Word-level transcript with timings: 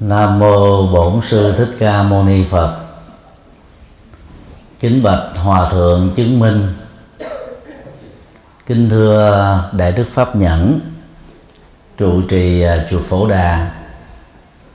Nam 0.00 0.38
mô 0.38 0.86
Bổn 0.86 1.20
sư 1.30 1.54
Thích 1.58 1.76
Ca 1.78 2.02
Mâu 2.02 2.24
Ni 2.24 2.44
Phật. 2.50 2.76
Kính 4.80 5.02
bạch 5.02 5.22
Hòa 5.36 5.70
thượng 5.70 6.10
chứng 6.14 6.38
minh. 6.38 6.68
Kính 8.66 8.90
thưa 8.90 9.58
Đại 9.72 9.92
đức 9.92 10.04
Pháp 10.10 10.36
Nhẫn, 10.36 10.80
trụ 11.96 12.22
trì 12.22 12.62
à, 12.62 12.86
chùa 12.90 12.98
Phổ 13.08 13.26
Đà 13.28 13.70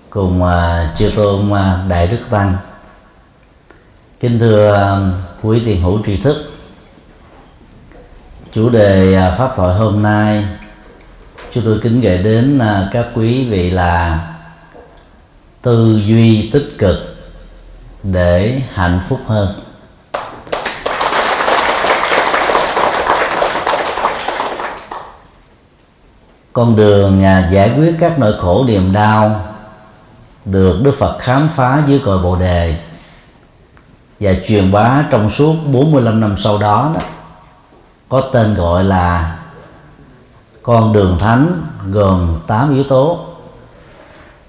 cùng 0.10 0.44
à, 0.44 0.94
chư 0.98 1.12
tôn 1.16 1.54
à, 1.54 1.80
Đại 1.90 2.08
đức 2.08 2.20
Tăng. 2.30 2.58
Kính 4.20 4.40
thưa 4.40 5.00
quý 5.42 5.62
tiền 5.66 5.82
hữu 5.82 6.00
tri 6.06 6.18
thức. 6.18 6.52
Chủ 8.52 8.70
đề 8.70 9.18
pháp 9.38 9.54
thoại 9.56 9.76
hôm 9.76 10.04
nay 10.04 10.46
chúng 11.54 11.64
tôi 11.64 11.80
kính 11.84 12.02
gửi 12.02 12.18
đến 12.18 12.60
các 12.92 13.08
quý 13.16 13.50
vị 13.50 13.70
là 13.70 14.28
tư 15.66 16.02
duy 16.06 16.50
tích 16.54 16.76
cực 16.78 16.96
để 18.04 18.62
hạnh 18.74 19.00
phúc 19.10 19.20
hơn. 19.28 19.54
Con 26.54 26.76
đường 26.76 27.24
à, 27.24 27.50
giải 27.52 27.74
quyết 27.78 27.96
các 28.00 28.20
nỗi 28.20 28.34
khổ, 28.42 28.66
niềm 28.68 28.94
đau 28.94 29.42
được 30.46 30.80
Đức 30.84 30.96
Phật 31.00 31.18
khám 31.20 31.50
phá 31.56 31.84
dưới 31.88 32.02
cội 32.06 32.18
Bồ 32.24 32.36
đề 32.36 32.78
và 34.20 34.34
truyền 34.48 34.72
bá 34.72 35.04
trong 35.12 35.30
suốt 35.30 35.56
45 35.72 36.22
năm 36.22 36.36
sau 36.38 36.58
đó 36.58 36.92
đó. 36.96 37.02
Có 38.10 38.22
tên 38.22 38.54
gọi 38.54 38.84
là 38.84 39.38
con 40.64 40.94
đường 40.94 41.18
thánh 41.20 41.64
gồm 41.92 42.40
8 42.48 42.74
yếu 42.74 42.84
tố 42.84 43.35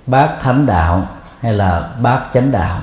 bát 0.07 0.37
thánh 0.43 0.67
đạo 0.67 1.09
hay 1.41 1.53
là 1.53 1.89
bát 2.01 2.21
chánh 2.35 2.53
đạo. 2.53 2.81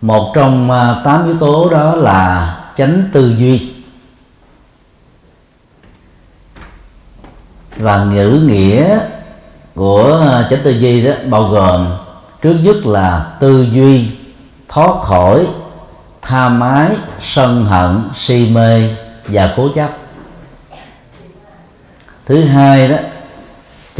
Một 0.00 0.32
trong 0.34 0.70
à, 0.70 1.00
tám 1.04 1.24
yếu 1.24 1.38
tố 1.38 1.68
đó 1.70 1.94
là 1.94 2.56
chánh 2.76 3.02
tư 3.12 3.34
duy 3.38 3.72
và 7.76 8.04
ngữ 8.04 8.46
nghĩa 8.48 8.98
của 9.74 10.20
chánh 10.50 10.60
tư 10.64 10.70
duy 10.70 11.04
đó 11.04 11.12
bao 11.28 11.42
gồm 11.42 11.96
trước 12.42 12.56
nhất 12.62 12.86
là 12.86 13.36
tư 13.40 13.62
duy, 13.62 14.10
thoát 14.68 15.02
khỏi, 15.02 15.46
tha 16.22 16.48
mái, 16.48 16.90
sân 17.20 17.66
hận, 17.66 18.02
si 18.16 18.50
mê 18.50 18.94
và 19.24 19.54
cố 19.56 19.68
chấp. 19.74 19.90
Thứ 22.26 22.44
hai 22.44 22.88
đó 22.88 22.96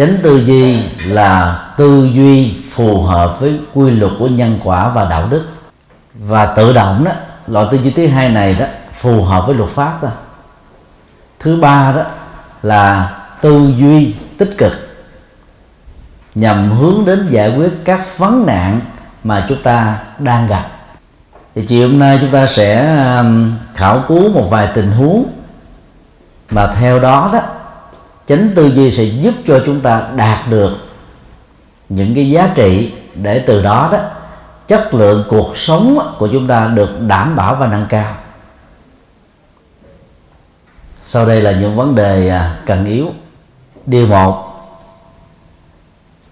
chánh 0.00 0.16
tư 0.22 0.36
duy 0.36 0.82
là 1.06 1.62
tư 1.76 2.08
duy 2.12 2.54
phù 2.72 3.02
hợp 3.02 3.40
với 3.40 3.60
quy 3.74 3.90
luật 3.90 4.12
của 4.18 4.28
nhân 4.28 4.58
quả 4.64 4.88
và 4.88 5.04
đạo 5.04 5.28
đức. 5.30 5.44
Và 6.14 6.46
tự 6.46 6.72
động 6.72 7.04
đó, 7.04 7.12
loại 7.46 7.66
tư 7.70 7.78
duy 7.78 7.90
thứ 7.90 8.06
hai 8.06 8.28
này 8.28 8.56
đó, 8.58 8.66
phù 9.00 9.24
hợp 9.24 9.46
với 9.46 9.54
luật 9.54 9.70
pháp 9.70 10.02
đó. 10.02 10.08
Thứ 11.40 11.56
ba 11.56 11.92
đó 11.96 12.02
là 12.62 13.12
tư 13.40 13.72
duy 13.78 14.14
tích 14.38 14.54
cực, 14.58 14.72
nhằm 16.34 16.70
hướng 16.70 17.04
đến 17.04 17.26
giải 17.30 17.56
quyết 17.56 17.84
các 17.84 18.18
vấn 18.18 18.46
nạn 18.46 18.80
mà 19.24 19.46
chúng 19.48 19.62
ta 19.62 19.98
đang 20.18 20.46
gặp. 20.46 20.66
Thì 21.54 21.66
chiều 21.66 21.88
hôm 21.88 21.98
nay 21.98 22.18
chúng 22.20 22.30
ta 22.30 22.46
sẽ 22.46 22.96
um, 23.16 23.52
khảo 23.74 24.04
cứu 24.08 24.28
một 24.28 24.46
vài 24.50 24.68
tình 24.74 24.92
huống 24.92 25.24
mà 26.50 26.66
theo 26.66 27.00
đó 27.00 27.30
đó 27.32 27.40
chánh 28.30 28.50
tư 28.54 28.66
duy 28.66 28.90
sẽ 28.90 29.04
giúp 29.04 29.34
cho 29.46 29.62
chúng 29.66 29.80
ta 29.80 30.08
đạt 30.16 30.48
được 30.50 30.76
những 31.88 32.14
cái 32.14 32.30
giá 32.30 32.52
trị 32.54 32.92
để 33.14 33.44
từ 33.46 33.62
đó 33.62 33.88
đó, 33.92 33.98
chất 34.68 34.94
lượng 34.94 35.24
cuộc 35.28 35.56
sống 35.56 36.14
của 36.18 36.28
chúng 36.32 36.46
ta 36.46 36.66
được 36.66 37.00
đảm 37.08 37.36
bảo 37.36 37.54
và 37.54 37.66
nâng 37.66 37.86
cao. 37.88 38.16
Sau 41.02 41.26
đây 41.26 41.40
là 41.40 41.52
những 41.52 41.76
vấn 41.76 41.94
đề 41.94 42.28
à, 42.28 42.58
cần 42.66 42.84
yếu. 42.84 43.06
Điều 43.86 44.06
một, 44.06 44.46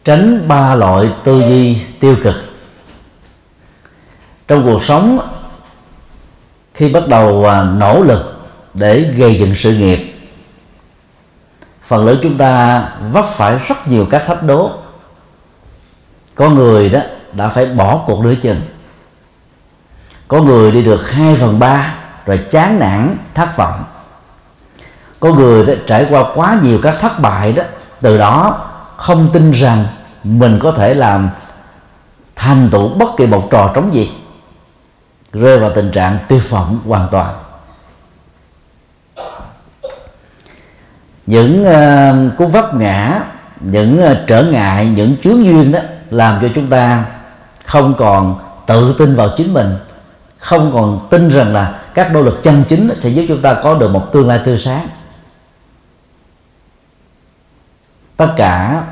tránh 0.05 0.49
ba 0.49 0.75
loại 0.75 1.09
tư 1.25 1.41
duy 1.41 1.79
tiêu 2.01 2.17
cực. 2.23 2.35
Trong 4.49 4.65
cuộc 4.65 4.85
sống, 4.85 5.19
khi 6.75 6.89
bắt 6.89 7.09
đầu 7.09 7.45
à, 7.47 7.63
nỗ 7.63 8.03
lực 8.03 8.41
để 8.75 9.01
gây 9.17 9.39
dựng 9.39 9.55
sự 9.55 9.77
nghiệp 9.77 10.18
phần 11.89 12.07
lớn 12.07 12.19
chúng 12.23 12.39
ta 12.39 12.85
vấp 13.13 13.25
phải 13.25 13.59
rất 13.69 13.89
nhiều 13.89 14.07
các 14.11 14.27
thách 14.27 14.43
đố. 14.43 14.71
Có 16.35 16.49
người 16.49 16.89
đó 16.89 17.01
đã 17.33 17.49
phải 17.49 17.67
bỏ 17.67 18.03
cuộc 18.07 18.25
nửa 18.25 18.35
chừng 18.35 18.61
có 20.29 20.43
người 20.43 20.71
đi 20.73 20.83
được 20.83 21.11
2 21.11 21.37
phần 21.37 21.59
ba 21.59 21.95
rồi 22.27 22.39
chán 22.51 22.79
nản, 22.79 23.17
thất 23.35 23.57
vọng. 23.57 23.85
Có 25.21 25.33
người 25.33 25.67
đã 25.67 25.75
trải 25.87 26.07
qua 26.11 26.25
quá 26.35 26.59
nhiều 26.63 26.79
các 26.83 26.97
thất 27.01 27.21
bại 27.21 27.53
đó, 27.53 27.63
từ 28.01 28.19
đó 28.19 28.67
không 28.97 29.29
tin 29.33 29.51
rằng 29.51 29.85
mình 30.25 30.59
có 30.63 30.73
thể 30.73 30.95
làm 30.95 31.31
thành 32.37 32.69
tựu 32.73 32.89
bất 32.89 33.09
kỳ 33.17 33.27
một 33.27 33.49
trò 33.51 33.71
trống 33.75 33.95
gì, 33.95 34.13
rơi 35.33 35.59
vào 35.59 35.71
tình 35.75 35.91
trạng 35.91 36.19
tuyệt 36.29 36.51
vọng 36.51 36.81
hoàn 36.87 37.09
toàn. 37.11 37.35
Những 41.29 41.63
uh, 41.63 42.39
cú 42.39 42.47
vấp 42.47 42.75
ngã 42.75 43.21
những 43.61 44.01
uh, 44.05 44.17
trở 44.27 44.43
ngại 44.43 44.87
những 44.87 45.17
chướng 45.23 45.45
duyên 45.45 45.73
đó 45.73 45.79
làm 46.11 46.39
cho 46.43 46.49
chúng 46.55 46.67
ta 46.67 47.05
không 47.65 47.95
còn 47.99 48.39
tự 48.67 48.95
tin 48.99 49.15
vào 49.15 49.31
chính 49.37 49.55
mình 49.55 49.75
không 50.39 50.73
còn 50.75 51.09
tin 51.11 51.29
rằng 51.29 51.53
là 51.53 51.81
các 51.95 52.13
nỗ 52.13 52.23
lực 52.23 52.43
chân 52.43 52.65
chính 52.69 52.91
sẽ 52.99 53.09
giúp 53.09 53.25
chúng 53.29 53.43
ta 53.43 53.55
có 53.55 53.75
được 53.75 53.89
một 53.89 54.13
tương 54.13 54.29
lai 54.29 54.41
tươi 54.45 54.59
sáng. 54.59 54.89
Tất 58.17 58.29
cả 58.37 58.83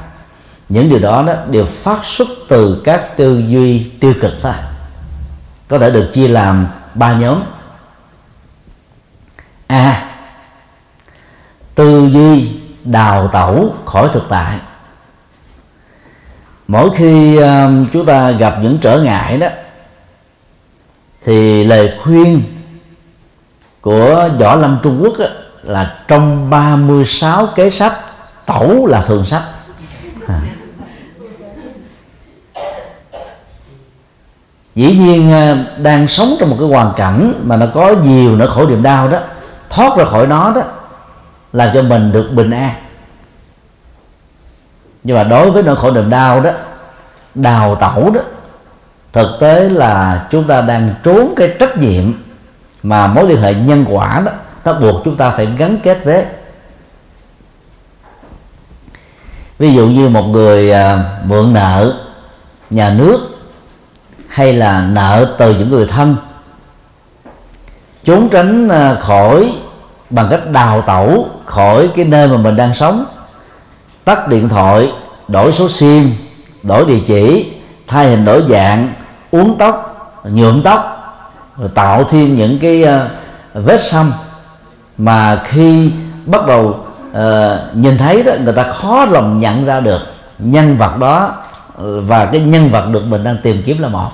những 0.68 0.88
điều 0.88 0.98
đó, 0.98 1.24
đó 1.26 1.34
đều 1.50 1.64
phát 1.64 2.04
xuất 2.04 2.28
từ 2.48 2.82
các 2.84 3.16
tư 3.16 3.42
duy 3.48 3.90
tiêu 4.00 4.14
cực 4.20 4.32
thôi 4.42 4.52
có 5.68 5.78
thể 5.78 5.90
được 5.90 6.10
chia 6.12 6.28
làm 6.28 6.66
ba 6.94 7.12
nhóm. 7.12 7.42
A 9.66 9.90
à, 9.90 10.15
tư 11.76 12.08
duy 12.12 12.50
đào 12.84 13.28
tẩu 13.28 13.74
khỏi 13.84 14.08
thực 14.12 14.22
tại 14.28 14.58
mỗi 16.68 16.90
khi 16.96 17.36
um, 17.36 17.86
chúng 17.92 18.06
ta 18.06 18.30
gặp 18.30 18.58
những 18.62 18.78
trở 18.78 19.00
ngại 19.00 19.38
đó 19.38 19.46
thì 21.24 21.64
lời 21.64 21.92
khuyên 22.02 22.42
của 23.80 24.28
võ 24.38 24.54
lâm 24.54 24.78
trung 24.82 25.00
quốc 25.02 25.14
đó, 25.18 25.26
là 25.62 25.98
trong 26.08 26.50
36 26.50 27.46
kế 27.46 27.70
sách 27.70 27.94
tẩu 28.46 28.86
là 28.86 29.02
thường 29.02 29.26
sách 29.26 29.42
à. 30.26 30.34
dĩ 34.74 34.98
nhiên 34.98 35.32
uh, 35.32 35.56
đang 35.78 36.08
sống 36.08 36.36
trong 36.40 36.50
một 36.50 36.56
cái 36.60 36.68
hoàn 36.68 36.92
cảnh 36.96 37.32
mà 37.44 37.56
nó 37.56 37.66
có 37.74 37.94
nhiều 38.04 38.36
nỗi 38.36 38.50
khổ 38.50 38.66
niềm 38.66 38.82
đau 38.82 39.08
đó 39.08 39.18
thoát 39.70 39.98
ra 39.98 40.04
khỏi 40.04 40.26
nó 40.26 40.52
đó 40.54 40.62
làm 41.56 41.70
cho 41.74 41.82
mình 41.82 42.12
được 42.12 42.30
bình 42.32 42.50
an. 42.50 42.74
Nhưng 45.04 45.16
mà 45.16 45.24
đối 45.24 45.50
với 45.50 45.62
nỗi 45.62 45.76
khổ 45.76 45.90
niềm 45.90 46.10
đau 46.10 46.40
đó 46.40 46.50
đào 47.34 47.74
tẩu 47.74 48.10
đó 48.10 48.20
thực 49.12 49.40
tế 49.40 49.68
là 49.68 50.26
chúng 50.30 50.44
ta 50.44 50.60
đang 50.60 50.94
trốn 51.02 51.34
cái 51.36 51.54
trách 51.58 51.76
nhiệm 51.76 52.12
mà 52.82 53.06
mối 53.06 53.28
liên 53.28 53.42
hệ 53.42 53.54
nhân 53.54 53.84
quả 53.88 54.22
đó 54.26 54.32
nó 54.64 54.72
buộc 54.72 55.04
chúng 55.04 55.16
ta 55.16 55.30
phải 55.30 55.46
gắn 55.46 55.78
kết 55.82 56.04
với. 56.04 56.24
Ví 59.58 59.74
dụ 59.74 59.86
như 59.86 60.08
một 60.08 60.22
người 60.22 60.72
à, 60.72 60.98
mượn 61.24 61.52
nợ 61.52 61.94
nhà 62.70 62.90
nước 62.90 63.18
hay 64.28 64.52
là 64.52 64.80
nợ 64.80 65.34
từ 65.38 65.54
những 65.54 65.70
người 65.70 65.86
thân 65.86 66.16
trốn 68.04 68.28
tránh 68.28 68.68
à, 68.68 68.94
khỏi 69.00 69.52
bằng 70.10 70.26
cách 70.30 70.50
đào 70.52 70.82
tẩu 70.82 71.28
khỏi 71.44 71.90
cái 71.96 72.04
nơi 72.04 72.28
mà 72.28 72.36
mình 72.36 72.56
đang 72.56 72.74
sống. 72.74 73.04
Tắt 74.04 74.28
điện 74.28 74.48
thoại 74.48 74.92
đổi 75.28 75.52
số 75.52 75.68
sim 75.68 76.14
đổi 76.62 76.84
địa 76.84 77.00
chỉ 77.06 77.52
thay 77.86 78.10
hình 78.10 78.24
đổi 78.24 78.44
dạng 78.48 78.92
uống 79.30 79.58
tóc 79.58 79.92
nhuộm 80.24 80.62
tóc 80.62 80.92
rồi 81.58 81.70
tạo 81.74 82.04
thêm 82.04 82.36
những 82.36 82.58
cái 82.58 82.82
ờ, 82.82 83.08
vết 83.54 83.80
xăm. 83.80 84.12
Mà 84.98 85.42
khi 85.44 85.90
bắt 86.26 86.46
đầu 86.46 86.80
uh, 87.10 87.16
nhìn 87.74 87.98
thấy 87.98 88.22
đó 88.22 88.32
người 88.44 88.54
ta 88.54 88.72
khó 88.72 89.04
lòng 89.04 89.38
nhận 89.38 89.64
ra 89.64 89.80
được 89.80 90.00
nhân 90.38 90.76
vật 90.76 90.98
đó 90.98 91.34
và 91.78 92.26
cái 92.26 92.40
nhân 92.40 92.70
vật 92.70 92.86
được 92.92 93.02
mình 93.06 93.24
đang 93.24 93.36
tìm 93.42 93.62
kiếm 93.66 93.82
là 93.82 93.88
một. 93.88 94.10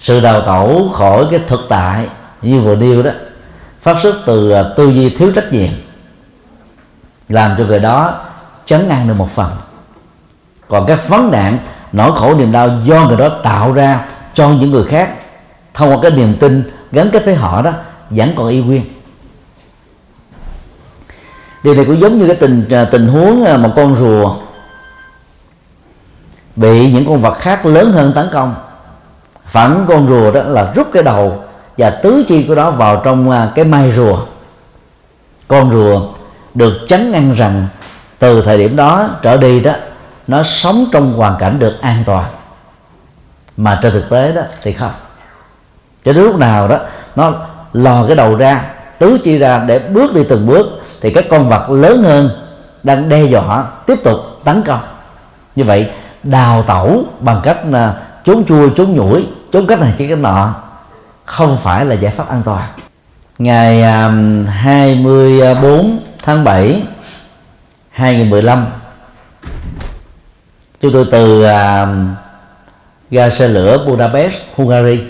Sự 0.00 0.20
đào 0.20 0.40
tẩu 0.40 0.90
khỏi 0.94 1.26
cái 1.30 1.40
thực 1.46 1.60
tại 1.68 2.06
như 2.42 2.60
vừa 2.60 2.74
điêu 2.74 3.02
đó, 3.02 3.10
phát 3.82 3.96
xuất 4.02 4.16
từ 4.26 4.50
à, 4.50 4.62
tư 4.76 4.88
duy 4.88 5.10
thiếu 5.10 5.32
trách 5.34 5.52
nhiệm, 5.52 5.70
làm 7.28 7.54
cho 7.58 7.64
người 7.64 7.80
đó 7.80 8.20
chấn 8.66 8.88
an 8.88 9.08
được 9.08 9.14
một 9.14 9.28
phần. 9.34 9.50
Còn 10.68 10.86
các 10.86 11.08
vấn 11.08 11.30
nạn, 11.30 11.58
nỗi 11.92 12.12
khổ, 12.14 12.34
niềm 12.34 12.52
đau 12.52 12.70
do 12.84 13.04
người 13.04 13.16
đó 13.16 13.28
tạo 13.28 13.72
ra 13.72 14.06
cho 14.34 14.48
những 14.48 14.70
người 14.70 14.84
khác, 14.84 15.14
thông 15.74 15.90
qua 15.90 15.98
cái 16.02 16.10
niềm 16.10 16.36
tin 16.40 16.62
gắn 16.92 17.10
kết 17.12 17.24
với 17.24 17.34
họ 17.34 17.62
đó, 17.62 17.72
vẫn 18.10 18.32
còn 18.36 18.48
y 18.48 18.60
nguyên. 18.60 18.84
Điều 21.62 21.74
này 21.74 21.84
cũng 21.84 22.00
giống 22.00 22.18
như 22.18 22.26
cái 22.26 22.36
tình 22.36 22.68
à, 22.70 22.84
tình 22.84 23.08
huống 23.08 23.44
à, 23.44 23.56
một 23.56 23.72
con 23.76 23.96
rùa 23.96 24.36
bị 26.56 26.92
những 26.92 27.06
con 27.06 27.22
vật 27.22 27.34
khác 27.38 27.66
lớn 27.66 27.92
hơn 27.92 28.12
tấn 28.14 28.28
công. 28.32 28.54
Phản 29.44 29.84
con 29.88 30.08
rùa 30.08 30.30
đó 30.30 30.42
là 30.42 30.72
rút 30.74 30.88
cái 30.92 31.02
đầu 31.02 31.44
và 31.78 31.90
tứ 31.90 32.24
chi 32.28 32.44
của 32.48 32.54
nó 32.54 32.70
vào 32.70 33.02
trong 33.04 33.30
à, 33.30 33.52
cái 33.54 33.64
mai 33.64 33.92
rùa. 33.96 34.18
Con 35.48 35.70
rùa 35.70 36.00
được 36.54 36.72
chấn 36.88 37.12
ngăn 37.12 37.32
rằng 37.32 37.66
từ 38.18 38.42
thời 38.42 38.58
điểm 38.58 38.76
đó 38.76 39.08
trở 39.22 39.36
đi 39.36 39.60
đó, 39.60 39.72
nó 40.26 40.42
sống 40.42 40.86
trong 40.92 41.12
hoàn 41.12 41.36
cảnh 41.38 41.58
được 41.58 41.74
an 41.80 42.02
toàn. 42.06 42.24
Mà 43.56 43.78
trên 43.82 43.92
thực 43.92 44.10
tế 44.10 44.32
đó 44.32 44.42
thì 44.62 44.72
không. 44.72 44.92
Cho 46.04 46.12
đến 46.12 46.24
lúc 46.24 46.38
nào 46.38 46.68
đó, 46.68 46.78
nó 47.16 47.32
lò 47.72 48.06
cái 48.06 48.16
đầu 48.16 48.36
ra, 48.36 48.64
tứ 48.98 49.18
chi 49.24 49.38
ra 49.38 49.64
để 49.66 49.78
bước 49.78 50.14
đi 50.14 50.24
từng 50.28 50.46
bước, 50.46 50.66
thì 51.00 51.12
các 51.12 51.24
con 51.30 51.48
vật 51.48 51.70
lớn 51.70 52.02
hơn 52.02 52.30
đang 52.82 53.08
đe 53.08 53.24
dọa 53.24 53.64
tiếp 53.86 53.98
tục 54.04 54.18
tấn 54.44 54.62
công. 54.62 54.80
Như 55.56 55.64
vậy, 55.64 55.90
đào 56.22 56.62
tẩu 56.62 57.04
bằng 57.20 57.40
cách 57.42 57.58
là 57.70 57.94
trốn 58.24 58.44
chui, 58.44 58.70
trốn 58.76 58.94
nhủi, 58.94 59.26
trốn 59.52 59.66
cách 59.66 59.80
này 59.80 59.94
chỉ 59.98 60.06
cái 60.06 60.16
nọ 60.16 60.54
không 61.28 61.58
phải 61.62 61.84
là 61.84 61.94
giải 61.94 62.12
pháp 62.12 62.28
an 62.28 62.42
toàn. 62.44 62.68
Ngày 63.38 63.82
um, 63.82 64.46
24 64.46 65.98
tháng 66.22 66.44
7 66.44 66.82
2015 67.90 68.66
chúng 70.80 70.92
tôi 70.92 71.06
từ 71.10 71.44
um, 71.44 72.14
ga 73.10 73.30
xe 73.30 73.48
lửa 73.48 73.84
Budapest, 73.86 74.34
Hungary, 74.56 75.00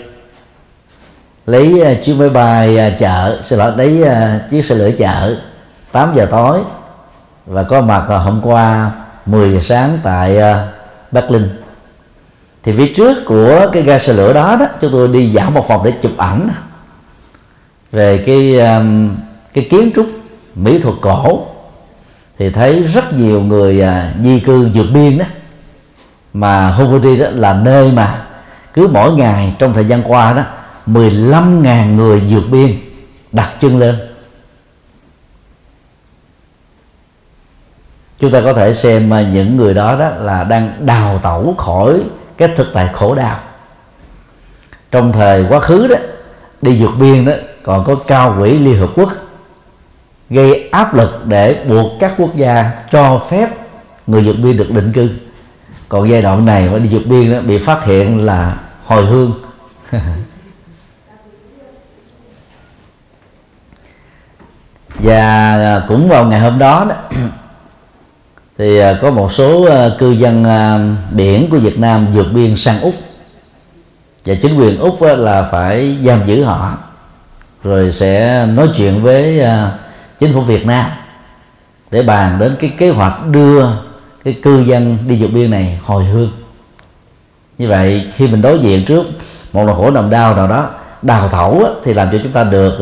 lấy 1.45 1.81
uh, 1.81 2.05
chuyến 2.05 2.17
máy 2.17 2.29
bay 2.29 2.87
uh, 2.87 2.99
chợ 2.99 3.39
xin 3.43 3.59
lỗi, 3.59 3.73
lấy 3.77 4.01
uh, 4.01 4.49
chiếc 4.49 4.65
xe 4.65 4.75
lửa 4.75 4.91
chợ 4.97 5.35
8 5.91 6.13
giờ 6.15 6.27
tối 6.31 6.59
và 7.45 7.63
có 7.63 7.81
mặt 7.81 8.03
hôm 8.07 8.41
qua 8.43 8.91
10 9.25 9.53
giờ 9.53 9.59
sáng 9.61 9.99
tại 10.03 10.37
Berlin 11.11 11.58
thì 12.63 12.73
phía 12.77 12.93
trước 12.95 13.17
của 13.25 13.69
cái 13.73 13.83
ga 13.83 13.99
xe 13.99 14.13
lửa 14.13 14.33
đó 14.33 14.55
đó, 14.59 14.65
chúng 14.81 14.91
tôi 14.91 15.07
đi 15.07 15.29
dạo 15.29 15.51
một 15.51 15.67
vòng 15.67 15.81
để 15.83 15.93
chụp 16.01 16.17
ảnh. 16.17 16.49
Về 17.91 18.23
cái 18.25 18.59
um, 18.59 19.15
cái 19.53 19.67
kiến 19.71 19.91
trúc 19.95 20.07
mỹ 20.55 20.79
thuật 20.79 20.95
cổ. 21.01 21.45
Thì 22.37 22.49
thấy 22.49 22.83
rất 22.83 23.13
nhiều 23.13 23.41
người 23.41 23.81
à, 23.81 24.13
di 24.23 24.39
cư 24.39 24.69
vượt 24.73 24.87
biên 24.93 25.17
đó. 25.17 25.25
Mà 26.33 26.71
Hungary 26.71 27.17
đó 27.17 27.27
là 27.29 27.53
nơi 27.53 27.91
mà 27.91 28.25
cứ 28.73 28.87
mỗi 28.87 29.13
ngày 29.13 29.55
trong 29.59 29.73
thời 29.73 29.85
gian 29.85 30.03
qua 30.03 30.33
đó 30.33 30.43
15.000 30.87 31.95
người 31.95 32.19
vượt 32.29 32.43
biên 32.51 32.75
đặt 33.31 33.49
chân 33.61 33.79
lên. 33.79 33.95
Chúng 38.19 38.31
ta 38.31 38.41
có 38.41 38.53
thể 38.53 38.73
xem 38.73 39.13
à, 39.13 39.21
những 39.21 39.57
người 39.57 39.73
đó 39.73 39.95
đó 39.99 40.09
là 40.09 40.43
đang 40.43 40.85
đào 40.85 41.19
tẩu 41.23 41.53
khỏi 41.57 42.01
cái 42.39 42.49
thực 42.55 42.67
tại 42.73 42.89
khổ 42.93 43.15
đau. 43.15 43.39
Trong 44.91 45.11
thời 45.11 45.45
quá 45.49 45.59
khứ 45.59 45.87
đó, 45.87 45.95
đi 46.61 46.81
vượt 46.81 46.91
biên 46.99 47.25
đó, 47.25 47.33
còn 47.63 47.85
có 47.85 47.95
cao 47.95 48.35
quỹ 48.39 48.59
liên 48.59 48.79
hợp 48.79 48.89
quốc 48.95 49.09
gây 50.29 50.69
áp 50.71 50.93
lực 50.93 51.25
để 51.25 51.65
buộc 51.69 51.91
các 51.99 52.13
quốc 52.17 52.35
gia 52.35 52.71
cho 52.91 53.21
phép 53.29 53.49
người 54.07 54.21
vượt 54.21 54.35
biên 54.43 54.57
được 54.57 54.71
định 54.71 54.91
cư. 54.93 55.09
Còn 55.89 56.09
giai 56.09 56.21
đoạn 56.21 56.45
này 56.45 56.69
mà 56.69 56.79
đi 56.79 56.89
vượt 56.91 57.05
biên 57.05 57.33
đó, 57.33 57.39
bị 57.41 57.57
phát 57.57 57.83
hiện 57.83 58.25
là 58.25 58.57
hồi 58.85 59.05
hương. 59.05 59.33
Và 64.99 65.83
cũng 65.87 66.09
vào 66.09 66.25
ngày 66.25 66.39
hôm 66.39 66.59
đó 66.59 66.85
đó 66.89 66.95
thì 68.59 68.79
à, 68.79 68.99
có 69.01 69.11
một 69.11 69.33
số 69.33 69.63
à, 69.63 69.89
cư 69.97 70.11
dân 70.11 70.43
à, 70.43 70.79
biển 71.11 71.49
của 71.49 71.57
Việt 71.57 71.79
Nam 71.79 72.07
vượt 72.13 72.27
biên 72.33 72.55
sang 72.55 72.81
Úc. 72.81 72.93
Và 74.25 74.35
chính 74.41 74.59
quyền 74.59 74.79
Úc 74.79 75.01
là 75.01 75.47
phải 75.51 75.97
giam 76.03 76.25
giữ 76.25 76.43
họ, 76.43 76.73
rồi 77.63 77.91
sẽ 77.91 78.45
nói 78.45 78.69
chuyện 78.75 79.03
với 79.03 79.41
chính 80.19 80.33
phủ 80.33 80.41
Việt 80.41 80.65
Nam 80.65 80.85
để 81.91 82.03
bàn 82.03 82.39
đến 82.39 82.55
cái 82.59 82.69
kế 82.77 82.89
hoạch 82.89 83.27
đưa 83.31 83.65
cái 84.23 84.33
cư 84.43 84.59
dân 84.59 84.97
đi 85.07 85.17
vượt 85.19 85.31
biên 85.33 85.51
này 85.51 85.79
hồi 85.83 86.05
hương. 86.05 86.31
Như 87.57 87.67
vậy, 87.67 88.07
khi 88.15 88.27
mình 88.27 88.41
đối 88.41 88.59
diện 88.59 88.85
trước 88.85 89.05
một 89.53 89.63
nỗi 89.65 89.75
khổ 89.75 89.91
nằm 89.91 90.09
đau 90.09 90.35
nào 90.35 90.47
đó, 90.47 90.69
đào 91.01 91.27
thẩu 91.27 91.63
thì 91.83 91.93
làm 91.93 92.09
cho 92.11 92.17
chúng 92.23 92.31
ta 92.31 92.43
được 92.43 92.77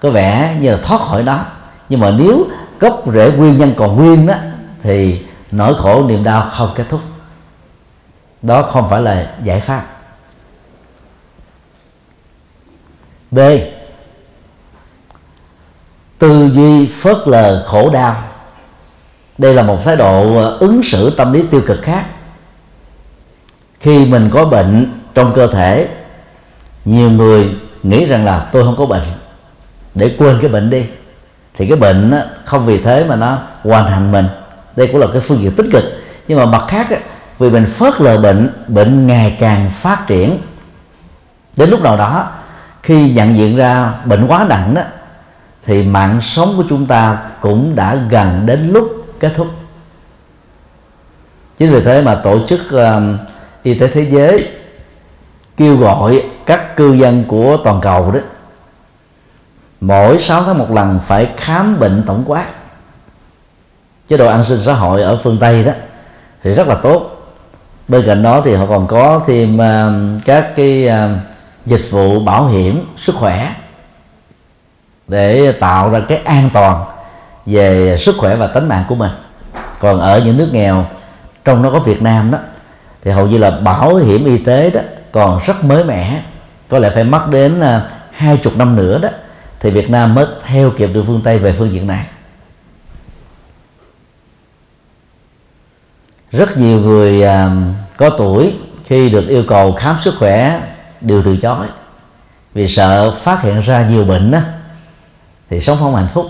có 0.00 0.10
vẻ 0.10 0.56
như 0.60 0.70
là 0.70 0.78
thoát 0.82 1.00
khỏi 1.00 1.22
đó 1.22 1.44
nhưng 1.88 2.00
mà 2.00 2.10
nếu 2.10 2.46
gốc 2.80 3.02
rễ 3.14 3.30
nguyên 3.30 3.58
nhân 3.58 3.74
còn 3.76 3.96
nguyên 3.96 4.26
đó 4.26 4.34
thì 4.86 5.22
nỗi 5.50 5.74
khổ 5.78 6.04
niềm 6.08 6.24
đau 6.24 6.50
không 6.50 6.72
kết 6.74 6.84
thúc. 6.88 7.00
Đó 8.42 8.62
không 8.62 8.90
phải 8.90 9.02
là 9.02 9.34
giải 9.44 9.60
pháp. 9.60 9.86
B. 13.30 13.38
Tư 16.18 16.50
duy 16.52 16.86
phớt 16.86 17.16
lờ 17.26 17.64
khổ 17.68 17.90
đau. 17.90 18.22
Đây 19.38 19.54
là 19.54 19.62
một 19.62 19.84
thái 19.84 19.96
độ 19.96 20.36
ờ, 20.36 20.56
ứng 20.58 20.82
xử 20.82 21.10
tâm 21.10 21.32
lý 21.32 21.42
tiêu 21.50 21.62
cực 21.66 21.82
khác. 21.82 22.06
Khi 23.80 24.06
mình 24.06 24.30
có 24.32 24.44
bệnh 24.44 24.92
trong 25.14 25.32
cơ 25.34 25.46
thể, 25.46 25.88
nhiều 26.84 27.10
người 27.10 27.54
nghĩ 27.82 28.04
rằng 28.04 28.24
là 28.24 28.48
tôi 28.52 28.64
không 28.64 28.76
có 28.76 28.86
bệnh, 28.86 29.02
để 29.94 30.16
quên 30.18 30.38
cái 30.40 30.50
bệnh 30.50 30.70
đi, 30.70 30.86
thì 31.54 31.68
cái 31.68 31.78
bệnh 31.78 32.14
không 32.44 32.66
vì 32.66 32.82
thế 32.82 33.04
mà 33.04 33.16
nó 33.16 33.38
hoàn 33.62 33.90
thành 33.90 34.12
mình 34.12 34.26
đây 34.76 34.88
cũng 34.92 35.00
là 35.00 35.06
cái 35.12 35.20
phương 35.20 35.40
diện 35.40 35.52
tích 35.52 35.66
cực. 35.72 35.84
Nhưng 36.28 36.38
mà 36.38 36.46
mặt 36.46 36.64
khác 36.68 36.86
vì 37.38 37.50
mình 37.50 37.66
phớt 37.66 38.00
lờ 38.00 38.18
bệnh 38.18 38.50
bệnh 38.68 39.06
ngày 39.06 39.36
càng 39.40 39.70
phát 39.70 40.06
triển. 40.06 40.38
Đến 41.56 41.70
lúc 41.70 41.82
nào 41.82 41.96
đó 41.96 42.30
khi 42.82 43.12
nhận 43.12 43.36
diện 43.36 43.56
ra 43.56 43.92
bệnh 44.04 44.26
quá 44.26 44.46
nặng 44.48 44.74
đó 44.74 44.82
thì 45.66 45.82
mạng 45.82 46.20
sống 46.22 46.54
của 46.56 46.64
chúng 46.68 46.86
ta 46.86 47.18
cũng 47.40 47.76
đã 47.76 47.94
gần 47.94 48.42
đến 48.46 48.70
lúc 48.72 49.06
kết 49.20 49.32
thúc. 49.34 49.48
Chính 51.58 51.72
vì 51.72 51.82
thế 51.82 52.02
mà 52.02 52.14
tổ 52.14 52.46
chức 52.46 52.60
uh, 52.74 53.20
y 53.62 53.78
tế 53.78 53.88
thế 53.88 54.02
giới 54.10 54.48
kêu 55.56 55.76
gọi 55.76 56.22
các 56.46 56.76
cư 56.76 56.92
dân 56.92 57.24
của 57.28 57.56
toàn 57.56 57.80
cầu 57.80 58.10
đó 58.10 58.20
mỗi 59.80 60.18
6 60.18 60.44
tháng 60.44 60.58
một 60.58 60.70
lần 60.70 61.00
phải 61.06 61.28
khám 61.36 61.78
bệnh 61.80 62.02
tổng 62.06 62.22
quát 62.26 62.46
chế 64.08 64.16
độ 64.16 64.26
an 64.26 64.44
sinh 64.44 64.58
xã 64.58 64.74
hội 64.74 65.02
ở 65.02 65.20
phương 65.22 65.38
tây 65.38 65.64
đó 65.64 65.72
thì 66.42 66.54
rất 66.54 66.68
là 66.68 66.74
tốt. 66.74 67.12
Bên 67.88 68.06
cạnh 68.06 68.22
đó 68.22 68.42
thì 68.44 68.54
họ 68.54 68.66
còn 68.66 68.86
có 68.86 69.22
thêm 69.26 69.54
uh, 69.56 70.24
các 70.24 70.56
cái 70.56 70.88
uh, 70.88 71.18
dịch 71.66 71.90
vụ 71.90 72.20
bảo 72.20 72.46
hiểm 72.46 72.86
sức 72.96 73.14
khỏe 73.18 73.54
để 75.08 75.52
tạo 75.52 75.90
ra 75.90 76.00
cái 76.08 76.18
an 76.24 76.50
toàn 76.52 76.84
về 77.46 77.96
sức 78.00 78.14
khỏe 78.18 78.36
và 78.36 78.46
tính 78.46 78.68
mạng 78.68 78.84
của 78.88 78.94
mình. 78.94 79.10
Còn 79.78 79.98
ở 79.98 80.20
những 80.20 80.38
nước 80.38 80.48
nghèo 80.52 80.86
trong 81.44 81.62
đó 81.62 81.70
có 81.70 81.78
Việt 81.78 82.02
Nam 82.02 82.30
đó 82.30 82.38
thì 83.04 83.10
hầu 83.10 83.26
như 83.26 83.38
là 83.38 83.50
bảo 83.50 83.94
hiểm 83.94 84.24
y 84.24 84.38
tế 84.38 84.70
đó 84.70 84.80
còn 85.12 85.40
rất 85.46 85.64
mới 85.64 85.84
mẻ. 85.84 86.22
Có 86.68 86.78
lẽ 86.78 86.90
phải 86.94 87.04
mất 87.04 87.28
đến 87.30 87.60
uh, 87.60 87.82
hai 88.12 88.36
chục 88.36 88.56
năm 88.56 88.76
nữa 88.76 88.98
đó 89.02 89.08
thì 89.60 89.70
Việt 89.70 89.90
Nam 89.90 90.14
mới 90.14 90.26
theo 90.44 90.70
kịp 90.70 90.90
được 90.94 91.04
phương 91.06 91.20
Tây 91.24 91.38
về 91.38 91.52
phương 91.52 91.72
diện 91.72 91.86
này. 91.86 92.04
Rất 96.32 96.56
nhiều 96.58 96.80
người 96.80 97.22
à, 97.22 97.50
có 97.96 98.10
tuổi 98.10 98.54
khi 98.84 99.10
được 99.10 99.28
yêu 99.28 99.44
cầu 99.48 99.72
khám 99.72 99.96
sức 100.04 100.14
khỏe 100.18 100.60
đều 101.00 101.22
từ 101.22 101.36
chối. 101.36 101.66
Vì 102.54 102.68
sợ 102.68 103.14
phát 103.22 103.42
hiện 103.42 103.60
ra 103.60 103.88
nhiều 103.88 104.04
bệnh 104.04 104.30
đó, 104.30 104.38
thì 105.50 105.60
sống 105.60 105.78
không 105.80 105.96
hạnh 105.96 106.08
phúc. 106.14 106.26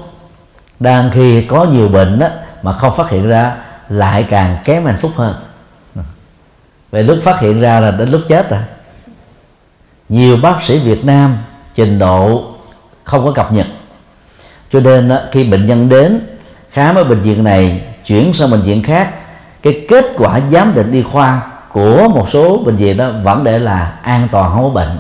Đang 0.81 1.11
khi 1.11 1.43
có 1.43 1.65
nhiều 1.65 1.89
bệnh 1.89 2.19
đó, 2.19 2.29
mà 2.63 2.73
không 2.73 2.97
phát 2.97 3.11
hiện 3.11 3.29
ra 3.29 3.57
lại 3.89 4.27
càng 4.31 4.57
kém 4.65 4.85
hạnh 4.85 4.99
phúc 5.01 5.13
hơn. 5.17 5.35
Về 6.91 7.03
lúc 7.03 7.19
phát 7.23 7.41
hiện 7.41 7.61
ra 7.61 7.81
là 7.81 7.91
đến 7.91 8.11
lúc 8.11 8.21
chết 8.29 8.51
rồi 8.51 8.61
nhiều 10.09 10.37
bác 10.37 10.63
sĩ 10.63 10.79
Việt 10.79 11.05
Nam 11.05 11.37
trình 11.75 11.99
độ 11.99 12.45
không 13.05 13.25
có 13.25 13.33
cập 13.33 13.53
nhật. 13.53 13.67
Cho 14.73 14.81
nên 14.81 15.09
đó, 15.09 15.19
khi 15.33 15.45
bệnh 15.45 15.67
nhân 15.67 15.89
đến 15.89 16.21
khám 16.71 16.95
ở 16.95 17.05
bệnh 17.05 17.21
viện 17.21 17.45
này 17.45 17.81
chuyển 18.07 18.33
sang 18.33 18.51
bệnh 18.51 18.63
viện 18.63 18.83
khác 18.83 19.15
cái 19.67 19.85
kết 19.89 20.07
quả 20.19 20.41
giám 20.51 20.75
định 20.75 20.93
y 20.93 21.03
khoa 21.03 21.41
của 21.73 22.09
một 22.09 22.31
số 22.31 22.59
bệnh 22.59 22.77
viện 22.77 22.97
đó 22.97 23.11
vẫn 23.23 23.45
để 23.45 23.59
là 23.59 23.93
an 24.03 24.29
toàn, 24.33 24.53
không 24.53 24.63
có 24.63 24.69
bệnh. 24.69 24.99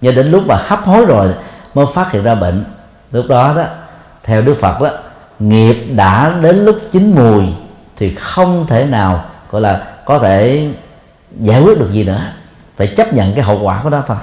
Nhưng 0.00 0.14
đến 0.14 0.30
lúc 0.30 0.46
mà 0.46 0.56
hấp 0.56 0.84
hối 0.84 1.06
rồi 1.06 1.34
mới 1.74 1.86
phát 1.94 2.12
hiện 2.12 2.22
ra 2.22 2.34
bệnh. 2.34 2.64
Lúc 3.12 3.26
đó 3.28 3.54
đó, 3.56 3.64
theo 4.22 4.42
đức 4.42 4.56
phật 4.60 4.80
đó, 4.80 4.90
nghiệp 5.38 5.86
đã 5.96 6.34
đến 6.42 6.64
lúc 6.64 6.78
chín 6.92 7.14
mùi 7.14 7.44
thì 7.96 8.14
không 8.14 8.66
thể 8.66 8.84
nào, 8.84 9.24
gọi 9.50 9.62
là, 9.62 9.82
có 10.04 10.18
thể 10.18 10.68
giải 11.40 11.62
quyết 11.62 11.78
được 11.78 11.92
gì 11.92 12.04
nữa. 12.04 12.20
Phải 12.76 12.86
chấp 12.86 13.12
nhận 13.12 13.34
cái 13.34 13.44
hậu 13.44 13.60
quả 13.62 13.80
của 13.82 13.90
đó 13.90 14.02
thôi. 14.06 14.16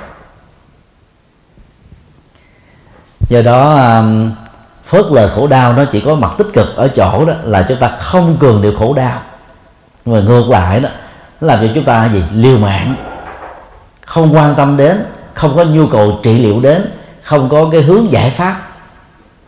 Do 3.29 3.41
đó 3.41 3.79
phớt 4.85 5.05
lờ 5.11 5.31
khổ 5.35 5.47
đau 5.47 5.73
nó 5.73 5.85
chỉ 5.85 6.01
có 6.01 6.15
mặt 6.15 6.33
tích 6.37 6.47
cực 6.53 6.75
ở 6.75 6.87
chỗ 6.87 7.25
đó 7.25 7.33
là 7.43 7.65
chúng 7.69 7.79
ta 7.79 7.87
không 7.87 8.37
cường 8.39 8.61
điệu 8.61 8.73
khổ 8.79 8.93
đau 8.93 9.21
nhưng 10.05 10.15
mà 10.15 10.21
ngược 10.21 10.49
lại 10.49 10.79
đó, 10.79 10.89
nó 11.41 11.47
làm 11.47 11.59
cho 11.59 11.73
chúng 11.75 11.83
ta 11.83 12.09
gì? 12.13 12.23
Liều 12.33 12.57
mạng. 12.57 12.95
Không 14.05 14.35
quan 14.35 14.55
tâm 14.55 14.77
đến, 14.77 15.05
không 15.33 15.55
có 15.55 15.63
nhu 15.63 15.87
cầu 15.87 16.19
trị 16.23 16.39
liệu 16.39 16.59
đến, 16.59 16.91
không 17.23 17.49
có 17.49 17.69
cái 17.71 17.81
hướng 17.81 18.11
giải 18.11 18.29
pháp. 18.29 18.61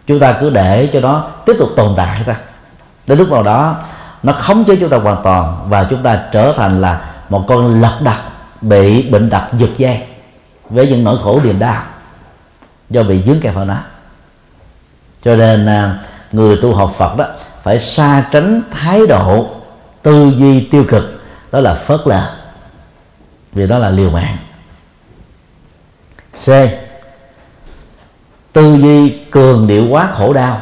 Chúng 0.08 0.20
ta 0.20 0.32
cứ 0.42 0.50
để 0.50 0.90
cho 0.94 1.00
nó 1.00 1.28
tiếp 1.46 1.56
tục 1.60 1.70
tồn 1.76 1.94
tại 1.98 2.22
ta 2.26 2.36
đến 3.08 3.18
lúc 3.18 3.32
nào 3.32 3.44
đó, 3.44 3.76
nó 4.24 4.34
khống 4.34 4.64
chế 4.64 4.76
chúng 4.76 4.90
ta 4.90 4.98
hoàn 4.98 5.24
toàn 5.24 5.58
và 5.68 5.88
chúng 5.90 6.04
ta 6.04 6.20
trở 6.32 6.54
thành 6.58 6.82
là 6.82 7.02
một 7.30 7.46
con 7.48 7.82
lật 7.82 7.98
đặt 8.02 8.22
bị 8.62 9.10
bệnh 9.10 9.30
đặt 9.30 9.48
giật 9.58 9.70
dây 9.78 10.04
với 10.70 10.88
những 10.88 11.04
nỗi 11.04 11.18
khổ 11.24 11.40
niềm 11.44 11.60
đau 11.60 11.84
do 12.90 13.04
bị 13.04 13.24
dướng 13.26 13.40
kẹp 13.40 13.56
vào 13.56 13.66
nó 13.66 13.78
cho 15.24 15.36
nên 15.36 15.66
à, 15.66 15.98
người 16.32 16.58
tu 16.62 16.74
học 16.74 16.94
Phật 16.98 17.18
đó 17.18 17.26
phải 17.64 17.80
xa 17.80 18.26
tránh 18.32 18.62
thái 18.72 19.08
độ 19.08 19.48
tư 20.06 20.32
duy 20.38 20.60
tiêu 20.60 20.86
cực, 20.88 21.22
đó 21.52 21.60
là 21.60 21.74
phớt 21.74 22.00
lờ. 22.06 22.30
Vì 23.54 23.68
đó 23.68 23.78
là 23.78 23.90
liều 23.90 24.10
mạng. 24.10 24.38
C. 26.46 26.50
Tư 28.54 28.76
duy 28.76 29.10
cường 29.32 29.68
điệu 29.68 29.88
quá 29.90 30.10
khổ 30.14 30.34
đau. 30.34 30.62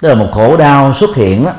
Tức 0.00 0.08
là 0.08 0.14
một 0.14 0.28
khổ 0.32 0.56
đau 0.56 0.94
xuất 1.00 1.16
hiện 1.16 1.44
đó 1.44 1.52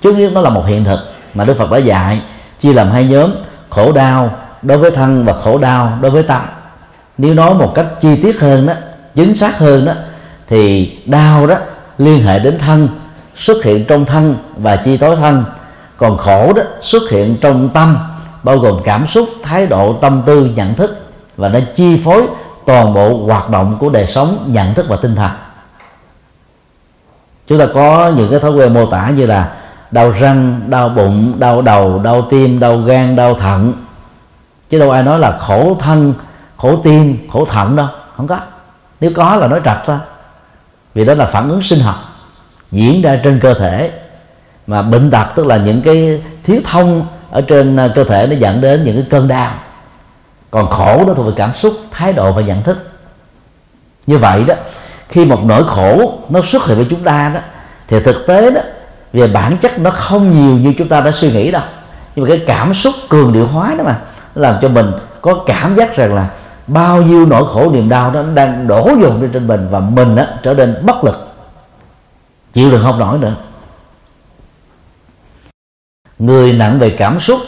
trước 0.00 0.12
nhất 0.16 0.32
nó 0.32 0.40
là 0.40 0.50
một 0.50 0.64
hiện 0.66 0.84
thực 0.84 0.98
mà 1.34 1.44
đức 1.44 1.58
phật 1.58 1.70
đã 1.70 1.78
dạy, 1.78 2.22
chia 2.60 2.72
làm 2.72 2.90
hai 2.90 3.04
nhóm, 3.04 3.30
khổ 3.70 3.92
đau 3.92 4.38
đối 4.62 4.78
với 4.78 4.90
thân 4.90 5.24
và 5.24 5.32
khổ 5.32 5.58
đau 5.58 5.98
đối 6.00 6.10
với 6.10 6.22
tâm. 6.22 6.42
Nếu 7.18 7.34
nói 7.34 7.54
một 7.54 7.72
cách 7.74 7.86
chi 8.00 8.22
tiết 8.22 8.40
hơn 8.40 8.66
đó, 8.66 8.74
chính 9.14 9.34
xác 9.34 9.58
hơn 9.58 9.84
đó, 9.84 9.92
thì 10.48 10.92
đau 11.06 11.46
đó 11.46 11.56
liên 11.98 12.24
hệ 12.24 12.38
đến 12.38 12.58
thân, 12.58 12.88
xuất 13.36 13.64
hiện 13.64 13.84
trong 13.84 14.04
thân 14.04 14.36
và 14.56 14.76
chi 14.76 14.96
tối 14.96 15.16
thân 15.16 15.44
còn 15.96 16.16
khổ 16.16 16.52
đó, 16.52 16.62
xuất 16.80 17.02
hiện 17.10 17.36
trong 17.40 17.68
tâm, 17.68 17.98
bao 18.42 18.58
gồm 18.58 18.80
cảm 18.84 19.06
xúc, 19.06 19.28
thái 19.42 19.66
độ, 19.66 19.92
tâm 19.92 20.22
tư, 20.26 20.50
nhận 20.54 20.74
thức, 20.74 21.06
và 21.36 21.48
nó 21.48 21.58
chi 21.74 22.00
phối 22.04 22.26
toàn 22.66 22.94
bộ 22.94 23.24
hoạt 23.26 23.50
động 23.50 23.76
của 23.80 23.88
đời 23.88 24.06
sống, 24.06 24.48
nhận 24.52 24.74
thức 24.74 24.86
và 24.88 24.96
tinh 24.96 25.14
thần. 25.14 25.30
Chúng 27.46 27.58
ta 27.58 27.66
có 27.74 28.12
những 28.16 28.30
cái 28.30 28.40
thói 28.40 28.50
quen 28.50 28.74
mô 28.74 28.86
tả 28.86 29.10
như 29.10 29.26
là 29.26 29.54
đau 29.90 30.10
răng, 30.10 30.60
đau 30.68 30.88
bụng, 30.88 31.34
đau 31.38 31.62
đầu, 31.62 31.98
đau 31.98 32.22
tim, 32.30 32.60
đau 32.60 32.78
gan, 32.78 33.16
đau 33.16 33.34
thận. 33.34 33.72
Chứ 34.70 34.78
đâu 34.78 34.90
ai 34.90 35.02
nói 35.02 35.18
là 35.18 35.38
khổ 35.38 35.76
thân, 35.80 36.14
khổ 36.56 36.76
tim, 36.84 37.28
khổ 37.32 37.44
thận 37.44 37.76
đâu, 37.76 37.86
không 38.16 38.26
có. 38.26 38.38
Nếu 39.00 39.10
có 39.16 39.36
là 39.36 39.46
nói 39.46 39.60
trật 39.64 39.76
thôi. 39.86 39.96
Vì 40.94 41.04
đó 41.04 41.14
là 41.14 41.26
phản 41.26 41.48
ứng 41.48 41.62
sinh 41.62 41.80
học, 41.80 41.96
diễn 42.70 43.02
ra 43.02 43.20
trên 43.24 43.40
cơ 43.40 43.54
thể 43.54 43.90
mà 44.66 44.82
bệnh 44.82 45.10
tật 45.10 45.26
tức 45.34 45.46
là 45.46 45.56
những 45.56 45.82
cái 45.82 46.22
thiếu 46.44 46.60
thông 46.64 47.06
ở 47.30 47.40
trên 47.40 47.76
à, 47.76 47.88
cơ 47.94 48.04
thể 48.04 48.26
nó 48.26 48.36
dẫn 48.36 48.60
đến 48.60 48.84
những 48.84 48.96
cái 48.96 49.06
cơn 49.10 49.28
đau. 49.28 49.50
Còn 50.50 50.70
khổ 50.70 51.04
đó 51.06 51.14
thuộc 51.14 51.26
về 51.26 51.32
cảm 51.36 51.54
xúc 51.54 51.72
thái 51.90 52.12
độ 52.12 52.32
và 52.32 52.42
nhận 52.42 52.62
thức. 52.62 52.90
Như 54.06 54.18
vậy 54.18 54.44
đó 54.44 54.54
khi 55.08 55.24
một 55.24 55.44
nỗi 55.44 55.64
khổ 55.66 56.18
nó 56.28 56.40
xuất 56.42 56.66
hiện 56.66 56.76
với 56.76 56.86
chúng 56.90 57.04
ta 57.04 57.30
đó 57.34 57.40
thì 57.88 58.00
thực 58.00 58.26
tế 58.26 58.50
đó 58.50 58.60
về 59.12 59.28
bản 59.28 59.56
chất 59.56 59.78
nó 59.78 59.90
không 59.90 60.32
nhiều 60.32 60.58
như 60.58 60.74
chúng 60.78 60.88
ta 60.88 61.00
đã 61.00 61.10
suy 61.10 61.32
nghĩ 61.32 61.50
đâu. 61.50 61.62
Nhưng 62.16 62.24
mà 62.24 62.28
cái 62.28 62.44
cảm 62.46 62.74
xúc 62.74 62.94
cường 63.08 63.32
điệu 63.32 63.46
hóa 63.46 63.74
đó 63.78 63.84
mà 63.84 63.96
làm 64.34 64.56
cho 64.62 64.68
mình 64.68 64.92
có 65.20 65.34
cảm 65.46 65.74
giác 65.74 65.96
rằng 65.96 66.14
là 66.14 66.28
bao 66.66 67.02
nhiêu 67.02 67.26
nỗi 67.26 67.44
khổ 67.52 67.70
niềm 67.70 67.88
đau 67.88 68.10
đó 68.10 68.22
đang 68.34 68.66
đổ 68.66 68.90
dồn 69.00 69.20
lên 69.20 69.30
trên 69.32 69.46
mình 69.46 69.68
và 69.70 69.80
mình 69.80 70.16
đó, 70.16 70.24
trở 70.42 70.54
nên 70.54 70.76
bất 70.82 71.04
lực. 71.04 71.28
Chịu 72.52 72.70
được 72.70 72.80
không 72.82 72.98
nổi 72.98 73.18
nữa 73.18 73.32
người 76.26 76.52
nặng 76.52 76.78
về 76.78 76.90
cảm 76.90 77.20
xúc 77.20 77.40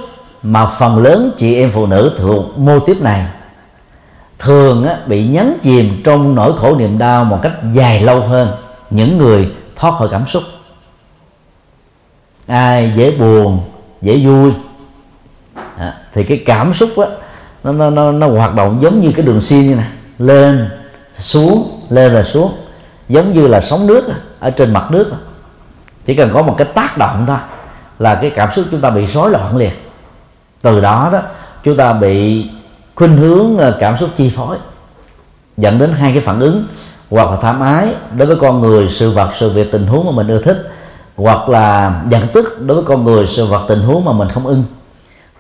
mà 0.42 0.66
phần 0.66 0.99
lớn 0.99 1.33
chị 1.37 1.54
em 1.54 1.71
phụ 1.71 1.87
nữ 1.87 2.14
thuộc 2.16 2.59
mô 2.59 2.78
tiếp 2.78 2.97
này 3.00 3.26
thường 4.38 4.85
á, 4.85 4.97
bị 5.06 5.26
nhấn 5.26 5.59
chìm 5.62 6.00
trong 6.04 6.35
nỗi 6.35 6.52
khổ 6.59 6.76
niềm 6.76 6.99
đau 6.99 7.25
một 7.25 7.38
cách 7.42 7.52
dài 7.73 8.00
lâu 8.00 8.21
hơn 8.21 8.52
những 8.90 9.18
người 9.18 9.49
thoát 9.76 9.99
khỏi 9.99 10.09
cảm 10.11 10.26
xúc. 10.26 10.42
Ai 12.47 12.92
dễ 12.97 13.11
buồn 13.11 13.61
dễ 14.02 14.26
vui 14.26 14.52
à, 15.78 15.95
thì 16.12 16.25
cái 16.25 16.42
cảm 16.47 16.75
xúc 16.75 16.90
á, 16.97 17.06
nó, 17.64 17.73
nó, 17.73 17.90
nó, 17.90 18.12
nó 18.12 18.28
hoạt 18.28 18.54
động 18.54 18.78
giống 18.83 19.00
như 19.00 19.12
cái 19.12 19.26
đường 19.26 19.40
xiên 19.40 19.66
như 19.66 19.75
này 19.75 19.88
lên 20.18 20.71
xuống 21.18 21.80
lên 21.88 22.12
là 22.12 22.23
xuống 22.23 22.52
giống 23.09 23.33
như 23.33 23.47
là 23.47 23.61
sóng 23.61 23.87
nước 23.87 24.04
ở 24.40 24.50
trên 24.50 24.73
mặt 24.73 24.90
nước 24.90 25.12
chỉ 26.04 26.14
cần 26.14 26.30
có 26.33 26.42
một 26.42 26.54
cái 26.59 26.66
tác 26.75 26.99
động 26.99 27.25
thôi 27.26 27.37
là 27.99 28.15
cái 28.15 28.31
cảm 28.31 28.53
xúc 28.53 28.65
chúng 28.71 28.81
ta 28.81 28.91
bị 28.91 29.07
rối 29.07 29.31
loạn 29.31 29.57
liền. 29.57 29.73
Từ 30.62 30.81
đó 30.81 31.09
đó, 31.12 31.21
chúng 31.65 31.76
ta 31.76 31.93
bị 31.93 32.47
khuynh 32.95 33.17
hướng 33.17 33.59
ờ, 33.59 33.76
cảm 33.81 33.99
xúc 33.99 34.11
chi 34.17 34.33
phối, 34.37 34.57
dẫn 35.57 35.79
đến 35.79 35.93
hai 35.93 36.12
cái 36.12 36.21
phản 36.21 36.41
ứng, 36.41 36.65
hoặc 37.11 37.31
là 37.31 37.37
tham 37.37 37.61
ái 37.61 37.95
đối 38.17 38.26
với 38.26 38.37
con 38.37 38.61
người, 38.61 38.88
sự 38.88 39.11
vật, 39.11 39.31
sự 39.38 39.50
việc, 39.50 39.73
tình 39.73 39.87
huống 39.87 40.07
mà 40.07 40.12
mình 40.12 40.29
ưa 40.29 40.43
thích, 40.43 40.73
hoặc 41.17 41.49
là 41.49 42.00
giận 42.09 42.29
tức 42.33 42.61
đối 42.61 42.75
với 42.75 42.85
con 42.85 43.05
người, 43.05 43.26
sự 43.26 43.47
vật, 43.47 43.65
tình 43.69 43.81
huống 43.81 44.05
mà 44.05 44.12
mình 44.12 44.29
không 44.35 44.47
ưng. 44.47 44.65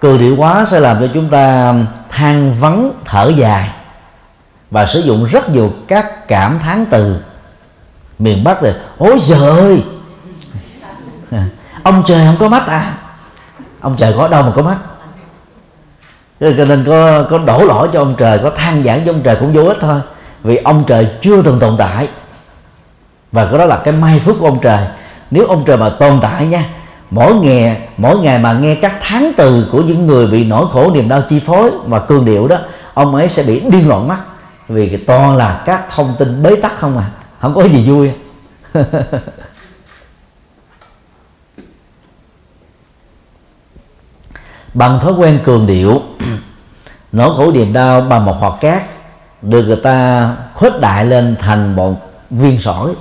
Cười 0.00 0.18
điệu 0.18 0.36
quá 0.36 0.64
sẽ 0.64 0.80
làm 0.80 1.00
cho 1.00 1.06
chúng 1.14 1.28
ta 1.28 1.74
than 2.10 2.54
vắng, 2.60 2.90
thở 3.04 3.32
dài 3.36 3.70
và 4.70 4.86
sử 4.86 5.00
dụng 5.00 5.24
rất 5.24 5.50
nhiều 5.50 5.72
các 5.88 6.28
cảm 6.28 6.58
thán 6.58 6.86
từ. 6.90 7.16
Miền 8.18 8.44
bắc 8.44 8.62
rồi 8.62 8.74
ôi 8.98 9.18
trời 9.28 9.82
ông 11.86 12.02
trời 12.06 12.26
không 12.26 12.36
có 12.38 12.48
mắt 12.48 12.66
à? 12.66 12.94
Ông 13.80 13.96
trời 13.98 14.14
có 14.16 14.28
đâu 14.28 14.42
mà 14.42 14.52
có 14.56 14.62
mắt. 14.62 14.76
Cho 16.40 16.64
nên 16.64 16.84
có 16.86 17.24
có 17.30 17.38
đổ 17.38 17.64
lỗi 17.64 17.88
cho 17.92 18.00
ông 18.00 18.14
trời, 18.18 18.38
có 18.38 18.50
than 18.50 18.82
giảng 18.82 19.02
cho 19.06 19.12
ông 19.12 19.20
trời 19.22 19.36
cũng 19.40 19.52
vô 19.52 19.64
ích 19.64 19.76
thôi. 19.80 20.00
Vì 20.42 20.56
ông 20.56 20.84
trời 20.86 21.08
chưa 21.22 21.42
từng 21.42 21.58
tồn 21.58 21.76
tại. 21.78 22.08
Và 23.32 23.46
cái 23.46 23.58
đó 23.58 23.64
là 23.64 23.76
cái 23.84 23.94
may 23.94 24.18
phước 24.18 24.36
của 24.38 24.46
ông 24.46 24.58
trời. 24.62 24.86
Nếu 25.30 25.46
ông 25.46 25.64
trời 25.64 25.76
mà 25.76 25.90
tồn 25.90 26.18
tại 26.22 26.46
nha, 26.46 26.64
mỗi 27.10 27.34
ngày 27.34 27.88
mỗi 27.96 28.18
ngày 28.18 28.38
mà 28.38 28.52
nghe 28.52 28.74
các 28.74 28.98
tháng 29.00 29.32
từ 29.36 29.68
của 29.72 29.82
những 29.82 30.06
người 30.06 30.26
bị 30.26 30.44
nỗi 30.44 30.66
khổ, 30.72 30.90
niềm 30.94 31.08
đau, 31.08 31.22
chi 31.28 31.40
phối 31.40 31.70
và 31.86 31.98
cương 31.98 32.24
điệu 32.24 32.48
đó, 32.48 32.56
ông 32.94 33.14
ấy 33.14 33.28
sẽ 33.28 33.42
bị 33.42 33.60
điên 33.60 33.88
loạn 33.88 34.08
mắt. 34.08 34.18
Vì 34.68 34.96
toàn 34.96 35.36
là 35.36 35.62
các 35.64 35.84
thông 35.90 36.14
tin 36.18 36.42
bế 36.42 36.56
tắc 36.56 36.80
không 36.80 36.98
à. 36.98 37.04
Không 37.40 37.54
có 37.54 37.62
gì 37.62 37.90
vui. 37.90 38.10
bằng 44.76 45.00
thói 45.00 45.12
quen 45.12 45.38
cường 45.44 45.66
điệu, 45.66 46.02
nỗi 47.12 47.36
khổ 47.36 47.52
niềm 47.52 47.72
đau 47.72 48.00
bằng 48.00 48.24
một 48.24 48.42
hạt 48.42 48.52
cát 48.60 48.82
được 49.42 49.62
người 49.62 49.76
ta 49.76 50.30
khuếch 50.54 50.80
đại 50.80 51.04
lên 51.04 51.36
thành 51.40 51.76
một 51.76 51.94
viên 52.30 52.60
sỏi. 52.60 52.94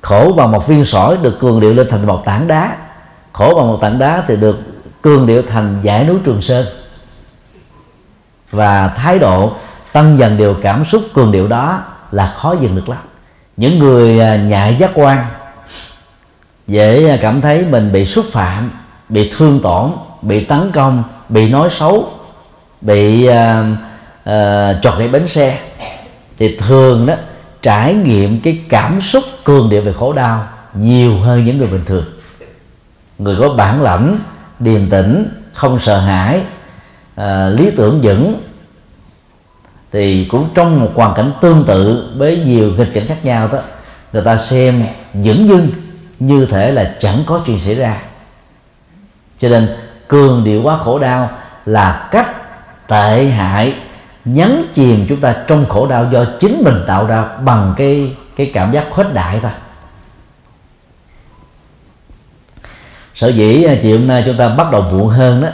Khổ 0.00 0.32
bằng 0.36 0.52
một 0.52 0.66
viên 0.66 0.84
sỏi 0.84 1.16
được 1.22 1.38
cường 1.40 1.60
điệu 1.60 1.74
lên 1.74 1.86
thành 1.90 2.06
một 2.06 2.22
tảng 2.24 2.48
đá. 2.48 2.76
Khổ 3.32 3.54
bằng 3.56 3.66
một 3.68 3.78
tảng 3.80 3.98
đá 3.98 4.22
thì 4.26 4.36
được 4.36 4.58
cường 5.02 5.26
điệu 5.26 5.42
thành 5.42 5.78
giải 5.82 6.04
núi 6.04 6.16
trường 6.24 6.42
sơn. 6.42 6.66
Và 8.50 8.88
thái 8.88 9.18
độ 9.18 9.52
tăng 9.92 10.18
dần 10.18 10.36
điều 10.36 10.54
cảm 10.62 10.84
xúc 10.84 11.02
cường 11.14 11.32
điệu 11.32 11.48
đó 11.48 11.82
là 12.12 12.34
khó 12.36 12.54
dừng 12.60 12.76
được 12.76 12.88
lắm. 12.88 13.02
Những 13.56 13.78
người 13.78 14.20
à, 14.20 14.36
nhạy 14.36 14.76
giác 14.76 14.90
quan 14.94 15.26
dễ 16.66 17.08
à, 17.08 17.18
cảm 17.20 17.40
thấy 17.40 17.64
mình 17.70 17.92
bị 17.92 18.06
xúc 18.06 18.26
phạm, 18.32 18.70
bị 19.08 19.30
thương 19.36 19.60
tổn 19.60 19.90
bị 20.26 20.44
tấn 20.44 20.72
công 20.72 21.02
bị 21.28 21.48
nói 21.48 21.68
xấu 21.78 22.10
bị 22.80 23.28
uh, 23.28 23.34
uh, 24.28 24.82
trọt 24.82 24.98
gãy 24.98 25.08
bánh 25.08 25.28
xe 25.28 25.58
thì 26.38 26.56
thường 26.56 27.06
đó 27.06 27.14
trải 27.62 27.94
nghiệm 27.94 28.40
cái 28.40 28.60
cảm 28.68 29.00
xúc 29.00 29.24
cường 29.44 29.70
địa 29.70 29.80
về 29.80 29.92
khổ 29.92 30.12
đau 30.12 30.48
nhiều 30.74 31.18
hơn 31.18 31.44
những 31.44 31.58
người 31.58 31.68
bình 31.68 31.84
thường. 31.86 32.04
Người 33.18 33.36
có 33.40 33.48
bản 33.48 33.82
lãnh 33.82 34.18
điềm 34.58 34.90
tĩnh 34.90 35.28
không 35.52 35.78
sợ 35.78 36.00
hãi 36.00 36.42
à, 37.14 37.48
lý 37.48 37.70
tưởng 37.76 38.00
vững 38.02 38.40
thì 39.92 40.24
cũng 40.24 40.48
trong 40.54 40.80
một 40.80 40.90
hoàn 40.94 41.14
cảnh 41.14 41.32
tương 41.40 41.64
tự 41.64 42.12
với 42.16 42.38
nhiều 42.46 42.72
nghịch 42.76 42.94
cảnh 42.94 43.06
khác 43.06 43.24
nhau 43.24 43.48
đó 43.52 43.58
người 44.12 44.22
ta 44.22 44.36
xem 44.36 44.84
dững 45.14 45.48
dưng 45.48 45.68
như 46.18 46.46
thể 46.46 46.70
là 46.72 46.94
chẳng 47.00 47.22
có 47.26 47.42
chuyện 47.46 47.58
xảy 47.58 47.74
ra. 47.74 48.02
Cho 49.40 49.48
nên 49.48 49.76
cường 50.08 50.44
điệu 50.44 50.62
quá 50.62 50.78
khổ 50.78 50.98
đau 50.98 51.30
là 51.66 52.08
cách 52.10 52.28
tệ 52.88 53.24
hại 53.24 53.74
nhấn 54.24 54.64
chìm 54.74 55.06
chúng 55.08 55.20
ta 55.20 55.34
trong 55.46 55.66
khổ 55.68 55.86
đau 55.86 56.06
do 56.12 56.24
chính 56.40 56.62
mình 56.64 56.84
tạo 56.86 57.06
ra 57.06 57.24
bằng 57.40 57.74
cái 57.76 58.16
cái 58.36 58.50
cảm 58.54 58.72
giác 58.72 58.86
khuếch 58.90 59.14
đại 59.14 59.38
thôi. 59.42 59.50
Sở 63.14 63.28
dĩ 63.28 63.62
à, 63.64 63.74
chiều 63.82 63.98
hôm 63.98 64.06
nay 64.06 64.22
chúng 64.26 64.36
ta 64.36 64.48
bắt 64.48 64.70
đầu 64.72 64.82
muộn 64.82 65.08
hơn 65.08 65.42
đó 65.42 65.48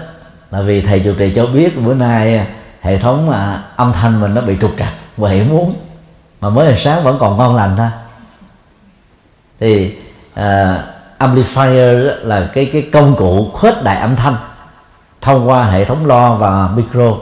là 0.50 0.62
vì 0.62 0.82
thầy 0.82 1.00
chủ 1.00 1.14
trì 1.18 1.32
cho 1.34 1.46
biết 1.46 1.82
bữa 1.84 1.94
nay 1.94 2.36
à, 2.36 2.46
hệ 2.80 2.98
thống 2.98 3.30
à, 3.30 3.62
âm 3.76 3.92
thanh 3.92 4.20
mình 4.20 4.34
nó 4.34 4.40
bị 4.40 4.56
trục 4.60 4.74
trặc 4.78 4.92
và 5.16 5.30
hiểu 5.30 5.44
muốn 5.44 5.74
mà 6.40 6.48
mới 6.48 6.70
là 6.70 6.76
sáng 6.78 7.04
vẫn 7.04 7.16
còn 7.18 7.38
ngon 7.38 7.56
lành 7.56 7.76
thôi. 7.76 7.88
Thì 9.60 9.96
à, 10.34 10.82
amplifier 11.22 12.14
là 12.22 12.50
cái 12.54 12.70
cái 12.72 12.82
công 12.92 13.16
cụ 13.16 13.50
khuếch 13.52 13.82
đại 13.82 13.96
âm 13.96 14.16
thanh 14.16 14.36
thông 15.20 15.48
qua 15.48 15.64
hệ 15.64 15.84
thống 15.84 16.06
lo 16.06 16.34
và 16.34 16.68
micro. 16.76 17.16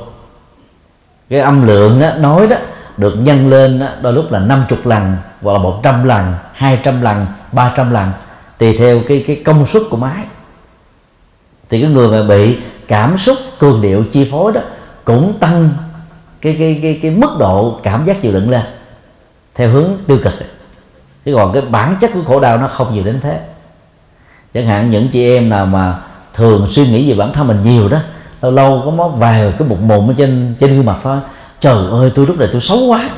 Cái 1.30 1.40
âm 1.40 1.66
lượng 1.66 2.00
đó, 2.00 2.10
nói 2.18 2.46
đó 2.46 2.56
được 2.96 3.14
nhân 3.14 3.50
lên 3.50 3.78
đó, 3.78 3.86
đôi 4.02 4.12
lúc 4.12 4.32
là 4.32 4.38
50 4.38 4.78
lần 4.84 5.16
hoặc 5.42 5.52
là 5.52 5.58
100 5.58 6.04
lần 6.04 6.34
200 6.52 7.02
lần 7.02 7.26
300 7.52 7.90
lần 7.90 8.10
tùy 8.58 8.76
theo 8.78 9.00
cái 9.08 9.24
cái 9.26 9.42
công 9.44 9.66
suất 9.66 9.82
của 9.90 9.96
máy. 9.96 10.24
Thì 11.68 11.80
cái 11.80 11.90
người 11.90 12.08
mà 12.08 12.28
bị 12.28 12.58
cảm 12.88 13.18
xúc 13.18 13.36
cường 13.58 13.82
điệu 13.82 14.04
chi 14.10 14.28
phối 14.30 14.52
đó 14.52 14.60
cũng 15.04 15.38
tăng 15.40 15.70
cái 16.40 16.56
cái 16.58 16.78
cái 16.82 16.98
cái 17.02 17.10
mức 17.10 17.30
độ 17.38 17.80
cảm 17.82 18.04
giác 18.04 18.20
chịu 18.20 18.32
đựng 18.32 18.50
lên 18.50 18.64
theo 19.54 19.68
hướng 19.68 19.90
tiêu 20.06 20.18
cực. 20.22 20.34
Chứ 21.24 21.34
còn 21.34 21.52
cái 21.52 21.62
bản 21.62 21.96
chất 22.00 22.10
của 22.14 22.22
khổ 22.26 22.40
đau 22.40 22.58
nó 22.58 22.68
không 22.68 22.94
nhiều 22.94 23.04
đến 23.04 23.20
thế 23.20 23.40
chẳng 24.54 24.66
hạn 24.66 24.90
những 24.90 25.08
chị 25.08 25.24
em 25.24 25.48
nào 25.48 25.66
mà 25.66 25.98
thường 26.34 26.66
suy 26.70 26.88
nghĩ 26.88 27.10
về 27.10 27.16
bản 27.16 27.32
thân 27.32 27.46
mình 27.46 27.62
nhiều 27.64 27.88
đó, 27.88 27.98
lâu 28.42 28.52
lâu 28.52 28.82
có 28.84 28.90
móc 28.90 29.14
vài 29.18 29.52
cái 29.58 29.68
bụng 29.68 29.88
mồm 29.88 30.10
ở 30.10 30.14
trên 30.16 30.54
trên 30.60 30.76
gương 30.76 30.86
mặt 30.86 30.96
thôi. 31.02 31.18
Trời 31.60 31.90
ơi, 31.90 32.12
tôi 32.14 32.26
lúc 32.26 32.38
này 32.38 32.48
tôi 32.52 32.60
xấu 32.60 32.78
quá. 32.78 33.10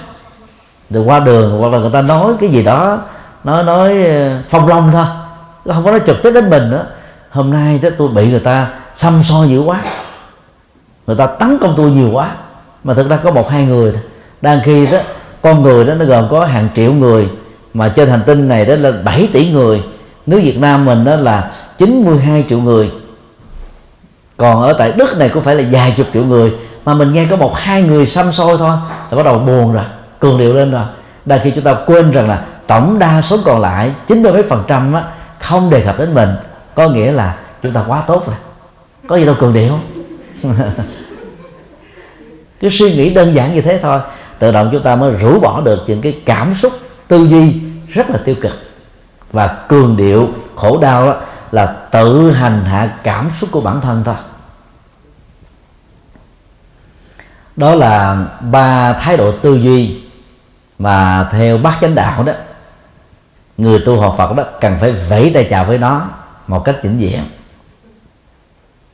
Rồi 0.91 1.05
qua 1.05 1.21
đường, 1.21 1.59
hoặc 1.59 1.69
là 1.73 1.79
người 1.79 1.91
ta 1.93 2.03
nói 2.03 2.33
cái 2.41 2.51
gì 2.51 2.63
đó, 2.63 2.99
nói 3.45 3.65
nói 3.65 4.05
ờ, 4.05 4.39
phong 4.49 4.69
long 4.69 4.91
thôi. 4.93 5.05
Không 5.75 5.85
có 5.85 5.91
nói 5.91 6.01
trực 6.07 6.23
tiếp 6.23 6.31
đến 6.31 6.51
mình 6.51 6.71
nữa. 6.71 6.87
Hôm 7.31 7.51
nay 7.51 7.81
tôi 7.99 8.09
bị 8.09 8.27
người 8.27 8.41
ta 8.41 8.69
xăm 8.95 9.23
soi 9.25 9.49
dữ 9.49 9.61
quá. 9.61 9.81
Người 11.07 11.17
ta 11.17 11.27
tấn 11.27 11.59
công 11.59 11.75
tôi 11.77 11.91
nhiều 11.91 12.11
quá. 12.13 12.31
Mà 12.85 12.95
thực 12.95 13.09
ra 13.09 13.17
có 13.17 13.31
một 13.31 13.51
hai 13.51 13.65
người 13.65 13.93
thôi. 13.93 14.03
Đang 14.41 14.61
khi 14.65 14.87
đó, 14.87 14.99
con 15.43 15.63
người 15.63 15.85
đó 15.85 15.95
nó 15.95 16.05
gồm 16.05 16.29
có 16.31 16.45
hàng 16.45 16.69
triệu 16.77 16.93
người, 16.93 17.29
mà 17.75 17.89
trên 17.89 18.09
hành 18.09 18.23
tinh 18.27 18.49
này 18.49 18.65
đó 18.65 18.75
là 18.75 18.93
7 19.05 19.29
tỷ 19.33 19.51
người 19.51 19.83
nước 20.27 20.41
Việt 20.43 20.59
Nam 20.59 20.85
mình 20.85 21.05
đó 21.05 21.17
là 21.17 21.51
92 21.79 22.45
triệu 22.49 22.59
người 22.59 22.91
còn 24.37 24.63
ở 24.63 24.73
tại 24.73 24.93
Đức 24.93 25.17
này 25.19 25.29
cũng 25.29 25.43
phải 25.43 25.55
là 25.55 25.65
vài 25.71 25.95
chục 25.97 26.07
triệu 26.13 26.25
người 26.25 26.53
mà 26.85 26.95
mình 26.95 27.13
nghe 27.13 27.27
có 27.31 27.37
một 27.37 27.55
hai 27.55 27.83
người 27.83 28.07
xăm 28.07 28.33
soi 28.33 28.57
thôi 28.59 28.77
là 29.11 29.17
bắt 29.17 29.23
đầu 29.23 29.39
buồn 29.39 29.73
rồi 29.73 29.85
cường 30.19 30.39
điệu 30.39 30.55
lên 30.55 30.71
rồi. 30.71 30.83
Đa 31.25 31.39
khi 31.39 31.51
chúng 31.51 31.65
ta 31.65 31.75
quên 31.87 32.11
rằng 32.11 32.29
là 32.29 32.45
tổng 32.67 32.99
đa 32.99 33.23
số 33.23 33.39
còn 33.45 33.61
lại 33.61 33.91
chín 34.07 34.23
mươi 34.23 34.33
mấy 34.33 34.43
phần 34.43 34.65
trăm 34.67 34.93
á, 34.93 35.05
không 35.41 35.71
đề 35.71 35.81
cập 35.81 35.99
đến 35.99 36.15
mình. 36.15 36.29
Có 36.75 36.89
nghĩa 36.89 37.13
là 37.13 37.37
chúng 37.63 37.73
ta 37.73 37.85
quá 37.89 38.03
tốt 38.07 38.27
rồi. 38.27 38.37
Có 39.09 39.17
gì 39.17 39.27
đâu 39.27 39.35
cường 39.41 39.53
điệu. 39.53 39.79
Cứ 42.61 42.69
suy 42.71 42.95
nghĩ 42.95 43.11
đơn 43.11 43.35
giản 43.35 43.55
như 43.55 43.61
thế 43.61 43.79
thôi 43.83 44.01
tự 44.39 44.53
động 44.53 44.69
chúng 44.73 44.83
ta 44.83 44.97
mới 44.97 45.13
rũ 45.13 45.41
bỏ 45.41 45.61
được 45.61 45.79
những 45.87 46.01
cái 46.01 46.21
cảm 46.27 46.55
xúc 46.63 46.73
tư 47.09 47.25
duy 47.25 47.55
rất 47.89 48.11
là 48.11 48.19
tiêu 48.25 48.35
cực 48.41 48.53
và 49.33 49.65
cường 49.69 49.97
điệu 49.97 50.29
khổ 50.57 50.79
đau 50.79 51.07
đó 51.07 51.17
là 51.53 51.67
tự 51.67 52.31
hành 52.31 52.65
hạ 52.65 52.99
cảm 53.03 53.31
xúc 53.41 53.49
của 53.53 53.61
bản 53.61 53.81
thân 53.81 54.03
thôi 54.05 54.15
đó 57.57 57.75
là 57.75 58.25
ba 58.41 58.93
thái 58.93 59.17
độ 59.17 59.33
tư 59.33 59.55
duy 59.55 60.01
mà 60.79 61.29
theo 61.33 61.59
bát 61.59 61.79
chánh 61.81 61.95
đạo 61.95 62.23
đó, 62.23 62.33
người 63.57 63.83
tu 63.87 64.01
học 64.01 64.15
Phật 64.19 64.37
đó 64.37 64.45
cần 64.61 64.77
phải 64.81 64.93
vẫy 64.93 65.31
tay 65.35 65.47
chào 65.51 65.65
với 65.65 65.79
nó 65.79 66.09
một 66.47 66.65
cách 66.65 66.77
chỉnh 66.83 66.99
diện 66.99 67.25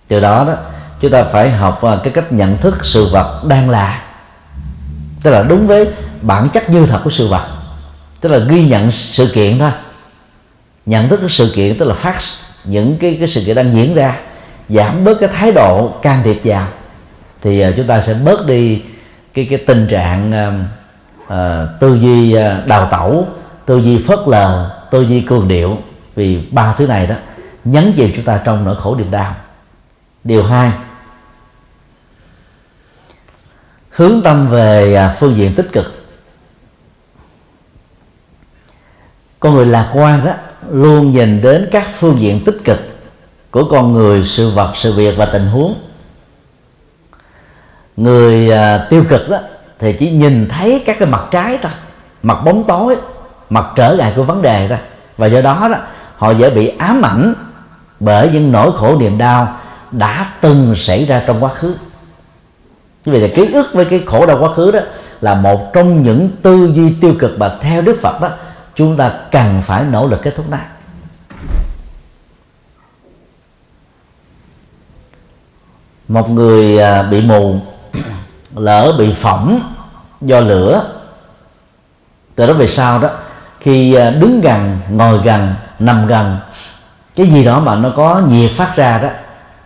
từ 0.09 0.21
đó 0.21 0.45
đó, 0.45 0.55
chúng 1.01 1.11
ta 1.11 1.25
phải 1.25 1.51
học 1.51 1.83
à, 1.83 1.99
cái 2.05 2.13
cách 2.13 2.33
nhận 2.33 2.57
thức 2.57 2.79
sự 2.83 3.09
vật 3.13 3.45
đang 3.45 3.71
là. 3.71 4.03
Tức 5.23 5.31
là 5.31 5.43
đúng 5.43 5.67
với 5.67 5.89
bản 6.23 6.49
chất 6.49 6.71
như 6.71 6.87
thật 6.87 7.01
của 7.05 7.11
sự 7.11 7.29
vật. 7.29 7.49
Tức 8.21 8.29
là 8.29 8.39
ghi 8.39 8.69
nhận 8.69 8.91
sự 8.93 9.31
kiện 9.35 9.59
thôi 9.59 9.71
nhận 10.89 11.09
thức 11.09 11.21
cái 11.21 11.29
sự 11.29 11.53
kiện 11.55 11.79
tức 11.79 11.89
là 11.89 11.95
phát 11.95 12.19
những 12.65 12.97
cái 12.99 13.17
cái 13.19 13.29
sự 13.29 13.43
kiện 13.47 13.57
đang 13.57 13.75
diễn 13.75 13.95
ra 13.95 14.19
giảm 14.69 15.05
bớt 15.05 15.15
cái 15.21 15.29
thái 15.29 15.53
độ 15.53 15.89
can 16.03 16.23
thiệp 16.25 16.41
vào 16.45 16.69
thì 17.41 17.69
uh, 17.69 17.75
chúng 17.77 17.87
ta 17.87 18.01
sẽ 18.01 18.15
bớt 18.15 18.47
đi 18.47 18.83
cái 19.35 19.47
cái 19.51 19.59
tình 19.67 19.87
trạng 19.87 20.33
uh, 20.33 21.25
uh, 21.25 21.81
tư 21.81 21.95
duy 21.95 22.37
uh, 22.37 22.67
đào 22.67 22.89
tẩu 22.91 23.27
tư 23.67 23.79
duy 23.79 24.05
phớt 24.07 24.19
lờ 24.27 24.71
tư 24.91 25.03
duy 25.03 25.21
cường 25.21 25.49
điệu 25.49 25.79
vì 26.15 26.39
ba 26.51 26.75
thứ 26.77 26.87
này 26.87 27.07
đó 27.07 27.15
nhấn 27.65 27.93
chìm 27.97 28.13
chúng 28.17 28.25
ta 28.25 28.41
trong 28.45 28.65
nỗi 28.65 28.77
khổ 28.77 28.95
niềm 28.95 29.11
đau. 29.11 29.35
Điều 30.25 30.45
hai 30.45 30.73
hướng 33.91 34.21
tâm 34.25 34.49
về 34.49 35.09
phương 35.19 35.37
diện 35.37 35.55
tích 35.55 35.69
cực. 35.73 36.05
Con 39.41 39.55
người 39.55 39.67
lạc 39.67 39.91
quan 39.93 40.25
đó 40.25 40.33
luôn 40.71 41.11
nhìn 41.11 41.43
đến 41.43 41.69
các 41.71 41.87
phương 41.99 42.21
diện 42.21 42.45
tích 42.45 42.57
cực 42.65 42.79
của 43.51 43.65
con 43.65 43.93
người 43.93 44.25
sự 44.25 44.51
vật 44.51 44.73
sự 44.75 44.93
việc 44.93 45.15
và 45.17 45.27
tình 45.27 45.47
huống. 45.47 45.75
Người 47.97 48.51
à, 48.51 48.79
tiêu 48.91 49.05
cực 49.09 49.31
đó 49.31 49.39
thì 49.79 49.93
chỉ 49.93 50.11
nhìn 50.11 50.49
thấy 50.49 50.83
các 50.87 50.97
cái 50.99 51.09
mặt 51.09 51.25
trái 51.31 51.59
thôi 51.63 51.73
mặt 52.23 52.39
bóng 52.45 52.65
tối 52.65 52.97
mặt 53.51 53.67
trở 53.77 53.97
ngại 53.99 54.13
của 54.17 54.23
vấn 54.23 54.43
đề 54.43 54.69
thôi. 54.69 54.79
Và 55.17 55.27
do 55.27 55.41
đó 55.41 55.69
đó 55.71 55.79
họ 56.17 56.31
dễ 56.31 56.51
bị 56.51 56.69
ám 56.79 57.03
ảnh 57.03 57.35
bởi 58.01 58.31
những 58.33 58.53
nỗi 58.53 58.73
khổ 58.77 58.97
niềm 59.01 59.19
đau 59.19 59.57
đã 59.91 60.33
từng 60.41 60.75
xảy 60.77 61.05
ra 61.05 61.23
trong 61.27 61.45
quá 61.45 61.51
khứ. 61.55 61.75
Như 63.05 63.13
vậy 63.13 63.21
là 63.21 63.29
ký 63.35 63.53
ức 63.53 63.67
với 63.73 63.85
cái 63.85 64.03
khổ 64.07 64.27
đau 64.27 64.39
quá 64.41 64.55
khứ 64.55 64.71
đó 64.71 64.81
là 65.21 65.35
một 65.35 65.73
trong 65.73 66.03
những 66.03 66.29
tư 66.43 66.71
duy 66.75 66.95
tiêu 67.01 67.15
cực 67.19 67.39
mà 67.39 67.59
theo 67.61 67.83
Đức 67.83 67.99
Phật 68.03 68.21
đó 68.21 68.31
chúng 68.79 68.97
ta 68.97 69.13
cần 69.31 69.63
phải 69.67 69.85
nỗ 69.85 70.07
lực 70.07 70.23
kết 70.23 70.35
thúc 70.37 70.47
nó 70.51 70.59
một 76.09 76.31
người 76.31 76.79
à, 76.79 77.03
bị 77.03 77.21
mù 77.21 77.61
lỡ 78.55 78.95
bị 78.99 79.13
phỏng 79.13 79.61
do 80.21 80.41
lửa. 80.41 80.93
Từ 82.35 82.47
đó 82.47 82.53
về 82.53 82.67
sau 82.67 82.99
đó 82.99 83.09
khi 83.61 83.95
à, 83.95 84.11
đứng 84.11 84.41
gần 84.41 84.79
ngồi 84.91 85.19
gần 85.25 85.55
nằm 85.79 86.07
gần 86.07 86.37
cái 87.17 87.27
gì 87.27 87.45
đó 87.45 87.61
mà 87.61 87.75
nó 87.75 87.91
có 87.97 88.23
nhiệt 88.29 88.51
phát 88.57 88.73
ra 88.77 88.99
đó 88.99 89.09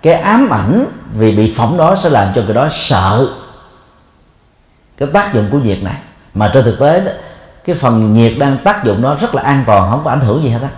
cái 0.03 0.15
ám 0.15 0.51
ảnh 0.51 0.87
vì 1.15 1.37
bị 1.37 1.55
phỏng 1.57 1.77
đó 1.77 1.97
sẽ 1.97 2.11
làm 2.11 2.33
cho 2.35 2.43
người 2.43 2.55
đó 2.55 2.69
sợ 2.73 3.29
cái 4.97 5.09
tác 5.13 5.35
dụng 5.35 5.49
của 5.51 5.59
nhiệt 5.59 5.83
này. 5.83 5.97
Mà 6.35 6.51
trên 6.55 6.65
thực 6.65 6.79
tế 6.81 7.01
đó, 7.01 7.11
cái 7.65 7.77
phần 7.77 8.13
nhiệt 8.13 8.33
đang 8.39 8.59
tác 8.59 8.85
dụng 8.85 9.03
nó 9.03 9.15
rất 9.15 9.35
là 9.35 9.43
an 9.43 9.65
toàn, 9.67 9.91
không 9.91 10.01
có 10.05 10.11
ảnh 10.11 10.21
hưởng 10.21 10.43
gì 10.43 10.49
hết 10.49 10.63
á. 10.63 10.69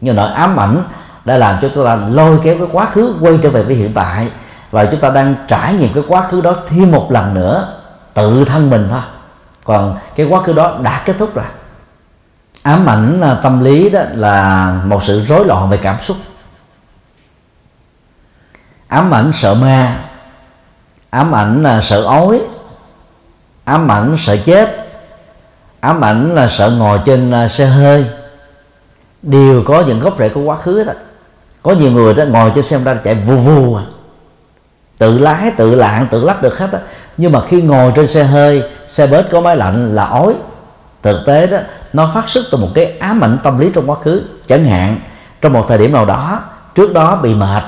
Nhưng 0.00 0.16
nỗi 0.16 0.30
ám 0.30 0.60
ảnh 0.60 0.82
đã 1.24 1.36
làm 1.36 1.58
cho 1.62 1.68
chúng 1.74 1.84
ta 1.84 1.94
lôi 1.94 2.40
kéo 2.42 2.58
cái 2.58 2.66
quá 2.72 2.86
khứ 2.86 3.14
quay 3.20 3.38
trở 3.42 3.50
về 3.50 3.62
với 3.62 3.74
hiện 3.74 3.92
tại. 3.94 4.28
Và 4.70 4.84
chúng 4.84 5.00
ta 5.00 5.10
đang 5.10 5.34
trải 5.48 5.74
nghiệm 5.74 5.92
cái 5.92 6.02
quá 6.08 6.28
khứ 6.28 6.40
đó 6.40 6.54
thêm 6.68 6.92
một 6.92 7.12
lần 7.12 7.34
nữa, 7.34 7.68
tự 8.14 8.44
thân 8.44 8.70
mình 8.70 8.88
thôi. 8.90 9.00
Còn 9.64 9.96
cái 10.16 10.26
quá 10.26 10.42
khứ 10.42 10.52
đó 10.52 10.78
đã 10.82 11.02
kết 11.06 11.16
thúc 11.18 11.34
rồi. 11.34 11.44
Ám 12.62 12.86
ảnh 12.86 13.20
à, 13.20 13.34
tâm 13.42 13.64
lý 13.64 13.90
đó 13.90 14.00
là 14.14 14.68
một 14.84 15.04
sự 15.04 15.24
rối 15.24 15.44
loạn 15.46 15.70
về 15.70 15.76
cảm 15.76 15.96
xúc. 16.02 16.16
Ám 18.88 19.14
ảnh 19.14 19.32
sợ 19.34 19.54
ma, 19.54 19.96
ám 21.10 21.34
ảnh 21.34 21.64
à, 21.64 21.80
sợ 21.80 22.02
ói, 22.02 22.40
ám 23.64 23.90
ảnh 23.90 24.16
sợ 24.18 24.36
chết 24.36 24.83
ám 25.84 26.04
ảnh 26.04 26.34
là 26.34 26.48
sợ 26.48 26.70
ngồi 26.70 26.98
trên 27.04 27.30
à, 27.30 27.48
xe 27.48 27.66
hơi. 27.66 28.04
Đều 29.22 29.62
có 29.62 29.84
những 29.86 30.00
gốc 30.00 30.14
rễ 30.18 30.28
của 30.28 30.40
quá 30.40 30.56
khứ 30.56 30.84
đó. 30.84 30.92
Có 31.62 31.72
nhiều 31.72 31.90
người 31.90 32.14
đó 32.14 32.24
ngồi 32.24 32.52
trên 32.54 32.64
xe 32.64 32.78
ra 32.78 32.94
chạy 32.94 33.14
vù 33.14 33.36
vù 33.36 33.74
à. 33.74 33.84
Tự 34.98 35.18
lái, 35.18 35.50
tự 35.50 35.74
lạng, 35.74 36.06
tự 36.10 36.24
lắp 36.24 36.42
được 36.42 36.58
hết 36.58 36.72
á. 36.72 36.78
Nhưng 37.16 37.32
mà 37.32 37.40
khi 37.48 37.62
ngồi 37.62 37.92
trên 37.96 38.06
xe 38.06 38.24
hơi, 38.24 38.62
xe 38.88 39.06
bớt 39.06 39.30
có 39.30 39.40
máy 39.40 39.56
lạnh 39.56 39.94
là 39.94 40.04
ói. 40.04 40.34
Thực 41.02 41.22
tế 41.26 41.46
đó, 41.46 41.58
nó 41.92 42.10
phát 42.14 42.28
xuất 42.28 42.44
từ 42.52 42.58
một 42.58 42.68
cái 42.74 42.98
ám 42.98 43.24
ảnh 43.24 43.38
tâm 43.42 43.58
lý 43.58 43.70
trong 43.74 43.90
quá 43.90 43.96
khứ. 44.02 44.22
Chẳng 44.48 44.64
hạn, 44.64 44.96
trong 45.40 45.52
một 45.52 45.64
thời 45.68 45.78
điểm 45.78 45.92
nào 45.92 46.04
đó, 46.04 46.40
trước 46.74 46.92
đó 46.92 47.16
bị 47.22 47.34
mệt, 47.34 47.62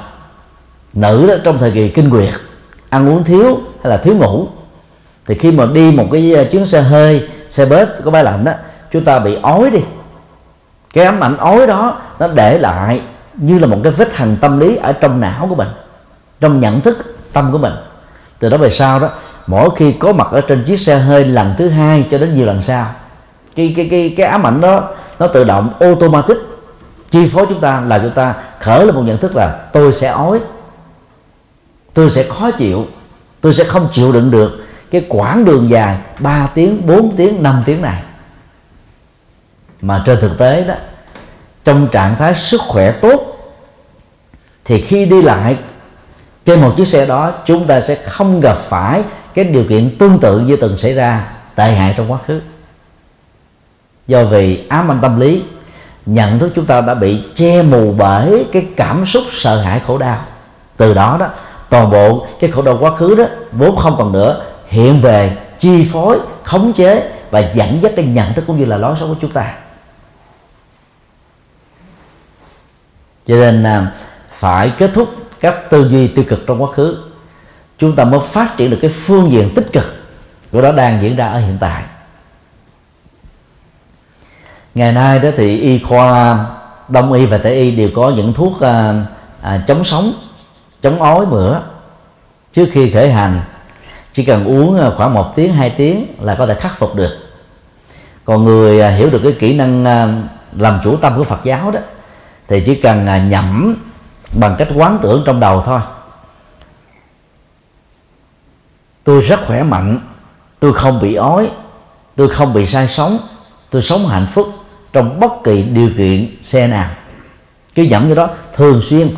nữ 0.92 1.26
đó 1.28 1.34
trong 1.44 1.58
thời 1.58 1.70
kỳ 1.70 1.88
kinh 1.88 2.08
nguyệt, 2.08 2.34
ăn 2.88 3.08
uống 3.08 3.24
thiếu 3.24 3.60
hay 3.82 3.90
là 3.90 3.96
thiếu 3.96 4.14
ngủ, 4.14 4.46
thì 5.26 5.34
khi 5.34 5.52
mà 5.52 5.66
đi 5.66 5.92
một 5.92 6.06
cái 6.12 6.34
à, 6.34 6.44
chuyến 6.52 6.66
xe 6.66 6.82
hơi 6.82 7.28
xe 7.50 7.66
bếp 7.66 8.04
có 8.04 8.10
máy 8.10 8.24
lạnh 8.24 8.44
đó. 8.44 8.52
Chúng 8.92 9.04
ta 9.04 9.18
bị 9.18 9.38
ói 9.42 9.70
đi. 9.70 9.80
Cái 10.92 11.04
ám 11.04 11.20
ảnh 11.20 11.36
ói 11.36 11.66
đó, 11.66 11.98
nó 12.18 12.28
để 12.28 12.58
lại 12.58 13.00
như 13.34 13.58
là 13.58 13.66
một 13.66 13.78
cái 13.82 13.92
vết 13.92 14.14
hằn 14.14 14.36
tâm 14.40 14.58
lý 14.58 14.76
ở 14.76 14.92
trong 14.92 15.20
não 15.20 15.46
của 15.48 15.54
mình, 15.54 15.68
trong 16.40 16.60
nhận 16.60 16.80
thức 16.80 17.16
tâm 17.32 17.52
của 17.52 17.58
mình. 17.58 17.72
Từ 18.38 18.48
đó 18.48 18.56
về 18.56 18.70
sau 18.70 19.00
đó, 19.00 19.08
mỗi 19.46 19.70
khi 19.76 19.92
có 19.92 20.12
mặt 20.12 20.28
ở 20.30 20.40
trên 20.40 20.64
chiếc 20.64 20.80
xe 20.80 20.98
hơi 20.98 21.24
lần 21.24 21.54
thứ 21.58 21.68
hai 21.68 22.06
cho 22.10 22.18
đến 22.18 22.34
nhiều 22.34 22.46
lần 22.46 22.62
sau, 22.62 22.86
cái 23.56 23.74
cái 23.76 23.88
cái 23.90 24.14
cái 24.16 24.26
ám 24.26 24.46
ảnh 24.46 24.60
đó, 24.60 24.88
nó 25.18 25.26
tự 25.26 25.44
động 25.44 25.70
automatic 25.80 26.36
chi 27.10 27.28
phối 27.28 27.46
chúng 27.48 27.60
ta, 27.60 27.80
là 27.80 27.98
chúng 27.98 28.10
ta 28.10 28.34
khởi 28.60 28.86
lên 28.86 28.94
một 28.94 29.02
nhận 29.02 29.18
thức 29.18 29.36
là 29.36 29.56
tôi 29.72 29.92
sẽ 29.92 30.08
ói, 30.08 30.38
tôi 31.94 32.10
sẽ 32.10 32.22
khó 32.28 32.50
chịu, 32.50 32.86
tôi 33.40 33.54
sẽ 33.54 33.64
không 33.64 33.88
chịu 33.92 34.12
đựng 34.12 34.30
được 34.30 34.65
cái 34.90 35.06
quãng 35.08 35.44
đường 35.44 35.70
dài 35.70 35.98
3 36.18 36.48
tiếng 36.54 36.86
4 36.86 37.16
tiếng 37.16 37.42
5 37.42 37.62
tiếng 37.66 37.82
này. 37.82 38.02
Mà 39.80 40.02
trên 40.06 40.20
thực 40.20 40.38
tế 40.38 40.64
đó, 40.64 40.74
trong 41.64 41.88
trạng 41.92 42.16
thái 42.16 42.34
sức 42.34 42.60
khỏe 42.68 42.92
tốt, 42.92 43.36
thì 44.64 44.80
khi 44.80 45.04
đi 45.04 45.22
lại 45.22 45.56
trên 46.44 46.60
một 46.60 46.72
chiếc 46.76 46.88
xe 46.88 47.06
đó, 47.06 47.32
chúng 47.46 47.66
ta 47.66 47.80
sẽ 47.80 47.94
không 47.94 48.40
gặp 48.40 48.58
phải 48.68 49.02
cái 49.34 49.44
điều 49.44 49.64
kiện 49.68 49.96
tương 49.98 50.18
tự 50.18 50.38
như 50.40 50.56
từng 50.56 50.78
xảy 50.78 50.92
ra 50.92 51.28
tệ 51.54 51.72
hại 51.72 51.94
trong 51.96 52.12
quá 52.12 52.18
khứ. 52.26 52.40
Do 54.06 54.24
vì 54.24 54.66
ám 54.68 54.90
ảnh 54.90 54.98
tâm 55.02 55.20
lý, 55.20 55.42
nhận 56.06 56.38
thức 56.38 56.52
chúng 56.54 56.66
ta 56.66 56.80
đã 56.80 56.94
bị 56.94 57.22
che 57.34 57.62
mù 57.62 57.94
bởi 57.98 58.46
cái 58.52 58.66
cảm 58.76 59.06
xúc 59.06 59.22
sợ 59.32 59.60
hãi 59.60 59.80
khổ 59.86 59.98
đau. 59.98 60.18
Từ 60.76 60.94
đó 60.94 61.16
đó, 61.20 61.26
toàn 61.68 61.90
bộ 61.90 62.26
cái 62.40 62.50
khổ 62.50 62.62
đau 62.62 62.78
quá 62.80 62.90
khứ 62.90 63.14
đó 63.14 63.24
vốn 63.52 63.76
không 63.76 63.94
còn 63.98 64.12
nữa 64.12 64.42
hiện 64.68 65.00
về 65.00 65.36
chi 65.58 65.88
phối 65.92 66.18
khống 66.44 66.72
chế 66.72 67.12
và 67.30 67.50
dẫn 67.54 67.82
dắt 67.82 67.92
cái 67.96 68.04
nhận 68.04 68.34
thức 68.34 68.44
cũng 68.46 68.58
như 68.58 68.64
là 68.64 68.76
lối 68.76 68.96
sống 69.00 69.08
của 69.08 69.20
chúng 69.20 69.30
ta. 69.30 69.54
Cho 73.26 73.36
nên 73.36 73.62
là 73.62 73.92
phải 74.30 74.72
kết 74.78 74.90
thúc 74.94 75.08
các 75.40 75.70
tư 75.70 75.88
duy 75.88 76.08
tiêu 76.08 76.24
cực 76.28 76.46
trong 76.46 76.62
quá 76.62 76.72
khứ. 76.72 76.96
Chúng 77.78 77.96
ta 77.96 78.04
mới 78.04 78.20
phát 78.20 78.56
triển 78.56 78.70
được 78.70 78.78
cái 78.80 78.90
phương 78.90 79.30
diện 79.30 79.52
tích 79.54 79.72
cực 79.72 79.94
của 80.52 80.62
đó 80.62 80.72
đang 80.72 81.02
diễn 81.02 81.16
ra 81.16 81.28
ở 81.28 81.38
hiện 81.38 81.56
tại. 81.60 81.82
Ngày 84.74 84.92
nay 84.92 85.18
đó 85.18 85.28
thì 85.36 85.60
y 85.60 85.78
khoa 85.78 86.38
đông 86.88 87.12
y 87.12 87.26
và 87.26 87.38
tây 87.38 87.54
y 87.54 87.70
đều 87.70 87.90
có 87.94 88.10
những 88.10 88.32
thuốc 88.32 88.60
à, 88.60 89.04
à, 89.40 89.64
chống 89.66 89.84
sống 89.84 90.12
chống 90.82 91.02
ói 91.02 91.26
mửa 91.26 91.60
trước 92.52 92.68
khi 92.72 92.90
khởi 92.90 93.12
hành 93.12 93.40
chỉ 94.16 94.24
cần 94.24 94.44
uống 94.44 94.76
à, 94.80 94.90
khoảng 94.96 95.14
một 95.14 95.36
tiếng, 95.36 95.52
hai 95.52 95.70
tiếng 95.70 96.06
là 96.20 96.34
có 96.34 96.46
thể 96.46 96.54
khắc 96.54 96.78
phục 96.78 96.94
được. 96.94 97.16
Còn 98.24 98.44
người 98.44 98.80
à, 98.80 98.90
hiểu 98.90 99.10
được 99.10 99.20
cái 99.22 99.32
kỹ 99.38 99.54
năng 99.54 99.84
à, 99.84 100.08
làm 100.58 100.80
chủ 100.84 100.96
tâm 100.96 101.16
của 101.16 101.24
Phật 101.24 101.44
giáo 101.44 101.70
đó, 101.70 101.80
thì 102.48 102.60
chỉ 102.66 102.74
cần 102.74 103.28
nhẩm 103.28 103.76
bằng 104.32 104.54
cách 104.58 104.68
quán 104.74 104.98
tưởng 105.02 105.22
trong 105.26 105.40
đầu 105.40 105.62
thôi. 105.66 105.80
Tôi 109.04 109.20
rất 109.20 109.40
khỏe 109.46 109.62
mạnh, 109.62 110.00
tôi 110.60 110.72
không 110.72 111.00
bị 111.00 111.14
ói, 111.14 111.50
tôi 112.16 112.28
không 112.28 112.54
bị 112.54 112.66
sai 112.66 112.88
sống 112.88 113.18
tôi 113.70 113.82
sống 113.82 114.06
hạnh 114.06 114.26
phúc 114.32 114.48
trong 114.92 115.20
bất 115.20 115.32
kỳ 115.44 115.62
điều 115.62 115.90
kiện 115.96 116.36
xe 116.42 116.66
nào. 116.66 116.90
Cứ 117.74 117.82
nhẩm 117.82 118.08
như 118.08 118.14
đó 118.14 118.28
thường 118.54 118.82
xuyên, 118.88 119.10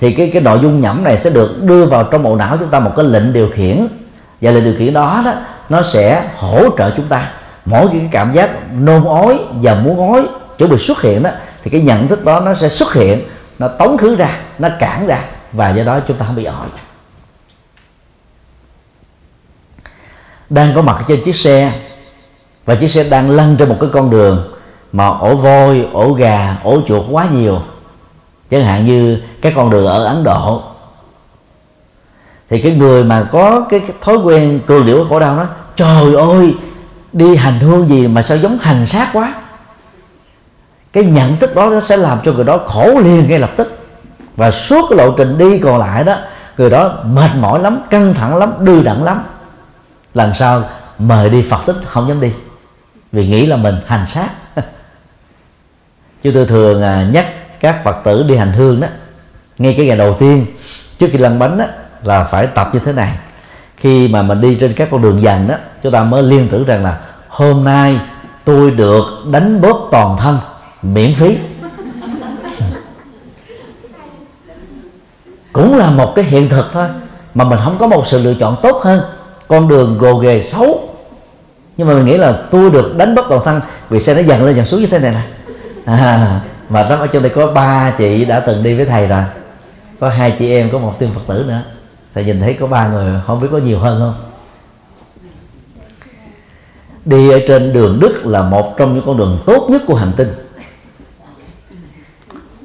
thì 0.00 0.12
cái 0.12 0.30
cái 0.32 0.42
nội 0.42 0.58
dung 0.62 0.80
nhẩm 0.80 1.04
này 1.04 1.18
sẽ 1.18 1.30
được 1.30 1.62
đưa 1.62 1.86
vào 1.86 2.04
trong 2.04 2.22
bộ 2.22 2.36
não 2.36 2.56
chúng 2.58 2.70
ta 2.70 2.80
một 2.80 2.92
cái 2.96 3.04
lệnh 3.04 3.32
điều 3.32 3.50
khiển 3.50 3.86
và 4.44 4.50
lệnh 4.50 4.64
điều 4.64 4.74
khiển 4.78 4.92
đó 4.92 5.22
đó, 5.24 5.32
nó 5.68 5.82
sẽ 5.82 6.30
hỗ 6.36 6.76
trợ 6.78 6.90
chúng 6.96 7.08
ta. 7.08 7.30
Mỗi 7.64 7.88
cái 7.92 8.08
cảm 8.12 8.32
giác 8.32 8.50
nôn 8.72 9.04
ói 9.04 9.38
và 9.52 9.74
muốn 9.74 10.12
ói 10.12 10.26
chuẩn 10.58 10.70
bị 10.70 10.78
xuất 10.78 11.02
hiện 11.02 11.22
đó, 11.22 11.30
thì 11.62 11.70
cái 11.70 11.80
nhận 11.80 12.08
thức 12.08 12.24
đó 12.24 12.40
nó 12.40 12.54
sẽ 12.54 12.68
xuất 12.68 12.94
hiện, 12.94 13.22
nó 13.58 13.68
tống 13.68 13.98
khứ 13.98 14.16
ra, 14.16 14.38
nó 14.58 14.68
cản 14.78 15.06
ra 15.06 15.24
và 15.52 15.70
do 15.70 15.84
đó 15.84 16.00
chúng 16.08 16.16
ta 16.16 16.26
không 16.26 16.36
bị 16.36 16.44
ói. 16.44 16.66
Đang 20.50 20.72
có 20.74 20.82
mặt 20.82 21.04
trên 21.08 21.24
chiếc 21.24 21.36
xe 21.36 21.72
và 22.64 22.74
chiếc 22.74 22.88
xe 22.88 23.04
đang 23.04 23.30
lăn 23.30 23.56
trên 23.58 23.68
một 23.68 23.76
cái 23.80 23.90
con 23.92 24.10
đường 24.10 24.52
mà 24.92 25.08
ổ 25.08 25.34
voi, 25.34 25.86
ổ 25.92 26.12
gà, 26.12 26.56
ổ 26.62 26.80
chuột 26.88 27.04
quá 27.10 27.26
nhiều. 27.32 27.62
Chẳng 28.50 28.64
hạn 28.64 28.86
như 28.86 29.22
các 29.42 29.52
con 29.56 29.70
đường 29.70 29.86
ở 29.86 30.04
ấn 30.04 30.24
độ 30.24 30.62
thì 32.50 32.60
cái 32.60 32.72
người 32.72 33.04
mà 33.04 33.28
có 33.32 33.66
cái, 33.70 33.80
thói 34.00 34.16
quen 34.16 34.60
cường 34.66 34.86
điệu 34.86 35.06
khổ 35.08 35.20
đau 35.20 35.36
đó 35.36 35.46
trời 35.76 36.14
ơi 36.14 36.54
đi 37.12 37.36
hành 37.36 37.60
hương 37.60 37.88
gì 37.88 38.06
mà 38.08 38.22
sao 38.22 38.36
giống 38.36 38.58
hành 38.58 38.86
xác 38.86 39.10
quá. 39.12 39.34
Cái 40.92 41.04
nhận 41.04 41.36
thức 41.36 41.54
đó 41.54 41.70
nó 41.70 41.80
sẽ 41.80 41.96
làm 41.96 42.18
cho 42.24 42.32
người 42.32 42.44
đó 42.44 42.58
khổ 42.58 43.00
liền 43.04 43.28
ngay 43.28 43.38
lập 43.38 43.50
tức. 43.56 43.78
Và 44.36 44.50
suốt 44.50 44.86
cái 44.90 44.96
lộ 44.98 45.10
trình 45.10 45.38
đi 45.38 45.58
còn 45.58 45.78
lại 45.78 46.04
đó 46.04 46.16
người 46.58 46.70
đó 46.70 46.98
mệt 47.04 47.30
mỏi 47.38 47.60
lắm 47.60 47.80
căng 47.90 48.14
thẳng 48.14 48.36
lắm 48.36 48.52
đưa 48.58 48.82
đẳng 48.82 49.04
lắm. 49.04 49.24
Lần 50.14 50.34
sau 50.34 50.62
mời 50.98 51.30
đi 51.30 51.44
phật 51.50 51.62
tích 51.66 51.76
không 51.86 52.08
dám 52.08 52.20
đi 52.20 52.32
vì 53.12 53.26
nghĩ 53.26 53.46
là 53.46 53.56
mình 53.56 53.76
hành 53.86 54.06
xác. 54.06 54.28
Chứ 56.22 56.30
tôi 56.34 56.46
thường 56.46 56.82
à, 56.82 57.06
nhắc 57.12 57.26
các 57.60 57.84
phật 57.84 57.96
tử 58.04 58.22
đi 58.22 58.36
hành 58.36 58.52
hương 58.52 58.80
đó. 58.80 58.88
Ngay 59.58 59.74
cái 59.76 59.86
ngày 59.86 59.96
đầu 59.96 60.16
tiên 60.20 60.46
trước 60.98 61.08
khi 61.12 61.18
lăn 61.18 61.38
bánh 61.38 61.58
đó 61.58 61.64
là 62.04 62.24
phải 62.24 62.46
tập 62.46 62.70
như 62.72 62.78
thế 62.78 62.92
này. 62.92 63.18
Khi 63.76 64.08
mà 64.08 64.22
mình 64.22 64.40
đi 64.40 64.54
trên 64.60 64.72
các 64.72 64.88
con 64.90 65.02
đường 65.02 65.22
dành 65.22 65.48
đó 65.48 65.54
chúng 65.82 65.92
ta 65.92 66.02
mới 66.02 66.22
liên 66.22 66.48
tưởng 66.48 66.64
rằng 66.64 66.84
là 66.84 67.00
hôm 67.28 67.64
nay 67.64 67.98
tôi 68.44 68.70
được 68.70 69.04
đánh 69.32 69.60
bóp 69.60 69.88
toàn 69.90 70.16
thân 70.16 70.38
miễn 70.82 71.14
phí. 71.14 71.36
Cũng 75.52 75.78
là 75.78 75.90
một 75.90 76.12
cái 76.14 76.24
hiện 76.24 76.48
thực 76.48 76.70
thôi 76.72 76.86
mà 77.34 77.44
mình 77.44 77.58
không 77.64 77.78
có 77.78 77.86
một 77.86 78.06
sự 78.06 78.18
lựa 78.18 78.34
chọn 78.40 78.56
tốt 78.62 78.80
hơn. 78.84 79.00
Con 79.48 79.68
đường 79.68 79.98
gồ 79.98 80.14
ghề 80.16 80.42
xấu. 80.42 80.88
Nhưng 81.76 81.88
mà 81.88 81.94
mình 81.94 82.04
nghĩ 82.04 82.16
là 82.16 82.38
tôi 82.50 82.70
được 82.70 82.96
đánh 82.96 83.14
bóp 83.14 83.26
toàn 83.28 83.42
thân 83.44 83.60
vì 83.88 84.00
xe 84.00 84.14
nó 84.14 84.20
dần 84.20 84.44
lên 84.44 84.56
dần 84.56 84.66
xuống 84.66 84.80
như 84.80 84.86
thế 84.86 84.98
này 84.98 85.12
nè. 85.12 85.22
À, 85.84 86.40
mà 86.68 86.86
trong 86.88 87.00
ở 87.00 87.06
trong 87.06 87.22
đây 87.22 87.32
có 87.34 87.46
ba 87.46 87.90
chị 87.98 88.24
đã 88.24 88.40
từng 88.40 88.62
đi 88.62 88.74
với 88.74 88.86
thầy 88.86 89.06
rồi. 89.06 89.22
Có 90.00 90.08
hai 90.08 90.36
chị 90.38 90.50
em 90.50 90.70
có 90.70 90.78
một 90.78 90.98
tiên 90.98 91.10
phật 91.14 91.34
tử 91.34 91.44
nữa 91.48 91.60
thầy 92.14 92.24
nhìn 92.24 92.40
thấy 92.40 92.54
có 92.60 92.66
ba 92.66 92.88
người 92.88 93.20
không 93.26 93.40
biết 93.40 93.48
có 93.52 93.58
nhiều 93.58 93.78
hơn 93.78 93.98
không? 94.00 94.14
Đi 97.04 97.30
ở 97.30 97.40
trên 97.48 97.72
đường 97.72 98.00
đức 98.00 98.26
là 98.26 98.42
một 98.42 98.76
trong 98.76 98.94
những 98.94 99.04
con 99.06 99.16
đường 99.16 99.38
tốt 99.46 99.66
nhất 99.70 99.82
của 99.86 99.94
hành 99.94 100.12
tinh. 100.16 100.28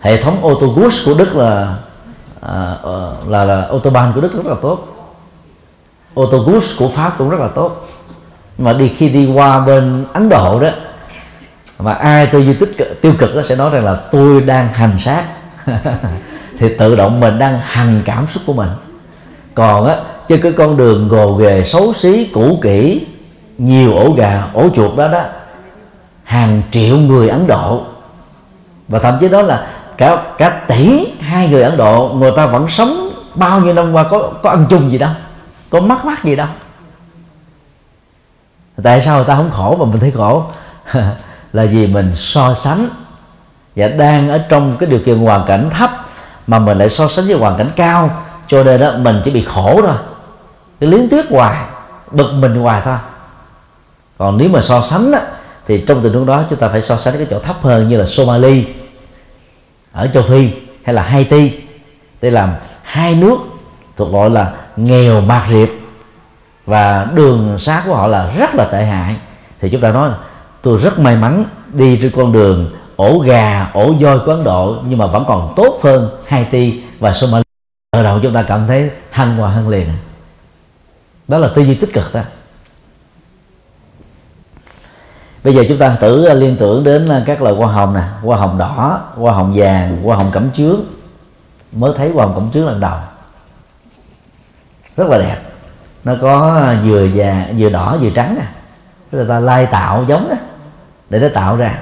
Hệ 0.01 0.21
thống 0.21 0.43
ô 0.43 0.55
tô 0.61 0.73
bus 0.75 0.95
của 1.05 1.13
đức 1.13 1.35
là 1.35 1.77
à, 2.41 2.77
ờ, 2.81 3.15
là 3.27 3.45
là 3.45 3.61
ô 3.61 3.79
tô 3.79 3.89
ban 3.89 4.13
của 4.13 4.21
đức 4.21 4.33
rất 4.33 4.45
là 4.45 4.55
tốt. 4.61 4.87
Ô 6.13 6.25
tô 6.25 6.43
bus 6.43 6.65
của 6.79 6.89
pháp 6.89 7.15
cũng 7.17 7.29
rất 7.29 7.39
là 7.39 7.47
tốt. 7.47 7.87
Mà 8.57 8.73
đi 8.73 8.87
khi 8.87 9.09
đi 9.09 9.31
qua 9.33 9.65
bên 9.65 10.05
ấn 10.13 10.29
độ 10.29 10.59
đó 10.59 10.69
mà 11.79 11.93
ai 11.93 12.27
tư 12.27 12.39
duy 12.39 12.53
tích 12.53 13.01
tiêu 13.01 13.13
cực 13.19 13.35
đó 13.35 13.41
sẽ 13.43 13.55
nói 13.55 13.69
rằng 13.69 13.85
là 13.85 13.95
tôi 14.11 14.41
đang 14.41 14.73
hành 14.73 14.99
sát, 14.99 15.25
thì 16.59 16.77
tự 16.77 16.95
động 16.95 17.19
mình 17.19 17.39
đang 17.39 17.59
hành 17.63 18.01
cảm 18.05 18.27
xúc 18.33 18.43
của 18.45 18.53
mình 18.53 18.69
còn 19.59 19.85
á 19.85 19.97
trên 20.27 20.41
cái 20.41 20.51
con 20.51 20.77
đường 20.77 21.07
gồ 21.07 21.33
ghề 21.33 21.63
xấu 21.63 21.93
xí, 21.93 22.29
cũ 22.33 22.59
kỹ, 22.61 23.05
nhiều 23.57 23.95
ổ 23.95 24.11
gà, 24.11 24.43
ổ 24.53 24.69
chuột 24.75 24.97
đó 24.97 25.07
đó, 25.07 25.21
hàng 26.23 26.61
triệu 26.71 26.97
người 26.97 27.29
ấn 27.29 27.47
độ. 27.47 27.83
Và 28.87 28.99
thậm 28.99 29.17
chí 29.19 29.29
đó 29.29 29.41
là 29.41 29.67
cả 29.97 30.23
cả 30.37 30.49
tỷ 30.67 31.07
hai 31.19 31.47
người 31.47 31.63
ấn 31.63 31.77
độ, 31.77 32.11
người 32.15 32.31
ta 32.35 32.45
vẫn 32.45 32.67
sống 32.69 33.09
bao 33.35 33.59
nhiêu 33.59 33.73
năm 33.73 33.93
qua, 33.93 34.03
có 34.03 34.31
có 34.43 34.49
ăn 34.49 34.65
chung 34.69 34.91
gì 34.91 34.97
đâu, 34.97 35.11
có 35.69 35.81
mắc 35.81 36.05
mắc 36.05 36.23
gì 36.23 36.35
đâu. 36.35 36.47
Tại 38.83 39.01
sao 39.05 39.15
người 39.15 39.25
ta 39.25 39.35
không 39.35 39.51
khổ 39.51 39.75
mà 39.79 39.85
mình 39.85 39.99
thấy 39.99 40.11
khổ? 40.11 40.43
Là 41.53 41.65
vì 41.65 41.87
mình 41.87 42.11
so 42.15 42.53
sánh 42.53 42.89
và 43.75 43.87
đang 43.87 44.29
ở 44.29 44.37
trong 44.37 44.77
cái 44.77 44.89
điều 44.89 44.99
kiện 44.99 45.19
hoàn 45.19 45.45
cảnh 45.45 45.69
thấp 45.69 45.91
mà 46.47 46.59
mình 46.59 46.77
lại 46.77 46.89
so 46.89 47.07
sánh 47.07 47.25
với 47.25 47.37
hoàn 47.37 47.57
cảnh 47.57 47.69
cao 47.75 48.09
cho 48.49 48.63
nên 48.63 48.79
đó 48.79 48.93
mình 48.97 49.21
chỉ 49.23 49.31
bị 49.31 49.43
khổ 49.43 49.81
thôi. 49.81 49.95
Cái 50.79 50.89
liến 50.89 51.09
tiếc 51.09 51.25
hoài 51.29 51.65
bực 52.11 52.31
mình 52.33 52.55
hoài 52.55 52.81
thôi. 52.85 52.97
Còn 54.17 54.37
nếu 54.37 54.49
mà 54.49 54.61
so 54.61 54.81
sánh 54.81 55.11
đó, 55.11 55.19
thì 55.67 55.83
trong 55.87 56.01
tình 56.01 56.13
huống 56.13 56.25
đó 56.25 56.43
chúng 56.49 56.59
ta 56.59 56.69
phải 56.69 56.81
so 56.81 56.97
sánh 56.97 57.17
cái 57.17 57.27
chỗ 57.29 57.39
thấp 57.39 57.55
hơn 57.61 57.89
như 57.89 57.97
là 57.97 58.05
Somali 58.05 58.65
ở 59.91 60.07
châu 60.13 60.23
Phi 60.23 60.51
hay 60.83 60.95
là 60.95 61.01
Haiti. 61.03 61.51
Đây 62.21 62.31
làm 62.31 62.53
hai 62.83 63.15
nước 63.15 63.37
thuộc 63.97 64.11
gọi 64.11 64.29
là 64.29 64.51
nghèo 64.75 65.21
bạc 65.21 65.45
riệp 65.49 65.69
và 66.65 67.07
đường 67.13 67.59
xá 67.59 67.83
của 67.85 67.95
họ 67.95 68.07
là 68.07 68.31
rất 68.37 68.55
là 68.55 68.65
tệ 68.65 68.83
hại. 68.83 69.15
Thì 69.61 69.69
chúng 69.69 69.81
ta 69.81 69.91
nói 69.91 70.09
là 70.09 70.15
tôi 70.61 70.77
rất 70.77 70.99
may 70.99 71.15
mắn 71.15 71.45
đi 71.73 71.99
trên 72.01 72.11
con 72.15 72.31
đường 72.31 72.69
ổ 72.95 73.19
gà 73.19 73.69
ổ 73.73 73.93
voi 73.93 74.19
của 74.19 74.31
ấn 74.31 74.43
độ 74.43 74.75
nhưng 74.87 74.99
mà 74.99 75.07
vẫn 75.07 75.23
còn 75.27 75.53
tốt 75.55 75.79
hơn 75.83 76.09
haiti 76.27 76.81
và 76.99 77.13
somalia 77.13 77.48
từ 77.99 78.03
đầu 78.03 78.19
chúng 78.23 78.33
ta 78.33 78.43
cảm 78.43 78.67
thấy 78.67 78.91
hăng 79.11 79.37
hòa 79.37 79.51
hăng 79.51 79.69
liền. 79.69 79.87
Đó 81.27 81.37
là 81.37 81.49
tư 81.55 81.61
duy 81.61 81.75
tích 81.75 81.93
cực 81.93 82.13
đó. 82.13 82.21
Bây 85.43 85.55
giờ 85.55 85.63
chúng 85.69 85.77
ta 85.77 85.95
thử 85.95 86.33
liên 86.33 86.57
tưởng 86.57 86.83
đến 86.83 87.23
các 87.25 87.41
loại 87.41 87.55
hoa 87.55 87.73
hồng 87.73 87.93
nè. 87.93 88.01
Hoa 88.21 88.37
hồng 88.37 88.57
đỏ, 88.57 89.01
hoa 89.15 89.33
hồng 89.33 89.53
vàng, 89.55 90.01
hoa 90.03 90.17
hồng 90.17 90.29
cẩm 90.31 90.51
chướng. 90.51 90.81
Mới 91.71 91.93
thấy 91.97 92.09
hoa 92.09 92.25
hồng 92.25 92.35
cẩm 92.35 92.51
chướng 92.53 92.65
lần 92.67 92.79
đầu. 92.79 92.97
Rất 94.97 95.07
là 95.07 95.17
đẹp. 95.17 95.37
Nó 96.03 96.15
có 96.21 96.63
vừa 96.83 97.07
vàng, 97.13 97.55
vừa 97.57 97.69
đỏ, 97.69 97.97
vừa 98.01 98.09
trắng 98.09 98.35
nè. 98.39 98.45
Người 99.11 99.25
ta 99.25 99.39
lai 99.39 99.65
tạo 99.65 100.05
giống 100.07 100.29
đó, 100.29 100.35
để 101.09 101.19
nó 101.19 101.27
tạo 101.33 101.55
ra. 101.57 101.79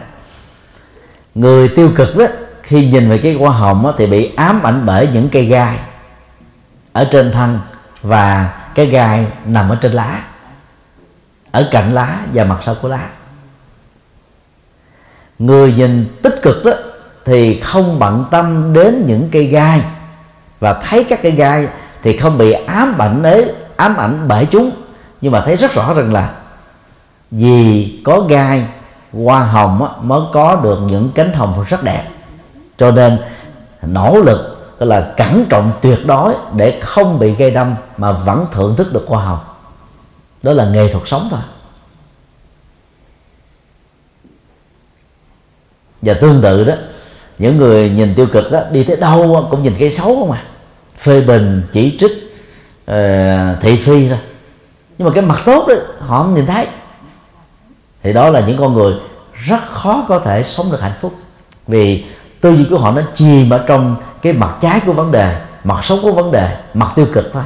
Người 1.36 1.70
tiêu 1.70 1.92
cực 1.96 2.18
đó, 2.18 2.26
khi 2.64 2.88
nhìn 2.88 3.10
về 3.10 3.18
cái 3.18 3.34
hoa 3.34 3.52
hồng 3.52 3.94
thì 3.98 4.06
bị 4.06 4.34
ám 4.36 4.64
ảnh 4.64 4.82
bởi 4.86 5.10
những 5.14 5.30
cây 5.30 5.46
gai 5.46 5.78
ở 6.98 7.06
trên 7.12 7.32
thân 7.32 7.60
và 8.02 8.54
cái 8.76 8.86
gai 8.86 9.28
nằm 9.46 9.70
ở 9.70 9.78
trên 9.82 9.92
lá, 9.92 10.24
ở 11.52 11.68
cạnh 11.72 11.94
lá 11.94 12.18
và 12.34 12.44
mặt 12.44 12.60
sau 12.66 12.76
của 12.82 12.88
lá. 12.88 13.10
Người 15.40 15.74
nhìn 15.74 16.20
tích 16.24 16.40
cực 16.42 16.66
đó 16.66 16.72
thì 17.26 17.60
không 17.60 18.00
bận 18.00 18.26
tâm 18.32 18.74
đến 18.74 19.04
những 19.08 19.30
cây 19.32 19.46
gai 19.46 19.82
và 20.60 20.74
thấy 20.74 21.04
các 21.04 21.20
cây 21.22 21.32
gai 21.32 21.68
thì 22.04 22.18
không 22.18 22.38
bị 22.38 22.52
ám 22.52 23.02
ảnh 23.02 23.24
ấy, 23.24 23.52
ám 23.76 23.98
ảnh 23.98 24.26
bởi 24.28 24.48
chúng. 24.52 24.72
Nhưng 25.22 25.32
mà 25.32 25.42
thấy 25.42 25.56
rất 25.56 25.72
rõ 25.72 25.94
rằng 25.94 26.14
là 26.14 26.34
vì 27.32 28.02
có 28.06 28.22
gai, 28.30 28.68
hoa 29.14 29.40
hồng 29.40 29.88
mới 30.02 30.22
có 30.34 30.56
được 30.64 30.80
những 30.82 31.10
cánh 31.16 31.34
hồng 31.34 31.66
rất 31.68 31.84
đẹp. 31.84 32.04
Cho 32.78 32.92
nên 32.92 33.20
nỗ 33.82 34.22
lực 34.22 34.57
tức 34.80 34.86
là 34.86 35.14
cẩn 35.18 35.46
trọng 35.50 35.72
tuyệt 35.82 36.00
đối 36.06 36.34
để 36.56 36.80
không 36.82 37.20
bị 37.20 37.36
gây 37.36 37.52
đâm 37.52 37.76
mà 37.98 38.12
vẫn 38.12 38.46
thưởng 38.52 38.76
thức 38.76 38.94
được 38.94 39.04
khoa 39.08 39.24
hồng 39.24 39.40
đó 40.44 40.54
là 40.54 40.66
nghệ 40.66 40.92
thuật 40.92 41.08
sống 41.08 41.28
thôi. 41.32 41.40
Và 46.02 46.14
tương 46.14 46.42
tự 46.42 46.64
đó 46.64 46.74
những 47.38 47.58
người 47.58 47.90
nhìn 47.90 48.16
tiêu 48.16 48.28
cực 48.32 48.52
đó, 48.52 48.60
đi 48.72 48.84
tới 48.84 48.96
đâu 48.96 49.48
cũng 49.52 49.64
nhìn 49.64 49.76
cái 49.80 49.92
xấu 49.92 50.06
không 50.06 50.32
à. 50.32 50.44
Phê 50.98 51.22
bình 51.22 51.62
chỉ 51.72 51.98
trích 52.00 52.12
uh, 52.92 53.62
thị 53.62 53.78
phi 53.78 54.10
thôi. 54.10 54.20
Nhưng 54.98 55.08
mà 55.08 55.14
cái 55.14 55.24
mặt 55.24 55.42
tốt 55.46 55.68
đó 55.68 55.76
họ 56.00 56.24
không 56.24 56.36
nhìn 56.36 56.46
thấy. 56.46 56.68
Thì 58.04 58.14
đó 58.14 58.30
là 58.30 58.40
những 58.48 58.58
con 58.58 58.74
người 58.74 58.94
rất 59.34 59.72
khó 59.72 60.06
có 60.08 60.20
thể 60.20 60.44
sống 60.44 60.72
được 60.72 60.82
hạnh 60.82 60.98
phúc. 61.02 61.14
Vì 61.68 62.06
tư 62.42 62.56
duy 62.56 62.66
của 62.70 62.78
họ 62.78 62.92
nó 62.92 63.02
chìm 63.14 63.50
ở 63.50 63.64
trong 63.68 63.96
cái 64.28 64.40
mặt 64.40 64.56
trái 64.62 64.80
của 64.86 64.94
vấn 64.94 65.12
đề, 65.12 65.42
mặt 65.64 65.86
xấu 65.86 66.00
của 66.02 66.12
vấn 66.12 66.32
đề, 66.32 66.58
mặt 66.74 66.92
tiêu 66.96 67.08
cực 67.14 67.30
thôi 67.34 67.44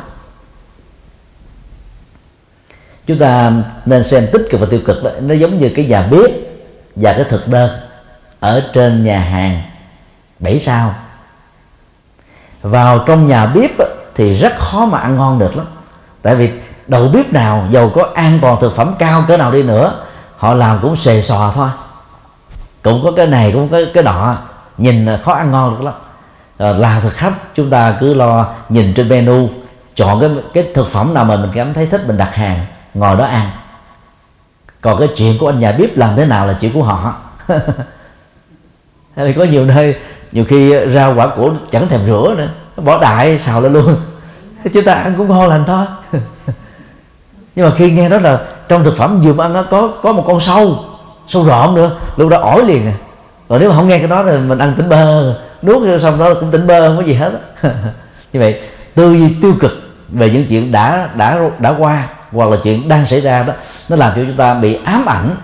chúng 3.07 3.19
ta 3.19 3.51
nên 3.85 4.03
xem 4.03 4.27
tích 4.31 4.47
cực 4.51 4.61
và 4.61 4.67
tiêu 4.69 4.79
cực 4.85 5.03
đó. 5.03 5.09
Nó 5.21 5.33
giống 5.33 5.57
như 5.57 5.71
cái 5.75 5.85
nhà 5.85 6.07
bếp 6.11 6.31
và 6.95 7.13
cái 7.13 7.23
thực 7.23 7.47
đơn 7.47 7.79
ở 8.39 8.69
trên 8.73 9.03
nhà 9.03 9.19
hàng 9.19 9.61
7 10.39 10.59
sao. 10.59 10.95
Vào 12.61 12.99
trong 12.99 13.27
nhà 13.27 13.45
bếp 13.45 13.71
thì 14.15 14.33
rất 14.33 14.53
khó 14.59 14.85
mà 14.85 14.97
ăn 14.97 15.17
ngon 15.17 15.39
được 15.39 15.55
lắm. 15.55 15.65
Tại 16.21 16.35
vì 16.35 16.51
đầu 16.87 17.07
bếp 17.07 17.33
nào 17.33 17.67
giàu 17.69 17.91
có 17.95 18.09
an 18.15 18.39
toàn 18.41 18.57
thực 18.61 18.75
phẩm 18.75 18.95
cao 18.99 19.25
cỡ 19.27 19.37
nào 19.37 19.51
đi 19.51 19.63
nữa, 19.63 20.05
họ 20.37 20.53
làm 20.53 20.79
cũng 20.81 20.95
xề 20.95 21.21
xò 21.21 21.51
thôi. 21.55 21.69
Cũng 22.83 23.01
có 23.03 23.11
cái 23.11 23.27
này, 23.27 23.51
cũng 23.51 23.69
có 23.69 23.79
cái 23.93 24.03
nọ. 24.03 24.37
Nhìn 24.77 25.07
khó 25.23 25.33
ăn 25.33 25.51
ngon 25.51 25.75
được 25.75 25.85
lắm 25.85 25.93
à, 26.61 26.73
là 26.73 26.99
thực 26.99 27.13
khách. 27.13 27.33
Chúng 27.55 27.69
ta 27.69 27.97
cứ 27.99 28.13
lo 28.13 28.45
nhìn 28.69 28.93
trên 28.93 29.09
menu 29.09 29.49
chọn 29.95 30.19
cái 30.19 30.29
cái 30.53 30.71
thực 30.73 30.87
phẩm 30.87 31.13
nào 31.13 31.25
mà 31.25 31.37
mình 31.37 31.49
cảm 31.53 31.73
thấy 31.73 31.85
thích 31.85 32.01
mình 32.07 32.17
đặt 32.17 32.35
hàng 32.35 32.65
ngồi 32.93 33.17
đó 33.17 33.25
ăn. 33.25 33.49
Còn 34.81 34.99
cái 34.99 35.07
chuyện 35.17 35.37
của 35.39 35.49
anh 35.49 35.59
nhà 35.59 35.71
bếp 35.71 35.97
làm 35.97 36.15
thế 36.15 36.25
nào 36.25 36.47
là 36.47 36.57
chuyện 36.61 36.73
của 36.73 36.83
họ. 36.83 37.15
Thì 39.15 39.33
có 39.33 39.43
nhiều 39.43 39.65
nơi 39.65 39.95
nhiều 40.31 40.45
khi 40.45 40.73
rau 40.93 41.15
quả 41.15 41.27
củ 41.27 41.51
chẳng 41.71 41.87
thèm 41.87 42.05
rửa 42.05 42.35
nữa 42.37 42.47
bỏ 42.75 43.01
đại 43.01 43.39
xào 43.39 43.61
lên 43.61 43.73
luôn. 43.73 43.95
Chúng 44.73 44.83
ta 44.83 44.93
ăn 44.93 45.13
cũng 45.17 45.29
ngon 45.29 45.49
lành 45.49 45.63
thôi. 45.67 45.85
Nhưng 47.55 47.65
mà 47.65 47.75
khi 47.75 47.91
nghe 47.91 48.09
đó 48.09 48.17
là 48.17 48.39
trong 48.67 48.83
thực 48.83 48.97
phẩm 48.97 49.21
vừa 49.21 49.43
ăn 49.43 49.53
đó, 49.53 49.65
có 49.69 49.89
có 50.03 50.13
một 50.13 50.23
con 50.27 50.39
sâu 50.39 50.79
sâu 51.27 51.45
rộm 51.45 51.75
nữa 51.75 51.97
lúc 52.17 52.29
đó 52.29 52.37
ổi 52.37 52.65
liền 52.65 52.85
à. 52.85 52.93
Còn 53.49 53.59
nếu 53.59 53.69
mà 53.69 53.75
không 53.75 53.87
nghe 53.87 53.99
cái 53.99 54.07
đó 54.07 54.23
thì 54.23 54.37
mình 54.37 54.57
ăn 54.57 54.73
tỉnh 54.77 54.89
bơ 54.89 55.33
nuốt 55.63 56.01
xong 56.01 56.19
đó 56.19 56.33
cũng 56.33 56.51
tỉnh 56.51 56.67
bơ, 56.67 56.87
không 56.87 56.97
có 56.97 57.03
gì 57.03 57.13
hết 57.13 57.31
như 58.33 58.39
vậy, 58.39 58.61
tư 58.95 59.13
duy 59.13 59.35
tiêu 59.41 59.53
cực 59.59 59.71
về 60.09 60.29
những 60.29 60.45
chuyện 60.47 60.71
đã 60.71 61.09
đã 61.15 61.49
đã 61.59 61.75
qua, 61.77 62.07
hoặc 62.31 62.49
là 62.49 62.57
chuyện 62.63 62.87
đang 62.87 63.05
xảy 63.05 63.21
ra 63.21 63.43
đó, 63.43 63.53
nó 63.89 63.95
làm 63.95 64.13
cho 64.15 64.21
chúng 64.27 64.35
ta 64.35 64.53
bị 64.53 64.77
ám 64.83 65.05
ảnh. 65.05 65.35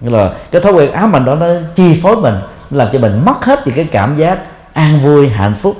Như 0.00 0.10
là 0.10 0.32
cái 0.50 0.60
thói 0.60 0.72
quen 0.72 0.92
ám 0.92 1.16
ảnh 1.16 1.24
đó 1.24 1.34
nó 1.34 1.46
chi 1.74 2.00
phối 2.02 2.16
mình, 2.16 2.34
nó 2.70 2.78
làm 2.78 2.88
cho 2.92 2.98
mình 2.98 3.22
mất 3.24 3.44
hết 3.44 3.66
những 3.66 3.74
cái 3.74 3.84
cảm 3.84 4.16
giác 4.16 4.38
an 4.72 5.04
vui, 5.04 5.28
hạnh 5.28 5.54
phúc 5.54 5.76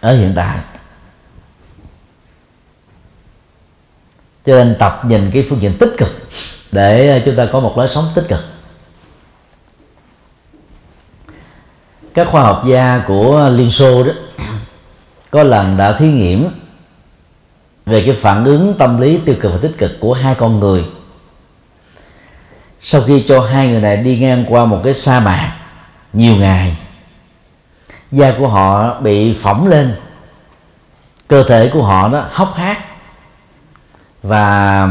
ở 0.00 0.16
hiện 0.16 0.32
tại. 0.36 0.58
Cho 4.46 4.52
nên 4.52 4.76
tập 4.78 5.00
nhìn 5.04 5.30
cái 5.30 5.46
phương 5.50 5.62
diện 5.62 5.74
tích 5.78 5.94
cực 5.98 6.08
để 6.72 7.08
ờ, 7.08 7.20
chúng 7.24 7.36
ta 7.36 7.46
có 7.52 7.60
một 7.60 7.78
lối 7.78 7.88
sống 7.88 8.10
tích 8.14 8.24
cực. 8.28 8.40
Các 12.14 12.28
khoa 12.30 12.42
học 12.42 12.62
gia 12.66 13.02
của 13.06 13.50
liên 13.52 13.70
xô 13.70 14.04
đó 14.04 14.12
có 15.30 15.42
lần 15.42 15.76
đã 15.76 15.92
thí 15.92 16.12
nghiệm 16.12 16.48
về 17.86 18.02
cái 18.06 18.16
phản 18.22 18.44
ứng 18.44 18.74
tâm 18.78 19.00
lý 19.00 19.18
tiêu 19.18 19.34
cực 19.40 19.52
và 19.52 19.58
tích 19.62 19.78
cực 19.78 20.00
của 20.00 20.14
hai 20.14 20.34
con 20.34 20.60
người. 20.60 20.84
Sau 22.82 23.02
khi 23.06 23.24
cho 23.28 23.40
hai 23.40 23.68
người 23.68 23.80
này 23.80 23.96
đi 23.96 24.18
ngang 24.18 24.44
qua 24.48 24.64
một 24.64 24.80
cái 24.84 24.94
sa 24.94 25.20
mạc 25.20 25.56
nhiều 26.12 26.36
ngày, 26.36 26.76
da 28.10 28.34
của 28.38 28.48
họ 28.48 29.00
bị 29.00 29.34
phỏng 29.34 29.66
lên, 29.66 29.94
cơ 31.28 31.42
thể 31.42 31.70
của 31.72 31.82
họ 31.82 32.08
nó 32.08 32.24
hốc 32.32 32.54
hác 32.56 32.78
và 34.22 34.88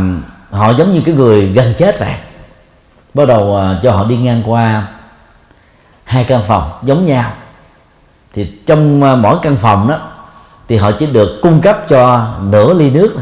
họ 0.52 0.74
giống 0.74 0.94
như 0.94 1.02
cái 1.06 1.16
người 1.16 1.48
gần 1.48 1.74
chết 1.78 2.00
vậy. 2.00 2.16
Bắt 3.14 3.28
đầu 3.28 3.58
à, 3.58 3.80
cho 3.84 3.92
họ 3.92 4.06
đi 4.06 4.18
ngang 4.18 4.44
qua 4.46 4.88
hai 6.04 6.24
căn 6.24 6.42
phòng 6.48 6.72
giống 6.84 7.06
nhau. 7.06 7.32
Thì 8.34 8.48
trong 8.66 9.04
à, 9.04 9.16
mỗi 9.16 9.38
căn 9.42 9.58
phòng 9.58 9.88
đó, 9.88 10.00
thì 10.68 10.78
họ 10.78 10.92
chỉ 10.92 11.06
được 11.06 11.40
cung 11.42 11.62
cấp 11.62 11.86
cho 11.90 12.28
nửa 12.44 12.74
ly 12.74 12.92
nước 12.92 13.16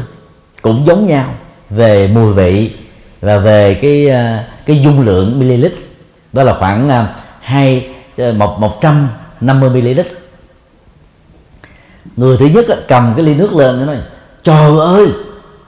cũng 0.62 0.86
giống 0.86 1.06
nhau, 1.06 1.34
về 1.70 2.08
mùi 2.08 2.32
vị 2.32 2.70
và 3.20 3.38
về 3.38 3.74
cái 3.74 4.10
à, 4.10 4.44
cái 4.66 4.82
dung 4.82 5.00
lượng 5.00 5.38
ml 5.38 5.66
đó 6.32 6.42
là 6.42 6.54
khoảng 6.58 6.88
à, 6.88 7.14
hai 7.40 7.88
một 8.36 8.60
một 8.60 8.80
trăm 8.80 9.08
năm 9.40 9.60
mươi 9.60 9.70
ml 9.70 10.00
người 12.16 12.36
thứ 12.36 12.46
nhất 12.46 12.66
cầm 12.88 13.12
cái 13.16 13.24
ly 13.24 13.34
nước 13.34 13.52
lên 13.52 13.86
nói, 13.86 13.96
trời 14.42 14.78
ơi, 14.78 15.08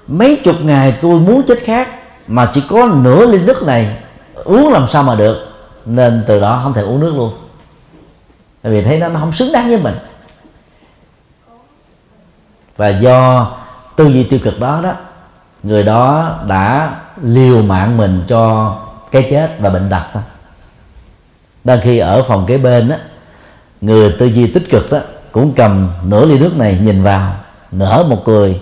mấy 0.07 0.41
chục 0.45 0.57
ngày 0.61 0.99
tôi 1.03 1.21
muốn 1.21 1.43
chết 1.43 1.59
khác 1.65 1.89
mà 2.27 2.51
chỉ 2.53 2.63
có 2.69 2.89
nửa 3.03 3.27
ly 3.27 3.39
nước 3.39 3.63
này 3.63 3.97
uống 4.35 4.73
làm 4.73 4.87
sao 4.89 5.03
mà 5.03 5.15
được 5.15 5.54
nên 5.87 6.25
từ 6.27 6.41
đó 6.41 6.61
không 6.63 6.75
thể 6.75 6.83
uống 6.83 7.01
nước 7.01 7.15
luôn. 7.17 7.33
Tại 8.63 8.73
vì 8.73 8.83
thấy 8.83 8.99
nó, 8.99 9.09
nó 9.09 9.21
không 9.21 9.33
xứng 9.33 9.53
đáng 9.53 9.69
với 9.69 9.79
mình. 9.79 9.95
Và 12.77 12.89
do 12.89 13.49
tư 13.97 14.07
duy 14.07 14.25
tiêu 14.25 14.41
cực 14.43 14.61
đó 14.61 14.81
đó 14.83 14.93
người 15.63 15.83
đó 15.83 16.35
đã 16.47 16.95
liều 17.23 17.63
mạng 17.63 17.97
mình 17.97 18.25
cho 18.29 18.75
cái 19.11 19.27
chết 19.31 19.57
và 19.61 19.71
bệnh 19.71 19.91
tật 19.91 20.03
thôi 20.13 20.23
đang 21.65 21.81
khi 21.81 21.99
ở 21.99 22.23
phòng 22.23 22.47
kế 22.47 22.59
bên 22.59 22.89
á 22.89 22.99
người 23.81 24.17
tư 24.19 24.27
duy 24.27 24.47
tích 24.47 24.71
cực 24.71 24.91
đó 24.91 24.99
cũng 25.33 25.53
cầm 25.57 25.89
nửa 26.05 26.25
ly 26.25 26.39
nước 26.39 26.57
này 26.57 26.79
nhìn 26.83 27.03
vào 27.03 27.35
nở 27.73 28.07
một 28.09 28.23
cười. 28.25 28.61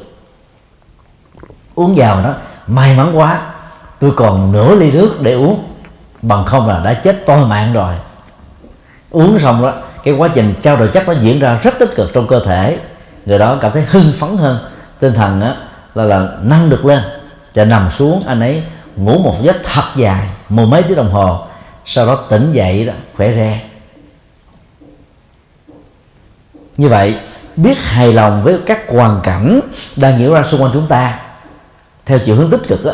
Uống 1.75 1.95
vào 1.97 2.23
đó 2.23 2.35
may 2.67 2.97
mắn 2.97 3.19
quá 3.19 3.53
tôi 4.01 4.13
còn 4.17 4.53
nửa 4.53 4.75
ly 4.75 4.93
nước 4.93 5.21
để 5.21 5.33
uống 5.33 5.65
bằng 6.23 6.45
không 6.45 6.69
là 6.69 6.81
đã 6.85 6.95
chết 6.95 7.27
toi 7.27 7.47
mạng 7.47 7.73
rồi. 7.73 7.95
Uống 9.11 9.39
xong 9.39 9.63
đó 9.63 9.73
cái 10.05 10.15
quá 10.15 10.29
trình 10.35 10.55
trao 10.63 10.77
đổi 10.77 10.89
chất 10.89 11.09
nó 11.09 11.15
diễn 11.21 11.39
ra 11.39 11.59
rất 11.63 11.75
tích 11.79 11.91
cực 11.97 12.11
trong 12.13 12.27
cơ 12.27 12.45
thể. 12.45 12.79
Người 13.27 13.39
đó 13.39 13.59
cảm 13.61 13.73
thấy 13.73 13.83
hưng 13.83 14.13
phấn 14.19 14.37
hơn. 14.37 14.59
Tinh 15.01 15.15
thần 15.15 15.41
á, 15.41 15.57
là 15.95 16.05
là 16.05 16.29
năng 16.43 16.71
được 16.71 16.85
lên. 16.85 17.03
Và 17.55 17.65
nằm 17.65 17.91
xuống 17.99 18.23
anh 18.27 18.41
ấy 18.41 18.65
ngủ 18.97 19.19
một 19.19 19.37
giấc 19.43 19.57
thật 19.65 19.85
dài 19.97 20.29
mười 20.49 20.67
mấy 20.67 20.83
tiếng 20.83 20.97
đồng 20.97 21.11
hồ. 21.11 21.47
Sau 21.85 22.07
đó 22.07 22.17
tỉnh 22.29 22.53
dậy 22.53 22.85
đó 22.85 22.93
khỏe 23.17 23.33
re. 23.33 23.61
Như 26.77 26.89
vậy 26.89 27.15
biết 27.57 27.79
hài 27.79 28.13
lòng 28.13 28.43
với 28.43 28.59
các 28.67 28.81
hoàn 28.89 29.21
cảnh 29.23 29.61
đang 29.97 30.19
diễn 30.19 30.35
ra 30.35 30.43
xung 30.43 30.63
quanh 30.63 30.73
chúng 30.73 30.87
ta 30.87 31.19
theo 32.07 32.19
chiều 32.19 32.37
hướng 32.37 32.51
tích 32.51 32.69
cực 32.69 32.85
đó, 32.85 32.93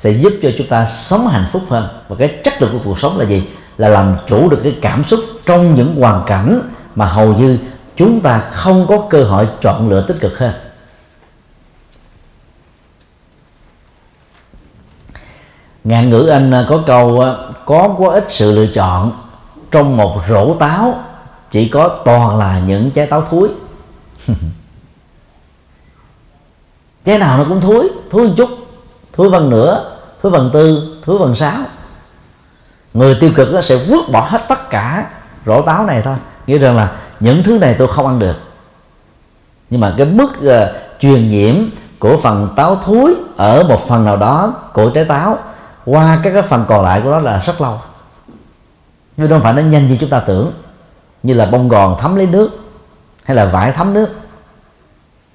sẽ 0.00 0.10
giúp 0.10 0.32
cho 0.42 0.50
chúng 0.58 0.66
ta 0.66 0.86
sống 0.86 1.28
hạnh 1.28 1.46
phúc 1.52 1.62
hơn. 1.68 1.88
Và 2.08 2.16
cái 2.18 2.40
chất 2.44 2.62
lượng 2.62 2.70
của 2.72 2.84
cuộc 2.84 2.98
sống 2.98 3.18
là 3.18 3.24
gì? 3.24 3.44
Là 3.76 3.88
làm 3.88 4.16
chủ 4.26 4.48
được 4.48 4.60
cái 4.62 4.78
cảm 4.82 5.04
xúc 5.04 5.20
trong 5.46 5.74
những 5.74 5.96
hoàn 5.96 6.22
cảnh 6.26 6.60
mà 6.94 7.06
hầu 7.06 7.34
như 7.34 7.58
chúng 7.96 8.20
ta 8.20 8.38
không 8.52 8.86
có 8.86 9.06
cơ 9.10 9.24
hội 9.24 9.48
chọn 9.60 9.88
lựa 9.88 10.04
tích 10.08 10.16
cực 10.20 10.38
hơn. 10.38 10.52
Ngạn 15.84 16.10
ngữ 16.10 16.26
anh 16.26 16.54
à, 16.54 16.66
có 16.68 16.82
câu 16.86 17.20
à, 17.20 17.34
có 17.66 17.94
quá 17.98 18.14
ít 18.14 18.24
sự 18.28 18.52
lựa 18.52 18.66
chọn 18.66 19.12
trong 19.70 19.96
một 19.96 20.20
rổ 20.28 20.54
táo, 20.54 21.04
chỉ 21.50 21.68
có 21.68 21.88
toàn 22.04 22.38
là 22.38 22.60
những 22.66 22.90
trái 22.90 23.06
táo 23.06 23.22
thúi. 23.30 23.48
Trái 27.04 27.18
nào 27.18 27.38
nó 27.38 27.44
cũng 27.48 27.60
thúi 27.60 27.90
thúi 28.10 28.28
một 28.28 28.34
chút, 28.36 28.48
thúi 29.12 29.28
văn 29.28 29.50
nữa 29.50 29.89
thứ 30.22 30.30
phần 30.30 30.50
tư 30.52 30.96
thứ 31.04 31.18
phần 31.18 31.34
sáu. 31.34 31.58
Người 32.94 33.16
tiêu 33.20 33.30
cực 33.36 33.64
sẽ 33.64 33.76
vứt 33.76 34.10
bỏ 34.12 34.26
hết 34.30 34.44
tất 34.48 34.70
cả 34.70 35.06
rổ 35.46 35.62
táo 35.62 35.86
này 35.86 36.02
thôi. 36.02 36.16
Nghĩa 36.46 36.58
rằng 36.58 36.76
là 36.76 36.92
những 37.20 37.42
thứ 37.42 37.58
này 37.58 37.74
tôi 37.78 37.88
không 37.88 38.06
ăn 38.06 38.18
được. 38.18 38.36
Nhưng 39.70 39.80
mà 39.80 39.94
cái 39.96 40.06
mức 40.06 40.28
uh, 40.38 40.52
truyền 41.00 41.30
nhiễm 41.30 41.54
của 41.98 42.16
phần 42.16 42.48
táo 42.56 42.76
thúi 42.76 43.16
ở 43.36 43.62
một 43.62 43.88
phần 43.88 44.04
nào 44.04 44.16
đó 44.16 44.54
của 44.72 44.90
trái 44.90 45.04
táo 45.04 45.38
qua 45.84 46.18
các 46.22 46.30
cái 46.30 46.42
phần 46.42 46.64
còn 46.68 46.84
lại 46.84 47.00
của 47.04 47.10
nó 47.10 47.18
là 47.18 47.38
rất 47.46 47.60
lâu. 47.60 47.80
Nhưng 49.16 49.28
không 49.28 49.42
phải 49.42 49.52
nó 49.52 49.62
nhanh 49.62 49.86
như 49.86 49.96
chúng 50.00 50.10
ta 50.10 50.20
tưởng 50.20 50.52
như 51.22 51.34
là 51.34 51.46
bông 51.46 51.68
gòn 51.68 51.96
thấm 52.00 52.16
lấy 52.16 52.26
nước 52.26 52.50
hay 53.24 53.36
là 53.36 53.44
vải 53.44 53.72
thấm 53.72 53.92
nước. 53.94 54.08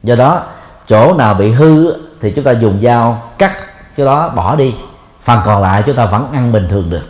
Do 0.03 0.15
đó 0.15 0.43
chỗ 0.87 1.13
nào 1.13 1.33
bị 1.33 1.51
hư 1.51 1.93
thì 2.21 2.31
chúng 2.31 2.45
ta 2.45 2.51
dùng 2.51 2.79
dao 2.81 3.31
cắt 3.37 3.57
cái 3.97 4.05
đó 4.05 4.29
bỏ 4.29 4.55
đi. 4.55 4.75
Phần 5.23 5.41
còn 5.45 5.61
lại 5.61 5.83
chúng 5.85 5.95
ta 5.95 6.05
vẫn 6.05 6.31
ăn 6.33 6.51
bình 6.51 6.67
thường 6.69 6.89
được. 6.89 7.09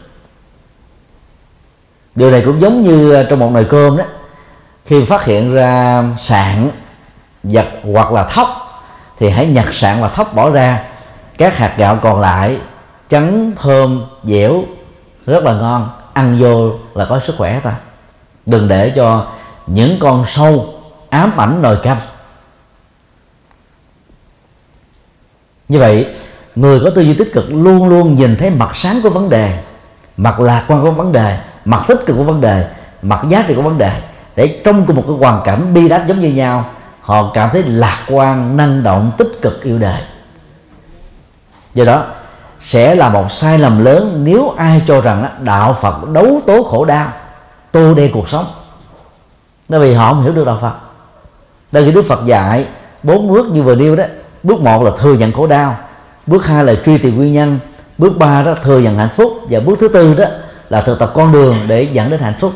Điều 2.16 2.32
này 2.32 2.42
cũng 2.46 2.62
giống 2.62 2.82
như 2.82 3.26
trong 3.30 3.40
một 3.40 3.52
nồi 3.52 3.68
cơm 3.70 3.98
đó. 3.98 4.04
Khi 4.86 5.06
phát 5.06 5.26
hiện 5.26 5.54
ra 5.56 6.04
sạn 6.18 6.70
giật 7.44 7.68
hoặc 7.94 8.12
là 8.12 8.24
thóc, 8.24 8.82
thì 9.20 9.30
hãy 9.30 9.48
nhặt 9.48 9.74
sạn 9.74 10.02
và 10.02 10.10
thóc 10.10 10.34
bỏ 10.34 10.50
ra. 10.50 10.84
Các 11.38 11.58
hạt 11.58 11.76
gạo 11.78 12.00
còn 12.02 12.22
lại, 12.22 12.58
trắng, 13.10 13.52
thơm, 13.56 14.06
dẻo, 14.24 14.64
rất 15.26 15.44
là 15.44 15.54
ngon. 15.54 15.90
Ăn 16.14 16.38
vô 16.40 16.72
là 16.94 17.06
có 17.06 17.20
sức 17.28 17.36
khỏe 17.38 17.60
ta. 17.60 17.76
Đừng 18.46 18.68
để 18.68 18.94
cho 18.96 19.28
những 19.68 19.98
con 20.00 20.26
sâu 20.28 20.74
ám 21.10 21.38
ảnh 21.38 21.62
nồi 21.62 21.78
canh. 21.84 22.00
Như 25.68 25.80
vậy 25.80 26.16
người 26.56 26.80
có 26.84 26.90
tư 26.90 27.02
duy 27.02 27.14
tích 27.14 27.34
cực 27.34 27.46
luôn 27.50 27.90
luôn 27.90 28.16
nhìn 28.16 28.36
thấy 28.36 28.50
mặt 28.50 28.76
sáng 28.76 29.02
của 29.04 29.10
vấn 29.10 29.30
đề, 29.30 29.58
mặt 30.18 30.40
lạc 30.40 30.66
quan 30.68 30.82
của 30.82 30.92
vấn 30.92 31.12
đề, 31.12 31.38
mặt 31.66 31.84
tích 31.88 32.00
cực 32.06 32.18
của 32.18 32.24
vấn 32.24 32.42
đề, 32.42 32.68
mặt 33.02 33.22
giá 33.30 33.46
trị 33.48 33.56
của 33.56 33.62
vấn 33.62 33.78
đề. 33.78 34.02
Để 34.36 34.62
trong 34.66 34.86
cùng 34.86 34.96
một 34.96 35.04
cái 35.08 35.18
hoàn 35.18 35.42
cảnh 35.46 35.74
bi 35.74 35.88
đát 35.88 36.08
giống 36.08 36.20
như 36.20 36.30
nhau, 36.30 36.66
họ 37.02 37.32
cảm 37.34 37.50
thấy 37.50 37.64
lạc 37.64 38.00
quan, 38.10 38.58
năng 38.58 38.84
động, 38.84 39.12
tích 39.18 39.32
cực 39.42 39.64
yêu 39.64 39.78
đời. 39.78 40.02
Do 41.74 41.86
đó, 41.86 42.06
sẽ 42.60 42.96
là 42.96 43.10
một 43.10 43.32
sai 43.32 43.60
lầm 43.60 43.86
lớn 43.86 44.22
nếu 44.24 44.54
ai 44.58 44.82
cho 44.88 45.02
rằng 45.02 45.26
đạo 45.40 45.78
phật 45.82 46.10
đấu 46.10 46.42
tố 46.48 46.64
khổ 46.64 46.86
đau, 46.86 47.12
tô 47.72 47.94
đen 47.94 48.12
cuộc 48.14 48.30
sống. 48.30 48.54
Bởi 49.70 49.80
vì 49.80 49.94
họ 49.94 50.14
không 50.14 50.24
hiểu 50.24 50.34
được 50.34 50.46
đạo 50.46 50.58
phật. 50.62 50.74
Đây 51.72 51.86
khi 51.86 51.92
đức 51.92 52.06
phật 52.08 52.26
dạy 52.26 52.66
bốn 53.04 53.28
bước 53.28 53.46
như 53.46 53.64
vừa 53.64 53.76
nêu 53.76 53.96
đó, 53.96 54.04
bước 54.44 54.62
một 54.62 54.84
là 54.84 54.92
thừa 54.98 55.14
nhận 55.14 55.32
khổ 55.32 55.48
đau 55.48 55.78
bước 56.28 56.46
hai 56.46 56.64
là 56.64 56.76
truy 56.86 56.98
tìm 56.98 57.16
nguyên 57.16 57.34
nhân. 57.34 57.60
Bước 57.98 58.18
ba 58.18 58.42
đó 58.42 58.56
thừa 58.64 58.80
nhận 58.80 58.98
hạnh 58.98 59.10
phúc. 59.16 59.42
Và 59.50 59.60
bước 59.60 59.80
thứ 59.80 59.88
tư 59.88 60.14
đó 60.14 60.26
là 60.70 60.82
thực 60.82 61.00
tập 61.00 61.12
con 61.16 61.32
đường 61.32 61.56
để 61.68 61.84
dẫn 61.84 62.10
đến 62.10 62.20
hạnh 62.20 62.36
phúc. 62.40 62.54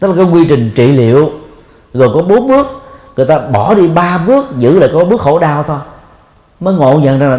Đó 0.00 0.08
là 0.08 0.14
cái 0.16 0.24
quy 0.24 0.46
trình 0.48 0.72
trị 0.74 0.92
liệu. 0.92 1.32
Rồi 1.94 2.10
có 2.14 2.22
bốn 2.22 2.48
bước. 2.48 2.66
Người 3.16 3.26
ta 3.26 3.38
bỏ 3.38 3.74
đi 3.74 3.88
ba 3.88 4.18
bước, 4.18 4.46
giữ 4.58 4.78
lại 4.78 4.90
có 4.92 5.04
bước 5.04 5.20
khổ 5.20 5.38
đau 5.38 5.62
thôi. 5.62 5.78
Mới 6.60 6.74
ngộ 6.74 6.98
nhận 6.98 7.18
ra 7.18 7.26
là 7.26 7.38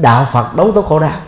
đạo 0.00 0.26
phật 0.32 0.56
đấu 0.56 0.72
tố 0.72 0.82
khổ 0.82 0.98
đau. 0.98 1.20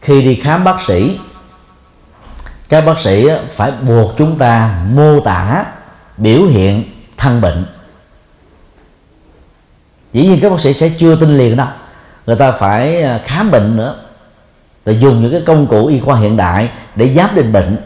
Khi 0.00 0.22
đi 0.22 0.34
khám 0.34 0.64
bác 0.64 0.76
sĩ, 0.86 1.20
các 2.68 2.80
bác 2.80 2.98
sĩ 2.98 3.28
phải 3.54 3.70
buộc 3.70 4.10
chúng 4.18 4.38
ta 4.38 4.82
mô 4.94 5.20
tả 5.20 5.64
biểu 6.16 6.42
hiện 6.42 6.84
thân 7.16 7.40
bệnh 7.40 7.64
dĩ 10.12 10.22
nhiên 10.26 10.38
các 10.42 10.50
bác 10.50 10.60
sĩ 10.60 10.72
sẽ 10.72 10.90
chưa 10.98 11.16
tin 11.16 11.38
liền 11.38 11.56
đâu. 11.56 11.66
Người 12.26 12.36
ta 12.36 12.52
phải 12.52 13.02
à, 13.02 13.20
khám 13.24 13.50
bệnh 13.50 13.76
nữa. 13.76 13.94
Rồi 14.86 14.98
dùng 15.00 15.22
những 15.22 15.32
cái 15.32 15.42
công 15.46 15.66
cụ 15.66 15.86
y 15.86 16.00
khoa 16.00 16.16
hiện 16.16 16.36
đại 16.36 16.70
để 16.96 17.14
giám 17.14 17.34
định 17.34 17.52
bệnh. 17.52 17.76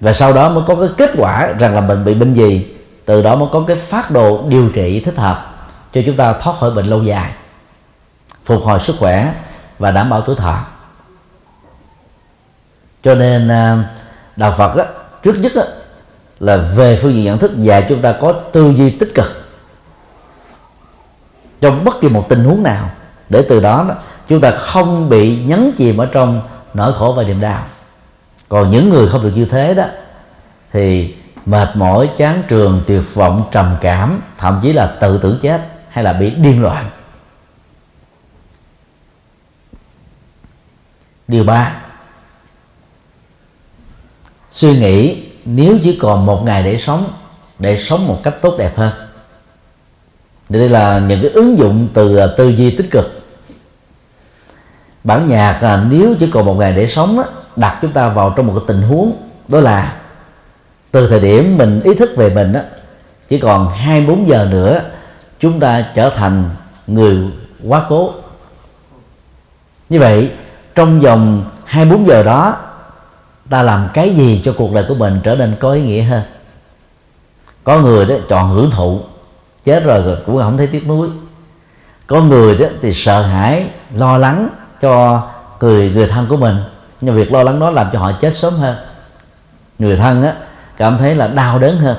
Và 0.00 0.12
sau 0.12 0.32
đó 0.32 0.48
mới 0.48 0.64
có 0.66 0.74
cái 0.74 0.88
kết 0.96 1.10
quả 1.16 1.52
rằng 1.58 1.74
là 1.74 1.80
bệnh 1.80 2.04
bị 2.04 2.14
bệnh 2.14 2.34
gì. 2.34 2.66
Từ 3.04 3.22
đó 3.22 3.36
mới 3.36 3.48
có 3.52 3.64
cái 3.66 3.76
phát 3.76 4.10
đồ 4.10 4.44
điều 4.48 4.68
trị 4.68 5.00
thích 5.00 5.16
hợp 5.16 5.54
cho 5.94 6.00
chúng 6.06 6.16
ta 6.16 6.32
thoát 6.32 6.56
khỏi 6.58 6.70
bệnh 6.70 6.86
lâu 6.86 7.02
dài 7.02 7.32
phục 8.44 8.62
hồi 8.62 8.80
sức 8.80 8.96
khỏe 8.98 9.34
và 9.78 9.90
đảm 9.90 10.10
bảo 10.10 10.20
tuổi 10.20 10.36
thọ. 10.36 10.58
Cho 13.02 13.14
nên 13.14 13.48
à, 13.48 13.84
đạo 14.36 14.54
phật 14.58 14.76
á, 14.76 14.84
trước 15.22 15.38
nhất 15.38 15.52
á, 15.56 15.62
là 16.40 16.56
về 16.56 16.98
phương 17.02 17.14
diện 17.14 17.24
nhận 17.24 17.38
thức 17.38 17.58
dạy 17.58 17.86
chúng 17.88 18.02
ta 18.02 18.14
có 18.20 18.32
tư 18.32 18.72
duy 18.76 18.90
tích 18.90 19.14
cực 19.14 19.47
trong 21.60 21.84
bất 21.84 22.00
kỳ 22.00 22.08
một 22.08 22.28
tình 22.28 22.44
huống 22.44 22.62
nào, 22.62 22.90
để 23.28 23.46
từ 23.48 23.60
đó 23.60 23.86
chúng 24.28 24.40
ta 24.40 24.50
không 24.50 25.08
bị 25.08 25.38
nhấn 25.44 25.72
chìm 25.76 25.96
ở 25.96 26.06
trong 26.06 26.42
nỗi 26.74 26.92
khổ 26.92 27.12
và 27.12 27.22
niềm 27.22 27.40
đau. 27.40 27.64
Còn 28.48 28.70
những 28.70 28.88
người 28.88 29.08
không 29.08 29.22
được 29.22 29.32
như 29.34 29.44
thế 29.44 29.74
đó, 29.74 29.84
thì 30.72 31.14
mệt 31.46 31.68
mỏi, 31.74 32.10
chán 32.16 32.42
trường, 32.48 32.82
tuyệt 32.86 33.14
vọng, 33.14 33.48
trầm 33.50 33.76
cảm, 33.80 34.20
thậm 34.38 34.60
chí 34.62 34.72
là 34.72 34.86
tự 35.00 35.18
tử 35.18 35.38
chết 35.42 35.60
hay 35.88 36.04
là 36.04 36.12
bị 36.12 36.30
điên 36.30 36.62
loạn. 36.62 36.90
Điều 41.28 41.44
ba, 41.44 41.76
suy 44.50 44.78
nghĩ 44.78 45.22
nếu 45.44 45.78
chỉ 45.82 45.98
còn 46.02 46.26
một 46.26 46.42
ngày 46.44 46.62
để 46.62 46.80
sống 46.86 47.12
để 47.58 47.84
sống 47.88 48.06
một 48.06 48.20
cách 48.22 48.34
tốt 48.42 48.54
đẹp 48.58 48.76
hơn 48.76 49.07
đây 50.48 50.68
là 50.68 50.98
những 50.98 51.22
cái 51.22 51.30
ứng 51.30 51.58
dụng 51.58 51.88
từ 51.94 52.16
à, 52.16 52.26
tư 52.36 52.48
duy 52.48 52.70
tích 52.70 52.90
cực. 52.90 53.20
Bản 55.04 55.28
nhạc 55.28 55.62
là 55.62 55.84
nếu 55.90 56.14
chỉ 56.18 56.30
còn 56.30 56.46
một 56.46 56.54
ngày 56.54 56.72
để 56.72 56.86
sống 56.86 57.16
đó 57.16 57.24
đặt 57.56 57.78
chúng 57.82 57.92
ta 57.92 58.08
vào 58.08 58.34
trong 58.36 58.46
một 58.46 58.52
cái 58.56 58.64
tình 58.66 58.82
huống, 58.82 59.12
đó 59.48 59.60
là 59.60 59.96
từ 60.90 61.08
thời 61.08 61.20
điểm 61.20 61.58
mình 61.58 61.80
ý 61.84 61.94
thức 61.94 62.10
về 62.16 62.30
mình 62.30 62.52
chỉ 63.28 63.38
còn 63.38 63.68
24 63.68 64.28
giờ 64.28 64.48
nữa, 64.50 64.80
chúng 65.40 65.60
ta 65.60 65.84
trở 65.94 66.10
thành 66.10 66.44
người 66.86 67.18
quá 67.66 67.86
cố. 67.88 68.12
Như 69.88 70.00
vậy, 70.00 70.30
trong 70.74 71.00
vòng 71.00 71.44
24 71.64 72.06
giờ 72.06 72.22
đó, 72.22 72.56
ta 73.50 73.62
làm 73.62 73.88
cái 73.94 74.14
gì 74.14 74.42
cho 74.44 74.54
cuộc 74.58 74.72
đời 74.72 74.84
của 74.88 74.94
mình 74.94 75.20
trở 75.24 75.34
nên 75.34 75.56
có 75.60 75.72
ý 75.72 75.82
nghĩa 75.82 76.02
hơn? 76.02 76.22
Có 77.64 77.78
người 77.78 78.06
đó 78.06 78.14
chọn 78.28 78.48
hưởng 78.48 78.70
thụ 78.70 79.00
chết 79.68 79.84
rồi, 79.84 80.02
rồi 80.02 80.16
cũng 80.26 80.38
không 80.38 80.56
thấy 80.56 80.66
tiếc 80.66 80.86
nuối. 80.86 81.08
Có 82.06 82.20
người 82.20 82.58
đó 82.58 82.66
thì 82.82 82.94
sợ 82.94 83.22
hãi 83.22 83.66
lo 83.94 84.18
lắng 84.18 84.48
cho 84.80 85.22
người 85.60 85.90
người 85.90 86.06
thân 86.06 86.26
của 86.26 86.36
mình. 86.36 86.56
Nhưng 87.00 87.14
việc 87.14 87.32
lo 87.32 87.42
lắng 87.42 87.60
đó 87.60 87.70
làm 87.70 87.86
cho 87.92 87.98
họ 87.98 88.12
chết 88.12 88.34
sớm 88.34 88.54
hơn. 88.54 88.76
Người 89.78 89.96
thân 89.96 90.22
á 90.22 90.34
cảm 90.76 90.98
thấy 90.98 91.14
là 91.14 91.26
đau 91.26 91.58
đớn 91.58 91.76
hơn. 91.76 91.96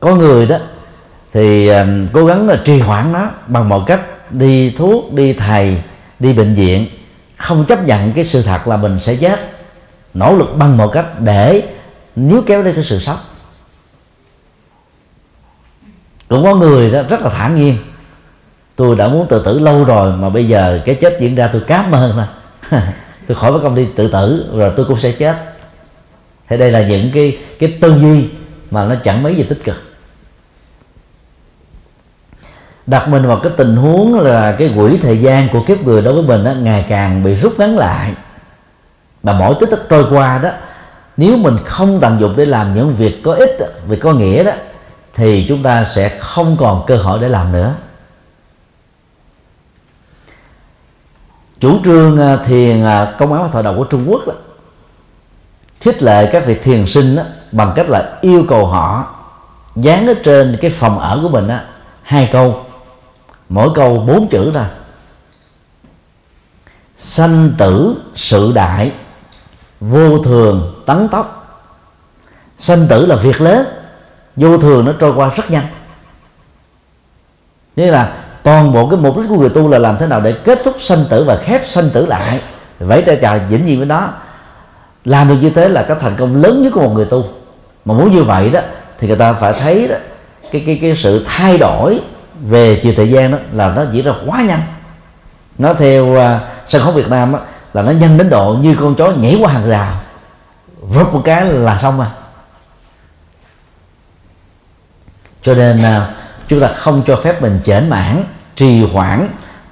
Có 0.00 0.14
người 0.14 0.46
đó 0.46 0.56
thì 1.32 1.68
um, 1.68 2.08
cố 2.12 2.24
gắng 2.24 2.48
là 2.48 2.60
trì 2.64 2.80
hoãn 2.80 3.12
nó 3.12 3.30
bằng 3.46 3.68
một 3.68 3.86
cách 3.86 4.00
đi 4.30 4.70
thuốc 4.70 5.12
đi 5.12 5.32
thầy 5.32 5.82
đi 6.18 6.32
bệnh 6.32 6.54
viện 6.54 6.86
không 7.36 7.64
chấp 7.64 7.86
nhận 7.86 8.12
cái 8.12 8.24
sự 8.24 8.42
thật 8.42 8.68
là 8.68 8.76
mình 8.76 8.98
sẽ 9.02 9.14
chết. 9.14 9.50
Nỗ 10.14 10.36
lực 10.36 10.56
bằng 10.56 10.76
một 10.76 10.88
cách 10.88 11.06
để 11.20 11.62
níu 12.16 12.42
kéo 12.46 12.62
đến 12.62 12.74
cái 12.74 12.84
sự 12.84 12.98
sống 12.98 13.18
cũng 16.32 16.44
có 16.44 16.54
người 16.54 16.90
đó 16.90 17.02
rất 17.08 17.20
là 17.20 17.30
thản 17.30 17.54
nhiên. 17.54 17.76
Tôi 18.76 18.96
đã 18.96 19.08
muốn 19.08 19.26
tự 19.28 19.42
tử 19.44 19.58
lâu 19.58 19.84
rồi 19.84 20.12
mà 20.12 20.28
bây 20.28 20.48
giờ 20.48 20.80
cái 20.84 20.94
chết 20.94 21.16
diễn 21.20 21.34
ra 21.34 21.46
tôi 21.52 21.62
cám 21.66 21.92
ơn 21.92 22.16
mà. 22.16 22.28
Tôi 23.26 23.36
khỏi 23.36 23.52
phải 23.52 23.60
công 23.62 23.74
đi 23.74 23.86
tự 23.96 24.08
tử 24.08 24.46
rồi 24.54 24.72
tôi 24.76 24.86
cũng 24.86 24.98
sẽ 24.98 25.12
chết. 25.12 25.36
Thế 26.48 26.56
đây 26.56 26.70
là 26.70 26.82
những 26.82 27.10
cái 27.14 27.38
cái 27.58 27.78
tư 27.80 27.94
duy 28.00 28.28
mà 28.70 28.84
nó 28.84 28.94
chẳng 28.94 29.22
mấy 29.22 29.34
gì 29.34 29.42
tích 29.42 29.64
cực. 29.64 29.82
Đặt 32.86 33.08
mình 33.08 33.26
vào 33.26 33.36
cái 33.36 33.52
tình 33.56 33.76
huống 33.76 34.20
là 34.20 34.52
cái 34.52 34.72
quỹ 34.76 34.98
thời 35.02 35.18
gian 35.18 35.48
của 35.48 35.62
kiếp 35.66 35.82
người 35.82 36.02
đối 36.02 36.14
với 36.14 36.22
mình 36.22 36.44
đó, 36.44 36.52
ngày 36.62 36.84
càng 36.88 37.22
bị 37.22 37.34
rút 37.34 37.58
ngắn 37.58 37.76
lại. 37.76 38.12
Và 39.22 39.32
mỗi 39.32 39.54
tích 39.60 39.70
tắc 39.70 39.80
trôi 39.88 40.04
qua 40.10 40.38
đó 40.38 40.50
nếu 41.16 41.36
mình 41.36 41.56
không 41.64 42.00
tận 42.00 42.20
dụng 42.20 42.34
để 42.36 42.44
làm 42.44 42.74
những 42.74 42.96
việc 42.96 43.22
có 43.22 43.32
ích 43.32 43.56
việc 43.88 44.00
có 44.00 44.12
nghĩa 44.12 44.44
đó 44.44 44.52
thì 45.14 45.46
chúng 45.48 45.62
ta 45.62 45.84
sẽ 45.84 46.18
không 46.18 46.56
còn 46.60 46.84
cơ 46.86 46.96
hội 46.96 47.18
để 47.18 47.28
làm 47.28 47.52
nữa. 47.52 47.74
Chủ 51.60 51.80
trương 51.84 52.20
à, 52.20 52.36
thiền 52.36 52.84
à, 52.84 53.14
công 53.18 53.32
án 53.32 53.42
và 53.42 53.48
thọ 53.48 53.62
đầu 53.62 53.74
của 53.76 53.84
Trung 53.84 54.04
Quốc 54.08 54.26
đó, 54.26 54.34
khích 55.80 56.02
lệ 56.02 56.30
các 56.32 56.46
vị 56.46 56.54
thiền 56.54 56.86
sinh 56.86 57.16
đó, 57.16 57.22
bằng 57.52 57.72
cách 57.76 57.88
là 57.88 58.18
yêu 58.20 58.44
cầu 58.48 58.66
họ 58.66 59.14
dán 59.76 60.06
ở 60.06 60.14
trên 60.24 60.58
cái 60.60 60.70
phòng 60.70 60.98
ở 60.98 61.18
của 61.22 61.28
mình 61.28 61.48
đó, 61.48 61.58
hai 62.02 62.28
câu. 62.32 62.64
Mỗi 63.48 63.70
câu 63.74 63.98
bốn 63.98 64.28
chữ 64.28 64.50
thôi 64.54 64.64
sanh 66.98 67.50
tử 67.58 67.96
sự 68.14 68.52
đại 68.52 68.92
vô 69.80 70.18
thường 70.18 70.82
tấn 70.86 71.08
tốc. 71.08 71.58
Sanh 72.58 72.86
tử 72.88 73.06
là 73.06 73.16
việc 73.16 73.40
lớn 73.40 73.81
vô 74.36 74.58
thường 74.58 74.84
nó 74.84 74.92
trôi 74.98 75.12
qua 75.14 75.30
rất 75.36 75.50
nhanh. 75.50 75.66
Nghĩa 77.76 77.90
là 77.90 78.12
toàn 78.42 78.72
bộ 78.72 78.88
cái 78.88 78.98
mục 79.00 79.18
đích 79.18 79.28
của 79.28 79.36
người 79.36 79.48
tu 79.48 79.68
là 79.68 79.78
làm 79.78 79.96
thế 79.98 80.06
nào 80.06 80.20
để 80.20 80.32
kết 80.44 80.60
thúc 80.64 80.76
sanh 80.80 81.04
tử 81.10 81.24
và 81.24 81.36
khép 81.36 81.62
sanh 81.68 81.90
tử 81.90 82.06
lại. 82.06 82.40
Vậy 82.78 83.02
ta 83.02 83.14
chào 83.22 83.38
vĩnh 83.48 83.64
viễn 83.64 83.78
với 83.78 83.86
đó 83.86 84.12
làm 85.04 85.28
được 85.28 85.36
như 85.40 85.50
thế 85.50 85.68
là 85.68 85.82
cái 85.82 85.96
thành 86.00 86.16
công 86.16 86.42
lớn 86.42 86.62
nhất 86.62 86.72
của 86.74 86.80
một 86.80 86.92
người 86.94 87.04
tu. 87.04 87.24
Mà 87.84 87.94
muốn 87.94 88.14
như 88.14 88.24
vậy 88.24 88.50
đó 88.50 88.60
thì 88.98 89.08
người 89.08 89.16
ta 89.16 89.32
phải 89.32 89.52
thấy 89.52 89.88
đó 89.88 89.96
cái 90.52 90.62
cái 90.66 90.78
cái 90.82 90.96
sự 90.96 91.24
thay 91.26 91.58
đổi 91.58 92.00
về 92.40 92.80
chiều 92.82 92.92
thời 92.96 93.10
gian 93.10 93.30
đó 93.30 93.38
là 93.52 93.72
nó 93.76 93.84
diễn 93.90 94.04
ra 94.04 94.12
quá 94.26 94.42
nhanh. 94.42 94.62
Nó 95.58 95.74
theo 95.74 96.06
uh, 96.06 96.40
sân 96.68 96.82
khấu 96.82 96.92
Việt 96.92 97.08
Nam 97.08 97.32
đó, 97.32 97.38
là 97.72 97.82
nó 97.82 97.90
nhanh 97.90 98.18
đến 98.18 98.30
độ 98.30 98.56
như 98.60 98.76
con 98.80 98.94
chó 98.94 99.10
nhảy 99.10 99.38
qua 99.40 99.52
hàng 99.52 99.68
rào. 99.68 99.94
Vấp 100.80 101.14
một 101.14 101.22
cái 101.24 101.44
là 101.44 101.78
xong 101.82 102.00
à. 102.00 102.10
Cho 105.42 105.54
nên 105.54 105.82
à, 105.82 106.06
chúng 106.48 106.60
ta 106.60 106.68
không 106.68 107.02
cho 107.06 107.16
phép 107.16 107.42
mình 107.42 107.60
chểnh 107.64 107.90
mãn 107.90 108.24
trì 108.56 108.86
hoãn 108.86 109.28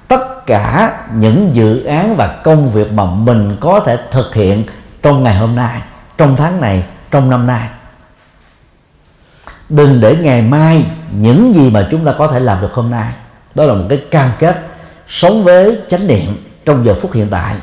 tất 0.07 0.45
cả 0.45 0.93
những 1.13 1.49
dự 1.53 1.83
án 1.83 2.15
và 2.15 2.27
công 2.43 2.71
việc 2.71 2.91
mà 2.91 3.05
mình 3.05 3.57
có 3.59 3.79
thể 3.79 3.97
thực 4.11 4.35
hiện 4.35 4.63
trong 5.01 5.23
ngày 5.23 5.35
hôm 5.35 5.55
nay, 5.55 5.81
trong 6.17 6.35
tháng 6.35 6.61
này, 6.61 6.83
trong 7.11 7.29
năm 7.29 7.47
nay. 7.47 7.67
Đừng 9.69 10.01
để 10.01 10.15
ngày 10.15 10.41
mai 10.41 10.85
những 11.11 11.55
gì 11.55 11.69
mà 11.69 11.87
chúng 11.91 12.05
ta 12.05 12.13
có 12.17 12.27
thể 12.27 12.39
làm 12.39 12.61
được 12.61 12.73
hôm 12.73 12.91
nay, 12.91 13.13
đó 13.55 13.65
là 13.65 13.73
một 13.73 13.85
cái 13.89 14.03
cam 14.11 14.31
kết 14.39 14.61
sống 15.07 15.43
với 15.43 15.79
chánh 15.89 16.07
niệm 16.07 16.45
trong 16.65 16.85
giờ 16.85 16.95
phút 17.01 17.13
hiện 17.13 17.27
tại. 17.31 17.55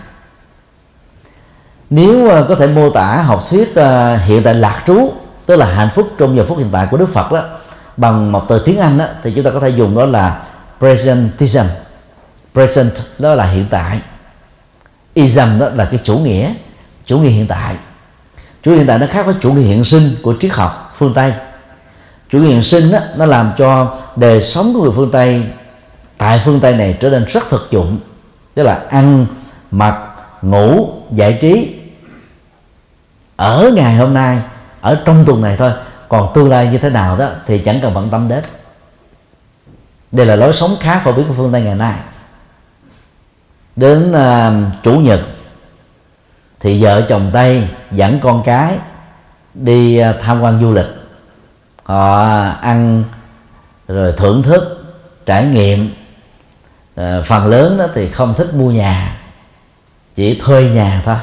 Nếu 1.91 2.31
à, 2.31 2.43
có 2.49 2.55
thể 2.55 2.67
mô 2.67 2.91
tả 2.91 3.23
học 3.23 3.45
thuyết 3.51 3.75
à, 3.75 4.17
hiện 4.17 4.43
tại 4.43 4.55
lạc 4.55 4.83
trú, 4.87 5.13
tức 5.47 5.57
là 5.57 5.67
hạnh 5.67 5.89
phúc 5.95 6.11
trong 6.19 6.37
giờ 6.37 6.45
phút 6.49 6.59
hiện 6.59 6.69
tại 6.73 6.87
của 6.91 6.97
Đức 6.97 7.09
Phật 7.13 7.33
đó 7.33 7.45
bằng 7.99 8.33
một 8.33 8.45
từ 8.49 8.63
tiếng 8.65 8.79
Anh 8.79 8.99
đó, 8.99 9.05
thì 9.23 9.33
chúng 9.35 9.45
ta 9.45 9.51
có 9.51 9.61
thể 9.61 9.69
dùng 9.69 9.97
đó 9.97 10.05
là 10.05 10.43
presentism. 10.79 11.65
Present 12.53 12.93
đó 13.19 13.35
là 13.35 13.45
hiện 13.51 13.67
tại. 13.71 14.01
Ism 15.15 15.59
đó 15.59 15.69
là 15.75 15.85
cái 15.85 16.01
chủ 16.05 16.19
nghĩa 16.19 16.53
chủ 17.07 17.19
nghĩa 17.19 17.29
hiện 17.29 17.47
tại. 17.47 17.77
Chủ 18.63 18.71
nghĩa 18.71 18.77
hiện 18.77 18.87
tại 18.87 18.99
nó 18.99 19.07
khác 19.11 19.27
với 19.27 19.35
chủ 19.41 19.53
nghĩa 19.53 19.63
hiện 19.63 19.85
sinh 19.85 20.17
của 20.23 20.35
triết 20.41 20.53
học 20.53 20.93
phương 20.97 21.15
tây. 21.15 21.33
Chủ 22.31 22.39
nghĩa 22.39 22.49
hiện 22.49 22.63
sinh 22.63 22.91
đó, 22.93 22.99
nó 23.17 23.27
làm 23.27 23.53
cho 23.59 23.99
đời 24.17 24.43
sống 24.43 24.75
của 24.75 24.83
người 24.83 24.93
phương 24.93 25.11
tây 25.11 25.43
tại 26.19 26.43
phương 26.45 26.61
tây 26.61 26.75
này 26.75 26.97
trở 27.01 27.11
nên 27.11 27.25
rất 27.25 27.45
thực 27.51 27.69
dụng. 27.71 27.99
Tức 28.55 28.63
là 28.63 28.83
ăn 28.91 29.27
mặc 29.71 29.99
ngủ 30.43 30.89
giải 31.13 31.39
trí. 31.41 31.75
Ở 33.37 33.71
ngày 33.75 33.95
hôm 33.95 34.15
nay 34.15 34.39
ở 34.81 35.03
trong 35.05 35.25
tuần 35.25 35.43
này 35.43 35.57
thôi 35.57 35.73
còn 36.09 36.33
tương 36.35 36.51
lai 36.51 36.69
như 36.69 36.79
thế 36.79 36.91
nào 36.91 37.17
đó 37.17 37.31
thì 37.47 37.59
chẳng 37.59 37.81
cần 37.83 37.95
bận 37.95 38.09
tâm 38.11 38.29
đến. 38.29 38.45
Đây 40.13 40.27
là 40.27 40.37
lối 40.37 40.53
sống 40.53 40.77
khá 40.81 40.99
phổ 40.99 41.13
biến 41.13 41.29
của 41.29 41.35
phương 41.37 41.53
tây 41.53 41.63
ngày 41.63 41.75
nay. 41.75 41.95
Đến 43.77 44.13
uh, 44.13 44.83
chủ 44.83 44.93
nhật 44.93 45.21
thì 46.61 46.83
vợ 46.83 47.03
chồng 47.09 47.31
tây 47.33 47.69
dẫn 47.91 48.21
con 48.21 48.43
cái 48.43 48.79
đi 49.55 50.03
uh, 50.11 50.17
tham 50.23 50.41
quan 50.41 50.61
du 50.61 50.73
lịch. 50.73 50.87
Họ 51.83 52.25
ăn 52.61 53.05
rồi 53.89 54.13
thưởng 54.17 54.43
thức 54.43 54.85
trải 55.27 55.45
nghiệm. 55.45 55.91
Uh, 57.01 57.25
phần 57.25 57.47
lớn 57.47 57.79
đó 57.79 57.87
thì 57.95 58.09
không 58.09 58.35
thích 58.35 58.55
mua 58.55 58.71
nhà 58.71 59.17
chỉ 60.15 60.41
thuê 60.41 60.65
nhà 60.65 61.03
thôi. 61.05 61.17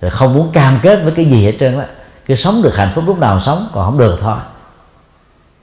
Rồi 0.00 0.10
không 0.10 0.34
muốn 0.34 0.52
cam 0.52 0.78
kết 0.82 1.00
với 1.02 1.12
cái 1.12 1.24
gì 1.24 1.44
hết 1.44 1.56
trơn 1.60 1.78
đó 1.78 1.84
cái 2.26 2.36
sống 2.36 2.62
được 2.62 2.76
hạnh 2.76 2.92
phúc 2.94 3.04
lúc 3.06 3.18
nào 3.18 3.40
sống 3.40 3.68
còn 3.72 3.84
không 3.84 3.98
được 3.98 4.18
thôi. 4.20 4.36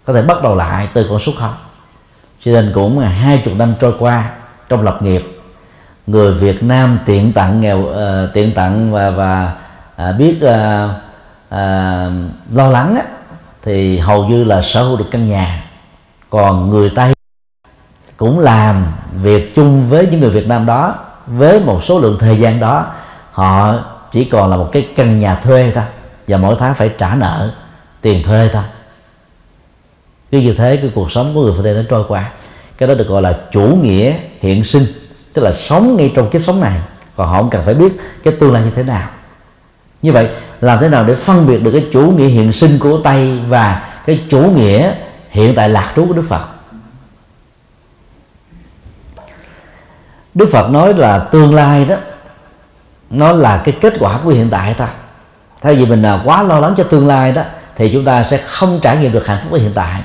Có 0.05 0.13
thể 0.13 0.21
bắt 0.21 0.43
đầu 0.43 0.55
lại 0.55 0.87
từ 0.93 1.07
con 1.09 1.19
số 1.19 1.31
không. 1.39 1.53
Cho 2.45 2.51
nên 2.51 2.71
cũng 2.73 2.99
hai 2.99 3.41
chục 3.45 3.53
năm 3.57 3.73
trôi 3.79 3.93
qua 3.99 4.29
trong 4.69 4.81
lập 4.81 5.01
nghiệp 5.01 5.37
người 6.07 6.33
Việt 6.33 6.63
Nam 6.63 6.99
tiện 7.05 7.33
tặng 7.33 7.61
nghèo 7.61 7.79
uh, 7.79 8.33
tiện 8.33 8.53
tặng 8.53 8.91
và 8.91 9.09
và 9.09 9.55
uh, 10.09 10.15
biết 10.17 10.37
uh, 10.37 10.89
uh, 11.47 12.55
lo 12.55 12.67
lắng 12.69 12.95
á, 12.95 13.03
thì 13.63 13.97
hầu 13.97 14.25
như 14.25 14.43
là 14.43 14.61
sở 14.61 14.83
hữu 14.83 14.97
được 14.97 15.05
căn 15.11 15.29
nhà. 15.29 15.63
Còn 16.29 16.69
người 16.69 16.91
Tây 16.95 17.13
cũng 18.17 18.39
làm 18.39 18.85
việc 19.13 19.55
chung 19.55 19.89
với 19.89 20.07
những 20.07 20.19
người 20.19 20.29
Việt 20.29 20.47
Nam 20.47 20.65
đó 20.65 20.95
với 21.27 21.59
một 21.59 21.83
số 21.83 21.99
lượng 21.99 22.17
thời 22.19 22.39
gian 22.39 22.59
đó 22.59 22.85
họ 23.31 23.75
chỉ 24.11 24.25
còn 24.25 24.49
là 24.49 24.57
một 24.57 24.69
cái 24.71 24.89
căn 24.95 25.19
nhà 25.19 25.35
thuê 25.35 25.71
thôi 25.75 25.83
và 26.31 26.37
mỗi 26.37 26.55
tháng 26.59 26.75
phải 26.75 26.91
trả 26.97 27.15
nợ 27.15 27.51
tiền 28.01 28.23
thuê 28.23 28.49
thôi 28.53 28.63
cứ 30.31 30.39
như 30.39 30.53
thế, 30.53 30.77
cái 30.77 30.91
cuộc 30.95 31.11
sống 31.11 31.33
của 31.33 31.43
người 31.43 31.53
phương 31.55 31.63
tây 31.63 31.73
nó 31.73 31.81
trôi 31.89 32.03
qua. 32.07 32.31
Cái 32.77 32.87
đó 32.89 32.95
được 32.95 33.07
gọi 33.07 33.21
là 33.21 33.37
chủ 33.51 33.61
nghĩa 33.61 34.13
hiện 34.39 34.63
sinh, 34.63 34.85
tức 35.33 35.41
là 35.41 35.51
sống 35.51 35.97
ngay 35.97 36.11
trong 36.15 36.29
kiếp 36.29 36.43
sống 36.43 36.59
này. 36.61 36.79
Còn 37.15 37.27
họ 37.27 37.37
không 37.37 37.49
cần 37.49 37.61
phải 37.65 37.73
biết 37.73 37.93
cái 38.23 38.33
tương 38.39 38.53
lai 38.53 38.63
như 38.63 38.71
thế 38.75 38.83
nào. 38.83 39.09
Như 40.01 40.11
vậy, 40.11 40.29
làm 40.61 40.79
thế 40.79 40.89
nào 40.89 41.03
để 41.03 41.15
phân 41.15 41.47
biệt 41.47 41.63
được 41.63 41.71
cái 41.71 41.87
chủ 41.91 42.01
nghĩa 42.01 42.27
hiện 42.27 42.53
sinh 42.53 42.79
của 42.79 42.99
tây 43.03 43.39
và 43.47 43.89
cái 44.05 44.23
chủ 44.29 44.39
nghĩa 44.41 44.93
hiện 45.29 45.55
tại 45.55 45.69
lạc 45.69 45.93
trú 45.95 46.05
của 46.07 46.13
đức 46.13 46.25
phật? 46.29 46.47
Đức 50.33 50.49
phật 50.51 50.69
nói 50.69 50.93
là 50.93 51.19
tương 51.19 51.55
lai 51.55 51.85
đó, 51.85 51.95
nó 53.09 53.31
là 53.31 53.61
cái 53.65 53.77
kết 53.81 53.93
quả 53.99 54.19
của 54.23 54.29
hiện 54.29 54.49
tại 54.49 54.73
ta 54.73 54.89
thay 55.61 55.75
vì 55.75 55.85
mình 55.85 56.01
là 56.01 56.21
quá 56.25 56.43
lo 56.43 56.59
lắng 56.59 56.73
cho 56.77 56.83
tương 56.83 57.07
lai 57.07 57.31
đó, 57.31 57.41
thì 57.75 57.89
chúng 57.93 58.05
ta 58.05 58.23
sẽ 58.23 58.37
không 58.37 58.79
trải 58.81 58.97
nghiệm 58.97 59.11
được 59.11 59.27
hạnh 59.27 59.39
phúc 59.43 59.53
ở 59.53 59.59
hiện 59.59 59.71
tại. 59.75 60.01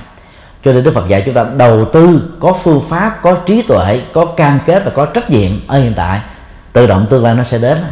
Cho 0.65 0.73
nên 0.73 0.85
đức 0.85 0.95
phật 0.95 1.09
dạy 1.09 1.23
chúng 1.27 1.35
ta 1.35 1.45
đầu 1.57 1.85
tư, 1.85 2.23
có 2.41 2.53
phương 2.53 2.81
pháp, 2.89 3.23
có 3.23 3.35
trí 3.47 3.63
tuệ, 3.63 4.01
có 4.13 4.25
cam 4.25 4.59
kết 4.67 4.83
và 4.85 4.91
có 4.95 5.07
trách 5.07 5.31
nhiệm 5.31 5.51
ở 5.67 5.79
hiện 5.79 5.93
tại, 5.97 6.21
tự 6.73 6.87
động 6.87 7.07
tương 7.11 7.25
lai 7.25 7.35
nó 7.35 7.45
sẽ 7.45 7.59
đến. 7.59 7.85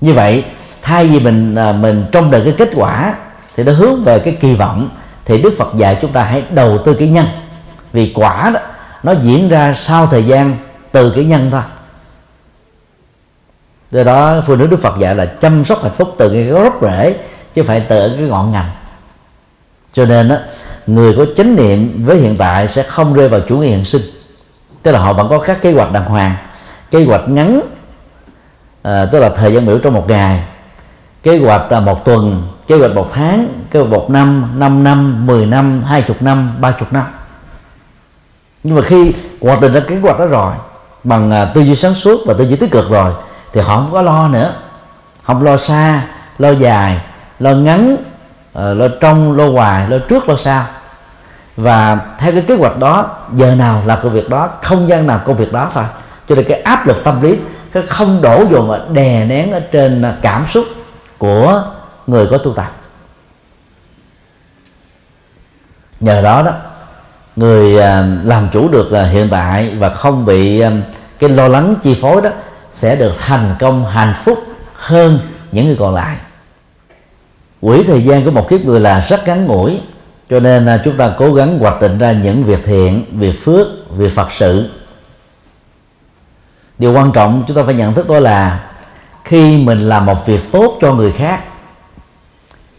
Như 0.00 0.14
vậy, 0.14 0.44
thay 0.82 1.06
vì 1.06 1.20
mình 1.20 1.54
à, 1.54 1.72
mình 1.72 2.04
trông 2.12 2.30
đợi 2.30 2.42
cái 2.44 2.54
kết 2.58 2.70
quả, 2.74 3.14
thì 3.56 3.64
nó 3.64 3.72
hướng 3.72 4.04
về 4.04 4.18
cái 4.18 4.36
kỳ 4.40 4.54
vọng, 4.54 4.88
thì 5.24 5.42
đức 5.42 5.54
phật 5.58 5.74
dạy 5.76 5.98
chúng 6.02 6.12
ta 6.12 6.24
hãy 6.24 6.44
đầu 6.50 6.78
tư 6.78 6.94
cái 6.94 7.08
nhân. 7.08 7.26
Vì 7.92 8.12
quả 8.14 8.50
đó, 8.54 8.60
nó 9.02 9.12
diễn 9.12 9.48
ra 9.48 9.74
sau 9.76 10.06
thời 10.06 10.24
gian 10.24 10.56
từ 10.92 11.12
cái 11.16 11.24
nhân 11.24 11.48
thôi 11.50 11.62
do 13.92 14.04
đó 14.04 14.42
phương 14.46 14.58
nữ 14.58 14.66
đức 14.66 14.80
phật 14.82 14.98
dạy 14.98 15.14
là 15.14 15.26
chăm 15.26 15.64
sóc 15.64 15.82
hạnh 15.82 15.92
phúc 15.92 16.14
từ 16.18 16.28
cái 16.32 16.44
gốc 16.44 16.78
rễ 16.82 17.16
chứ 17.54 17.62
phải 17.66 17.86
từ 17.88 18.16
cái 18.16 18.26
ngọn 18.26 18.52
ngành. 18.52 18.70
Cho 19.92 20.04
nên 20.04 20.28
đó, 20.28 20.36
người 20.86 21.14
có 21.16 21.26
chánh 21.36 21.56
niệm 21.56 22.04
với 22.04 22.16
hiện 22.16 22.36
tại 22.38 22.68
sẽ 22.68 22.82
không 22.82 23.14
rơi 23.14 23.28
vào 23.28 23.40
chủ 23.48 23.56
nghĩa 23.56 23.66
hiện 23.66 23.84
sinh. 23.84 24.02
Tức 24.82 24.92
là 24.92 24.98
họ 24.98 25.12
vẫn 25.12 25.28
có 25.28 25.38
các 25.38 25.62
kế 25.62 25.72
hoạch 25.72 25.92
đàng 25.92 26.04
hoàng 26.04 26.36
kế 26.90 27.04
hoạch 27.04 27.28
ngắn 27.28 27.60
à, 28.82 29.06
tức 29.06 29.20
là 29.20 29.28
thời 29.28 29.54
gian 29.54 29.66
biểu 29.66 29.78
trong 29.78 29.94
một 29.94 30.08
ngày 30.08 30.42
kế 31.22 31.38
hoạch 31.38 31.72
là 31.72 31.80
một 31.80 32.04
tuần 32.04 32.42
kế 32.66 32.76
hoạch 32.76 32.90
một 32.92 33.08
tháng 33.12 33.48
kế 33.70 33.80
hoạch 33.80 33.90
một 33.90 34.10
năm 34.10 34.48
năm 34.56 34.84
năm 34.84 35.26
mười 35.26 35.46
năm 35.46 35.82
hai 35.82 36.02
chục 36.02 36.22
năm 36.22 36.56
ba 36.60 36.70
chục 36.70 36.92
năm. 36.92 37.04
Nhưng 38.62 38.76
mà 38.76 38.82
khi 38.82 39.14
hoạch 39.40 39.60
định 39.60 39.72
ra 39.72 39.80
kế 39.80 39.98
hoạch 39.98 40.18
đó 40.18 40.26
rồi 40.26 40.54
bằng 41.04 41.30
à, 41.30 41.44
tư 41.44 41.60
duy 41.60 41.76
sáng 41.76 41.94
suốt 41.94 42.20
và 42.26 42.34
tư 42.34 42.44
duy 42.44 42.56
tích 42.56 42.70
cực 42.70 42.90
rồi 42.90 43.12
thì 43.52 43.60
họ 43.60 43.76
không 43.76 43.92
có 43.92 44.02
lo 44.02 44.28
nữa. 44.28 44.54
Không 45.22 45.42
lo 45.42 45.56
xa, 45.56 46.02
lo 46.38 46.50
dài, 46.50 47.00
lo 47.38 47.50
ngắn 47.50 47.96
ờ, 48.52 48.74
lo 48.74 48.88
trong, 49.00 49.36
lo 49.36 49.50
hoài 49.50 49.88
lo 49.88 49.98
trước, 50.08 50.28
lo 50.28 50.36
sau. 50.36 50.66
Và 51.56 51.98
theo 52.18 52.32
cái 52.32 52.42
kế 52.42 52.56
hoạch 52.56 52.78
đó, 52.78 53.06
giờ 53.32 53.54
nào 53.54 53.82
làm 53.86 53.98
công 54.02 54.12
việc 54.12 54.28
đó, 54.28 54.50
không 54.62 54.88
gian 54.88 55.06
nào 55.06 55.20
công 55.24 55.36
việc 55.36 55.52
đó 55.52 55.70
thôi 55.74 55.84
cho 56.28 56.34
nên 56.34 56.44
cái 56.48 56.60
áp 56.60 56.86
lực 56.86 57.04
tâm 57.04 57.22
lý, 57.22 57.38
cái 57.72 57.82
không 57.86 58.22
đổ 58.22 58.44
dồn 58.50 58.68
và 58.68 58.80
đè 58.92 59.24
nén 59.24 59.52
ở 59.52 59.60
trên 59.60 60.02
ờ, 60.02 60.14
cảm 60.22 60.46
xúc 60.50 60.64
của 61.18 61.64
người 62.06 62.26
có 62.30 62.38
tu 62.38 62.52
tập. 62.54 62.72
Nhờ 66.00 66.22
đó 66.22 66.42
đó, 66.42 66.52
người 67.36 67.78
ờ, 67.78 68.06
làm 68.24 68.48
chủ 68.52 68.68
được 68.68 69.06
hiện 69.10 69.28
tại 69.30 69.74
và 69.78 69.88
không 69.88 70.24
bị 70.24 70.62
cái 71.18 71.30
lo 71.30 71.48
lắng 71.48 71.74
chi 71.82 71.98
phối 72.00 72.22
đó 72.22 72.30
sẽ 72.72 72.96
được 72.96 73.12
thành 73.18 73.56
công 73.58 73.86
hạnh 73.86 74.14
phúc 74.24 74.44
hơn 74.74 75.18
những 75.52 75.66
người 75.66 75.76
còn 75.78 75.94
lại. 75.94 76.16
Quỹ 77.60 77.84
thời 77.84 78.02
gian 78.02 78.24
của 78.24 78.30
một 78.30 78.48
kiếp 78.48 78.60
người 78.60 78.80
là 78.80 79.00
rất 79.08 79.26
ngắn 79.26 79.46
ngủi, 79.46 79.80
cho 80.30 80.40
nên 80.40 80.66
là 80.66 80.82
chúng 80.84 80.96
ta 80.96 81.14
cố 81.18 81.34
gắng 81.34 81.58
hoạch 81.58 81.80
định 81.80 81.98
ra 81.98 82.12
những 82.12 82.44
việc 82.44 82.60
thiện, 82.64 83.04
việc 83.10 83.44
phước, 83.44 83.66
việc 83.90 84.14
phật 84.14 84.28
sự. 84.38 84.70
Điều 86.78 86.92
quan 86.92 87.12
trọng 87.12 87.44
chúng 87.48 87.56
ta 87.56 87.62
phải 87.62 87.74
nhận 87.74 87.94
thức 87.94 88.08
đó 88.08 88.20
là 88.20 88.64
khi 89.24 89.56
mình 89.56 89.88
làm 89.88 90.06
một 90.06 90.26
việc 90.26 90.40
tốt 90.52 90.78
cho 90.80 90.94
người 90.94 91.12
khác, 91.12 91.40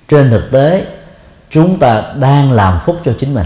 trên 0.09 0.31
thực 0.31 0.51
tế, 0.51 0.85
chúng 1.49 1.79
ta 1.79 2.03
đang 2.19 2.51
làm 2.51 2.79
phúc 2.85 3.01
cho 3.05 3.13
chính 3.19 3.33
mình. 3.33 3.45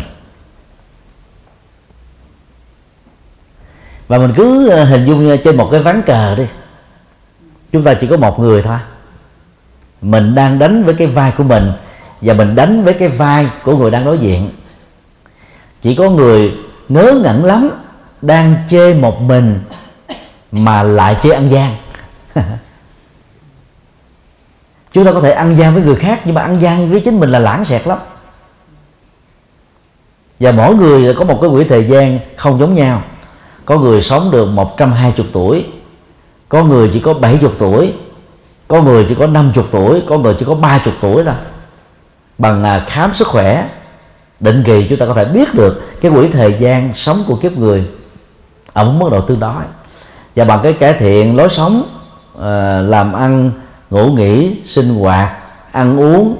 Và 4.07 4.17
mình 4.17 4.33
cứ 4.35 4.69
ờ, 4.69 4.83
hình 4.83 5.05
dung 5.05 5.29
ờ, 5.29 5.37
trên 5.37 5.57
một 5.57 5.69
cái 5.71 5.81
ván 5.81 6.01
cờ 6.01 6.35
đi. 6.35 6.43
Chúng 7.71 7.83
ta 7.83 7.93
chỉ 7.93 8.07
có 8.07 8.17
một 8.17 8.39
người 8.39 8.61
thôi. 8.61 8.77
Mình 10.01 10.35
đang 10.35 10.59
đánh 10.59 10.83
với 10.83 10.93
cái 10.93 11.07
vai 11.07 11.31
của 11.37 11.43
mình 11.43 11.71
và 12.21 12.33
mình 12.33 12.55
đánh 12.55 12.83
với 12.83 12.93
cái 12.93 13.07
vai 13.07 13.49
của 13.63 13.77
người 13.77 13.91
đang 13.91 14.05
đối 14.05 14.17
diện. 14.17 14.49
Chỉ 15.81 15.95
có 15.95 16.09
người 16.09 16.57
ngớ 16.89 17.13
ngẩn 17.23 17.45
lắm 17.45 17.69
đang 18.21 18.55
chê 18.69 18.93
một 18.93 19.21
mình 19.21 19.59
mà 20.51 20.83
lại 20.83 21.15
chê 21.21 21.29
ăn 21.29 21.49
gian. 21.51 21.75
Chúng 24.93 25.05
ta 25.05 25.11
có 25.13 25.21
thể 25.21 25.31
ăn 25.31 25.57
gian 25.57 25.73
với 25.73 25.83
người 25.83 25.95
khác 25.95 26.21
nhưng 26.25 26.35
mà 26.35 26.41
ăn 26.41 26.61
gian 26.61 26.91
với 26.91 26.99
chính 26.99 27.19
mình 27.19 27.29
là 27.29 27.39
lãng 27.39 27.65
xẹt 27.65 27.87
lắm. 27.87 27.97
Và 30.39 30.51
mỗi 30.51 30.75
người 30.75 31.13
có 31.13 31.23
một 31.23 31.39
cái 31.41 31.49
quỹ 31.49 31.63
thời 31.63 31.85
gian 31.85 32.19
không 32.35 32.59
giống 32.59 32.73
nhau 32.73 33.01
có 33.67 33.77
người 33.77 34.01
sống 34.01 34.31
được 34.31 34.45
120 34.45 35.27
tuổi, 35.33 35.65
có 36.49 36.63
người 36.63 36.89
chỉ 36.93 36.99
có 36.99 37.13
70 37.13 37.51
tuổi, 37.59 37.93
có 38.67 38.81
người 38.81 39.05
chỉ 39.09 39.15
có 39.15 39.27
50 39.27 39.65
tuổi, 39.71 40.03
có 40.07 40.17
người 40.17 40.35
chỉ 40.39 40.45
có 40.45 40.55
30 40.55 40.93
tuổi 41.01 41.23
thôi. 41.23 41.33
Bằng 42.37 42.81
khám 42.87 43.13
sức 43.13 43.27
khỏe, 43.27 43.69
định 44.39 44.63
kỳ 44.65 44.87
chúng 44.89 44.99
ta 44.99 45.05
có 45.05 45.13
thể 45.13 45.25
biết 45.25 45.53
được 45.53 45.81
cái 46.01 46.11
quỹ 46.11 46.27
thời 46.27 46.55
gian 46.59 46.93
sống 46.93 47.23
của 47.27 47.35
kiếp 47.35 47.57
người. 47.57 47.87
Ở 48.73 48.83
một 48.85 48.91
mức 48.99 49.09
độ 49.11 49.21
tương 49.21 49.39
đối 49.39 49.63
và 50.35 50.45
bằng 50.45 50.59
cái 50.63 50.73
cải 50.73 50.93
thiện 50.93 51.35
lối 51.35 51.49
sống 51.49 51.83
ờ, 52.35 52.81
làm 52.81 53.13
ăn, 53.13 53.51
ngủ 53.89 54.07
nghỉ, 54.07 54.61
sinh 54.65 54.99
hoạt, 54.99 55.31
ăn 55.71 55.99
uống, 55.99 56.37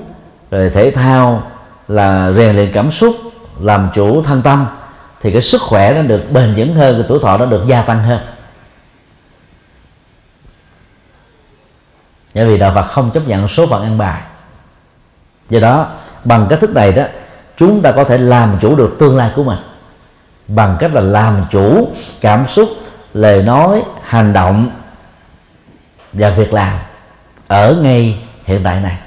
rồi 0.52 0.70
thể 0.70 0.92
thao 0.92 1.44
là 1.88 2.32
rèn 2.32 2.56
luyện 2.56 2.72
cảm 2.74 2.92
xúc, 2.92 3.16
làm 3.60 3.88
chủ 3.96 4.24
thân 4.24 4.42
tâm 4.42 4.66
thì 5.22 5.32
cái 5.32 5.42
sức 5.42 5.62
khỏe 5.62 5.94
nó 5.94 6.02
được 6.02 6.32
bền 6.32 6.54
vững 6.58 6.76
hơn, 6.76 6.96
cái 6.96 7.06
tuổi 7.08 7.20
thọ 7.22 7.38
nó 7.38 7.46
được 7.46 7.64
gia 7.68 7.82
tăng 7.82 8.04
hơn. 8.04 8.20
Bởi 12.34 12.46
vì 12.46 12.58
đạo 12.58 12.72
Phật 12.76 12.84
không 12.84 13.12
chấp 13.12 13.28
nhận 13.28 13.48
số 13.48 13.68
phận 13.68 13.84
ăn 13.84 13.98
bài. 13.98 14.22
Do 15.50 15.60
đó, 15.60 15.88
bằng 16.24 16.48
cách 16.50 16.60
thức 16.60 16.70
này 16.70 16.92
đó, 16.92 17.04
chúng 17.58 17.82
ta 17.82 17.92
có 17.92 18.04
thể 18.04 18.18
làm 18.18 18.58
chủ 18.62 18.76
được 18.76 18.96
tương 19.00 19.18
lai 19.18 19.32
của 19.36 19.44
mình. 19.44 19.60
Bằng 20.48 20.76
cách 20.80 20.94
là 20.94 21.02
làm 21.02 21.46
chủ 21.52 21.92
cảm 22.22 22.48
xúc, 22.48 22.70
lời 23.14 23.44
nói, 23.44 23.84
hành 24.04 24.34
động 24.34 24.70
và 26.14 26.30
việc 26.30 26.54
làm 26.54 26.80
ở 27.48 27.78
ngay 27.82 28.24
hiện 28.44 28.62
tại 28.64 28.80
này. 28.82 28.98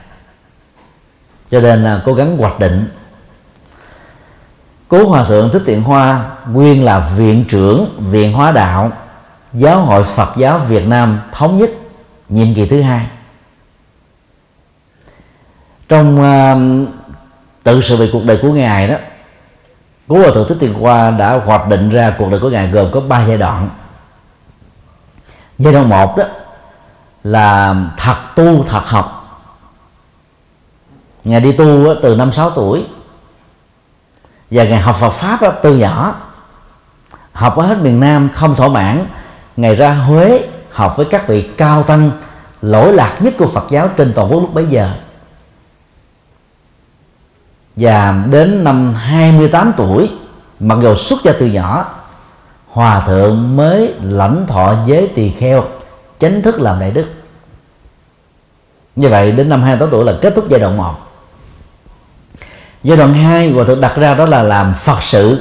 Cho 1.51 1.61
nên 1.61 1.85
là 1.85 2.03
cố 2.05 2.15
gắng 2.15 2.37
hoạch 2.37 2.59
định 2.59 2.89
cố 4.91 5.09
hòa 5.09 5.25
thượng 5.25 5.51
thích 5.53 5.63
thiện 5.67 5.83
hoa 5.83 6.31
nguyên 6.53 6.85
là 6.85 7.13
viện 7.17 7.45
trưởng 7.49 7.97
viện 7.99 8.33
hóa 8.33 8.53
đạo 8.53 8.93
giáo 9.53 9.81
hội 9.81 10.05
phật 10.05 10.37
giáo 10.37 10.59
việt 10.59 10.87
nam 10.87 11.21
thống 11.33 11.59
nhất 11.59 11.71
nhiệm 12.29 12.55
kỳ 12.55 12.67
thứ 12.67 12.83
hai. 12.83 13.07
Trong 15.89 16.21
uh, 16.21 16.89
tự 17.63 17.81
sự 17.81 17.97
về 17.97 18.11
cuộc 18.13 18.25
đời 18.25 18.39
của 18.43 18.53
ngài 18.53 18.89
đó 18.89 18.95
cố 20.09 20.19
hòa 20.19 20.31
thượng 20.35 20.49
thích 20.49 20.57
thiện 20.61 20.75
hoa 20.75 21.11
đã 21.11 21.41
hoạch 21.45 21.69
định 21.69 21.91
ra 21.91 22.15
cuộc 22.19 22.31
đời 22.31 22.41
của 22.41 22.51
ngài 22.51 22.69
gồm 22.69 22.91
có 22.93 23.01
ba 23.01 23.27
giai 23.27 23.37
đoạn. 23.37 23.69
Giai 25.59 25.73
đoạn 25.73 25.89
một 25.89 26.17
đó 26.17 26.25
là 27.25 27.75
thật 27.97 28.17
tu 28.37 28.63
thật 28.63 28.85
học. 28.85 29.17
Ngài 31.25 31.41
đi 31.41 31.53
tu 31.53 31.95
từ 32.03 32.17
năm 32.17 32.33
sáu 32.33 32.51
tuổi 32.51 32.87
và 34.51 34.65
ngày 34.65 34.81
học 34.81 34.97
Phật 34.97 35.11
pháp 35.11 35.41
từ 35.63 35.77
nhỏ. 35.77 36.15
Học 37.33 37.57
ở 37.57 37.67
hết 37.67 37.79
miền 37.79 38.01
Nam, 38.01 38.29
không 38.35 38.57
thỏa 38.57 38.69
mãn. 38.69 39.07
Ngày 39.57 39.75
ra 39.75 39.95
Huế 39.95 40.49
học 40.71 40.97
với 40.97 41.07
các 41.11 41.29
vị 41.29 41.43
cao 41.57 41.83
tăng 41.83 42.11
lỗi 42.63 42.93
lạc 42.93 43.17
nhất 43.21 43.35
của 43.39 43.47
Phật 43.47 43.65
giáo 43.71 43.89
trên 43.97 44.13
toàn 44.13 44.33
quốc 44.33 44.41
lúc 44.41 44.55
bấy 44.55 44.67
giờ. 44.67 44.91
Và 47.77 48.25
đến 48.31 48.65
năm 48.65 48.95
28 48.95 49.73
tuổi, 49.77 50.11
mặc 50.61 50.79
dù 50.83 50.95
xuất 50.95 51.23
gia 51.25 51.33
từ 51.33 51.47
nhỏ, 51.47 51.95
hòa 52.69 53.01
thượng 53.07 53.57
mới 53.57 53.95
lãnh 54.03 54.47
thọ 54.47 54.75
giới 54.87 55.11
tỳ 55.15 55.31
kheo, 55.31 55.65
chính 56.19 56.43
thức 56.43 56.61
làm 56.61 56.81
đại 56.81 56.91
đức. 56.91 57.07
Như 58.97 59.09
vậy 59.09 59.33
đến 59.33 59.49
năm 59.49 59.63
28 59.63 59.91
tuổi 59.91 60.05
là 60.05 60.13
kết 60.21 60.33
thúc 60.37 60.45
giai 60.49 60.61
đoạn 60.61 60.77
1 60.77 61.10
giai 62.83 62.97
đoạn 62.97 63.15
2 63.15 63.51
hòa 63.51 63.65
thượng 63.65 63.81
đặt 63.81 63.97
ra 63.97 64.15
đó 64.15 64.27
là 64.27 64.43
làm 64.43 64.75
phật 64.75 65.03
sự, 65.03 65.39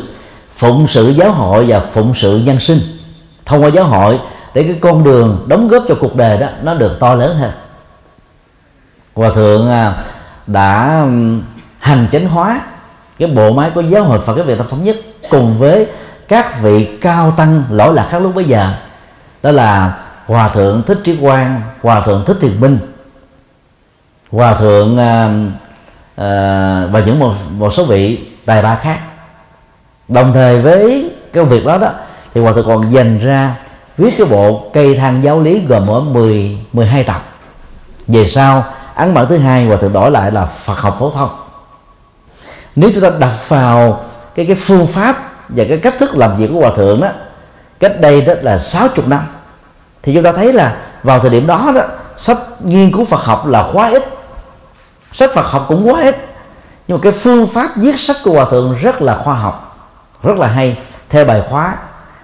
phụng 0.56 0.88
sự 0.88 1.10
giáo 1.10 1.32
hội 1.32 1.66
và 1.68 1.80
phụng 1.94 2.14
sự 2.16 2.38
nhân 2.38 2.60
sinh. 2.60 2.80
Thông 3.46 3.64
qua 3.64 3.70
giáo 3.70 3.86
hội 3.86 4.20
để 4.54 4.64
cái 4.64 4.80
con 4.82 5.04
đường 5.04 5.46
đóng 5.48 5.68
góp 5.68 5.84
cho 5.88 5.96
cuộc 6.00 6.16
đời 6.16 6.38
đó, 6.38 6.48
nó 6.64 6.74
được 6.74 7.00
to 7.00 7.16
lớn 7.16 7.38
hơn. 7.38 7.52
Hòa 9.16 9.30
thượng 9.30 9.70
à, 9.70 9.94
đã 10.48 11.06
hành 11.80 12.08
chánh 12.12 12.30
hóa 12.30 12.62
cái 13.20 13.28
bộ 13.28 13.52
máy 13.54 13.72
của 13.76 13.82
giáo 13.82 14.04
hội 14.04 14.20
Phật 14.20 14.36
cái 14.36 14.44
Việt 14.44 14.58
Nam 14.58 14.68
thống 14.70 14.84
nhất 14.84 14.96
cùng 15.30 15.60
với 15.60 15.88
các 16.28 16.62
vị 16.62 16.98
cao 17.02 17.34
tăng 17.38 17.64
lỗi 17.70 17.94
lạc 17.94 18.08
khác 18.10 18.20
lúc 18.20 18.36
bấy 18.36 18.46
giờ. 18.46 18.74
Đó 19.44 19.52
là 19.52 19.98
hòa 20.26 20.50
thượng 20.50 20.84
thích 20.84 21.00
trí 21.04 21.18
quang, 21.18 21.62
hòa 21.82 22.02
thượng 22.02 22.26
thích 22.26 22.38
thiền 22.42 22.62
minh. 22.62 22.78
Hòa 24.32 24.54
thượng 24.54 24.98
Ờ, 26.20 26.89
và 26.91 26.99
những 26.99 27.20
một 27.20 27.34
một 27.51 27.74
số 27.74 27.86
vị 27.86 28.20
tài 28.45 28.61
ba 28.61 28.76
khác. 28.76 28.99
Đồng 30.07 30.34
thời 30.34 30.61
với 30.61 31.11
cái 31.34 31.43
việc 31.43 31.65
đó 31.65 31.78
đó, 31.78 31.89
thì 32.34 32.41
hòa 32.41 32.53
thượng 32.53 32.67
còn 32.67 32.91
dành 32.91 33.20
ra 33.20 33.55
viết 33.97 34.13
cái 34.17 34.28
bộ 34.28 34.70
cây 34.74 34.95
thang 34.95 35.24
giáo 35.24 35.39
lý 35.39 35.65
gồm 35.67 35.88
ở 35.88 35.99
10 35.99 36.57
12 36.74 37.03
tập. 37.03 37.24
Về 38.07 38.28
sau, 38.28 38.63
ấn 38.95 39.13
bản 39.13 39.26
thứ 39.30 39.38
hai 39.38 39.65
hòa 39.65 39.78
thượng 39.78 39.93
đổi 39.93 40.11
lại 40.11 40.32
là 40.32 40.45
Phật 40.45 40.80
học 40.80 40.95
phổ 40.99 41.11
thông. 41.11 41.30
Nếu 42.76 42.91
chúng 42.93 43.03
ta 43.03 43.09
đặt 43.20 43.34
vào 43.47 44.03
cái 44.36 44.45
cái 44.45 44.55
phương 44.55 44.88
pháp 44.88 45.32
và 45.49 45.63
cái 45.70 45.78
cách 45.78 45.95
thức 45.99 46.15
làm 46.15 46.36
việc 46.38 46.49
của 46.53 46.59
hòa 46.59 46.72
thượng 46.76 47.01
đó, 47.01 47.09
cách 47.80 48.01
đây 48.01 48.22
đó 48.22 48.34
là 48.41 48.57
60 48.57 49.05
năm, 49.07 49.28
thì 50.03 50.13
chúng 50.13 50.24
ta 50.24 50.32
thấy 50.32 50.53
là 50.53 50.78
vào 51.03 51.20
thời 51.20 51.30
điểm 51.30 51.47
đó 51.47 51.72
đó, 51.76 51.82
sách 52.17 52.38
nghiên 52.63 52.91
cứu 52.91 53.05
Phật 53.05 53.24
học 53.24 53.47
là 53.47 53.70
quá 53.74 53.89
ít 53.89 54.18
sách 55.12 55.30
Phật 55.34 55.45
học 55.45 55.66
cũng 55.68 55.89
quá 55.89 56.01
ít. 56.01 56.26
Nhưng 56.88 56.97
mà 56.97 57.01
cái 57.03 57.12
phương 57.12 57.47
pháp 57.47 57.72
viết 57.76 57.99
sách 57.99 58.18
của 58.24 58.32
hòa 58.32 58.45
thượng 58.45 58.76
rất 58.82 59.01
là 59.01 59.18
khoa 59.18 59.36
học, 59.36 59.78
rất 60.24 60.38
là 60.38 60.47
hay, 60.47 60.78
theo 61.10 61.26
bài 61.26 61.43
khóa 61.49 61.76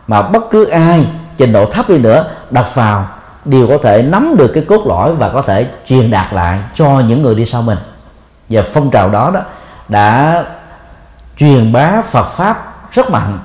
mà 0.08 0.22
bất 0.22 0.50
cứ 0.52 0.66
ai 0.66 1.08
trình 1.38 1.54
độ 1.54 1.66
thấp 1.66 1.90
đi 1.90 1.98
nữa 1.98 2.26
đọc 2.50 2.76
vào 2.76 3.08
đều 3.46 3.68
có 3.68 3.78
thể 3.84 4.02
nắm 4.02 4.36
được 4.38 4.52
cái 4.54 4.66
cốt 4.70 4.88
lõi 4.88 5.14
và 5.14 5.30
có 5.30 5.42
thể 5.42 5.68
truyền 5.88 6.12
đạt 6.12 6.34
lại 6.34 6.60
cho 6.76 7.00
những 7.00 7.22
người 7.22 7.36
đi 7.36 7.46
sau 7.46 7.62
mình. 7.62 7.78
Và 8.50 8.64
phong 8.74 8.92
trào 8.92 9.10
đó 9.10 9.32
đó 9.34 9.42
đã 9.88 10.44
truyền 11.38 11.72
bá 11.72 12.02
Phật 12.02 12.26
pháp 12.26 12.92
rất 12.92 13.10
mạnh. 13.10 13.40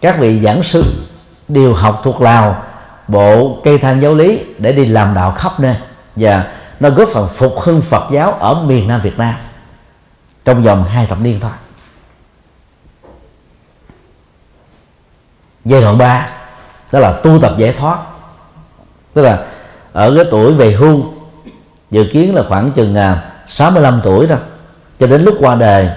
Các 0.00 0.18
vị 0.18 0.40
giảng 0.44 0.62
sư 0.62 0.84
đều 1.48 1.74
học 1.74 2.00
thuộc 2.04 2.20
lào, 2.20 2.62
bộ 3.08 3.58
cây 3.64 3.78
thang 3.78 4.02
giáo 4.02 4.14
lý 4.14 4.40
để 4.58 4.72
đi 4.72 4.86
làm 4.86 5.14
đạo 5.14 5.32
khắp 5.32 5.60
nơi. 5.60 5.76
Và 6.16 6.44
nó 6.80 6.90
góp 6.90 7.08
phần 7.08 7.28
phục 7.28 7.60
hưng 7.60 7.82
Phật 7.82 8.10
giáo 8.10 8.32
ở 8.32 8.62
miền 8.62 8.88
Nam 8.88 9.00
Việt 9.00 9.18
Nam 9.18 9.34
trong 10.44 10.62
vòng 10.62 10.84
hai 10.84 11.06
thập 11.06 11.20
niên 11.20 11.40
thôi. 11.40 11.50
Giai 15.64 15.80
đoạn 15.80 15.98
3 15.98 16.30
đó 16.92 16.98
là 16.98 17.12
tu 17.12 17.38
tập 17.40 17.54
giải 17.58 17.72
thoát. 17.72 17.98
Tức 19.14 19.22
là 19.22 19.46
ở 19.92 20.14
cái 20.16 20.24
tuổi 20.30 20.54
về 20.54 20.72
hưu, 20.72 21.04
dự 21.90 22.06
kiến 22.12 22.34
là 22.34 22.42
khoảng 22.48 22.72
chừng 22.72 22.94
à, 22.94 23.30
65 23.46 24.00
tuổi 24.04 24.26
đó, 24.26 24.36
cho 24.98 25.06
đến 25.06 25.22
lúc 25.22 25.34
qua 25.40 25.54
đời 25.54 25.90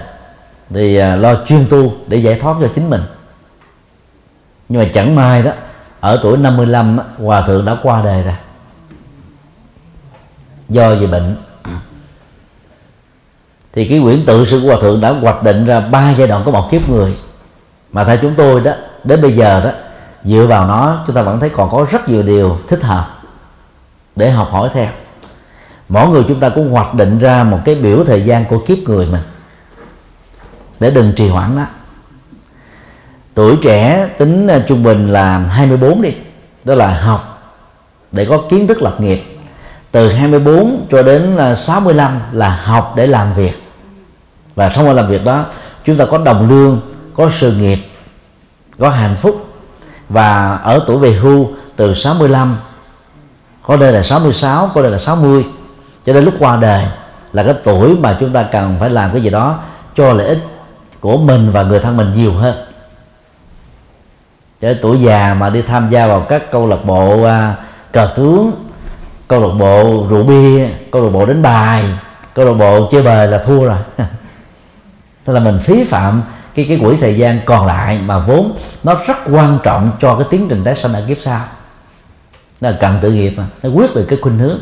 thì 0.70 0.96
à, 0.96 1.16
lo 1.16 1.34
chuyên 1.46 1.66
tu 1.70 1.92
để 2.06 2.16
giải 2.16 2.40
thoát 2.40 2.56
cho 2.60 2.68
chính 2.74 2.90
mình. 2.90 3.02
Nhưng 4.68 4.82
mà 4.82 4.88
chẳng 4.94 5.14
may 5.14 5.42
đó, 5.42 5.52
ở 6.00 6.20
tuổi 6.22 6.36
55 6.36 6.98
hòa 7.18 7.40
thượng 7.40 7.64
đã 7.64 7.76
qua 7.82 8.02
đời 8.04 8.22
rồi 8.22 8.34
do 10.68 10.94
về 10.94 11.06
bệnh. 11.06 11.36
Thì 13.72 13.88
cái 13.88 14.00
quyển 14.00 14.26
tự 14.26 14.44
sự 14.44 14.60
của 14.60 14.68
hòa 14.68 14.76
thượng 14.80 15.00
đã 15.00 15.10
hoạch 15.10 15.42
định 15.42 15.66
ra 15.66 15.80
ba 15.80 16.14
giai 16.18 16.28
đoạn 16.28 16.42
của 16.44 16.50
một 16.50 16.68
kiếp 16.70 16.88
người. 16.88 17.16
Mà 17.92 18.04
theo 18.04 18.16
chúng 18.22 18.34
tôi 18.34 18.60
đó, 18.60 18.72
đến 19.04 19.22
bây 19.22 19.32
giờ 19.32 19.60
đó, 19.64 19.70
dựa 20.24 20.46
vào 20.46 20.66
nó, 20.66 21.02
chúng 21.06 21.16
ta 21.16 21.22
vẫn 21.22 21.40
thấy 21.40 21.48
còn 21.48 21.70
có 21.70 21.86
rất 21.90 22.08
nhiều 22.08 22.22
điều 22.22 22.58
thích 22.68 22.82
hợp 22.82 23.06
để 24.16 24.30
học 24.30 24.48
hỏi 24.50 24.70
theo. 24.72 24.88
Mỗi 25.88 26.08
người 26.08 26.24
chúng 26.28 26.40
ta 26.40 26.48
cũng 26.48 26.70
hoạch 26.70 26.94
định 26.94 27.18
ra 27.18 27.44
một 27.44 27.58
cái 27.64 27.74
biểu 27.74 28.04
thời 28.04 28.22
gian 28.22 28.44
của 28.44 28.58
kiếp 28.58 28.78
người 28.78 29.06
mình 29.06 29.22
để 30.80 30.90
đừng 30.90 31.12
trì 31.16 31.28
hoãn 31.28 31.56
đó 31.56 31.64
tuổi 33.34 33.56
trẻ 33.62 34.08
tính 34.18 34.48
trung 34.66 34.82
bình 34.82 35.08
là 35.08 35.38
24 35.38 36.02
đi, 36.02 36.14
đó 36.64 36.74
là 36.74 37.00
học 37.00 37.52
để 38.12 38.24
có 38.24 38.42
kiến 38.50 38.66
thức 38.66 38.82
lập 38.82 39.00
nghiệp 39.00 39.33
từ 39.94 40.12
24 40.12 40.86
cho 40.90 41.02
đến 41.02 41.36
à, 41.36 41.54
65 41.54 42.20
là 42.32 42.60
học 42.64 42.92
để 42.96 43.06
làm 43.06 43.34
việc. 43.34 43.62
Và 44.54 44.68
thông 44.68 44.86
qua 44.86 44.92
làm 44.92 45.08
việc 45.08 45.24
đó 45.24 45.44
chúng 45.84 45.96
ta 45.96 46.04
có 46.04 46.18
đồng 46.18 46.48
lương 46.48 46.80
có 47.16 47.30
sự 47.38 47.52
nghiệp 47.52 47.78
có 48.78 48.90
hạnh 48.90 49.16
phúc. 49.16 49.46
Và 50.08 50.56
ở 50.56 50.84
tuổi 50.86 50.98
về 50.98 51.12
hưu 51.12 51.48
từ 51.76 51.94
65 51.94 52.56
có 53.62 53.76
đây 53.76 53.92
là 53.92 54.02
66 54.02 54.70
có 54.74 54.82
đây 54.82 54.90
là 54.90 54.98
60 54.98 55.46
cho 56.06 56.12
đến 56.12 56.24
lúc 56.24 56.34
qua 56.38 56.56
đời 56.56 56.84
là 57.32 57.42
cái 57.42 57.54
tuổi 57.64 57.96
mà 57.96 58.16
chúng 58.20 58.32
ta 58.32 58.42
cần 58.42 58.76
phải 58.80 58.90
làm 58.90 59.12
cái 59.12 59.22
gì 59.22 59.30
đó 59.30 59.58
cho 59.96 60.12
lợi 60.12 60.26
ích 60.26 60.38
của 61.00 61.16
mình 61.16 61.50
và 61.52 61.62
người 61.62 61.80
thân 61.80 61.96
mình 61.96 62.12
nhiều 62.14 62.32
hơn. 62.32 62.56
Cho 64.60 64.74
tuổi 64.82 65.00
già 65.00 65.34
mà 65.34 65.50
đi 65.50 65.62
tham 65.62 65.90
gia 65.90 66.06
vào 66.06 66.20
các 66.20 66.50
câu 66.50 66.68
lạc 66.68 66.84
bộ 66.84 67.22
à, 67.22 67.54
cờ 67.92 68.12
tướng 68.16 68.63
câu 69.28 69.40
lạc 69.40 69.54
bộ 69.58 70.06
rượu 70.10 70.22
bia, 70.22 70.68
câu 70.92 71.04
lạc 71.04 71.10
bộ 71.10 71.26
đánh 71.26 71.42
bài, 71.42 71.84
câu 72.34 72.46
lạc 72.46 72.52
bộ 72.52 72.88
chơi 72.90 73.02
bời 73.02 73.28
là 73.28 73.38
thua 73.38 73.64
rồi. 73.64 73.78
Tức 75.24 75.32
là 75.32 75.40
mình 75.40 75.58
phí 75.58 75.84
phạm 75.84 76.22
cái 76.54 76.66
cái 76.68 76.78
quỹ 76.82 76.96
thời 77.00 77.18
gian 77.18 77.40
còn 77.44 77.66
lại 77.66 77.98
mà 78.04 78.18
vốn 78.18 78.52
nó 78.84 78.94
rất 79.06 79.16
quan 79.32 79.58
trọng 79.62 79.90
cho 80.00 80.16
cái 80.16 80.26
tiến 80.30 80.46
trình 80.48 80.64
tái 80.64 80.76
sanh 80.76 80.92
ở 80.94 81.04
kiếp 81.08 81.16
sau. 81.20 81.44
Nó 82.60 82.70
là 82.70 82.76
cần 82.80 82.98
tự 83.02 83.12
nghiệp 83.12 83.34
mà, 83.36 83.46
nó 83.62 83.70
quyết 83.70 83.94
được 83.94 84.06
cái 84.08 84.18
khuynh 84.22 84.38
hướng. 84.38 84.58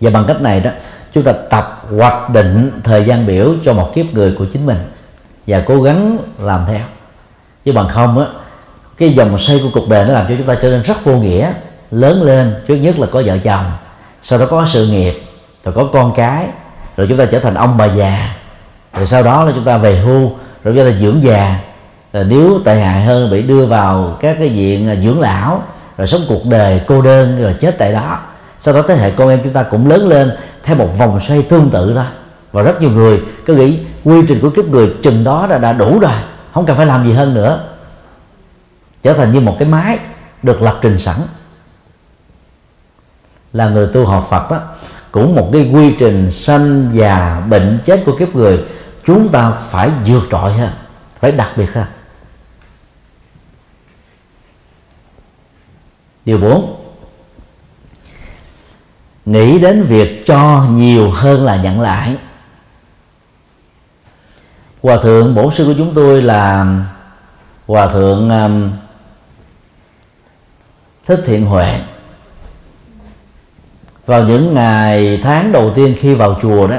Và 0.00 0.10
bằng 0.10 0.24
cách 0.28 0.40
này 0.40 0.60
đó, 0.60 0.70
chúng 1.14 1.24
ta 1.24 1.32
tập 1.50 1.86
hoạch 1.98 2.30
định 2.30 2.80
thời 2.84 3.04
gian 3.04 3.26
biểu 3.26 3.54
cho 3.64 3.72
một 3.72 3.92
kiếp 3.94 4.06
người 4.06 4.34
của 4.38 4.46
chính 4.52 4.66
mình 4.66 4.78
và 5.46 5.62
cố 5.66 5.82
gắng 5.82 6.18
làm 6.38 6.64
theo. 6.66 6.80
Chứ 7.64 7.72
bằng 7.72 7.88
không 7.88 8.18
á, 8.18 8.26
cái 8.96 9.12
dòng 9.12 9.38
xoay 9.38 9.58
của 9.62 9.70
cuộc 9.74 9.88
đời 9.88 10.06
nó 10.06 10.12
làm 10.12 10.26
cho 10.28 10.34
chúng 10.38 10.46
ta 10.46 10.54
trở 10.62 10.70
nên 10.70 10.82
rất 10.82 11.04
vô 11.04 11.12
nghĩa 11.12 11.52
lớn 11.90 12.22
lên 12.22 12.54
trước 12.66 12.76
nhất 12.76 12.98
là 12.98 13.06
có 13.12 13.22
vợ 13.26 13.38
chồng. 13.38 13.64
Sau 14.22 14.38
đó 14.38 14.46
có 14.50 14.66
sự 14.72 14.86
nghiệp 14.86 15.22
rồi 15.64 15.74
có 15.74 15.88
con 15.92 16.12
cái 16.14 16.46
rồi 16.96 17.06
chúng 17.08 17.18
ta 17.18 17.24
trở 17.24 17.38
thành 17.38 17.54
ông 17.54 17.76
bà 17.76 17.84
già. 17.84 18.36
Rồi 18.96 19.06
sau 19.06 19.22
đó 19.22 19.44
là 19.44 19.52
chúng 19.54 19.64
ta 19.64 19.78
về 19.78 19.96
hưu 19.96 20.32
rồi 20.64 20.74
chúng 20.76 20.84
ta 20.84 20.98
dưỡng 20.98 21.22
già. 21.22 21.58
Rồi 22.12 22.24
nếu 22.24 22.60
tệ 22.64 22.80
hại 22.80 23.02
hơn 23.02 23.30
bị 23.30 23.42
đưa 23.42 23.66
vào 23.66 24.16
các 24.20 24.36
cái 24.38 24.54
diện 24.54 24.88
à, 24.88 24.94
dưỡng 25.04 25.20
lão 25.20 25.62
rồi 25.98 26.06
sống 26.06 26.20
cuộc 26.28 26.46
đời 26.46 26.80
cô 26.86 27.02
đơn 27.02 27.42
rồi 27.42 27.54
chết 27.60 27.78
tại 27.78 27.92
đó. 27.92 28.18
Sau 28.58 28.74
đó 28.74 28.82
thế 28.88 28.96
hệ 28.96 29.10
con 29.10 29.28
em 29.28 29.40
chúng 29.44 29.52
ta 29.52 29.62
cũng 29.62 29.88
lớn 29.88 30.08
lên 30.08 30.32
theo 30.62 30.76
một 30.76 30.88
vòng 30.98 31.20
xoay 31.20 31.42
tương 31.42 31.70
tự 31.70 31.94
đó. 31.94 32.04
Và 32.52 32.62
rất 32.62 32.80
nhiều 32.80 32.90
người 32.90 33.20
cứ 33.46 33.54
nghĩ 33.54 33.78
quy 34.04 34.22
trình 34.28 34.40
của 34.40 34.50
kiếp 34.50 34.64
người 34.64 34.94
chừng 35.02 35.24
đó 35.24 35.46
đã, 35.50 35.58
đã 35.58 35.72
đủ 35.72 35.98
rồi 35.98 36.12
không 36.52 36.66
cần 36.66 36.76
phải 36.76 36.86
làm 36.86 37.04
gì 37.04 37.12
hơn 37.12 37.34
nữa. 37.34 37.60
Trở 39.02 39.12
thành 39.12 39.32
như 39.32 39.40
một 39.40 39.56
cái 39.58 39.68
máy 39.68 39.98
được 40.42 40.62
lập 40.62 40.78
trình 40.82 40.98
sẵn 40.98 41.16
là 43.54 43.68
người 43.68 43.86
tu 43.92 44.04
học 44.04 44.26
Phật 44.30 44.50
đó 44.50 44.60
cũng 45.12 45.34
một 45.34 45.50
cái 45.52 45.70
quy 45.72 45.94
trình 45.98 46.30
sanh 46.30 46.90
già 46.92 47.40
bệnh 47.48 47.78
chết 47.84 48.02
của 48.06 48.16
kiếp 48.18 48.34
người 48.34 48.64
chúng 49.04 49.28
ta 49.28 49.50
phải 49.50 49.90
vượt 50.06 50.22
trội 50.30 50.52
ha 50.52 50.74
phải 51.20 51.32
đặc 51.32 51.50
biệt 51.56 51.74
ha. 51.74 51.88
Điều 56.24 56.38
bốn 56.38 56.80
nghĩ 59.24 59.58
đến 59.58 59.82
việc 59.82 60.26
cho 60.26 60.64
nhiều 60.70 61.10
hơn 61.10 61.44
là 61.44 61.56
nhận 61.56 61.80
lại. 61.80 62.16
Hòa 64.82 64.96
thượng 65.02 65.34
bổn 65.34 65.54
sư 65.54 65.64
của 65.64 65.74
chúng 65.78 65.94
tôi 65.94 66.22
là 66.22 66.66
hòa 67.66 67.86
thượng 67.86 68.30
um, 68.30 68.70
thích 71.06 71.20
thiện 71.26 71.46
huệ 71.46 71.80
vào 74.06 74.22
những 74.22 74.54
ngày 74.54 75.20
tháng 75.22 75.52
đầu 75.52 75.70
tiên 75.74 75.94
khi 76.00 76.14
vào 76.14 76.38
chùa 76.42 76.66
đó, 76.66 76.76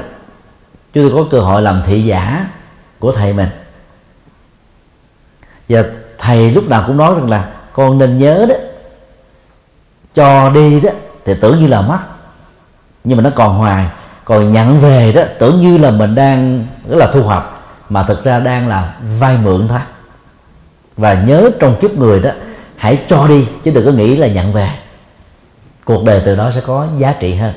chúng 0.94 1.10
tôi 1.10 1.24
có 1.24 1.30
cơ 1.32 1.40
hội 1.40 1.62
làm 1.62 1.82
thị 1.86 2.02
giả 2.02 2.48
của 3.00 3.12
thầy 3.12 3.34
mình. 3.34 3.50
Và 5.70 5.84
thầy 6.18 6.52
lúc 6.52 6.70
nào 6.70 6.84
cũng 6.88 6.98
nói 6.98 7.16
rằng 7.16 7.30
là, 7.30 7.50
con 7.74 7.98
nên 7.98 8.18
nhớ 8.18 8.46
đó, 8.50 8.56
cho 10.16 10.50
đi 10.50 10.80
đó. 10.80 10.90
Thì 11.26 11.34
tưởng 11.42 11.60
như 11.60 11.68
là 11.68 11.82
mất, 11.82 12.00
nhưng 13.04 13.18
mà 13.18 13.24
nó 13.24 13.30
còn 13.36 13.58
hoài. 13.58 13.86
Còn 14.26 14.52
nhận 14.52 14.80
về 14.80 15.14
đó, 15.14 15.22
tưởng 15.40 15.62
như 15.62 15.78
là 15.78 15.92
mình 15.92 16.16
đang 16.16 16.66
rất 16.90 16.98
là 16.98 17.12
thu 17.14 17.24
hoạch, 17.24 17.44
mà 17.90 18.04
thực 18.04 18.24
ra 18.24 18.40
đang 18.40 18.68
là 18.68 18.96
vay 19.20 19.38
mượn 19.38 19.68
thôi. 19.68 19.80
Và 20.98 21.14
nhớ 21.14 21.50
trong 21.60 21.76
kiếp 21.82 21.92
người 21.92 22.20
đó, 22.20 22.30
hãy 22.76 23.04
cho 23.10 23.28
đi, 23.28 23.48
chứ 23.64 23.72
đừng 23.72 23.86
có 23.86 23.92
nghĩ 23.92 24.18
là 24.18 24.28
nhận 24.28 24.54
về 24.54 24.70
cuộc 25.86 26.04
đời 26.04 26.22
từ 26.26 26.36
đó 26.36 26.52
sẽ 26.56 26.62
có 26.62 26.88
giá 26.98 27.16
trị 27.20 27.36
hơn 27.36 27.54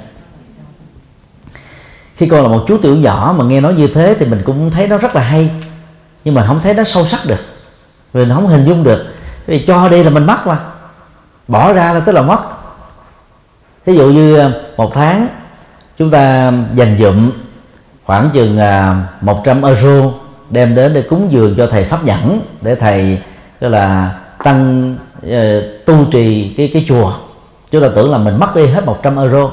khi 2.19 2.27
con 2.27 2.43
là 2.43 2.49
một 2.49 2.65
chú 2.69 2.79
tiểu 2.79 2.97
nhỏ 2.97 3.35
mà 3.39 3.45
nghe 3.45 3.61
nói 3.61 3.75
như 3.75 3.87
thế 3.87 4.17
thì 4.19 4.27
mình 4.27 4.43
cũng 4.45 4.71
thấy 4.71 4.89
nó 4.89 4.99
rất 4.99 5.15
là 5.15 5.23
hay. 5.23 5.51
Nhưng 6.25 6.35
mà 6.35 6.47
không 6.47 6.61
thấy 6.63 6.75
nó 6.75 6.85
sâu 6.85 7.07
sắc 7.07 7.27
được. 7.27 7.41
Vì 8.13 8.25
nó 8.25 8.35
không 8.35 8.49
hình 8.49 8.65
dung 8.65 8.85
được. 8.85 9.07
Vì 9.47 9.65
cho 9.67 9.89
đi 9.89 10.05
là 10.05 10.11
mình 10.11 10.27
mất 10.27 10.47
mà. 10.47 10.59
Bỏ 11.49 11.73
ra 11.73 11.93
là 11.93 12.01
tức 12.01 12.13
là 12.13 12.23
mất. 12.23 12.39
Ví 13.87 13.97
dụ 13.97 14.11
như 14.11 14.39
à, 14.39 14.51
một 14.77 14.95
tháng 14.95 15.29
chúng 15.99 16.11
ta 16.11 16.53
dành 16.75 16.97
dụm 16.99 17.31
khoảng 18.05 18.31
chừng 18.33 18.59
à, 18.59 18.97
100 19.21 19.63
euro 19.63 20.11
đem 20.51 20.75
đến 20.75 20.95
để 20.95 21.03
cúng 21.03 21.29
dường 21.31 21.55
cho 21.57 21.67
thầy 21.67 21.85
pháp 21.85 22.05
nhẫn 22.05 22.41
để 22.61 22.75
thầy, 22.75 23.19
tức 23.59 23.69
là 23.69 24.15
tăng 24.45 24.97
ờ, 25.31 25.61
tu 25.87 26.05
trì 26.11 26.55
cái 26.57 26.71
cái 26.73 26.85
chùa 26.89 27.13
chúng 27.71 27.83
ta 27.83 27.89
tưởng 27.95 28.11
là 28.11 28.19
mình 28.19 28.39
mất 28.39 28.55
đi 28.55 28.67
hết 28.67 28.85
100 28.85 29.17
euro. 29.17 29.51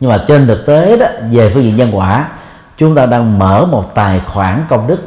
Nhưng 0.00 0.10
mà 0.10 0.24
trên 0.28 0.46
thực 0.46 0.66
tế 0.66 0.96
đó, 0.96 1.06
về 1.30 1.50
phương 1.54 1.62
diện 1.62 1.76
nhân 1.76 1.90
quả, 1.92 2.28
chúng 2.76 2.94
ta 2.94 3.06
đang 3.06 3.38
mở 3.38 3.66
một 3.66 3.94
tài 3.94 4.20
khoản 4.20 4.64
công 4.68 4.86
đức, 4.86 4.98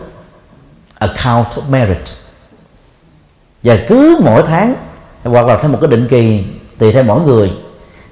account 1.00 1.48
merit. 1.70 2.04
Và 3.64 3.78
cứ 3.88 4.20
mỗi 4.24 4.44
tháng, 4.48 4.76
hoặc 5.24 5.46
là 5.48 5.58
theo 5.58 5.72
một 5.72 5.78
cái 5.82 5.90
định 5.90 6.08
kỳ, 6.08 6.46
tùy 6.78 6.92
theo 6.94 7.04
mỗi 7.04 7.22
người, 7.22 7.54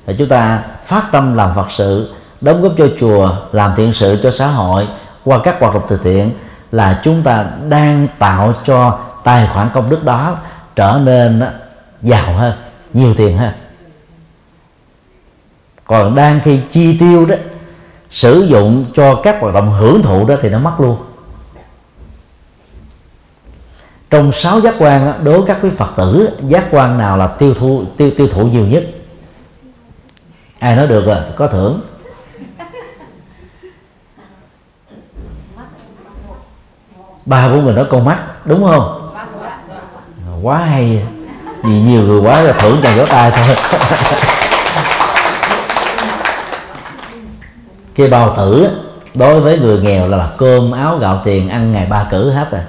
thì 0.06 0.16
chúng 0.18 0.28
ta 0.28 0.64
phát 0.86 1.06
tâm 1.12 1.36
làm 1.36 1.56
phật 1.56 1.72
sự, 1.72 2.14
đóng 2.42 2.62
góp 2.62 2.72
cho 2.78 2.88
chùa, 3.00 3.32
làm 3.52 3.72
thiện 3.76 3.94
sự 3.94 4.20
cho 4.24 4.32
xã 4.32 4.48
hội, 4.48 4.88
qua 5.24 5.40
các 5.44 5.60
hoạt 5.60 5.74
động 5.74 5.84
từ 5.88 6.00
thiện, 6.04 6.32
là 6.72 7.02
chúng 7.04 7.24
ta 7.24 7.46
đang 7.70 8.08
tạo 8.20 8.54
cho 8.66 9.00
tài 9.24 9.48
khoản 9.54 9.70
công 9.74 9.90
đức 9.90 10.04
đó 10.04 10.38
trở 10.76 11.00
nên 11.04 11.44
giàu 12.02 12.34
hơn, 12.34 12.54
nhiều 12.94 13.14
tiền 13.18 13.38
hơn 13.38 13.52
còn 15.86 16.16
đang 16.16 16.40
khi 16.44 16.60
chi 16.72 16.98
tiêu 17.00 17.26
đó, 17.26 17.36
sử 18.10 18.42
dụng 18.50 18.86
cho 18.96 19.22
các 19.24 19.38
hoạt 19.42 19.54
động 19.54 19.72
hưởng 19.72 20.02
thụ 20.02 20.26
đó 20.26 20.36
thì 20.42 20.50
nó 20.50 20.60
mất 20.60 20.74
luôn. 20.80 20.98
Trong 24.10 24.32
sáu 24.32 24.60
giác 24.60 24.76
quan 24.80 25.14
đối 25.24 25.38
với 25.38 25.48
các 25.48 25.58
quý 25.62 25.70
phật 25.78 25.90
tử, 25.98 26.30
giác 26.48 26.68
quan 26.72 26.98
nào 26.98 27.18
là 27.18 27.28
tiêu 27.28 27.54
thụ 27.54 27.84
tiêu 27.98 28.12
tiêu 28.18 28.28
thụ 28.28 28.48
nhiều 28.48 28.68
nhất? 28.68 28.84
Ai 30.60 30.76
nói 30.76 30.88
được 30.88 31.06
rồi, 31.06 31.18
có 31.36 31.48
thưởng. 31.48 31.82
Ba 37.26 37.50
của 37.50 37.62
người 37.62 37.74
nói 37.74 37.86
con 37.90 38.06
mắt, 38.06 38.20
đúng 38.46 38.64
không? 38.64 39.12
Quá 40.42 40.58
hay, 40.58 41.06
vì 41.64 41.82
nhiều 41.82 42.02
người 42.02 42.22
quá 42.22 42.42
là 42.42 42.54
thưởng 42.54 42.80
cho 42.84 42.90
vỗ 42.98 43.06
tay 43.10 43.32
thôi. 43.32 43.56
cái 47.96 48.08
bao 48.08 48.34
tử 48.38 48.70
đối 49.14 49.42
với 49.42 49.60
người 49.60 49.82
nghèo 49.82 50.08
là, 50.08 50.32
cơm 50.38 50.72
áo 50.72 50.98
gạo 50.98 51.22
tiền 51.24 51.50
ăn 51.50 51.72
ngày 51.72 51.86
ba 51.86 52.08
cử 52.12 52.32
hết 52.32 52.52
rồi. 52.52 52.62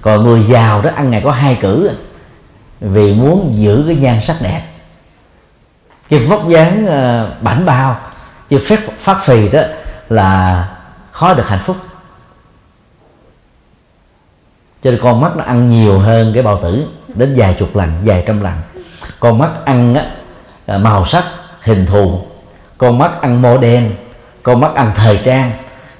Còn 0.00 0.22
người 0.22 0.42
giàu 0.42 0.82
đó 0.82 0.90
ăn 0.94 1.10
ngày 1.10 1.20
có 1.24 1.30
hai 1.30 1.58
cử 1.60 1.90
vì 2.80 3.14
muốn 3.14 3.52
giữ 3.56 3.84
cái 3.86 3.96
nhan 3.96 4.20
sắc 4.22 4.36
đẹp. 4.40 4.62
Cái 6.08 6.20
vóc 6.20 6.48
dáng 6.48 6.86
ờ, 6.86 7.30
bảnh 7.40 7.66
bao 7.66 7.96
chứ 8.48 8.58
phép 8.66 8.80
phát 8.98 9.18
phì 9.24 9.48
đó 9.48 9.62
là 10.08 10.68
khó 11.12 11.34
được 11.34 11.48
hạnh 11.48 11.62
phúc. 11.64 11.76
Cho 14.82 14.90
nên 14.90 15.00
con 15.02 15.20
mắt 15.20 15.36
nó 15.36 15.44
ăn 15.44 15.68
nhiều 15.68 15.98
hơn 15.98 16.30
cái 16.34 16.42
bao 16.42 16.60
tử 16.62 16.86
đến 17.14 17.34
vài 17.36 17.56
chục 17.58 17.76
lần 17.76 17.90
vài 18.04 18.24
trăm 18.26 18.40
lần. 18.40 18.54
Con 19.20 19.38
mắt 19.38 19.50
ăn 19.64 19.94
á, 19.94 20.10
ờ, 20.66 20.78
màu 20.78 21.06
sắc 21.06 21.24
hình 21.60 21.86
thù 21.86 22.27
con 22.78 22.98
mắt 22.98 23.20
ăn 23.20 23.42
mô 23.42 23.58
đen, 23.58 23.90
con 24.42 24.60
mắt 24.60 24.74
ăn 24.74 24.92
thời 24.94 25.20
trang, 25.24 25.52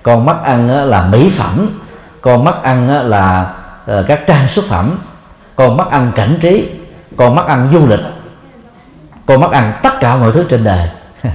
con 0.03 0.27
mắt 0.27 0.37
ăn 0.43 0.69
là 0.69 1.07
mỹ 1.07 1.31
phẩm, 1.37 1.81
con 2.21 2.45
mắt 2.45 2.63
ăn 2.63 3.09
là 3.09 3.55
ờ, 3.87 4.05
các 4.09 4.27
trang 4.27 4.49
xuất 4.49 4.65
phẩm, 4.65 4.99
con 5.57 5.77
mắt 5.77 5.91
ăn 5.91 6.13
cảnh 6.15 6.39
trí, 6.41 6.69
con 7.17 7.35
mắt 7.35 7.47
ăn 7.47 7.69
du 7.73 7.87
lịch, 7.87 8.01
con 9.27 9.41
mắt 9.41 9.51
ăn 9.51 9.73
tất 9.83 10.01
cả 10.01 10.17
mọi 10.17 10.33
thứ 10.33 10.45
trên 10.49 10.65
đời. 10.65 10.89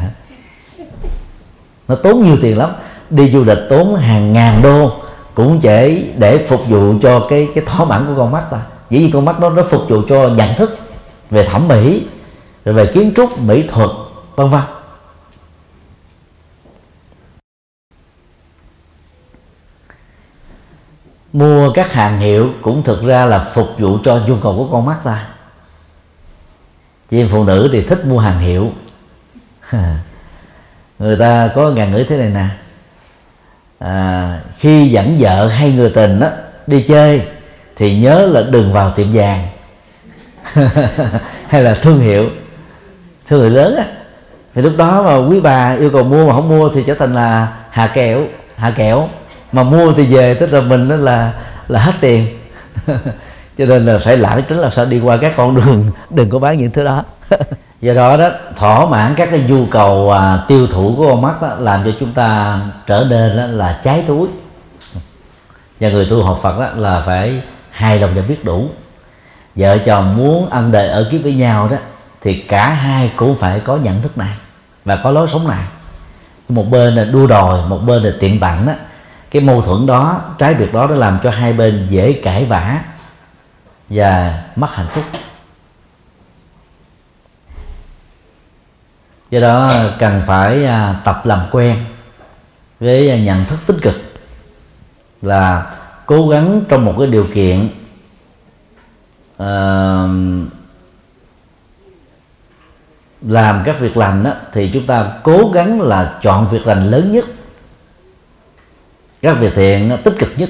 Nó 1.87 1.95
tốn 1.95 2.23
nhiều 2.23 2.37
tiền 2.41 2.57
lắm, 2.57 2.69
đi 3.09 3.31
du 3.31 3.43
lịch 3.43 3.59
tốn 3.69 3.95
hàng 3.95 4.33
ngàn 4.33 4.61
đô 4.61 4.91
cũng 5.35 5.59
chỉ 5.59 6.05
để 6.17 6.45
phục 6.47 6.67
vụ 6.67 6.93
cho 7.01 7.25
cái 7.29 7.49
cái 7.55 7.63
thỏa 7.67 7.85
mãn 7.85 8.05
của 8.07 8.13
con 8.17 8.31
mắt 8.31 8.43
ta. 8.51 8.57
Dĩ 8.89 8.99
nhiên 8.99 9.11
con 9.11 9.25
mắt 9.25 9.39
đó, 9.39 9.49
nó 9.49 9.63
phục 9.63 9.81
vụ 9.89 10.01
cho 10.09 10.29
nhận 10.29 10.55
thức 10.55 10.77
về 11.31 11.45
thẩm 11.45 11.67
mỹ, 11.67 12.03
rồi 12.65 12.75
về 12.75 12.85
kiến 12.85 13.11
trúc, 13.15 13.39
mỹ 13.39 13.63
thuật, 13.67 13.89
vân 14.35 14.49
vân. 14.49 14.61
Mua 21.33 21.71
các 21.71 21.93
hàng 21.93 22.19
hiệu 22.19 22.49
cũng 22.61 22.83
thực 22.83 23.03
ra 23.03 23.25
là 23.25 23.39
phục 23.39 23.67
vụ 23.79 23.97
cho 24.05 24.21
nhu 24.27 24.35
cầu 24.35 24.55
của 24.55 24.67
con 24.71 24.85
mắt 24.85 24.97
ta. 25.03 25.27
Chị 27.09 27.19
em 27.19 27.29
phụ 27.31 27.43
nữ 27.43 27.69
thì 27.71 27.81
thích 27.81 28.05
mua 28.05 28.19
hàng 28.19 28.39
hiệu. 28.39 28.71
Người 30.99 31.17
ta 31.17 31.49
có 31.55 31.69
ngàn 31.69 31.91
ngữ 31.91 32.05
thế 32.09 32.17
này 32.17 32.29
nè. 32.29 32.45
À, 33.79 34.39
khi 34.57 34.89
dẫn 34.89 35.15
vợ 35.19 35.47
hay 35.47 35.71
người 35.71 35.89
tình 35.89 36.19
đó, 36.19 36.27
đi 36.67 36.85
chơi 36.87 37.21
thì 37.75 37.99
nhớ 37.99 38.25
là 38.25 38.41
đừng 38.41 38.73
vào 38.73 38.91
tiệm 38.91 39.07
vàng. 39.13 39.47
Hay 41.47 41.63
là 41.63 41.75
thương 41.81 41.99
hiệu. 41.99 42.29
Thương 43.27 43.41
hiệu 43.41 43.49
lớn 43.49 43.75
á. 43.75 43.85
Thì 44.55 44.61
lúc 44.61 44.73
đó 44.77 45.03
mà 45.03 45.27
quý 45.27 45.39
bà 45.39 45.73
yêu 45.73 45.89
cầu 45.93 46.03
mua 46.03 46.27
mà 46.27 46.33
không 46.33 46.49
mua 46.49 46.69
thì 46.69 46.83
trở 46.87 46.93
thành 46.93 47.13
là 47.13 47.53
hạ 47.69 47.87
kẹo 47.87 48.25
hạ 48.55 48.71
kẹo 48.71 49.09
mà 49.53 49.63
mua 49.63 49.93
thì 49.93 50.05
về 50.05 50.33
tức 50.33 50.53
là 50.53 50.61
mình 50.61 50.89
đó 50.89 50.95
là 50.95 51.33
là 51.67 51.79
hết 51.79 51.93
tiền. 52.01 52.27
Cho 53.57 53.65
nên 53.65 53.85
là 53.85 53.99
phải 53.99 54.17
lãng 54.17 54.43
tránh 54.49 54.59
là 54.59 54.69
sao 54.69 54.85
đi 54.85 54.99
qua 54.99 55.17
các 55.17 55.33
con 55.37 55.55
đường 55.55 55.91
đừng 56.09 56.29
có 56.29 56.39
bán 56.39 56.57
những 56.57 56.71
thứ 56.71 56.83
đó. 56.83 57.03
Do 57.81 57.93
đó 57.93 58.17
đó 58.17 58.29
thỏa 58.55 58.85
mãn 58.85 59.13
các 59.15 59.29
cái 59.31 59.39
nhu 59.39 59.65
cầu 59.65 60.11
à, 60.11 60.45
tiêu 60.47 60.67
thụ 60.67 60.93
của 60.97 61.07
con 61.07 61.21
mắt 61.21 61.41
đó, 61.41 61.55
làm 61.59 61.83
cho 61.85 61.91
chúng 61.99 62.13
ta 62.13 62.59
trở 62.87 63.05
nên 63.09 63.37
đó 63.37 63.45
là 63.45 63.79
trái 63.83 64.03
túi. 64.07 64.27
Và 65.79 65.89
người 65.89 66.07
tu 66.09 66.23
học 66.23 66.39
Phật 66.41 66.59
đó, 66.59 66.69
là 66.75 67.03
phải 67.05 67.41
hài 67.69 67.99
lòng 67.99 68.11
và 68.15 68.21
biết 68.21 68.45
đủ. 68.45 68.69
Vợ 69.55 69.77
chồng 69.77 70.17
muốn 70.17 70.49
ăn 70.49 70.71
đời 70.71 70.87
ở 70.87 71.07
kiếp 71.11 71.23
với 71.23 71.33
nhau 71.33 71.67
đó 71.71 71.77
thì 72.21 72.33
cả 72.33 72.69
hai 72.69 73.11
cũng 73.15 73.37
phải 73.37 73.59
có 73.59 73.75
nhận 73.75 74.01
thức 74.01 74.17
này 74.17 74.33
và 74.85 74.95
có 74.95 75.11
lối 75.11 75.27
sống 75.31 75.47
này. 75.47 75.63
Một 76.49 76.69
bên 76.71 76.95
là 76.95 77.03
đua 77.03 77.27
đòi 77.27 77.67
một 77.67 77.79
bên 77.85 78.03
là 78.03 78.11
tiện 78.19 78.39
tặng 78.39 78.65
đó 78.65 78.73
cái 79.33 79.41
mâu 79.41 79.61
thuẫn 79.61 79.85
đó 79.85 80.21
trái 80.37 80.53
việc 80.53 80.73
đó 80.73 80.87
đã 80.87 80.95
làm 80.95 81.17
cho 81.23 81.31
hai 81.31 81.53
bên 81.53 81.87
dễ 81.89 82.13
cãi 82.23 82.45
vã 82.45 82.79
và 83.89 84.43
mất 84.55 84.67
hạnh 84.71 84.87
phúc. 84.91 85.03
Do 89.29 89.39
đó 89.39 89.73
cần 89.99 90.21
phải 90.27 90.65
à, 90.65 91.01
tập 91.05 91.25
làm 91.25 91.39
quen 91.51 91.85
với 92.79 93.21
nhận 93.21 93.45
thức 93.45 93.59
tích 93.65 93.77
cực 93.81 93.95
là 95.21 95.71
cố 96.05 96.27
gắng 96.27 96.61
trong 96.69 96.85
một 96.85 96.95
cái 96.97 97.07
điều 97.07 97.27
kiện 97.33 97.69
uh, 99.35 100.09
làm 103.21 103.61
các 103.65 103.79
việc 103.79 103.97
lành 103.97 104.23
đó, 104.23 104.31
thì 104.51 104.69
chúng 104.73 104.87
ta 104.87 105.11
cố 105.23 105.51
gắng 105.53 105.81
là 105.81 106.19
chọn 106.21 106.49
việc 106.49 106.67
lành 106.67 106.91
lớn 106.91 107.11
nhất 107.11 107.25
các 109.23 109.33
việc 109.33 109.53
thiện 109.55 109.91
tích 110.03 110.13
cực 110.19 110.29
nhất. 110.37 110.49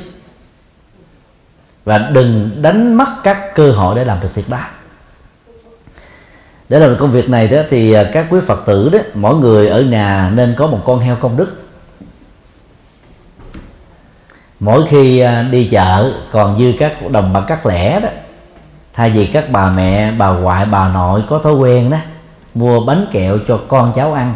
Và 1.86 1.97
đừng 1.97 2.61
đánh 2.61 2.93
mất 2.93 3.07
các 3.24 3.55
cơ 3.55 3.71
hội 3.71 3.95
để 3.95 4.05
làm 4.05 4.19
được 4.21 4.36
việc 4.36 4.49
đó. 4.49 4.59
Để 6.69 6.80
làm 6.80 6.89
được 6.89 6.97
công 6.99 7.11
việc 7.11 7.30
này 7.30 7.47
đó, 7.47 7.57
thì 7.69 7.93
à, 7.93 8.03
các 8.13 8.28
quý 8.30 8.39
phật 8.47 8.65
tử 8.65 8.89
đó, 8.89 8.99
mỗi 9.13 9.36
người 9.36 9.67
ở 9.67 9.82
nhà 9.82 10.32
nên 10.34 10.55
có 10.57 10.67
một 10.67 10.82
con 10.86 10.99
heo 10.99 11.15
công 11.15 11.38
đức. 11.38 11.63
Mỗi 14.59 14.88
khi 14.89 15.19
à, 15.19 15.41
đi 15.41 15.67
chợ, 15.71 16.13
còn 16.32 16.59
dư 16.59 16.74
các 16.80 17.11
đồng 17.11 17.34
bạc 17.34 17.43
cắt 17.47 17.65
lẻ 17.65 17.99
đó, 17.99 18.09
thay 18.93 19.09
vì 19.09 19.26
các 19.26 19.49
bà 19.51 19.69
mẹ, 19.69 20.11
bà 20.11 20.30
ngoại, 20.30 20.65
bà 20.65 20.89
nội 20.89 21.24
có 21.30 21.39
thói 21.39 21.53
quen 21.53 21.89
đó, 21.89 21.97
mua 22.53 22.86
bánh 22.86 23.05
kẹo 23.11 23.38
cho 23.47 23.59
con 23.67 23.93
cháu 23.95 24.13
ăn 24.13 24.34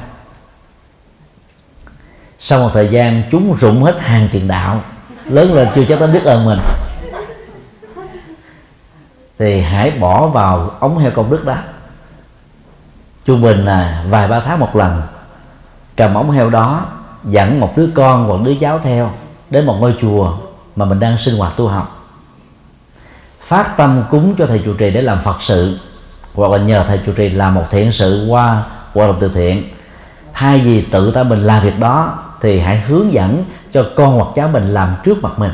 sau 2.40 2.60
một 2.60 2.70
thời 2.74 2.88
gian, 2.88 3.24
chúng 3.32 3.54
rụng 3.54 3.84
hết 3.84 4.00
hàng 4.00 4.30
tiền 4.32 4.48
đạo. 4.48 4.82
Lớn 5.26 5.54
lên 5.54 5.68
chưa 5.76 5.86
chắc 5.90 6.02
nó 6.02 6.08
biết 6.08 6.24
ơn 6.24 6.46
mình. 6.46 6.60
Thì 9.40 9.62
hãy 9.62 9.92
bỏ 9.92 10.28
vào 10.28 10.72
ống 10.80 10.98
heo 10.98 11.12
công 11.12 11.30
đức 11.30 11.46
đó. 11.46 11.56
Trung 13.26 13.42
bình 13.42 13.66
là 13.66 14.04
vài 14.10 14.28
ba 14.28 14.40
tháng 14.40 14.60
một 14.60 14.76
lần, 14.76 15.02
cầm 15.96 16.14
ống 16.14 16.32
heo 16.32 16.50
đó, 16.50 16.86
dẫn 17.24 17.60
một 17.60 17.78
đứa 17.78 17.88
con 17.96 18.26
hoặc 18.26 18.42
đứa 18.46 18.56
cháu 18.62 18.80
theo 18.80 19.12
đến 19.50 19.66
một 19.66 19.78
ngôi 19.80 19.96
chùa 20.02 20.38
mà 20.76 20.86
mình 20.86 21.00
đang 21.00 21.18
sinh 21.18 21.38
hoạt 21.38 21.54
tu 21.58 21.68
học. 21.68 22.06
Phát 23.42 23.78
tâm 23.78 24.04
cúng 24.10 24.36
cho 24.38 24.46
thầy 24.46 24.60
trụ 24.60 24.74
trì 24.74 24.90
để 24.90 25.02
làm 25.02 25.20
phật 25.24 25.38
sự, 25.42 25.80
hoặc 26.34 26.52
là 26.52 26.58
nhờ 26.58 26.84
thầy 26.88 26.98
trụ 26.98 27.12
trì 27.12 27.30
làm 27.30 27.56
một 27.56 27.64
thiện 27.72 27.92
sự 27.92 28.28
qua 28.30 28.64
hoạt 28.94 29.10
động 29.10 29.18
từ 29.20 29.32
thiện. 29.34 29.70
Thay 30.34 30.60
vì 30.60 30.82
tự 30.82 31.12
ta 31.12 31.24
mình 31.24 31.44
làm 31.44 31.64
việc 31.64 31.80
đó 31.80 32.18
thì 32.42 32.60
hãy 32.60 32.80
hướng 32.80 33.14
dẫn 33.14 33.44
cho 33.74 33.86
con 33.96 34.16
hoặc 34.16 34.28
cháu 34.36 34.48
mình 34.48 34.74
làm 34.74 34.96
trước 35.04 35.24
mặt 35.24 35.40
mình. 35.40 35.52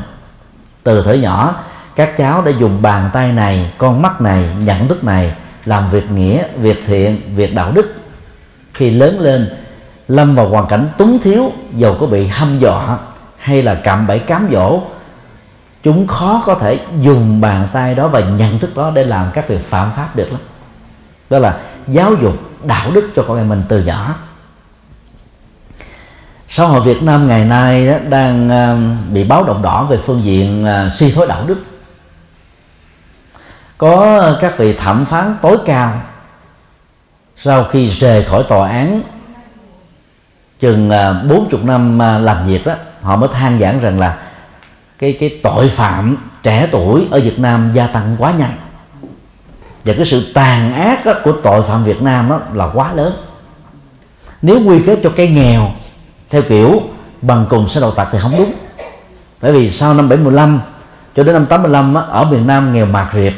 Từ 0.82 1.02
thời 1.02 1.18
nhỏ, 1.18 1.54
các 1.96 2.16
cháu 2.16 2.42
đã 2.42 2.50
dùng 2.50 2.82
bàn 2.82 3.10
tay 3.12 3.32
này, 3.32 3.72
con 3.78 4.02
mắt 4.02 4.20
này, 4.20 4.44
nhận 4.58 4.88
thức 4.88 5.04
này 5.04 5.34
làm 5.64 5.90
việc 5.90 6.10
nghĩa, 6.10 6.44
việc 6.56 6.82
thiện, 6.86 7.20
việc 7.36 7.54
đạo 7.54 7.72
đức. 7.74 7.94
Khi 8.74 8.90
lớn 8.90 9.20
lên, 9.20 9.50
lâm 10.08 10.34
vào 10.34 10.48
hoàn 10.48 10.66
cảnh 10.66 10.88
túng 10.98 11.18
thiếu, 11.18 11.52
dầu 11.72 11.96
có 12.00 12.06
bị 12.06 12.26
hăm 12.26 12.58
dọa 12.58 12.98
hay 13.38 13.62
là 13.62 13.74
cạm 13.74 14.06
bẫy 14.06 14.18
cám 14.18 14.48
dỗ, 14.52 14.80
chúng 15.82 16.06
khó 16.06 16.42
có 16.46 16.54
thể 16.54 16.80
dùng 17.00 17.40
bàn 17.40 17.68
tay 17.72 17.94
đó 17.94 18.08
và 18.08 18.20
nhận 18.20 18.58
thức 18.58 18.76
đó 18.76 18.92
để 18.94 19.04
làm 19.04 19.30
các 19.32 19.48
việc 19.48 19.70
phạm 19.70 19.92
pháp 19.96 20.16
được 20.16 20.32
lắm. 20.32 20.40
Đó 21.30 21.38
là 21.38 21.58
giáo 21.88 22.14
dục 22.22 22.34
đạo 22.64 22.90
đức 22.90 23.10
cho 23.16 23.24
con 23.28 23.36
em 23.36 23.48
mình 23.48 23.62
từ 23.68 23.82
nhỏ 23.84 24.14
xã 26.56 26.64
hội 26.64 26.80
Việt 26.80 27.02
Nam 27.02 27.28
ngày 27.28 27.44
nay 27.44 27.86
đó, 27.86 27.94
đang 28.08 28.48
ờ, 28.48 28.76
bị 29.12 29.24
báo 29.24 29.44
động 29.44 29.62
đỏ 29.62 29.84
về 29.84 29.98
phương 30.06 30.24
diện 30.24 30.64
ờ, 30.64 30.88
suy 30.88 31.10
thoái 31.10 31.26
đạo 31.28 31.44
đức. 31.46 31.64
Có 33.78 34.36
các 34.40 34.58
vị 34.58 34.72
thẩm 34.72 35.04
phán 35.04 35.36
tối 35.42 35.58
cao 35.66 36.00
sau 37.36 37.64
khi 37.64 37.90
rời 37.90 38.24
khỏi 38.24 38.44
tòa 38.48 38.68
án 38.68 39.02
chừng 40.60 40.90
ờ, 40.90 41.24
40 41.28 41.60
năm 41.62 41.98
làm 41.98 42.46
việc 42.46 42.66
đó 42.66 42.74
họ 43.02 43.16
mới 43.16 43.28
than 43.32 43.60
giảng 43.60 43.80
rằng 43.80 43.98
là 43.98 44.18
cái 44.98 45.16
cái 45.20 45.40
tội 45.42 45.68
phạm 45.68 46.16
trẻ 46.42 46.68
tuổi 46.72 47.06
ở 47.10 47.20
Việt 47.20 47.38
Nam 47.38 47.70
gia 47.74 47.86
tăng 47.86 48.16
quá 48.18 48.32
nhanh. 48.32 48.56
Và 49.84 49.94
cái 49.96 50.06
sự 50.06 50.32
tàn 50.34 50.74
ác 50.74 51.00
của 51.24 51.32
tội 51.42 51.62
phạm 51.62 51.84
Việt 51.84 52.02
Nam 52.02 52.28
đó 52.28 52.40
là 52.52 52.66
quá 52.74 52.92
lớn. 52.92 53.12
Nếu 54.42 54.64
quy 54.64 54.82
kết 54.86 54.98
cho 55.02 55.12
cái 55.16 55.28
nghèo 55.28 55.72
theo 56.30 56.42
kiểu 56.42 56.82
bằng 57.22 57.46
cùng 57.48 57.68
sẽ 57.68 57.80
đầu 57.80 57.90
tặc 57.90 58.08
thì 58.12 58.18
không 58.18 58.34
đúng. 58.38 58.52
Bởi 59.40 59.52
vì 59.52 59.70
sau 59.70 59.94
năm 59.94 60.08
75 60.08 60.60
cho 61.16 61.22
đến 61.22 61.34
năm 61.34 61.46
85 61.46 61.94
á, 61.94 62.02
ở 62.02 62.24
miền 62.24 62.46
Nam 62.46 62.72
nghèo 62.72 62.86
mạt 62.86 63.06
riệp 63.14 63.32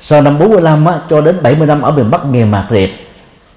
sau 0.00 0.22
năm 0.22 0.38
45 0.38 0.84
á, 0.84 1.00
cho 1.10 1.20
đến 1.20 1.42
70 1.42 1.66
năm 1.66 1.82
ở 1.82 1.90
miền 1.90 2.10
Bắc 2.10 2.26
nghèo 2.26 2.46
mạt 2.46 2.64
riệp 2.70 2.90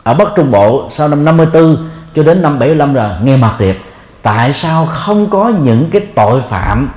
ở 0.04 0.14
Bắc 0.14 0.28
Trung 0.36 0.52
Bộ 0.52 0.90
sau 0.92 1.08
năm 1.08 1.26
54 1.26 1.78
cho 2.16 2.24
đến 2.24 2.42
năm 2.42 2.60
75 2.60 2.94
là 2.94 3.20
nghèo 3.24 3.38
mạt 3.38 3.54
riệp 3.60 3.76
tại 4.22 4.54
sao 4.54 4.86
không 4.86 5.30
có 5.30 5.50
những 5.50 5.90
cái 5.92 6.02
tội 6.16 6.42
phạm 6.50 6.90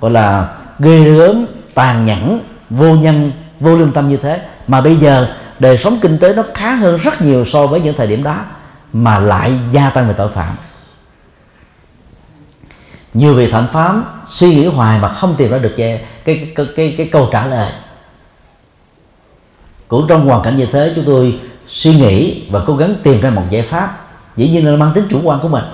gọi 0.00 0.10
là 0.10 0.48
ghê 0.78 1.12
gớm 1.12 1.46
tàn 1.74 2.04
nhẫn 2.04 2.40
vô 2.70 2.94
nhân 2.94 3.32
vô 3.60 3.76
lương 3.76 3.92
tâm 3.92 4.08
như 4.08 4.16
thế? 4.16 4.40
Mà 4.66 4.80
bây 4.80 4.96
giờ 4.96 5.26
đời 5.58 5.78
sống 5.78 5.98
kinh 6.02 6.18
tế 6.18 6.34
nó 6.34 6.42
khá 6.54 6.74
hơn 6.74 6.96
rất 6.96 7.22
nhiều 7.22 7.44
so 7.44 7.66
với 7.66 7.80
những 7.80 7.94
thời 7.96 8.06
điểm 8.06 8.22
đó 8.22 8.36
mà 8.92 9.18
lại 9.18 9.52
gia 9.72 9.90
tăng 9.90 10.08
về 10.08 10.14
tội 10.14 10.28
phạm 10.28 10.56
nhiều 13.14 13.34
vị 13.34 13.50
thẩm 13.50 13.68
phán 13.68 14.04
suy 14.26 14.54
nghĩ 14.54 14.66
hoài 14.66 15.00
mà 15.00 15.08
không 15.08 15.34
tìm 15.38 15.50
ra 15.50 15.58
được 15.58 15.74
cái 15.76 16.04
cái 16.24 16.52
cái 16.54 16.66
cái, 16.76 16.94
cái 16.98 17.08
câu 17.12 17.28
trả 17.32 17.46
lời. 17.46 17.72
Cũng 19.88 20.06
trong 20.08 20.28
hoàn 20.28 20.42
cảnh 20.42 20.56
như 20.56 20.66
thế 20.66 20.92
chúng 20.96 21.04
tôi 21.04 21.40
suy 21.68 21.94
nghĩ 21.94 22.42
và 22.50 22.62
cố 22.66 22.76
gắng 22.76 22.94
tìm 23.02 23.20
ra 23.20 23.30
một 23.30 23.42
giải 23.50 23.62
pháp. 23.62 23.98
Dĩ 24.36 24.48
nhiên 24.48 24.66
là 24.66 24.76
mang 24.76 24.92
tính 24.94 25.04
chủ 25.10 25.20
quan 25.22 25.40
của 25.40 25.48
mình. 25.48 25.64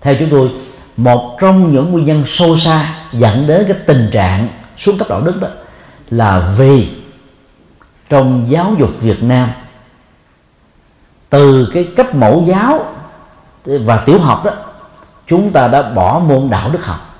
Theo 0.00 0.14
chúng 0.18 0.30
tôi 0.30 0.50
một 0.96 1.36
trong 1.40 1.72
những 1.72 1.92
nguyên 1.92 2.04
nhân 2.04 2.24
sâu 2.26 2.56
xa 2.56 2.94
dẫn 3.12 3.46
đến 3.46 3.64
cái 3.68 3.76
tình 3.86 4.08
trạng 4.12 4.48
xuống 4.78 4.98
cấp 4.98 5.08
đạo 5.08 5.20
đức 5.20 5.40
đó 5.40 5.48
là 6.10 6.54
vì 6.58 6.88
trong 8.08 8.46
giáo 8.48 8.74
dục 8.78 8.90
Việt 9.00 9.22
Nam 9.22 9.48
từ 11.30 11.70
cái 11.74 11.88
cấp 11.96 12.14
mẫu 12.14 12.44
giáo 12.46 12.94
và 13.64 13.96
tiểu 13.96 14.18
học 14.18 14.44
đó 14.44 14.50
chúng 15.30 15.52
ta 15.52 15.68
đã 15.68 15.82
bỏ 15.82 16.22
môn 16.26 16.50
đạo 16.50 16.70
đức 16.70 16.84
học. 16.84 17.16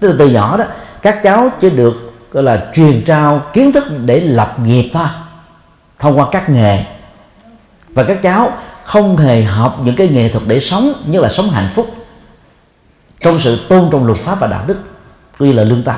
Từ 0.00 0.16
từ 0.18 0.28
nhỏ 0.28 0.56
đó, 0.56 0.64
các 1.02 1.22
cháu 1.22 1.50
chỉ 1.60 1.70
được, 1.70 2.12
gọi 2.32 2.42
là, 2.42 2.66
truyền 2.74 3.04
trao 3.04 3.42
kiến 3.52 3.72
thức 3.72 3.84
để 4.04 4.20
lập 4.20 4.54
nghiệp 4.58 4.90
thôi, 4.92 5.06
thông 5.98 6.18
qua 6.18 6.26
các 6.30 6.50
nghề. 6.50 6.84
Và 7.88 8.02
các 8.02 8.22
cháu 8.22 8.52
không 8.84 9.16
hề 9.16 9.42
học 9.42 9.78
những 9.84 9.96
cái 9.96 10.08
nghệ 10.08 10.28
thuật 10.28 10.44
để 10.46 10.60
sống 10.60 11.02
như 11.06 11.20
là 11.20 11.28
sống 11.28 11.50
hạnh 11.50 11.68
phúc, 11.74 11.94
trong 13.20 13.38
sự 13.40 13.66
tôn 13.68 13.88
trọng 13.92 14.06
luật 14.06 14.18
pháp 14.18 14.40
và 14.40 14.46
đạo 14.46 14.64
đức, 14.66 14.78
cũng 15.38 15.48
như 15.48 15.54
là 15.54 15.64
lương 15.64 15.82
tâm. 15.82 15.96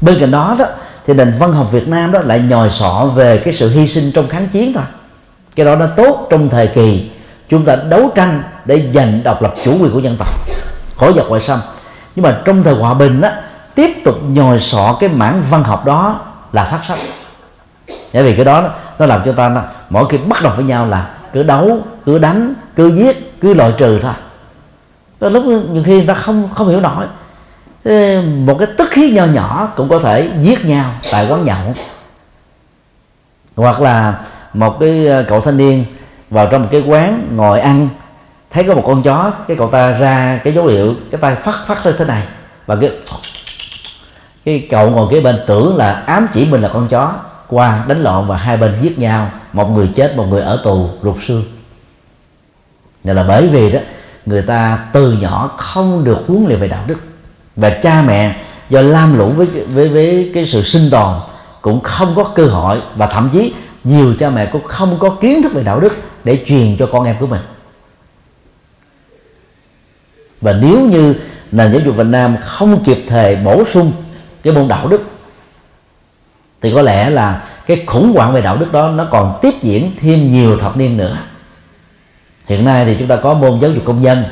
Bên 0.00 0.18
cạnh 0.20 0.30
đó 0.30 0.56
đó, 0.58 0.66
thì 1.06 1.14
nền 1.14 1.34
văn 1.38 1.52
học 1.52 1.72
Việt 1.72 1.88
Nam 1.88 2.12
đó 2.12 2.18
lại 2.18 2.40
nhòi 2.40 2.70
sọ 2.70 3.10
về 3.14 3.38
cái 3.44 3.54
sự 3.54 3.70
hy 3.70 3.88
sinh 3.88 4.12
trong 4.12 4.28
kháng 4.28 4.48
chiến 4.48 4.72
thôi. 4.72 4.84
Cái 5.56 5.66
đó 5.66 5.76
nó 5.76 5.86
tốt 5.96 6.26
trong 6.30 6.48
thời 6.48 6.66
kỳ 6.66 7.10
chúng 7.48 7.64
ta 7.64 7.76
đấu 7.76 8.10
tranh 8.14 8.42
để 8.64 8.90
giành 8.94 9.22
độc 9.22 9.42
lập 9.42 9.54
chủ 9.64 9.78
quyền 9.80 9.92
của 9.92 9.98
dân 9.98 10.16
tộc. 10.18 10.28
Khỏi 10.96 11.12
giặc 11.16 11.26
ngoại 11.28 11.40
xâm 11.40 11.60
nhưng 12.16 12.22
mà 12.22 12.40
trong 12.44 12.62
thời 12.62 12.74
hòa 12.74 12.94
bình 12.94 13.20
á 13.20 13.42
tiếp 13.74 13.90
tục 14.04 14.18
nhòi 14.28 14.58
sọ 14.58 14.96
cái 15.00 15.08
mảng 15.08 15.42
văn 15.50 15.64
học 15.64 15.86
đó 15.86 16.20
là 16.52 16.64
phát 16.64 16.80
sách 16.88 16.98
bởi 18.12 18.22
vì 18.22 18.36
cái 18.36 18.44
đó 18.44 18.70
nó 18.98 19.06
làm 19.06 19.20
cho 19.24 19.32
ta 19.32 19.48
nó, 19.48 19.60
mỗi 19.90 20.04
khi 20.08 20.18
bắt 20.18 20.42
đầu 20.42 20.52
với 20.56 20.64
nhau 20.64 20.86
là 20.86 21.10
cứ 21.32 21.42
đấu 21.42 21.78
cứ 22.06 22.18
đánh 22.18 22.54
cứ 22.76 22.88
giết 22.88 23.40
cứ 23.40 23.54
loại 23.54 23.72
trừ 23.78 23.98
thôi. 24.02 24.12
Đó 25.20 25.28
lúc 25.28 25.44
nhiều 25.44 25.82
khi 25.86 25.96
người 25.96 26.06
ta 26.06 26.14
không 26.14 26.48
không 26.54 26.68
hiểu 26.68 26.80
nổi. 26.80 27.06
Một 28.22 28.58
cái 28.58 28.68
tức 28.78 28.88
khí 28.90 29.10
nho 29.10 29.24
nhỏ 29.24 29.72
cũng 29.76 29.88
có 29.88 29.98
thể 29.98 30.30
giết 30.40 30.64
nhau 30.64 30.90
tại 31.12 31.26
quán 31.30 31.44
nhậu. 31.44 31.74
Hoặc 33.56 33.80
là 33.80 34.14
một 34.54 34.80
cái 34.80 35.06
ờ, 35.06 35.24
cậu 35.28 35.40
thanh 35.40 35.56
niên 35.56 35.84
vào 36.30 36.46
trong 36.46 36.62
một 36.62 36.68
cái 36.72 36.80
quán 36.86 37.28
ngồi 37.36 37.60
ăn 37.60 37.88
thấy 38.54 38.64
có 38.64 38.74
một 38.74 38.82
con 38.86 39.02
chó, 39.02 39.32
cái 39.48 39.56
cậu 39.56 39.70
ta 39.70 39.90
ra 39.90 40.40
cái 40.44 40.52
dấu 40.52 40.66
hiệu, 40.66 40.94
cái 41.10 41.20
tay 41.20 41.34
phát 41.34 41.64
phát 41.66 41.86
lên 41.86 41.94
thế 41.98 42.04
này, 42.04 42.22
và 42.66 42.76
cái 42.76 42.90
cái 44.44 44.66
cậu 44.70 44.90
ngồi 44.90 45.08
kế 45.10 45.20
bên 45.20 45.40
tưởng 45.46 45.76
là 45.76 45.92
ám 46.06 46.26
chỉ 46.32 46.44
mình 46.44 46.62
là 46.62 46.70
con 46.72 46.88
chó, 46.88 47.12
qua 47.48 47.84
đánh 47.88 48.02
lộn 48.02 48.26
và 48.26 48.36
hai 48.36 48.56
bên 48.56 48.74
giết 48.80 48.98
nhau, 48.98 49.30
một 49.52 49.70
người 49.70 49.90
chết, 49.94 50.16
một 50.16 50.24
người 50.30 50.42
ở 50.42 50.60
tù, 50.64 50.88
rụt 51.02 51.16
xương. 51.26 51.44
Đó 53.04 53.12
là 53.12 53.22
bởi 53.22 53.48
vì 53.48 53.72
đó, 53.72 53.80
người 54.26 54.42
ta 54.42 54.78
từ 54.92 55.12
nhỏ 55.12 55.50
không 55.56 56.04
được 56.04 56.18
huấn 56.26 56.44
luyện 56.48 56.60
về 56.60 56.68
đạo 56.68 56.84
đức, 56.86 56.98
và 57.56 57.70
cha 57.70 58.02
mẹ 58.02 58.36
do 58.70 58.82
lam 58.82 59.18
lũ 59.18 59.28
với 59.28 59.46
với 59.46 59.88
với 59.88 60.30
cái 60.34 60.46
sự 60.46 60.62
sinh 60.62 60.90
tồn 60.90 61.14
cũng 61.62 61.80
không 61.80 62.14
có 62.16 62.24
cơ 62.24 62.46
hội, 62.46 62.82
và 62.96 63.06
thậm 63.06 63.30
chí 63.32 63.54
nhiều 63.84 64.14
cha 64.18 64.30
mẹ 64.30 64.46
cũng 64.46 64.62
không 64.62 64.96
có 64.98 65.10
kiến 65.10 65.42
thức 65.42 65.52
về 65.52 65.62
đạo 65.62 65.80
đức 65.80 65.96
để 66.24 66.44
truyền 66.46 66.76
cho 66.76 66.88
con 66.92 67.04
em 67.04 67.16
của 67.20 67.26
mình 67.26 67.40
và 70.44 70.52
nếu 70.52 70.80
như 70.80 71.14
nền 71.52 71.72
giáo 71.72 71.80
dục 71.80 71.96
Việt 71.96 72.06
Nam 72.06 72.36
không 72.42 72.84
kịp 72.84 73.04
thời 73.08 73.36
bổ 73.36 73.64
sung 73.72 73.92
cái 74.42 74.52
môn 74.52 74.68
đạo 74.68 74.88
đức 74.88 75.02
thì 76.62 76.72
có 76.74 76.82
lẽ 76.82 77.10
là 77.10 77.44
cái 77.66 77.84
khủng 77.86 78.12
hoảng 78.12 78.32
về 78.32 78.40
đạo 78.40 78.56
đức 78.56 78.72
đó 78.72 78.88
nó 78.88 79.06
còn 79.10 79.38
tiếp 79.42 79.54
diễn 79.62 79.92
thêm 80.00 80.32
nhiều 80.32 80.58
thập 80.58 80.76
niên 80.76 80.96
nữa. 80.96 81.18
Hiện 82.46 82.64
nay 82.64 82.84
thì 82.84 82.96
chúng 82.98 83.08
ta 83.08 83.16
có 83.16 83.34
môn 83.34 83.60
giáo 83.60 83.70
dục 83.70 83.82
công 83.86 84.02
dân 84.02 84.24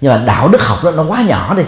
nhưng 0.00 0.12
mà 0.12 0.22
đạo 0.26 0.48
đức 0.48 0.62
học 0.62 0.84
đó 0.84 0.90
nó 0.90 1.04
quá 1.04 1.22
nhỏ 1.22 1.54
đi. 1.54 1.62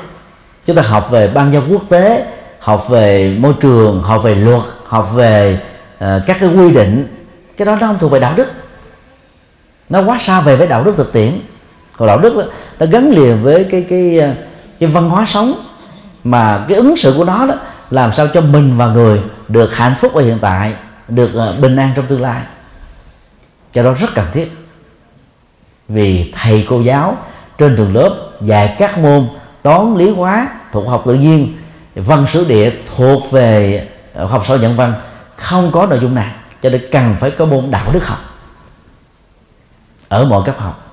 Chúng 0.67 0.77
ta 0.77 0.83
học 0.83 1.11
về 1.11 1.29
ban 1.29 1.53
giao 1.53 1.63
quốc 1.71 1.83
tế 1.89 2.27
học 2.59 2.89
về 2.89 3.37
môi 3.39 3.55
trường 3.61 4.03
học 4.03 4.23
về 4.23 4.35
luật 4.35 4.63
học 4.87 5.11
về 5.15 5.59
uh, 5.95 6.09
các 6.27 6.37
cái 6.41 6.49
quy 6.49 6.71
định. 6.71 7.07
Cái 7.57 7.67
đó 7.67 7.77
nó 7.81 7.87
không 7.87 7.99
thuộc 7.99 8.13
về 8.13 8.21
đạo 8.21 8.35
đức. 8.37 8.53
Nó 9.89 10.03
quá 10.03 10.19
xa 10.21 10.41
về 10.41 10.57
với 10.57 10.67
đạo 10.67 10.85
đức 10.85 10.97
thực 10.97 11.13
tiễn 11.13 11.41
còn 11.97 12.09
đạo 12.09 12.19
đức 12.19 12.37
đó, 12.37 12.43
nó 12.79 12.87
gắn 12.87 13.11
liền 13.11 13.43
với 13.43 13.65
cái 13.65 13.87
cái 13.89 14.19
ờ, 14.19 14.35
cái 14.81 14.89
văn 14.89 15.11
hóa 15.11 15.27
sống. 15.29 15.67
Mà 16.25 16.65
cái 16.69 16.77
ứng 16.77 16.97
xử 16.97 17.15
của 17.17 17.25
nó 17.25 17.47
đó 17.47 17.55
làm 17.91 18.13
sao 18.13 18.29
cho 18.35 18.41
mình 18.41 18.77
và 18.77 18.87
người 18.87 19.21
được 19.49 19.77
hạnh 19.77 19.95
phúc 20.01 20.15
ở 20.15 20.23
hiện 20.23 20.39
tại 20.41 20.73
được 21.09 21.35
ờ, 21.35 21.55
bình 21.61 21.77
an 21.77 21.91
trong 21.97 22.07
tương 22.07 22.23
lai. 22.23 22.43
Cho 23.73 23.83
đó 23.83 23.93
rất 23.93 24.11
cần 24.15 24.27
thiết. 24.33 24.53
Vì 25.89 26.33
thầy 26.37 26.67
cô 26.69 26.81
giáo 26.81 27.17
trên 27.59 27.77
trường 27.77 27.95
lớp 27.95 28.15
dạy 28.41 28.77
các 28.79 28.99
môn 28.99 29.29
toán 29.63 29.95
lý 29.97 30.11
hóa 30.11 30.49
thuộc 30.73 30.89
học 30.89 31.03
tự 31.07 31.15
nhiên 31.15 31.57
văn 31.95 32.27
sử 32.33 32.45
địa 32.45 32.73
thuộc 32.97 33.31
về 33.31 33.87
ờ, 34.15 34.27
học 34.27 34.45
sau 34.49 34.57
nhận 34.57 34.77
văn 34.77 34.95
không 35.37 35.73
có 35.73 35.87
nội 35.87 35.99
dung 36.03 36.15
này 36.15 36.33
cho 36.63 36.71
nên 36.71 36.89
cần 36.93 37.17
phải 37.21 37.31
có 37.31 37.47
môn 37.47 37.71
đạo 37.71 37.91
đức 37.93 38.07
học. 38.07 38.19
Ở 40.09 40.25
mọi 40.25 40.43
cấp 40.47 40.59
học 40.59 40.84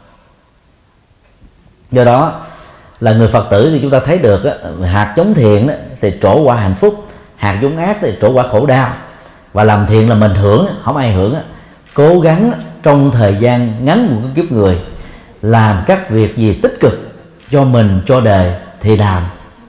do 1.91 2.03
đó, 2.03 2.41
là 2.99 3.13
người 3.13 3.27
phật 3.27 3.47
tử 3.51 3.69
thì 3.73 3.79
chúng 3.81 3.91
ta 3.91 3.99
thấy 3.99 4.17
được 4.17 4.41
hạt 4.85 5.13
chống 5.15 5.33
thiện 5.33 5.69
thì 6.01 6.13
trổ 6.21 6.41
quả 6.41 6.55
hạnh 6.55 6.75
phúc, 6.75 7.07
hạt 7.35 7.59
giống 7.61 7.77
ác 7.77 7.97
thì 8.01 8.13
trổ 8.21 8.31
quả 8.31 8.47
khổ 8.51 8.65
đau. 8.65 8.93
Và 9.53 9.63
làm 9.63 9.85
thiện 9.85 10.09
là 10.09 10.15
mình 10.15 10.35
hưởng 10.35 10.67
không 10.83 10.97
ai 10.97 11.13
hưởng 11.13 11.35
cố 11.93 12.19
gắng 12.19 12.51
trong 12.83 13.11
thời 13.11 13.35
gian 13.39 13.85
ngắn 13.85 14.07
của 14.09 14.21
cái 14.23 14.31
kiếp 14.35 14.51
người, 14.51 14.77
làm 15.41 15.83
các 15.85 16.09
việc 16.09 16.37
gì 16.37 16.53
tích 16.53 16.77
cực 16.79 17.13
cho 17.51 17.63
mình, 17.63 18.01
cho 18.05 18.21
đời 18.21 18.53
thì 18.79 18.97
làm, 18.97 19.23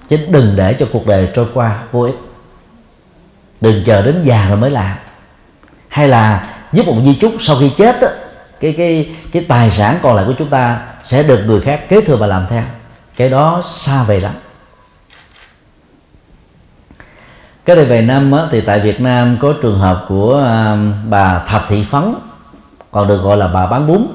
chứ 0.08 0.18
đừng 0.30 0.56
để 0.56 0.74
cho 0.74 0.86
cuộc 0.92 1.06
đời 1.06 1.28
trôi 1.34 1.46
qua 1.54 1.78
vô 1.92 2.02
ích. 2.02 2.14
Đừng 3.60 3.84
chờ 3.84 4.02
đến 4.02 4.22
già 4.22 4.46
rồi 4.48 4.56
mới 4.56 4.70
làm. 4.70 4.96
Hay 5.88 6.08
là 6.08 6.46
giúp 6.72 6.86
một 6.86 6.96
di 7.04 7.14
chúc 7.14 7.32
sau 7.40 7.56
khi 7.60 7.70
chết 7.76 7.96
cái 8.60 8.72
cái 8.72 9.14
cái 9.32 9.44
tài 9.48 9.70
sản 9.70 9.98
còn 10.02 10.16
lại 10.16 10.24
của 10.28 10.34
chúng 10.38 10.48
ta 10.48 10.78
sẽ 11.04 11.22
được 11.22 11.44
người 11.46 11.60
khác 11.60 11.88
kế 11.88 12.00
thừa 12.00 12.16
và 12.16 12.26
làm 12.26 12.46
theo. 12.50 12.62
Cái 13.16 13.30
đó 13.30 13.62
xa 13.66 14.02
về 14.02 14.20
lắm. 14.20 14.32
Cái 17.64 17.76
đây 17.76 17.84
vài 17.84 18.02
năm 18.02 18.32
á, 18.32 18.42
thì 18.50 18.60
tại 18.60 18.80
Việt 18.80 19.00
Nam 19.00 19.36
có 19.40 19.54
trường 19.62 19.78
hợp 19.78 20.04
của 20.08 20.42
à, 20.44 20.76
bà 21.08 21.38
Thạch 21.38 21.62
Thị 21.68 21.84
Phấn 21.90 22.14
còn 22.90 23.08
được 23.08 23.22
gọi 23.22 23.36
là 23.36 23.48
bà 23.48 23.66
bán 23.66 23.86
bún 23.86 24.06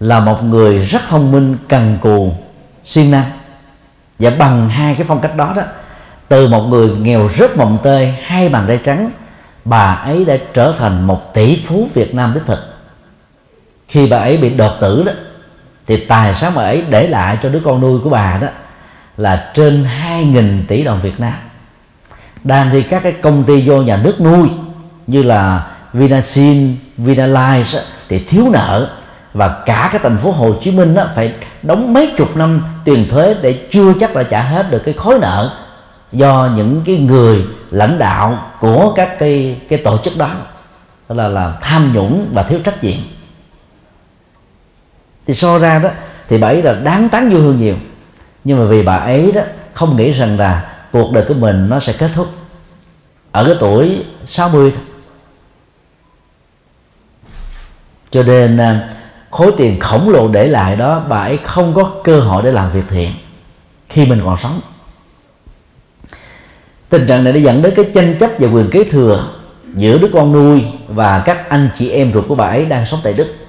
là 0.00 0.20
một 0.20 0.42
người 0.42 0.78
rất 0.78 1.02
thông 1.08 1.32
minh 1.32 1.56
cần 1.68 1.98
cù 2.00 2.32
siêng 2.84 3.10
năng. 3.10 3.30
Và 4.18 4.30
bằng 4.30 4.68
hai 4.68 4.94
cái 4.94 5.04
phong 5.08 5.20
cách 5.20 5.36
đó 5.36 5.52
đó 5.56 5.62
từ 6.28 6.48
một 6.48 6.60
người 6.60 6.90
nghèo 6.90 7.28
rất 7.28 7.56
mồng 7.56 7.78
tơi 7.82 8.14
hai 8.22 8.48
bàn 8.48 8.64
tay 8.68 8.80
trắng 8.84 9.10
bà 9.64 9.94
ấy 9.94 10.24
đã 10.24 10.36
trở 10.54 10.74
thành 10.78 11.06
một 11.06 11.34
tỷ 11.34 11.64
phú 11.66 11.88
Việt 11.94 12.14
Nam 12.14 12.34
đích 12.34 12.46
thực. 12.46 12.58
Khi 13.88 14.06
bà 14.06 14.16
ấy 14.16 14.36
bị 14.36 14.50
đột 14.50 14.72
tử 14.80 15.02
đó 15.02 15.12
thì 15.86 15.96
tài 15.96 16.34
sản 16.34 16.54
mà 16.54 16.62
ấy 16.62 16.84
để 16.90 17.08
lại 17.08 17.38
cho 17.42 17.48
đứa 17.48 17.60
con 17.64 17.80
nuôi 17.80 18.00
của 18.04 18.10
bà 18.10 18.38
đó 18.40 18.48
là 19.16 19.50
trên 19.54 19.86
2.000 20.08 20.60
tỷ 20.68 20.82
đồng 20.82 21.00
Việt 21.00 21.20
Nam. 21.20 21.34
Đang 22.44 22.70
thì 22.72 22.82
các 22.82 23.02
cái 23.02 23.12
công 23.12 23.44
ty 23.44 23.60
do 23.60 23.74
nhà 23.76 23.96
nước 23.96 24.20
nuôi 24.20 24.48
như 25.06 25.22
là 25.22 25.66
Vinasin, 25.92 26.76
Vinalize 26.98 27.80
thì 28.08 28.18
thiếu 28.18 28.48
nợ. 28.52 28.90
Và 29.32 29.62
cả 29.66 29.88
cái 29.92 30.00
thành 30.02 30.18
phố 30.18 30.30
Hồ 30.30 30.54
Chí 30.62 30.70
Minh 30.70 30.94
đó, 30.94 31.06
phải 31.14 31.34
đóng 31.62 31.92
mấy 31.92 32.12
chục 32.16 32.36
năm 32.36 32.62
tiền 32.84 33.08
thuế 33.08 33.34
để 33.42 33.52
chưa 33.72 33.92
chắc 34.00 34.16
là 34.16 34.22
trả 34.22 34.42
hết 34.42 34.70
được 34.70 34.82
cái 34.84 34.94
khối 34.94 35.18
nợ 35.18 35.50
do 36.12 36.48
những 36.56 36.82
cái 36.86 36.96
người 36.96 37.44
lãnh 37.70 37.98
đạo 37.98 38.50
của 38.60 38.92
các 38.96 39.18
cái 39.18 39.60
cái 39.68 39.78
tổ 39.78 39.98
chức 40.04 40.16
đó. 40.16 40.30
Đó 41.08 41.14
là 41.14 41.28
là 41.28 41.54
tham 41.62 41.92
nhũng 41.94 42.28
và 42.32 42.42
thiếu 42.42 42.58
trách 42.64 42.84
nhiệm 42.84 42.98
thì 45.26 45.34
so 45.34 45.58
ra 45.58 45.78
đó, 45.78 45.90
thì 46.28 46.38
bà 46.38 46.48
ấy 46.48 46.62
là 46.62 46.72
đáng 46.72 47.08
tán 47.08 47.30
vui 47.30 47.42
hơn 47.42 47.56
nhiều. 47.56 47.76
Nhưng 48.44 48.58
mà 48.58 48.64
vì 48.64 48.82
bà 48.82 48.96
ấy 48.96 49.32
đó, 49.32 49.40
không 49.74 49.96
nghĩ 49.96 50.12
rằng 50.12 50.38
là 50.38 50.72
cuộc 50.92 51.12
đời 51.12 51.24
của 51.28 51.34
mình 51.34 51.68
nó 51.68 51.80
sẽ 51.80 51.92
kết 51.92 52.10
thúc 52.14 52.26
ở 53.32 53.44
cái 53.44 53.54
tuổi 53.60 54.04
60 54.26 54.70
thôi. 54.74 54.82
Cho 58.10 58.22
nên 58.22 58.56
à, 58.56 58.88
khối 59.30 59.52
tiền 59.56 59.80
khổng 59.80 60.08
lồ 60.08 60.28
để 60.28 60.48
lại 60.48 60.76
đó, 60.76 61.02
bà 61.08 61.20
ấy 61.20 61.38
không 61.44 61.74
có 61.74 61.90
cơ 62.04 62.20
hội 62.20 62.42
để 62.42 62.52
làm 62.52 62.72
việc 62.72 62.84
thiện 62.88 63.10
khi 63.88 64.06
mình 64.06 64.22
còn 64.24 64.36
sống. 64.42 64.60
Tình 66.88 67.06
trạng 67.06 67.24
này 67.24 67.32
đã 67.32 67.38
dẫn 67.38 67.62
đến 67.62 67.72
cái 67.76 67.90
tranh 67.94 68.16
chấp 68.20 68.30
về 68.38 68.48
quyền 68.48 68.70
kế 68.70 68.84
thừa 68.84 69.28
giữa 69.74 69.98
đứa 69.98 70.08
con 70.12 70.32
nuôi 70.32 70.64
và 70.88 71.22
các 71.24 71.48
anh 71.48 71.68
chị 71.74 71.90
em 71.90 72.12
ruột 72.12 72.24
của 72.28 72.34
bà 72.34 72.46
ấy 72.46 72.64
đang 72.64 72.86
sống 72.86 73.00
tại 73.02 73.12
Đức 73.12 73.45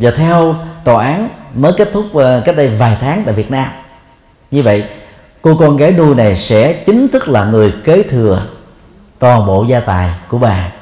và 0.00 0.10
theo 0.10 0.54
tòa 0.84 1.04
án 1.04 1.28
mới 1.54 1.72
kết 1.72 1.90
thúc 1.92 2.14
ờ, 2.14 2.42
cách 2.44 2.56
đây 2.56 2.68
vài 2.68 2.96
tháng 3.00 3.22
tại 3.24 3.34
Việt 3.34 3.50
Nam. 3.50 3.68
Như 4.50 4.62
vậy, 4.62 4.84
cô 5.42 5.56
con 5.56 5.76
gái 5.76 5.92
nuôi 5.92 6.14
này 6.14 6.36
sẽ 6.36 6.72
chính 6.72 7.08
thức 7.08 7.28
là 7.28 7.44
người 7.44 7.74
kế 7.84 8.02
thừa 8.02 8.46
toàn 9.18 9.46
bộ 9.46 9.64
gia 9.64 9.80
tài 9.80 10.10
của 10.28 10.38
bà. 10.38 10.72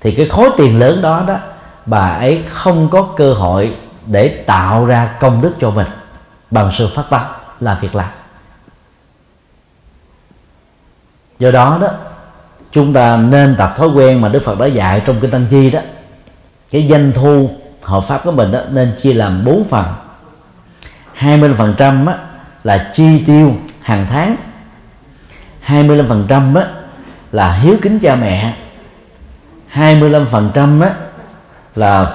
Thì 0.00 0.14
cái 0.14 0.28
khối 0.28 0.50
tiền 0.56 0.78
lớn 0.78 1.02
đó 1.02 1.24
đó, 1.26 1.36
bà 1.86 2.08
ấy 2.08 2.44
không 2.48 2.88
có 2.88 3.02
cơ 3.16 3.34
hội 3.34 3.74
để 4.06 4.28
tạo 4.28 4.86
ra 4.86 5.16
công 5.20 5.42
đức 5.42 5.52
cho 5.60 5.70
mình 5.70 5.86
bằng 6.50 6.70
sự 6.78 6.88
phát 6.94 7.04
tâm 7.10 7.22
là 7.60 7.78
việc 7.80 7.94
làm. 7.94 8.08
Do 11.38 11.50
đó 11.50 11.78
đó 11.80 11.88
chúng 12.72 12.92
ta 12.92 13.16
nên 13.16 13.54
tập 13.58 13.74
thói 13.76 13.88
quen 13.88 14.20
mà 14.20 14.28
Đức 14.28 14.42
Phật 14.44 14.58
đã 14.58 14.66
dạy 14.66 15.02
trong 15.04 15.20
kinh 15.20 15.30
Tăng 15.30 15.46
Chi 15.50 15.70
đó. 15.70 15.80
Cái 16.70 16.88
doanh 16.90 17.12
thu 17.12 17.50
hợp 17.82 18.04
pháp 18.08 18.24
của 18.24 18.32
mình 18.32 18.52
đó 18.52 18.60
nên 18.70 18.92
chia 19.02 19.12
làm 19.12 19.44
bốn 19.44 19.64
phần. 19.64 19.86
20% 21.18 22.06
á, 22.06 22.18
là 22.64 22.90
chi 22.92 23.24
tiêu 23.26 23.56
hàng 23.80 24.06
tháng. 24.10 24.36
25% 25.66 26.56
á, 26.56 26.66
là 27.32 27.52
hiếu 27.52 27.76
kính 27.82 27.98
cha 27.98 28.16
mẹ. 28.16 28.56
25% 29.74 30.82
á, 30.82 30.94
là 31.76 32.14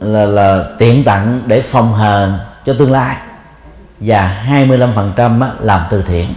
là 0.00 0.24
là 0.24 0.64
tiện 0.78 1.04
tặng 1.04 1.42
để 1.46 1.62
phòng 1.62 1.94
hờ 1.94 2.38
cho 2.66 2.74
tương 2.78 2.92
lai. 2.92 3.16
Và 4.00 4.44
25% 4.48 5.42
á, 5.42 5.50
làm 5.60 5.80
từ 5.90 6.02
thiện. 6.02 6.34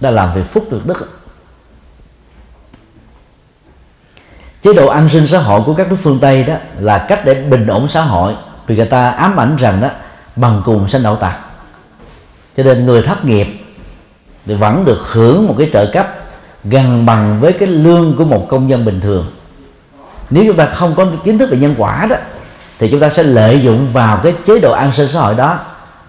Đó 0.00 0.10
làm 0.10 0.34
việc 0.34 0.52
phúc 0.52 0.66
được 0.70 0.86
đức 0.86 1.21
chế 4.62 4.72
độ 4.72 4.86
an 4.86 5.08
sinh 5.08 5.26
xã 5.26 5.38
hội 5.38 5.62
của 5.66 5.74
các 5.74 5.90
nước 5.90 5.96
phương 6.02 6.18
tây 6.20 6.42
đó 6.44 6.54
là 6.78 6.98
cách 6.98 7.20
để 7.24 7.34
bình 7.34 7.66
ổn 7.66 7.88
xã 7.88 8.02
hội, 8.02 8.34
vì 8.66 8.76
người 8.76 8.86
ta 8.86 9.10
ám 9.10 9.40
ảnh 9.40 9.56
rằng 9.56 9.80
đó, 9.80 9.88
bằng 10.36 10.62
cùng 10.64 10.88
sanh 10.88 11.02
đậu 11.02 11.16
tặc 11.16 11.38
cho 12.56 12.62
nên 12.62 12.86
người 12.86 13.02
thất 13.02 13.24
nghiệp 13.24 13.46
thì 14.46 14.54
vẫn 14.54 14.84
được 14.84 15.00
hưởng 15.12 15.46
một 15.46 15.54
cái 15.58 15.70
trợ 15.72 15.86
cấp 15.92 16.14
gần 16.64 17.06
bằng 17.06 17.40
với 17.40 17.52
cái 17.52 17.68
lương 17.68 18.16
của 18.16 18.24
một 18.24 18.46
công 18.48 18.70
dân 18.70 18.84
bình 18.84 19.00
thường. 19.00 19.26
Nếu 20.30 20.44
chúng 20.46 20.56
ta 20.56 20.66
không 20.66 20.94
có 20.94 21.06
kiến 21.24 21.38
thức 21.38 21.50
về 21.50 21.56
nhân 21.56 21.74
quả 21.78 22.06
đó, 22.10 22.16
thì 22.78 22.90
chúng 22.90 23.00
ta 23.00 23.08
sẽ 23.08 23.22
lợi 23.22 23.60
dụng 23.60 23.88
vào 23.92 24.20
cái 24.22 24.34
chế 24.46 24.60
độ 24.60 24.72
an 24.72 24.92
sinh 24.96 25.08
xã 25.08 25.20
hội 25.20 25.34
đó, 25.34 25.58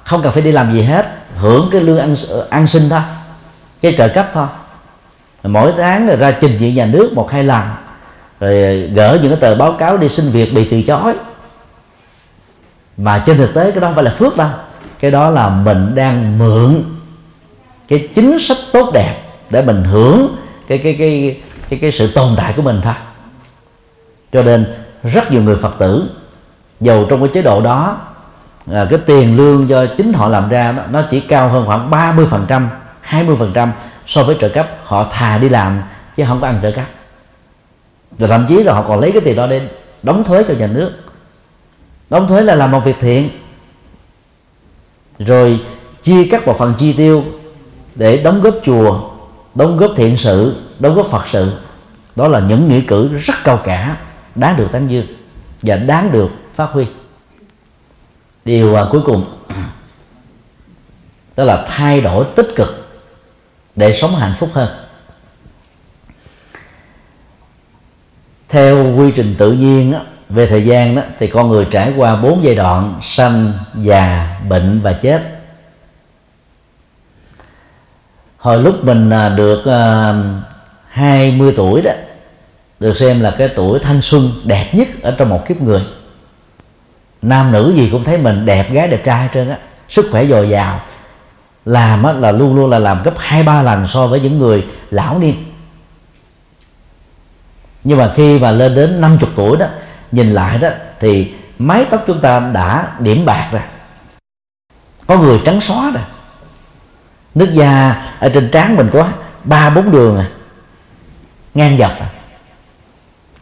không 0.03 0.21
cần 0.21 0.31
phải 0.31 0.41
đi 0.41 0.51
làm 0.51 0.73
gì 0.73 0.81
hết, 0.81 1.05
hưởng 1.37 1.69
cái 1.71 1.81
lương 1.81 1.99
ăn 1.99 2.15
an 2.49 2.67
sinh 2.67 2.89
thôi, 2.89 3.01
cái 3.81 3.95
trợ 3.97 4.07
cấp 4.07 4.29
thôi. 4.33 4.47
Mỗi 5.43 5.73
tháng 5.77 6.07
rồi 6.07 6.15
ra 6.15 6.31
trình 6.31 6.57
diện 6.57 6.75
nhà 6.75 6.85
nước 6.85 7.13
một 7.13 7.31
hai 7.31 7.43
lần 7.43 7.61
rồi 8.43 8.63
ờ, 8.63 8.93
gỡ 8.93 9.19
những 9.21 9.31
cái 9.31 9.41
tờ 9.41 9.55
báo 9.55 9.71
cáo 9.71 9.97
đi 9.97 10.09
xin 10.09 10.29
việc 10.29 10.53
bị 10.53 10.67
từ 10.71 10.81
chối. 10.81 11.13
Mà 12.97 13.23
trên 13.25 13.37
thực 13.37 13.53
tế 13.53 13.71
cái 13.71 13.81
đó 13.81 13.87
không 13.87 13.95
phải 13.95 14.03
là 14.03 14.15
phước 14.17 14.37
đâu. 14.37 14.49
Cái 14.99 15.11
đó 15.11 15.29
là 15.29 15.49
mình 15.49 15.95
đang 15.95 16.37
mượn 16.37 16.83
cái 17.87 18.09
chính 18.15 18.39
sách 18.39 18.57
tốt 18.73 18.91
đẹp 18.93 19.15
để 19.49 19.61
mình 19.61 19.83
hưởng 19.83 20.35
cái 20.67 20.77
cái 20.77 20.95
cái 20.99 21.41
cái 21.69 21.79
cái 21.79 21.91
sự 21.91 22.11
tồn 22.11 22.35
tại 22.37 22.53
của 22.55 22.61
mình 22.61 22.81
thôi. 22.83 22.93
Cho 24.31 24.43
nên 24.43 24.65
rất 25.03 25.31
nhiều 25.31 25.41
người 25.41 25.55
phật 25.55 25.75
tử 25.79 26.09
dầu 26.79 27.05
trong 27.09 27.19
cái 27.19 27.29
chế 27.33 27.41
độ 27.41 27.61
đó 27.61 27.97
à, 28.73 28.85
cái 28.89 28.99
tiền 29.05 29.37
lương 29.37 29.69
do 29.69 29.85
chính 29.97 30.13
họ 30.13 30.27
làm 30.27 30.49
ra 30.49 30.71
đó, 30.71 30.83
nó 30.91 31.01
chỉ 31.11 31.19
cao 31.19 31.49
hơn 31.49 31.65
khoảng 31.65 31.89
30 31.89 32.25
phần 32.29 32.45
trăm 32.47 32.69
20 33.01 33.35
phần 33.39 33.51
trăm 33.53 33.71
so 34.07 34.23
với 34.23 34.37
trợ 34.39 34.49
cấp 34.49 34.67
họ 34.83 35.07
thà 35.11 35.37
đi 35.37 35.49
làm 35.49 35.81
chứ 36.15 36.23
không 36.27 36.41
có 36.41 36.47
ăn 36.47 36.59
trợ 36.61 36.71
cấp 36.71 36.85
và 38.17 38.27
thậm 38.27 38.45
chí 38.49 38.63
là 38.63 38.73
họ 38.73 38.85
còn 38.87 38.99
lấy 38.99 39.11
cái 39.11 39.21
tiền 39.21 39.35
đó 39.35 39.47
để 39.47 39.69
đóng 40.03 40.23
thuế 40.23 40.43
cho 40.47 40.53
nhà 40.53 40.67
nước. 40.67 40.91
Đóng 42.09 42.27
thuế 42.27 42.41
là 42.41 42.55
làm 42.55 42.71
một 42.71 42.85
việc 42.85 42.95
thiện. 42.99 43.29
Rồi 45.19 45.59
chia 46.01 46.27
cắt 46.31 46.47
một 46.47 46.57
phần 46.57 46.73
chi 46.77 46.93
tiêu 46.93 47.23
để 47.95 48.17
đóng 48.17 48.41
góp 48.41 48.55
chùa 48.65 49.09
đóng 49.55 49.77
góp 49.77 49.91
thiện 49.95 50.17
sự 50.17 50.55
đóng 50.79 50.95
góp 50.95 51.07
phật 51.07 51.23
sự. 51.31 51.51
Đó 52.15 52.27
là 52.27 52.39
những 52.39 52.67
nghĩa 52.67 52.81
cử 52.87 53.17
rất 53.17 53.35
cao 53.43 53.57
cả 53.63 53.97
đáng 54.35 54.57
được 54.57 54.67
tán 54.71 54.87
dương 54.87 55.05
và 55.61 55.75
đáng 55.75 56.11
được 56.11 56.29
phát 56.55 56.69
huy. 56.71 56.85
Điều 58.45 58.75
à, 58.75 58.85
cuối 58.91 59.01
cùng 59.05 59.25
đó 61.35 61.43
là 61.43 61.65
thay 61.69 62.01
đổi 62.01 62.25
tích 62.35 62.47
cực 62.55 62.87
để 63.75 63.97
sống 64.01 64.15
hạnh 64.15 64.33
phúc 64.39 64.49
hơn. 64.53 64.82
Theo 68.53 68.95
quy 68.97 69.11
trình 69.11 69.35
tự 69.37 69.51
nhiên 69.51 69.91
đó, 69.91 69.99
về 70.29 70.47
thời 70.47 70.65
gian 70.65 70.95
đó 70.95 71.01
thì 71.19 71.27
con 71.27 71.49
người 71.49 71.67
trải 71.71 71.93
qua 71.97 72.15
bốn 72.15 72.43
giai 72.43 72.55
đoạn 72.55 72.99
sanh 73.01 73.53
già 73.81 74.35
bệnh 74.49 74.79
và 74.83 74.93
chết. 74.93 75.21
Hồi 78.37 78.61
lúc 78.61 78.83
mình 78.83 79.09
à, 79.09 79.29
được 79.29 79.65
à, 79.65 80.09
uh, 80.09 80.15
20 80.89 81.53
tuổi 81.57 81.81
đó 81.81 81.91
được 82.79 82.97
xem 82.97 83.21
là 83.21 83.35
cái 83.37 83.47
tuổi 83.47 83.79
thanh 83.79 84.01
xuân 84.01 84.31
đẹp 84.43 84.69
nhất 84.73 84.87
ở 85.01 85.15
trong 85.17 85.29
một 85.29 85.47
kiếp 85.47 85.61
người. 85.61 85.81
Nam 87.21 87.51
nữ 87.51 87.73
gì 87.75 87.89
cũng 87.91 88.03
thấy 88.03 88.17
mình 88.17 88.45
đẹp 88.45 88.71
gái 88.71 88.87
đẹp 88.87 89.01
trai 89.05 89.29
trên 89.33 89.49
á 89.49 89.57
sức 89.89 90.05
khỏe 90.11 90.25
dồi 90.25 90.49
dào. 90.49 90.79
Làm 91.65 92.03
á, 92.03 92.11
là 92.11 92.31
luôn 92.31 92.55
luôn 92.55 92.69
là 92.69 92.79
làm 92.79 93.03
gấp 93.03 93.13
hai 93.17 93.43
ba 93.43 93.61
lần 93.61 93.87
so 93.87 94.07
với 94.07 94.19
những 94.19 94.39
người 94.39 94.65
lão 94.91 95.19
niên 95.19 95.35
nhưng 97.83 97.97
mà 97.97 98.11
khi 98.15 98.39
mà 98.39 98.51
lên 98.51 98.75
đến 98.75 99.01
50 99.01 99.29
tuổi 99.35 99.57
đó 99.57 99.65
nhìn 100.11 100.31
lại 100.33 100.57
đó 100.57 100.69
thì 100.99 101.33
mái 101.59 101.85
tóc 101.89 102.03
chúng 102.07 102.21
ta 102.21 102.39
đã 102.39 102.91
điểm 102.99 103.25
bạc 103.25 103.49
rồi. 103.51 103.61
Có 105.07 105.17
người 105.17 105.41
trắng 105.45 105.61
xóa 105.61 105.91
rồi. 105.91 106.03
Nước 107.35 107.53
da 107.53 108.03
ở 108.19 108.29
trên 108.29 108.49
trán 108.51 108.75
mình 108.75 108.89
có 108.93 109.07
ba 109.43 109.69
bốn 109.69 109.91
đường 109.91 110.17
à 110.17 110.25
ngang 111.53 111.77
dọc 111.77 111.99
rồi 111.99 112.07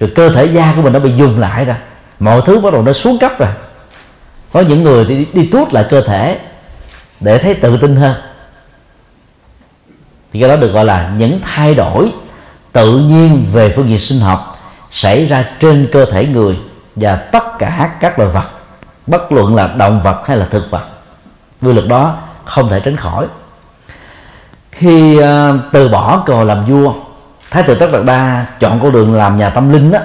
rồi 0.02 0.12
cơ 0.16 0.30
thể 0.30 0.46
da 0.46 0.74
của 0.76 0.82
mình 0.82 0.94
nó 0.94 1.00
bị 1.00 1.12
dùng 1.16 1.40
lại 1.40 1.66
rồi. 1.66 1.76
Mọi 2.20 2.42
thứ 2.46 2.60
bắt 2.60 2.74
đầu 2.74 2.84
nó 2.84 2.94
xuống 2.94 3.20
cấp 3.20 3.40
rồi. 3.40 3.50
Có 4.54 4.62
những 4.62 4.84
người 4.84 5.06
thì 5.06 5.18
đi, 5.18 5.28
đi 5.34 5.48
tuốt 5.48 5.74
lại 5.74 5.86
cơ 5.90 6.02
thể 6.02 6.40
để 7.20 7.38
thấy 7.38 7.54
tự 7.54 7.78
tin 7.78 7.96
hơn. 7.96 8.16
Thì 10.34 10.40
cái 10.40 10.50
đó 10.50 10.56
được 10.56 10.72
gọi 10.74 10.86
là 10.86 11.12
những 11.18 11.40
thay 11.44 11.76
đổi 11.76 12.12
tự 12.72 12.98
nhiên 12.98 13.46
về 13.54 13.74
phương 13.76 13.90
diện 13.90 14.00
sinh 14.00 14.20
học 14.20 14.58
xảy 14.92 15.26
ra 15.26 15.46
trên 15.60 15.90
cơ 15.92 16.06
thể 16.06 16.26
người 16.26 16.60
và 16.96 17.16
tất 17.16 17.44
cả 17.60 17.92
các 18.00 18.20
loài 18.20 18.32
vật 18.32 18.50
bất 19.08 19.32
luận 19.32 19.56
là 19.56 19.68
động 19.78 20.02
vật 20.04 20.28
hay 20.28 20.38
là 20.38 20.46
thực 20.46 20.72
vật. 20.72 20.88
Quy 21.62 21.74
luật 21.74 21.88
đó 21.88 22.16
không 22.46 22.70
thể 22.70 22.80
tránh 22.80 22.98
khỏi. 22.98 23.28
Khi 24.72 25.20
uh, 25.20 25.24
từ 25.72 25.90
bỏ 25.90 26.24
cờ 26.26 26.44
làm 26.44 26.66
vua 26.66 26.94
thái 27.52 27.64
tử 27.64 27.76
tất 27.76 27.92
đạt 27.92 28.06
đa 28.06 28.46
chọn 28.60 28.80
con 28.80 28.92
đường 28.92 29.14
làm 29.14 29.38
nhà 29.38 29.50
tâm 29.50 29.74
linh 29.74 29.92
đó 29.92 30.00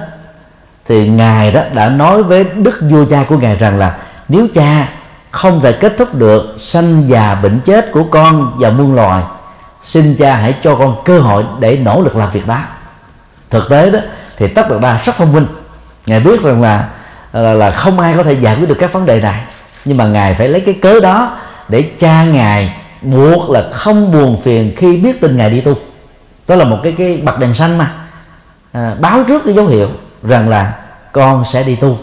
thì 0.85 1.09
ngài 1.09 1.53
đó 1.53 1.63
đã 1.75 1.89
nói 1.89 2.23
với 2.23 2.45
đức 2.45 2.81
vua 2.91 3.05
cha 3.05 3.25
của 3.29 3.39
ngài 3.39 3.57
rằng 3.57 3.79
là 3.79 3.97
nếu 4.29 4.47
cha 4.55 4.89
không 5.31 5.61
thể 5.61 5.73
kết 5.73 5.95
thúc 5.99 6.15
được 6.15 6.55
sanh 6.59 7.09
già 7.09 7.35
bệnh 7.43 7.61
chết 7.61 7.93
của 7.93 8.05
con 8.05 8.57
và 8.59 8.71
muôn 8.71 8.95
loài 8.95 9.23
xin 9.87 10.17
cha 10.19 10.37
hãy 10.37 10.55
cho 10.63 10.77
con 10.77 11.03
cơ 11.05 11.21
hội 11.21 11.45
để 11.61 11.77
nỗ 11.77 12.03
lực 12.03 12.17
làm 12.17 12.31
việc 12.31 12.47
đó 12.47 12.59
thực 13.51 13.69
tế 13.69 13.91
đó 13.91 13.99
thì 14.37 14.49
tất 14.49 14.71
đạt 14.71 14.81
đa 14.81 15.01
rất 15.05 15.17
thông 15.17 15.33
minh. 15.33 15.47
Ngài 16.07 16.21
biết 16.21 16.43
rằng 16.43 16.63
là, 16.63 16.89
là 17.33 17.55
là 17.55 17.71
không 17.71 18.01
ai 18.01 18.15
có 18.17 18.23
thể 18.23 18.33
giải 18.33 18.57
quyết 18.57 18.69
được 18.69 18.77
các 18.79 18.93
vấn 18.93 19.07
đề 19.07 19.21
này. 19.21 19.43
Nhưng 19.85 19.97
mà 19.97 20.07
ngài 20.07 20.35
phải 20.35 20.49
lấy 20.49 20.61
cái 20.61 20.75
cớ 20.75 21.01
đó 21.01 21.39
để 21.69 21.91
cha 21.99 22.25
ngài 22.25 22.77
buộc 23.03 23.51
là 23.51 23.69
không 23.73 24.13
buồn 24.13 24.43
phiền 24.43 24.73
khi 24.77 24.97
biết 24.97 25.21
tin 25.21 25.37
ngài 25.37 25.51
đi 25.51 25.61
tu. 25.61 25.75
Đó 26.49 26.57
là 26.57 26.65
một 26.65 26.81
cái 26.83 26.93
cái 26.93 27.17
bật 27.17 27.39
đèn 27.39 27.55
xanh 27.55 27.79
mà. 27.79 27.93
À, 28.73 28.95
báo 29.01 29.25
trước 29.29 29.43
cái 29.45 29.55
dấu 29.55 29.67
hiệu 29.67 29.89
rằng 30.23 30.49
là 30.49 30.73
con 31.13 31.45
sẽ 31.53 31.63
đi 31.63 31.77
tu. 31.77 31.99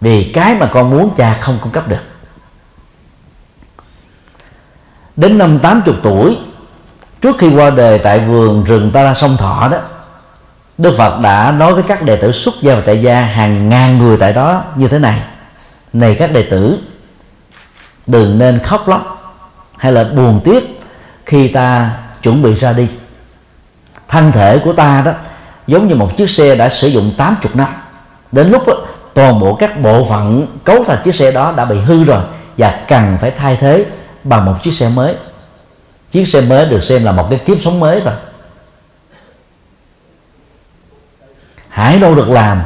Vì 0.00 0.30
cái 0.34 0.54
mà 0.54 0.66
con 0.66 0.90
muốn 0.90 1.10
cha 1.16 1.38
không 1.40 1.58
cung 1.62 1.72
cấp 1.72 1.88
được. 1.88 2.02
Đến 5.16 5.38
năm 5.38 5.58
80 5.58 5.94
tuổi 6.02 6.38
trước 7.24 7.38
khi 7.38 7.48
qua 7.54 7.70
đời 7.70 7.98
tại 7.98 8.18
vườn 8.18 8.64
rừng 8.64 8.90
ta 8.90 9.02
la 9.02 9.14
sông 9.14 9.36
thọ 9.36 9.68
đó 9.68 9.78
Đức 10.78 10.94
Phật 10.98 11.20
đã 11.20 11.52
nói 11.52 11.74
với 11.74 11.82
các 11.82 12.02
đệ 12.02 12.16
tử 12.16 12.32
xuất 12.32 12.54
gia 12.60 12.74
và 12.74 12.82
tại 12.86 13.02
gia 13.02 13.20
hàng 13.20 13.68
ngàn 13.68 13.98
người 13.98 14.16
tại 14.16 14.32
đó 14.32 14.62
như 14.76 14.88
thế 14.88 14.98
này. 14.98 15.20
Này 15.92 16.16
các 16.18 16.32
đệ 16.32 16.42
tử 16.42 16.78
đừng 18.06 18.38
nên 18.38 18.58
khóc 18.58 18.88
lóc 18.88 19.34
hay 19.76 19.92
là 19.92 20.04
buồn 20.04 20.40
tiếc 20.44 20.80
khi 21.26 21.48
ta 21.48 21.90
chuẩn 22.22 22.42
bị 22.42 22.54
ra 22.54 22.72
đi. 22.72 22.88
Thân 24.08 24.32
thể 24.32 24.58
của 24.58 24.72
ta 24.72 25.02
đó 25.04 25.12
giống 25.66 25.88
như 25.88 25.94
một 25.94 26.16
chiếc 26.16 26.30
xe 26.30 26.54
đã 26.54 26.68
sử 26.68 26.88
dụng 26.88 27.14
80 27.18 27.52
năm. 27.54 27.68
Đến 28.32 28.50
lúc 28.50 28.66
đó, 28.66 28.74
toàn 29.14 29.40
bộ 29.40 29.54
các 29.54 29.80
bộ 29.80 30.06
phận 30.08 30.46
cấu 30.64 30.84
thành 30.84 30.98
chiếc 31.04 31.14
xe 31.14 31.30
đó 31.30 31.54
đã 31.56 31.64
bị 31.64 31.80
hư 31.80 32.04
rồi 32.04 32.22
và 32.58 32.80
cần 32.88 33.16
phải 33.20 33.30
thay 33.30 33.56
thế 33.60 33.84
bằng 34.24 34.44
một 34.44 34.54
chiếc 34.62 34.74
xe 34.74 34.88
mới 34.88 35.14
chiếc 36.14 36.28
xe 36.28 36.40
mới 36.40 36.66
được 36.66 36.84
xem 36.84 37.04
là 37.04 37.12
một 37.12 37.26
cái 37.30 37.38
kiếp 37.38 37.62
sống 37.62 37.80
mới 37.80 38.00
thôi. 38.04 38.14
Hãy 41.68 41.98
đâu 41.98 42.14
được 42.14 42.28
làm 42.28 42.62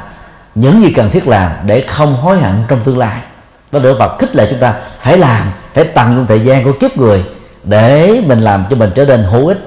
những 0.54 0.82
gì 0.82 0.92
cần 0.92 1.10
thiết 1.10 1.26
làm 1.26 1.52
để 1.66 1.84
không 1.88 2.16
hối 2.16 2.40
hận 2.40 2.64
trong 2.68 2.80
tương 2.84 2.98
lai. 2.98 3.22
Đó 3.72 3.78
được 3.78 3.96
Phật 3.98 4.18
khích 4.18 4.36
lệ 4.36 4.46
chúng 4.50 4.58
ta 4.60 4.74
phải 5.00 5.18
làm, 5.18 5.52
phải 5.74 5.84
tận 5.84 6.16
dụng 6.16 6.26
thời 6.26 6.40
gian 6.40 6.64
của 6.64 6.72
kiếp 6.80 6.96
người 6.96 7.24
để 7.64 8.22
mình 8.26 8.40
làm 8.40 8.64
cho 8.70 8.76
mình 8.76 8.90
trở 8.94 9.04
nên 9.04 9.22
hữu 9.22 9.46
ích. 9.46 9.58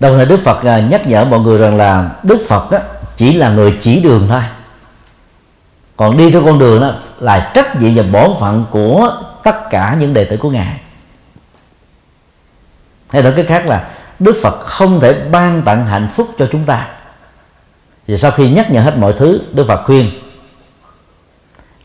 Đồng 0.00 0.16
thời 0.16 0.26
Đức 0.26 0.40
Phật 0.44 0.64
à, 0.64 0.80
nhắc 0.80 1.06
nhở 1.06 1.24
mọi 1.24 1.40
người 1.40 1.58
rằng 1.58 1.76
là 1.76 2.10
Đức 2.22 2.38
Phật 2.48 2.68
chỉ 3.16 3.32
là 3.32 3.48
người 3.48 3.78
chỉ 3.80 4.00
đường 4.00 4.26
thôi 4.28 4.42
còn 5.96 6.16
đi 6.16 6.30
theo 6.30 6.44
con 6.44 6.58
đường 6.58 6.80
đó 6.80 6.90
là 7.20 7.52
trách 7.54 7.82
nhiệm 7.82 7.94
và 7.94 8.02
bổn 8.02 8.30
phận 8.40 8.64
của 8.70 9.22
tất 9.44 9.70
cả 9.70 9.96
những 10.00 10.14
đệ 10.14 10.24
tử 10.24 10.36
của 10.36 10.50
ngài. 10.50 10.80
Hay 13.10 13.22
nói 13.22 13.32
cái 13.36 13.44
khác 13.44 13.66
là 13.66 13.88
Đức 14.18 14.36
Phật 14.42 14.60
không 14.60 15.00
thể 15.00 15.24
ban 15.30 15.62
tặng 15.62 15.86
hạnh 15.86 16.08
phúc 16.14 16.28
cho 16.38 16.48
chúng 16.52 16.64
ta. 16.64 16.88
Và 18.08 18.16
sau 18.16 18.30
khi 18.30 18.50
nhắc 18.50 18.70
nhở 18.70 18.80
hết 18.80 18.96
mọi 18.96 19.12
thứ, 19.12 19.40
Đức 19.52 19.64
Phật 19.68 19.84
khuyên, 19.84 20.10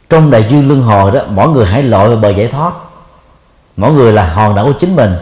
trong 0.09 0.31
đại 0.31 0.47
dương 0.49 0.67
luân 0.67 0.81
hồi 0.81 1.11
đó, 1.11 1.19
mỗi 1.29 1.49
người 1.49 1.65
hãy 1.65 1.83
lội 1.83 2.09
vào 2.09 2.17
bờ 2.17 2.29
giải 2.29 2.47
thoát. 2.47 2.73
Mỗi 3.77 3.91
người 3.91 4.13
là 4.13 4.33
hòn 4.33 4.55
đảo 4.55 4.65
của 4.65 4.73
chính 4.79 4.95
mình, 4.95 5.15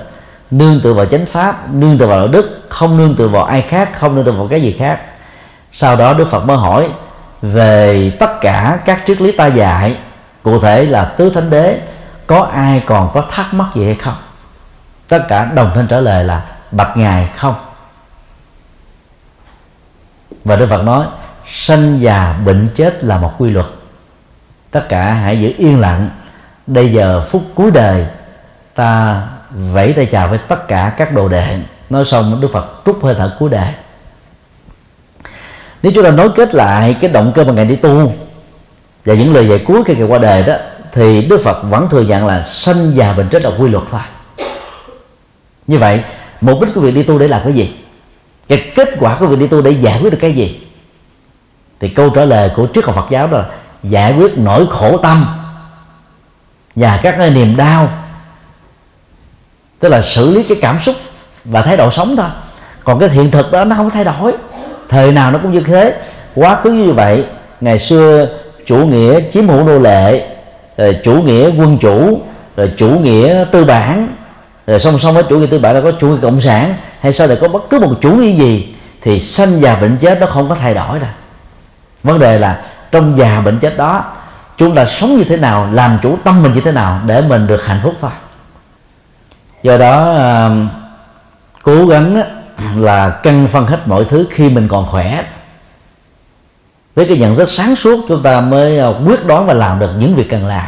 nương 0.51 0.81
tựa 0.81 0.93
vào 0.93 1.05
chánh 1.05 1.25
pháp, 1.25 1.73
nương 1.73 1.97
tựa 1.97 2.07
vào 2.07 2.19
đạo 2.19 2.27
đức, 2.27 2.61
không 2.69 2.97
nương 2.97 3.15
tựa 3.15 3.27
vào 3.27 3.43
ai 3.43 3.61
khác, 3.61 3.89
không 3.93 4.15
nương 4.15 4.25
tựa 4.25 4.31
vào 4.31 4.47
cái 4.47 4.61
gì 4.61 4.75
khác. 4.79 5.01
Sau 5.71 5.95
đó 5.95 6.13
đức 6.13 6.27
phật 6.27 6.45
mới 6.45 6.57
hỏi 6.57 6.89
về 7.41 8.11
tất 8.19 8.41
cả 8.41 8.79
các 8.85 9.03
triết 9.07 9.21
lý 9.21 9.31
ta 9.31 9.47
dạy, 9.47 9.97
cụ 10.43 10.59
thể 10.59 10.85
là 10.85 11.05
tứ 11.05 11.29
thánh 11.29 11.49
đế, 11.49 11.81
có 12.27 12.49
ai 12.53 12.83
còn 12.85 13.11
có 13.13 13.25
thắc 13.31 13.53
mắc 13.53 13.67
gì 13.75 13.85
hay 13.85 13.95
không? 13.95 14.15
Tất 15.07 15.25
cả 15.27 15.45
đồng 15.45 15.71
thanh 15.75 15.87
trả 15.87 15.99
lời 15.99 16.23
là 16.23 16.45
bạch 16.71 16.97
ngài 16.97 17.29
không. 17.37 17.55
Và 20.43 20.55
đức 20.55 20.67
phật 20.69 20.83
nói, 20.83 21.05
sanh 21.47 22.01
già 22.01 22.35
bệnh 22.45 22.67
chết 22.75 23.03
là 23.03 23.17
một 23.17 23.33
quy 23.37 23.49
luật. 23.49 23.65
Tất 24.71 24.89
cả 24.89 25.13
hãy 25.13 25.41
giữ 25.41 25.53
yên 25.57 25.79
lặng. 25.79 26.09
Bây 26.67 26.93
giờ 26.93 27.25
phút 27.29 27.43
cuối 27.55 27.71
đời, 27.71 28.05
ta 28.75 29.21
vẫy 29.49 29.93
tay 29.93 30.05
chào 30.05 30.27
với 30.27 30.39
tất 30.47 30.67
cả 30.67 30.93
các 30.97 31.13
đồ 31.13 31.29
đệ. 31.29 31.57
Nói 31.89 32.05
xong 32.05 32.41
đức 32.41 32.49
phật 32.53 32.85
rút 32.85 32.99
hơi 33.03 33.15
thở 33.15 33.35
cuối 33.39 33.49
đời 33.49 33.73
nếu 35.83 35.91
chúng 35.95 36.03
ta 36.03 36.11
nối 36.11 36.29
kết 36.29 36.55
lại 36.55 36.95
cái 37.01 37.11
động 37.11 37.31
cơ 37.35 37.43
mà 37.43 37.53
ngài 37.53 37.65
đi 37.65 37.75
tu 37.75 38.13
và 39.05 39.13
những 39.13 39.33
lời 39.33 39.47
dạy 39.47 39.63
cuối 39.67 39.83
khi 39.85 39.95
ngài 39.95 40.07
qua 40.07 40.19
đời 40.19 40.43
đó, 40.43 40.53
thì 40.93 41.21
Đức 41.21 41.41
Phật 41.43 41.63
vẫn 41.63 41.89
thừa 41.89 42.01
nhận 42.01 42.27
là 42.27 42.43
sanh 42.43 42.91
già 42.95 43.13
bệnh 43.13 43.29
chết 43.29 43.43
là 43.43 43.51
quy 43.59 43.69
luật 43.69 43.83
thôi. 43.91 44.01
Như 45.67 45.77
vậy, 45.77 46.03
mục 46.41 46.61
đích 46.61 46.73
của 46.73 46.81
việc 46.81 46.91
đi 46.91 47.03
tu 47.03 47.19
để 47.19 47.27
làm 47.27 47.41
cái 47.43 47.53
gì? 47.53 47.75
Cái 48.47 48.71
kết 48.75 48.89
quả 48.99 49.17
của 49.19 49.27
việc 49.27 49.39
đi 49.39 49.47
tu 49.47 49.61
để 49.61 49.71
giải 49.71 49.99
quyết 50.01 50.09
được 50.09 50.17
cái 50.21 50.33
gì? 50.33 50.67
Thì 51.79 51.89
câu 51.89 52.09
trả 52.09 52.25
lời 52.25 52.51
của 52.55 52.67
triết 52.73 52.85
học 52.85 52.95
Phật 52.95 53.05
giáo 53.09 53.27
đó 53.27 53.37
là 53.37 53.45
giải 53.83 54.13
quyết 54.13 54.37
nỗi 54.37 54.67
khổ 54.69 54.97
tâm 54.97 55.25
và 56.75 56.99
các 57.03 57.15
cái 57.17 57.29
niềm 57.29 57.57
đau. 57.57 57.89
Tức 59.79 59.89
là 59.89 60.01
xử 60.01 60.29
lý 60.29 60.43
cái 60.43 60.57
cảm 60.61 60.79
xúc 60.85 60.95
và 61.45 61.61
thái 61.61 61.77
độ 61.77 61.91
sống 61.91 62.15
thôi. 62.15 62.29
Còn 62.83 62.99
cái 62.99 63.09
hiện 63.09 63.31
thực 63.31 63.51
đó, 63.51 63.65
nó 63.65 63.75
không 63.75 63.89
thay 63.89 64.03
đổi 64.03 64.33
thời 64.89 65.11
nào 65.11 65.31
nó 65.31 65.39
cũng 65.39 65.53
như 65.53 65.61
thế. 65.61 65.95
Quá 66.35 66.55
khứ 66.55 66.71
như 66.71 66.91
vậy, 66.91 67.25
ngày 67.61 67.79
xưa 67.79 68.27
chủ 68.65 68.75
nghĩa 68.75 69.21
chiếm 69.31 69.47
hữu 69.47 69.63
nô 69.63 69.79
lệ, 69.79 70.27
rồi 70.77 70.97
chủ 71.03 71.13
nghĩa 71.13 71.49
quân 71.57 71.77
chủ, 71.81 72.21
rồi 72.57 72.71
chủ 72.77 72.87
nghĩa 72.87 73.45
tư 73.51 73.65
bản, 73.65 74.07
rồi 74.67 74.79
song 74.79 74.99
song 74.99 75.13
với 75.13 75.23
chủ 75.23 75.39
nghĩa 75.39 75.47
tư 75.47 75.59
bản 75.59 75.75
là 75.75 75.81
có 75.81 75.91
chủ 75.91 76.07
nghĩa 76.07 76.21
cộng 76.21 76.41
sản, 76.41 76.75
hay 76.99 77.13
sau 77.13 77.27
này 77.27 77.37
có 77.41 77.47
bất 77.47 77.69
cứ 77.69 77.79
một 77.79 77.95
chủ 78.01 78.11
nghĩa 78.11 78.31
gì 78.31 78.75
thì 79.01 79.19
sanh 79.19 79.61
già 79.61 79.75
bệnh 79.75 79.97
chết 79.97 80.19
nó 80.21 80.27
không 80.27 80.49
có 80.49 80.55
thay 80.55 80.73
đổi 80.73 80.99
đâu. 80.99 81.09
Vấn 82.03 82.19
đề 82.19 82.39
là 82.39 82.61
trong 82.91 83.17
già 83.17 83.41
bệnh 83.41 83.59
chết 83.59 83.77
đó, 83.77 84.03
chúng 84.57 84.75
ta 84.75 84.85
sống 84.85 85.17
như 85.17 85.23
thế 85.23 85.37
nào, 85.37 85.69
làm 85.73 85.99
chủ 86.03 86.17
tâm 86.23 86.43
mình 86.43 86.53
như 86.53 86.61
thế 86.61 86.71
nào 86.71 86.99
để 87.05 87.21
mình 87.21 87.47
được 87.47 87.65
hạnh 87.65 87.79
phúc 87.83 87.93
thôi. 88.01 88.11
Do 89.63 89.77
đó 89.77 90.15
à, 90.15 90.49
cố 91.63 91.85
gắng 91.85 92.23
là 92.75 93.09
cân 93.09 93.47
phân 93.47 93.65
hết 93.65 93.87
mọi 93.87 94.05
thứ 94.05 94.27
khi 94.29 94.49
mình 94.49 94.67
còn 94.67 94.85
khỏe. 94.85 95.23
Với 96.95 97.05
cái 97.07 97.17
nhận 97.17 97.35
thức 97.35 97.49
sáng 97.49 97.75
suốt 97.75 98.05
chúng 98.07 98.23
ta 98.23 98.41
mới 98.41 98.79
à, 98.79 98.87
quyết 99.05 99.25
đoán 99.25 99.45
và 99.45 99.53
làm 99.53 99.79
được 99.79 99.91
những 99.99 100.15
việc 100.15 100.29
cần 100.29 100.47
làm. 100.47 100.65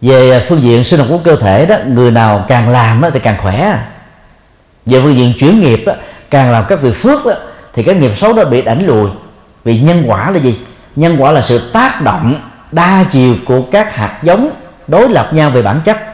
Về 0.00 0.44
phương 0.48 0.62
diện 0.62 0.84
sinh 0.84 1.00
học 1.00 1.08
của 1.10 1.18
cơ 1.18 1.36
thể 1.36 1.66
đó 1.66 1.76
người 1.86 2.10
nào 2.10 2.44
càng 2.48 2.68
làm 2.68 3.02
thì 3.12 3.20
càng 3.20 3.36
khỏe. 3.42 3.78
Về 4.86 5.00
phương 5.00 5.16
diện 5.16 5.32
chuyển 5.38 5.60
nghiệp 5.60 5.82
đó, 5.86 5.92
càng 6.30 6.50
làm 6.50 6.64
các 6.68 6.80
việc 6.82 6.96
phước 6.96 7.26
đó, 7.26 7.32
thì 7.72 7.82
cái 7.82 7.94
nghiệp 7.94 8.12
xấu 8.16 8.32
đó 8.32 8.44
bị 8.44 8.62
đánh 8.62 8.86
lùi. 8.86 9.10
Vì 9.64 9.80
nhân 9.80 10.02
quả 10.06 10.30
là 10.30 10.38
gì? 10.38 10.58
Nhân 10.96 11.16
quả 11.18 11.32
là 11.32 11.42
sự 11.42 11.70
tác 11.72 12.02
động 12.02 12.34
đa 12.72 13.04
chiều 13.10 13.34
của 13.44 13.62
các 13.62 13.94
hạt 13.94 14.18
giống 14.22 14.50
đối 14.88 15.08
lập 15.08 15.30
nhau 15.32 15.50
về 15.50 15.62
bản 15.62 15.80
chất 15.84 16.11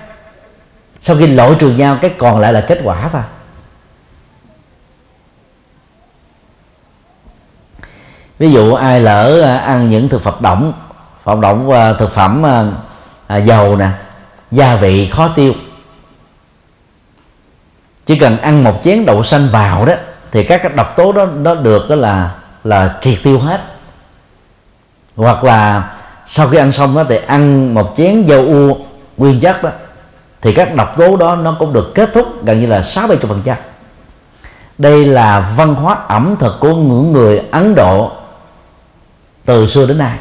sau 1.01 1.17
khi 1.17 1.27
lỗi 1.27 1.57
trừ 1.59 1.71
nhau, 1.71 1.99
cái 2.01 2.15
còn 2.19 2.41
lại 2.41 2.53
là 2.53 2.61
kết 2.61 2.81
quả 2.85 3.09
vào 3.09 3.25
ví 8.39 8.53
dụ 8.53 8.75
ai 8.75 9.01
lỡ 9.01 9.43
à, 9.43 9.59
ăn 9.59 9.91
những 9.91 10.09
thực 10.09 10.23
phẩm 10.23 10.35
động 10.41 10.73
phẩm 11.25 11.41
động 11.41 11.67
và 11.67 11.93
thực 11.93 12.13
phẩm 12.13 12.47
à, 12.47 12.65
à, 13.27 13.37
dầu 13.37 13.77
nè, 13.77 13.89
gia 14.51 14.77
vị 14.77 15.11
khó 15.13 15.29
tiêu. 15.29 15.55
Chỉ 18.07 18.19
cần 18.19 18.39
ăn 18.39 18.65
một 18.65 18.81
chén 18.85 19.07
đậu 19.07 19.23
xanh 19.23 19.49
vào 19.53 19.87
đó, 19.87 19.93
thì 20.31 20.45
các 20.45 20.63
cái 20.63 20.73
độc 20.75 20.97
tố 20.97 21.13
đó, 21.13 21.25
nó 21.25 21.55
được, 21.55 21.89
đó 21.89 21.97
là 21.97 22.35
là 22.65 22.99
triệt 23.01 23.19
tiêu 23.23 23.39
hết. 23.39 23.61
Hoặc 25.17 25.45
là 25.45 25.91
sau 26.27 26.49
khi 26.49 26.59
ăn 26.59 26.73
xong 26.73 26.95
đó, 26.95 27.05
thì 27.09 27.17
ăn 27.27 27.75
một 27.75 27.95
chén 27.97 28.23
dầu 28.23 28.41
u 28.41 28.79
nguyên 29.17 29.41
chất 29.41 29.63
đó 29.63 29.71
thì 30.43 30.55
các 30.55 30.75
độc 30.75 30.99
tố 30.99 31.17
đó 31.17 31.37
nó 31.37 31.57
cũng 31.59 31.73
được 31.73 31.93
kết 31.95 32.11
thúc 32.15 32.45
gần 32.45 32.61
như 32.61 32.67
là 32.67 32.83
sáu 32.83 33.07
bảy 33.07 33.19
phần 33.19 33.43
trăm. 33.45 33.57
Đây 34.79 35.05
là 35.05 35.53
văn 35.57 35.75
hóa 35.75 35.97
ẩm 36.09 36.37
thực 36.41 36.61
của 36.61 36.69
những 36.69 37.13
người 37.13 37.43
Ấn 37.51 37.75
Độ 37.75 38.13
từ 39.45 39.67
xưa 39.67 39.87
đến 39.87 39.99
nay. 39.99 40.19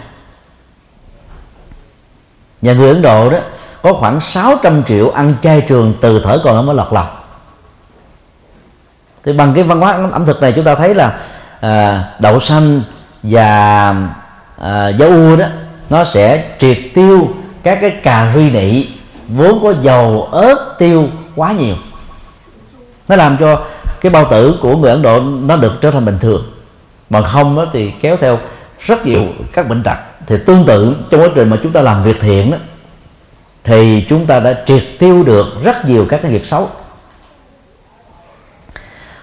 Nhà 2.62 2.74
người 2.74 2.90
Ấn 2.90 3.02
Độ 3.02 3.30
đó 3.30 3.38
có 3.82 3.94
khoảng 3.94 4.22
600 4.22 4.84
triệu 4.84 5.10
ăn 5.10 5.36
chay 5.42 5.62
trường 5.62 5.94
từ 6.02 6.22
thở 6.24 6.42
còn 6.44 6.66
mới 6.66 6.76
lọt 6.76 6.94
lòng 6.94 7.08
thì 9.28 9.34
bằng 9.34 9.54
cái 9.54 9.64
văn 9.64 9.80
hóa 9.80 9.98
ẩm 10.12 10.26
thực 10.26 10.42
này 10.42 10.54
chúng 10.56 10.66
ta 10.66 10.76
thấy 10.76 10.96
là 10.96 11.18
à, 11.60 12.04
đậu 12.20 12.40
xanh 12.40 12.82
và 13.24 13.96
à, 14.58 14.88
dầu 14.88 15.10
u 15.10 15.36
đó 15.36 15.46
nó 15.90 16.04
sẽ 16.04 16.46
triệt 16.60 16.78
tiêu 16.96 17.28
các 17.64 17.78
cái 17.82 17.90
cà 17.90 18.34
ri 18.36 18.52
nị 18.52 18.88
vốn 19.28 19.60
có 19.64 19.74
dầu 19.82 20.30
ớt 20.32 20.76
tiêu 20.80 21.10
quá 21.36 21.52
nhiều. 21.52 21.76
Nó 23.08 23.16
làm 23.16 23.38
cho 23.38 23.62
cái 24.02 24.10
bao 24.10 24.26
tử 24.32 24.58
của 24.62 24.78
người 24.78 24.92
Ấn 24.92 25.02
Độ 25.02 25.20
nó 25.20 25.56
được 25.56 25.74
trở 25.82 25.92
thành 25.92 26.06
bình 26.06 26.18
thường. 26.22 26.44
Mà 27.10 27.22
không 27.22 27.56
đó 27.56 27.66
thì 27.74 27.92
kéo 28.02 28.18
theo 28.18 28.40
rất 28.80 29.06
nhiều 29.06 29.22
các 29.54 29.70
bệnh 29.70 29.84
tật. 29.84 29.98
Thì 30.28 30.38
tương 30.46 30.66
tự 30.66 30.96
trong 31.10 31.22
quá 31.22 31.28
trình 31.36 31.50
mà 31.50 31.58
chúng 31.64 31.72
ta 31.72 31.82
làm 31.82 32.04
việc 32.04 32.18
thiện 32.22 32.52
đó 32.52 32.58
thì 33.68 34.06
chúng 34.10 34.26
ta 34.26 34.40
đã 34.40 34.64
triệt 34.66 34.84
tiêu 35.00 35.24
được 35.24 35.48
rất 35.64 35.86
nhiều 35.86 36.06
các 36.10 36.20
cái 36.24 36.32
nghiệp 36.32 36.44
xấu. 36.46 36.70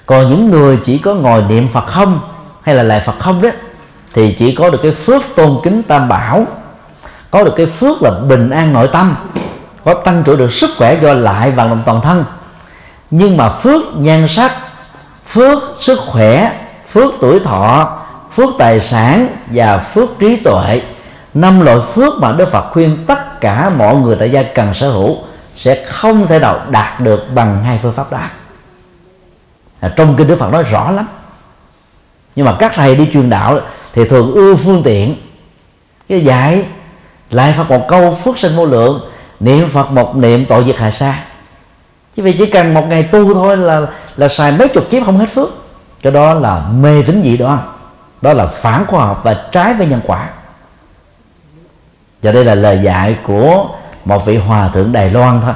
Còn 0.06 0.30
những 0.30 0.50
người 0.50 0.78
chỉ 0.82 0.98
có 0.98 1.14
ngồi 1.14 1.42
niệm 1.42 1.68
Phật 1.72 1.86
không 1.86 2.20
hay 2.62 2.74
là 2.74 2.82
lại 2.82 3.02
Phật 3.06 3.14
không 3.18 3.42
đó, 3.42 3.48
thì 4.12 4.32
chỉ 4.32 4.54
có 4.54 4.70
được 4.70 4.78
cái 4.82 4.92
phước 4.92 5.22
tôn 5.36 5.58
kính 5.62 5.82
tam 5.82 6.08
bảo, 6.08 6.46
có 7.30 7.44
được 7.44 7.52
cái 7.56 7.66
phước 7.66 8.02
là 8.02 8.10
bình 8.10 8.50
an 8.50 8.72
nội 8.72 8.88
tâm 8.92 9.16
có 9.84 9.94
tăng 9.94 10.22
trưởng 10.22 10.38
được 10.38 10.52
sức 10.52 10.70
khỏe 10.78 10.98
do 11.02 11.12
lại 11.12 11.50
vận 11.50 11.68
động 11.68 11.82
toàn 11.86 12.00
thân. 12.00 12.24
Nhưng 13.10 13.36
mà 13.36 13.48
phước 13.48 13.82
nhan 13.96 14.28
sắc 14.28 14.52
phước 15.26 15.62
sức 15.80 15.98
khỏe 16.06 16.60
phước 16.88 17.12
tuổi 17.20 17.40
thọ 17.40 17.98
phước 18.32 18.48
tài 18.58 18.80
sản 18.80 19.28
và 19.46 19.78
phước 19.78 20.08
trí 20.18 20.36
tuệ 20.36 20.82
năm 21.34 21.60
loại 21.60 21.78
phước 21.94 22.14
mà 22.18 22.32
Đức 22.32 22.50
Phật 22.52 22.72
khuyên 22.72 23.04
tất 23.06 23.40
cả 23.40 23.70
mọi 23.78 23.94
người 23.94 24.16
tại 24.18 24.30
gia 24.30 24.42
cần 24.42 24.74
sở 24.74 24.90
hữu 24.90 25.16
sẽ 25.54 25.84
không 25.84 26.26
thể 26.26 26.38
nào 26.38 26.60
đạt 26.70 27.00
được 27.00 27.24
bằng 27.34 27.64
hai 27.64 27.78
phương 27.82 27.92
pháp 27.92 28.12
đó. 28.12 28.18
À, 29.80 29.92
trong 29.96 30.16
kinh 30.16 30.28
Đức 30.28 30.36
Phật 30.38 30.52
nói 30.52 30.62
rõ 30.62 30.90
lắm. 30.90 31.06
Nhưng 32.36 32.46
mà 32.46 32.56
các 32.58 32.72
thầy 32.74 32.96
đi 32.96 33.10
truyền 33.12 33.30
đạo 33.30 33.60
thì 33.92 34.08
thường 34.08 34.32
ưa 34.32 34.54
phương 34.54 34.82
tiện 34.82 35.16
cái 36.08 36.20
dạy 36.20 36.64
lại 37.30 37.54
Phật 37.56 37.70
một 37.70 37.88
câu 37.88 38.18
phước 38.24 38.38
sinh 38.38 38.56
vô 38.56 38.66
lượng 38.66 39.00
niệm 39.40 39.68
Phật 39.68 39.90
một 39.90 40.16
niệm, 40.16 40.44
tội 40.48 40.64
diệt 40.64 40.76
hà 40.78 40.90
sa 40.90 41.24
chứ 42.16 42.22
vì 42.22 42.32
chỉ 42.32 42.46
cần 42.46 42.74
một 42.74 42.86
ngày 42.88 43.02
tu 43.02 43.34
thôi 43.34 43.56
là 43.56 43.86
là 44.16 44.28
xài 44.28 44.52
mấy 44.52 44.68
chục 44.68 44.84
kiếp 44.90 45.04
không 45.06 45.18
hết 45.18 45.28
phước. 45.28 45.48
Cái 46.02 46.12
đó 46.12 46.34
là 46.34 46.62
mê 46.80 47.02
tín 47.02 47.22
dị 47.22 47.36
đoan. 47.36 47.58
Đó 48.22 48.32
là 48.32 48.46
phản 48.46 48.86
khoa 48.86 49.06
học 49.06 49.20
và 49.24 49.44
trái 49.52 49.74
với 49.74 49.86
nhân 49.86 50.00
quả. 50.06 50.28
Và 52.22 52.32
đây 52.32 52.44
là 52.44 52.54
lời 52.54 52.80
dạy 52.82 53.18
của 53.26 53.68
một 54.04 54.26
vị 54.26 54.36
hòa 54.36 54.68
thượng 54.68 54.92
Đài 54.92 55.10
Loan 55.10 55.40
thôi, 55.40 55.54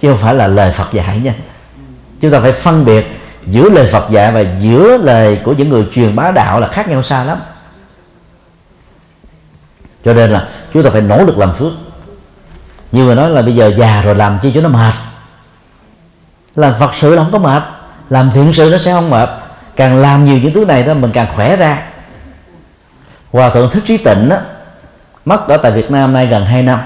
chứ 0.00 0.10
không 0.10 0.18
phải 0.18 0.34
là 0.34 0.46
lời 0.46 0.72
Phật 0.72 0.92
dạy 0.92 1.20
nha. 1.24 1.34
Chúng 2.20 2.30
ta 2.30 2.40
phải 2.40 2.52
phân 2.52 2.84
biệt 2.84 3.06
giữa 3.46 3.70
lời 3.70 3.88
Phật 3.92 4.10
dạy 4.10 4.32
và 4.32 4.44
giữa 4.60 4.96
lời 4.96 5.40
của 5.44 5.52
những 5.52 5.68
người 5.68 5.88
truyền 5.92 6.16
bá 6.16 6.30
đạo 6.30 6.60
là 6.60 6.68
khác 6.68 6.88
nhau 6.88 7.02
xa 7.02 7.24
lắm. 7.24 7.38
Cho 10.04 10.14
nên 10.14 10.30
là 10.30 10.48
chúng 10.74 10.82
ta 10.82 10.90
phải 10.90 11.00
nỗ 11.00 11.24
lực 11.24 11.38
làm 11.38 11.54
phước 11.54 11.72
như 12.92 13.08
mà 13.08 13.14
nói 13.14 13.30
là 13.30 13.42
bây 13.42 13.54
giờ 13.54 13.72
già 13.76 14.02
rồi 14.02 14.14
làm 14.14 14.38
chi 14.42 14.52
cho 14.54 14.60
nó 14.60 14.68
mệt. 14.68 14.94
Làm 16.56 16.74
phật 16.78 16.90
sự 16.94 17.14
là 17.14 17.22
không 17.22 17.32
có 17.32 17.38
mệt. 17.38 17.62
Làm 18.10 18.30
thiện 18.34 18.52
sự 18.52 18.68
nó 18.72 18.78
sẽ 18.78 18.92
không 18.92 19.10
mệt. 19.10 19.28
Càng 19.76 19.96
làm 19.96 20.24
nhiều 20.24 20.38
những 20.38 20.54
thứ 20.54 20.64
này 20.64 20.82
đó 20.82 20.94
mình 20.94 21.10
càng 21.12 21.26
khỏe 21.34 21.56
ra. 21.56 21.82
Hòa 23.32 23.50
thượng 23.50 23.70
thích 23.70 23.82
trí 23.86 23.96
tịnh 23.96 24.28
đó, 24.28 24.36
mất 25.24 25.48
ở 25.48 25.56
tại 25.56 25.72
việt 25.72 25.90
nam 25.90 26.12
nay 26.12 26.26
gần 26.26 26.46
2 26.46 26.62
năm. 26.62 26.80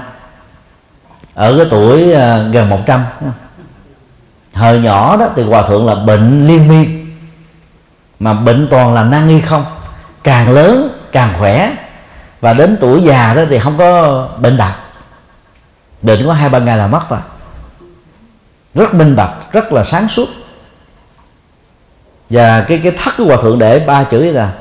Ở 1.33 1.57
cái 1.57 1.67
tuổi 1.69 2.13
à, 2.13 2.37
gần 2.37 2.69
100 2.69 3.05
hồi 4.53 4.79
nhỏ 4.79 5.17
đó 5.17 5.29
thì 5.35 5.43
hòa 5.43 5.61
thượng 5.61 5.85
là 5.85 5.95
bệnh 5.95 6.47
liên 6.47 6.67
miên. 6.67 7.15
Mà 8.19 8.33
bệnh 8.33 8.67
toàn 8.71 8.93
là 8.93 9.03
nan 9.03 9.27
y 9.27 9.41
không. 9.41 9.65
Càng 10.23 10.53
lớn 10.53 10.89
càng 11.11 11.33
khỏe. 11.39 11.71
Và 12.41 12.53
đến 12.53 12.77
tuổi 12.81 13.01
già 13.03 13.33
đó 13.33 13.41
thì 13.49 13.59
không 13.59 13.77
có 13.77 14.27
bệnh 14.37 14.57
đặc 14.57 14.75
định 16.05 16.25
có 16.25 16.33
hai 16.33 16.49
ba 16.49 16.59
ngày 16.59 16.77
là 16.77 16.87
mất 16.87 17.09
rồi. 17.09 17.19
Rất 18.75 18.93
minh 18.93 19.15
bạch, 19.15 19.31
rất 19.51 19.71
là 19.71 19.83
sáng 19.83 20.07
suốt. 20.07 20.29
Và 22.29 22.61
cái 22.67 22.79
cái 22.83 22.91
thất 22.91 23.13
của 23.17 23.25
hòa 23.25 23.37
thượng 23.41 23.59
để 23.59 23.79
ba 23.79 24.03
chữ 24.03 24.31
là 24.31 24.53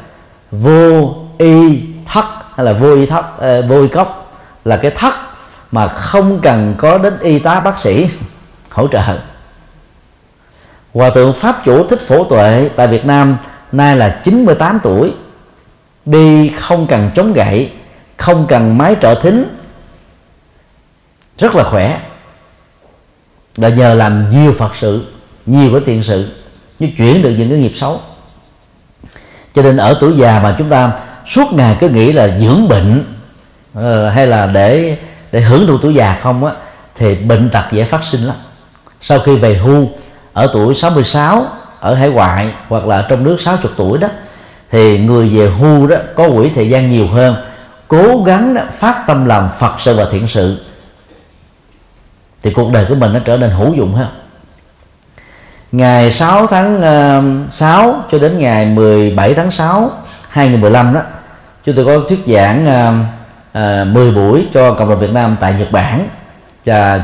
vô 0.50 1.14
y 1.38 1.84
thất, 2.06 2.24
hay 2.56 2.66
là 2.66 2.72
vô 2.72 2.94
y 2.94 3.06
thất 3.06 3.38
ờ, 3.38 3.62
vô 3.62 3.82
y 3.82 3.88
cốc 3.88 4.32
là 4.64 4.76
cái 4.76 4.90
thất 4.90 5.14
mà 5.72 5.88
không 5.88 6.40
cần 6.40 6.74
có 6.78 6.98
đến 6.98 7.18
y 7.20 7.38
tá 7.38 7.60
bác 7.60 7.78
sĩ 7.78 8.08
hỗ 8.70 8.88
trợ. 8.88 9.18
Hòa 10.94 11.10
thượng 11.10 11.32
pháp 11.32 11.64
chủ 11.64 11.86
thích 11.86 12.00
phổ 12.08 12.24
tuệ 12.24 12.70
tại 12.76 12.86
Việt 12.86 13.06
Nam 13.06 13.36
nay 13.72 13.96
là 13.96 14.20
98 14.24 14.78
tuổi, 14.82 15.14
đi 16.04 16.48
không 16.48 16.86
cần 16.86 17.10
chống 17.14 17.32
gậy, 17.32 17.72
không 18.16 18.46
cần 18.48 18.78
máy 18.78 18.96
trợ 19.00 19.14
thính 19.14 19.44
rất 21.38 21.54
là 21.54 21.64
khỏe. 21.64 22.00
Là 23.56 23.68
nhờ 23.68 23.94
làm 23.94 24.30
nhiều 24.30 24.54
phật 24.58 24.72
sự 24.80 25.04
nhiều 25.46 25.70
cái 25.72 25.80
thiện 25.86 26.02
sự 26.02 26.28
như 26.78 26.88
chuyển 26.96 27.22
được 27.22 27.34
những 27.38 27.50
cái 27.50 27.58
nghiệp 27.58 27.72
xấu. 27.74 28.00
Cho 29.54 29.62
nên 29.62 29.76
ở 29.76 29.96
tuổi 30.00 30.16
già 30.16 30.40
mà 30.42 30.54
chúng 30.58 30.68
ta 30.68 30.92
suốt 31.26 31.52
ngày 31.52 31.76
cứ 31.80 31.88
nghĩ 31.88 32.12
là 32.12 32.38
dưỡng 32.38 32.68
bệnh 32.68 33.04
ờ, 33.74 34.10
hay 34.10 34.26
là 34.26 34.46
để 34.46 34.98
để 35.32 35.40
hưởng 35.40 35.66
thụ 35.66 35.78
tuổi 35.78 35.94
già 35.94 36.18
không 36.22 36.44
á 36.44 36.52
thì 36.96 37.14
bệnh 37.14 37.50
tật 37.50 37.64
dễ 37.72 37.84
phát 37.84 38.04
sinh 38.04 38.24
lắm. 38.24 38.36
Sau 39.00 39.18
khi 39.18 39.36
về 39.36 39.54
hưu 39.54 39.88
ở 40.32 40.50
tuổi 40.52 40.74
66 40.74 41.46
ở 41.80 41.94
hải 41.94 42.08
ngoại 42.08 42.52
hoặc 42.68 42.86
là 42.86 43.06
trong 43.08 43.24
nước 43.24 43.36
60 43.40 43.72
tuổi 43.76 43.98
đó 43.98 44.08
thì 44.70 44.98
người 44.98 45.28
về 45.28 45.50
hưu 45.50 45.86
đó 45.86 45.96
có 46.14 46.28
quỹ 46.28 46.50
thời 46.54 46.68
gian 46.68 46.90
nhiều 46.90 47.08
hơn 47.08 47.36
cố 47.88 48.22
gắng 48.26 48.54
đó, 48.54 48.62
phát 48.72 49.04
tâm 49.06 49.26
làm 49.26 49.48
Phật 49.58 49.74
sự 49.78 49.96
và 49.96 50.06
thiện 50.12 50.28
sự 50.28 50.58
thì 52.44 52.50
cuộc 52.50 52.72
đời 52.72 52.86
của 52.88 52.94
mình 52.94 53.12
nó 53.12 53.18
trở 53.24 53.36
nên 53.36 53.50
hữu 53.50 53.74
dụng 53.74 53.94
hơn 53.94 54.08
ngày 55.72 56.10
6 56.10 56.46
tháng 56.46 56.82
ờ, 56.82 57.22
6 57.50 58.02
cho 58.10 58.18
đến 58.18 58.38
ngày 58.38 58.66
17 58.66 59.34
tháng 59.34 59.50
6 59.50 59.90
2015 60.28 60.94
đó 60.94 61.00
chúng 61.64 61.74
tôi 61.74 61.84
có 61.84 61.98
thuyết 62.08 62.18
giảng 62.26 62.66
ờ, 62.66 62.94
ờ, 63.52 63.82
uh, 63.82 63.94
10 63.94 64.10
buổi 64.10 64.46
cho 64.54 64.74
cộng 64.74 64.90
đồng 64.90 65.00
Việt 65.00 65.12
Nam 65.12 65.36
tại 65.40 65.54
Nhật 65.58 65.72
Bản. 65.72 66.08
Và 66.66 67.02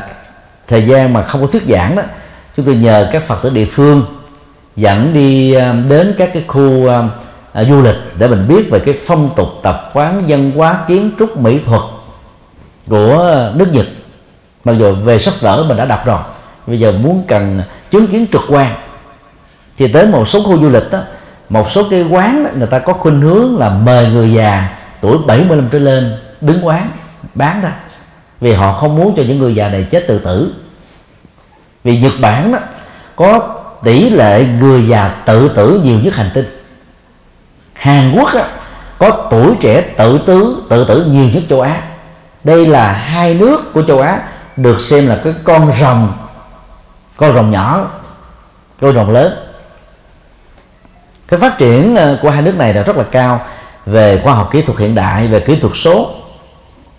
thời 0.67 0.87
gian 0.87 1.13
mà 1.13 1.23
không 1.23 1.41
có 1.41 1.47
thuyết 1.47 1.63
giảng 1.67 1.95
đó 1.95 2.03
chúng 2.57 2.65
tôi 2.65 2.75
nhờ 2.75 3.09
các 3.11 3.23
phật 3.27 3.41
tử 3.43 3.49
địa 3.49 3.65
phương 3.65 4.05
dẫn 4.75 5.13
đi 5.13 5.55
đến 5.89 6.15
các 6.17 6.29
cái 6.33 6.43
khu 6.47 6.89
du 7.69 7.81
lịch 7.81 7.97
để 8.19 8.27
mình 8.27 8.47
biết 8.47 8.69
về 8.71 8.79
cái 8.79 8.95
phong 9.07 9.29
tục 9.35 9.47
tập 9.63 9.91
quán 9.93 10.23
văn 10.27 10.51
hóa 10.51 10.77
kiến 10.87 11.11
trúc 11.19 11.37
mỹ 11.37 11.59
thuật 11.65 11.81
của 12.89 13.49
nước 13.55 13.73
Nhật 13.73 13.85
mặc 14.63 14.73
dù 14.73 14.95
về 14.95 15.19
sách 15.19 15.41
vở 15.41 15.63
mình 15.67 15.77
đã 15.77 15.85
đọc 15.85 16.05
rồi 16.05 16.19
bây 16.67 16.79
giờ 16.79 16.91
muốn 16.91 17.23
cần 17.27 17.61
chứng 17.91 18.07
kiến 18.07 18.25
trực 18.31 18.41
quan 18.49 18.75
thì 19.77 19.87
tới 19.87 20.07
một 20.07 20.27
số 20.27 20.43
khu 20.43 20.59
du 20.61 20.69
lịch 20.69 20.91
đó 20.91 20.99
một 21.51 21.71
số 21.71 21.83
cái 21.89 22.03
quán 22.03 22.43
đó, 22.43 22.49
người 22.55 22.67
ta 22.67 22.79
có 22.79 22.93
khuynh 22.93 23.21
hướng 23.21 23.59
là 23.59 23.69
mời 23.69 24.09
người 24.09 24.33
già 24.33 24.69
tuổi 25.01 25.17
75 25.27 25.69
trở 25.71 25.79
lên 25.79 26.17
đứng 26.41 26.65
quán 26.65 26.91
bán 27.35 27.61
ra. 27.61 27.71
Vì 28.41 28.53
họ 28.53 28.73
không 28.73 28.95
muốn 28.95 29.13
cho 29.17 29.23
những 29.23 29.39
người 29.39 29.55
già 29.55 29.67
này 29.67 29.87
chết 29.91 30.07
tự 30.07 30.19
tử. 30.19 30.53
Vì 31.83 31.99
Nhật 31.99 32.13
Bản 32.21 32.51
đó 32.51 32.59
có 33.15 33.55
tỷ 33.83 34.09
lệ 34.09 34.45
người 34.59 34.87
già 34.87 35.07
tự 35.25 35.49
tử 35.49 35.81
nhiều 35.83 35.99
nhất 35.99 36.15
hành 36.15 36.29
tinh. 36.33 36.45
Hàn 37.73 38.13
Quốc 38.15 38.29
đó, 38.33 38.41
có 38.97 39.27
tuổi 39.31 39.55
trẻ 39.59 39.81
tự 39.81 40.19
tử 40.25 40.63
tự 40.69 40.85
tử 40.85 41.05
nhiều 41.05 41.25
nhất 41.33 41.43
châu 41.49 41.61
Á. 41.61 41.81
Đây 42.43 42.65
là 42.65 42.93
hai 42.93 43.33
nước 43.33 43.73
của 43.73 43.83
châu 43.83 43.99
Á 43.99 44.21
được 44.61 44.81
xem 44.81 45.07
là 45.07 45.21
cái 45.23 45.33
con 45.43 45.71
rồng 45.81 46.13
con 47.17 47.35
rồng 47.35 47.51
nhỏ, 47.51 47.87
con 48.81 48.95
rồng 48.95 49.09
lớn. 49.09 49.33
Cái 51.27 51.39
phát 51.39 51.57
triển 51.57 51.95
ờ, 51.95 52.19
của 52.21 52.29
hai 52.29 52.41
nước 52.41 52.55
này 52.55 52.73
là 52.73 52.83
rất 52.83 52.97
là 52.97 53.03
cao 53.11 53.41
về 53.85 54.21
khoa 54.23 54.33
học 54.33 54.49
kỹ 54.51 54.61
thuật 54.61 54.79
hiện 54.79 54.95
đại, 54.95 55.27
về 55.27 55.39
kỹ 55.39 55.59
thuật 55.59 55.73
số. 55.75 56.11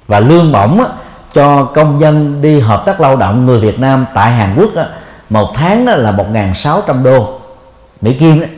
Và 0.07 0.21
lương 0.21 0.53
bổng 0.53 0.85
cho 1.35 1.65
công 1.65 1.99
nhân 1.99 2.43
đi 2.43 2.61
hợp 2.61 2.83
tác 2.87 3.01
lao 3.01 3.17
động 3.17 3.47
người 3.47 3.61
Việt 3.61 3.79
Nam 3.79 4.07
tại 4.15 4.33
Hàn 4.33 4.57
Quốc 4.57 4.71
một 5.31 5.53
tháng 5.55 5.85
đó 5.85 5.95
là 5.95 6.13
1.600 6.13 7.03
đô 7.03 7.41
Mỹ 8.01 8.15
Kim 8.15 8.41
đấy 8.41 8.49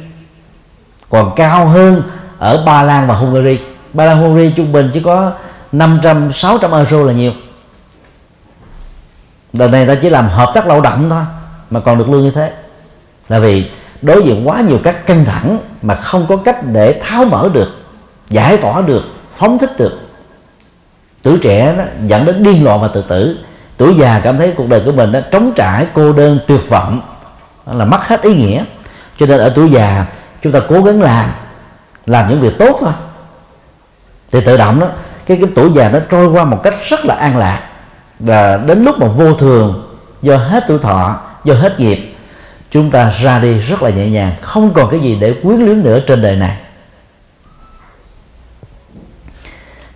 còn 1.10 1.34
cao 1.36 1.66
hơn 1.66 2.02
ở 2.38 2.64
Ba 2.66 2.82
Lan 2.82 3.06
và 3.06 3.14
Hungary. 3.14 3.58
Ba 3.92 4.04
Lan, 4.04 4.18
Hungary 4.18 4.52
trung 4.56 4.72
bình 4.72 4.90
chỉ 4.94 5.00
có 5.00 5.32
500 5.72 6.32
600 6.32 6.72
euro 6.72 6.96
là 6.96 7.12
nhiều. 7.12 7.32
Đời 9.58 9.68
này 9.68 9.86
ta 9.86 9.94
chỉ 9.94 10.08
làm 10.08 10.28
hợp 10.28 10.50
tác 10.54 10.66
lao 10.66 10.80
động 10.80 11.10
thôi 11.10 11.22
mà 11.70 11.80
còn 11.80 11.98
được 11.98 12.08
lương 12.08 12.22
như 12.22 12.30
thế. 12.30 12.52
Là 13.28 13.38
vì 13.38 13.70
đối 14.02 14.24
diện 14.24 14.48
quá 14.48 14.60
nhiều 14.60 14.78
các 14.84 15.06
căng 15.06 15.24
thẳng 15.24 15.58
mà 15.82 15.94
không 15.94 16.26
có 16.28 16.36
cách 16.36 16.56
để 16.72 17.00
tháo 17.02 17.24
mở 17.24 17.48
được 17.52 17.68
giải 18.30 18.56
tỏa 18.56 18.80
được 18.80 19.02
phóng 19.36 19.58
thích 19.58 19.78
được. 19.78 20.00
Tuổi 21.22 21.38
trẻ 21.42 21.74
đó 21.78 21.84
dẫn 22.06 22.24
đến 22.24 22.42
điên 22.42 22.64
loạn 22.64 22.80
và 22.80 22.88
tự 22.88 23.02
tử. 23.02 23.38
Tuổi 23.76 23.94
già 23.94 24.20
cảm 24.24 24.38
thấy 24.38 24.54
cuộc 24.56 24.68
đời 24.68 24.82
của 24.84 24.92
mình 24.92 25.12
nó 25.12 25.20
trống 25.20 25.52
trải 25.56 25.86
cô 25.94 26.12
đơn 26.12 26.38
tuyệt 26.46 26.68
vọng. 26.68 27.00
Là 27.66 27.84
mất 27.84 28.08
hết 28.08 28.22
ý 28.22 28.34
nghĩa. 28.34 28.64
Cho 29.18 29.26
nên 29.26 29.40
ở 29.40 29.52
tuổi 29.54 29.70
già 29.70 30.06
chúng 30.42 30.52
ta 30.52 30.60
cố 30.68 30.82
gắng 30.82 31.02
làm 31.02 31.30
làm 32.06 32.30
những 32.30 32.40
việc 32.40 32.58
tốt 32.58 32.76
thôi. 32.80 32.92
Thì 34.30 34.40
tự 34.40 34.56
động 34.56 34.80
đó 34.80 34.86
cái, 35.26 35.36
cái 35.40 35.50
tuổi 35.54 35.70
già 35.74 35.88
nó 35.88 35.98
trôi 36.10 36.26
qua 36.26 36.44
một 36.44 36.60
cách 36.62 36.74
rất 36.88 37.04
là 37.04 37.14
an 37.14 37.36
lạc 37.36 37.60
và 38.24 38.56
đến 38.56 38.84
lúc 38.84 38.98
mà 38.98 39.06
vô 39.06 39.34
thường 39.34 39.96
do 40.22 40.36
hết 40.36 40.64
tuổi 40.68 40.78
thọ 40.78 41.20
do 41.44 41.54
hết 41.54 41.80
nghiệp 41.80 42.14
chúng 42.70 42.90
ta 42.90 43.10
ra 43.10 43.38
đi 43.38 43.58
rất 43.58 43.82
là 43.82 43.90
nhẹ 43.90 44.10
nhàng 44.10 44.32
không 44.40 44.72
còn 44.74 44.90
cái 44.90 45.00
gì 45.00 45.16
để 45.20 45.34
quyến 45.42 45.58
luyến 45.58 45.82
nữa 45.82 46.00
trên 46.06 46.22
đời 46.22 46.36
này. 46.36 46.56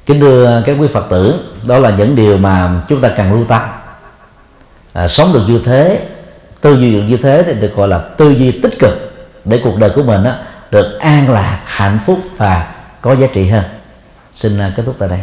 Kính 0.07 0.21
thưa 0.21 0.63
các 0.67 0.77
quý 0.81 0.89
phật 0.93 1.07
tử 1.11 1.45
đó 1.67 1.79
là 1.79 1.91
những 1.91 2.17
điều 2.17 2.39
mà 2.39 2.71
chúng 2.89 3.01
ta 3.01 3.09
cần 3.17 3.33
lưu 3.33 3.45
tâm. 3.45 3.63
À, 4.93 5.09
sống 5.09 5.33
được 5.33 5.43
như 5.49 5.61
thế 5.65 6.07
tư 6.61 6.75
duy 6.75 6.93
được 6.93 7.03
như 7.09 7.17
thế 7.17 7.43
thì 7.47 7.55
được 7.55 7.75
gọi 7.77 7.89
là 7.89 7.99
tư 7.99 8.31
duy 8.31 8.61
tích 8.63 8.79
cực 8.79 9.13
để 9.45 9.61
cuộc 9.65 9.77
đời 9.79 9.91
của 9.91 10.03
mình 10.03 10.25
đó, 10.25 10.33
được 10.71 10.99
an 11.01 11.31
lạc 11.31 11.61
hạnh 11.65 11.99
phúc 12.07 12.19
và 12.37 12.75
có 13.01 13.17
giá 13.17 13.27
trị 13.33 13.49
hơn. 13.49 13.65
Xin 14.33 14.59
à, 14.59 14.73
kết 14.77 14.83
thúc 14.87 14.97
tại 14.99 15.09
đây. 15.09 15.21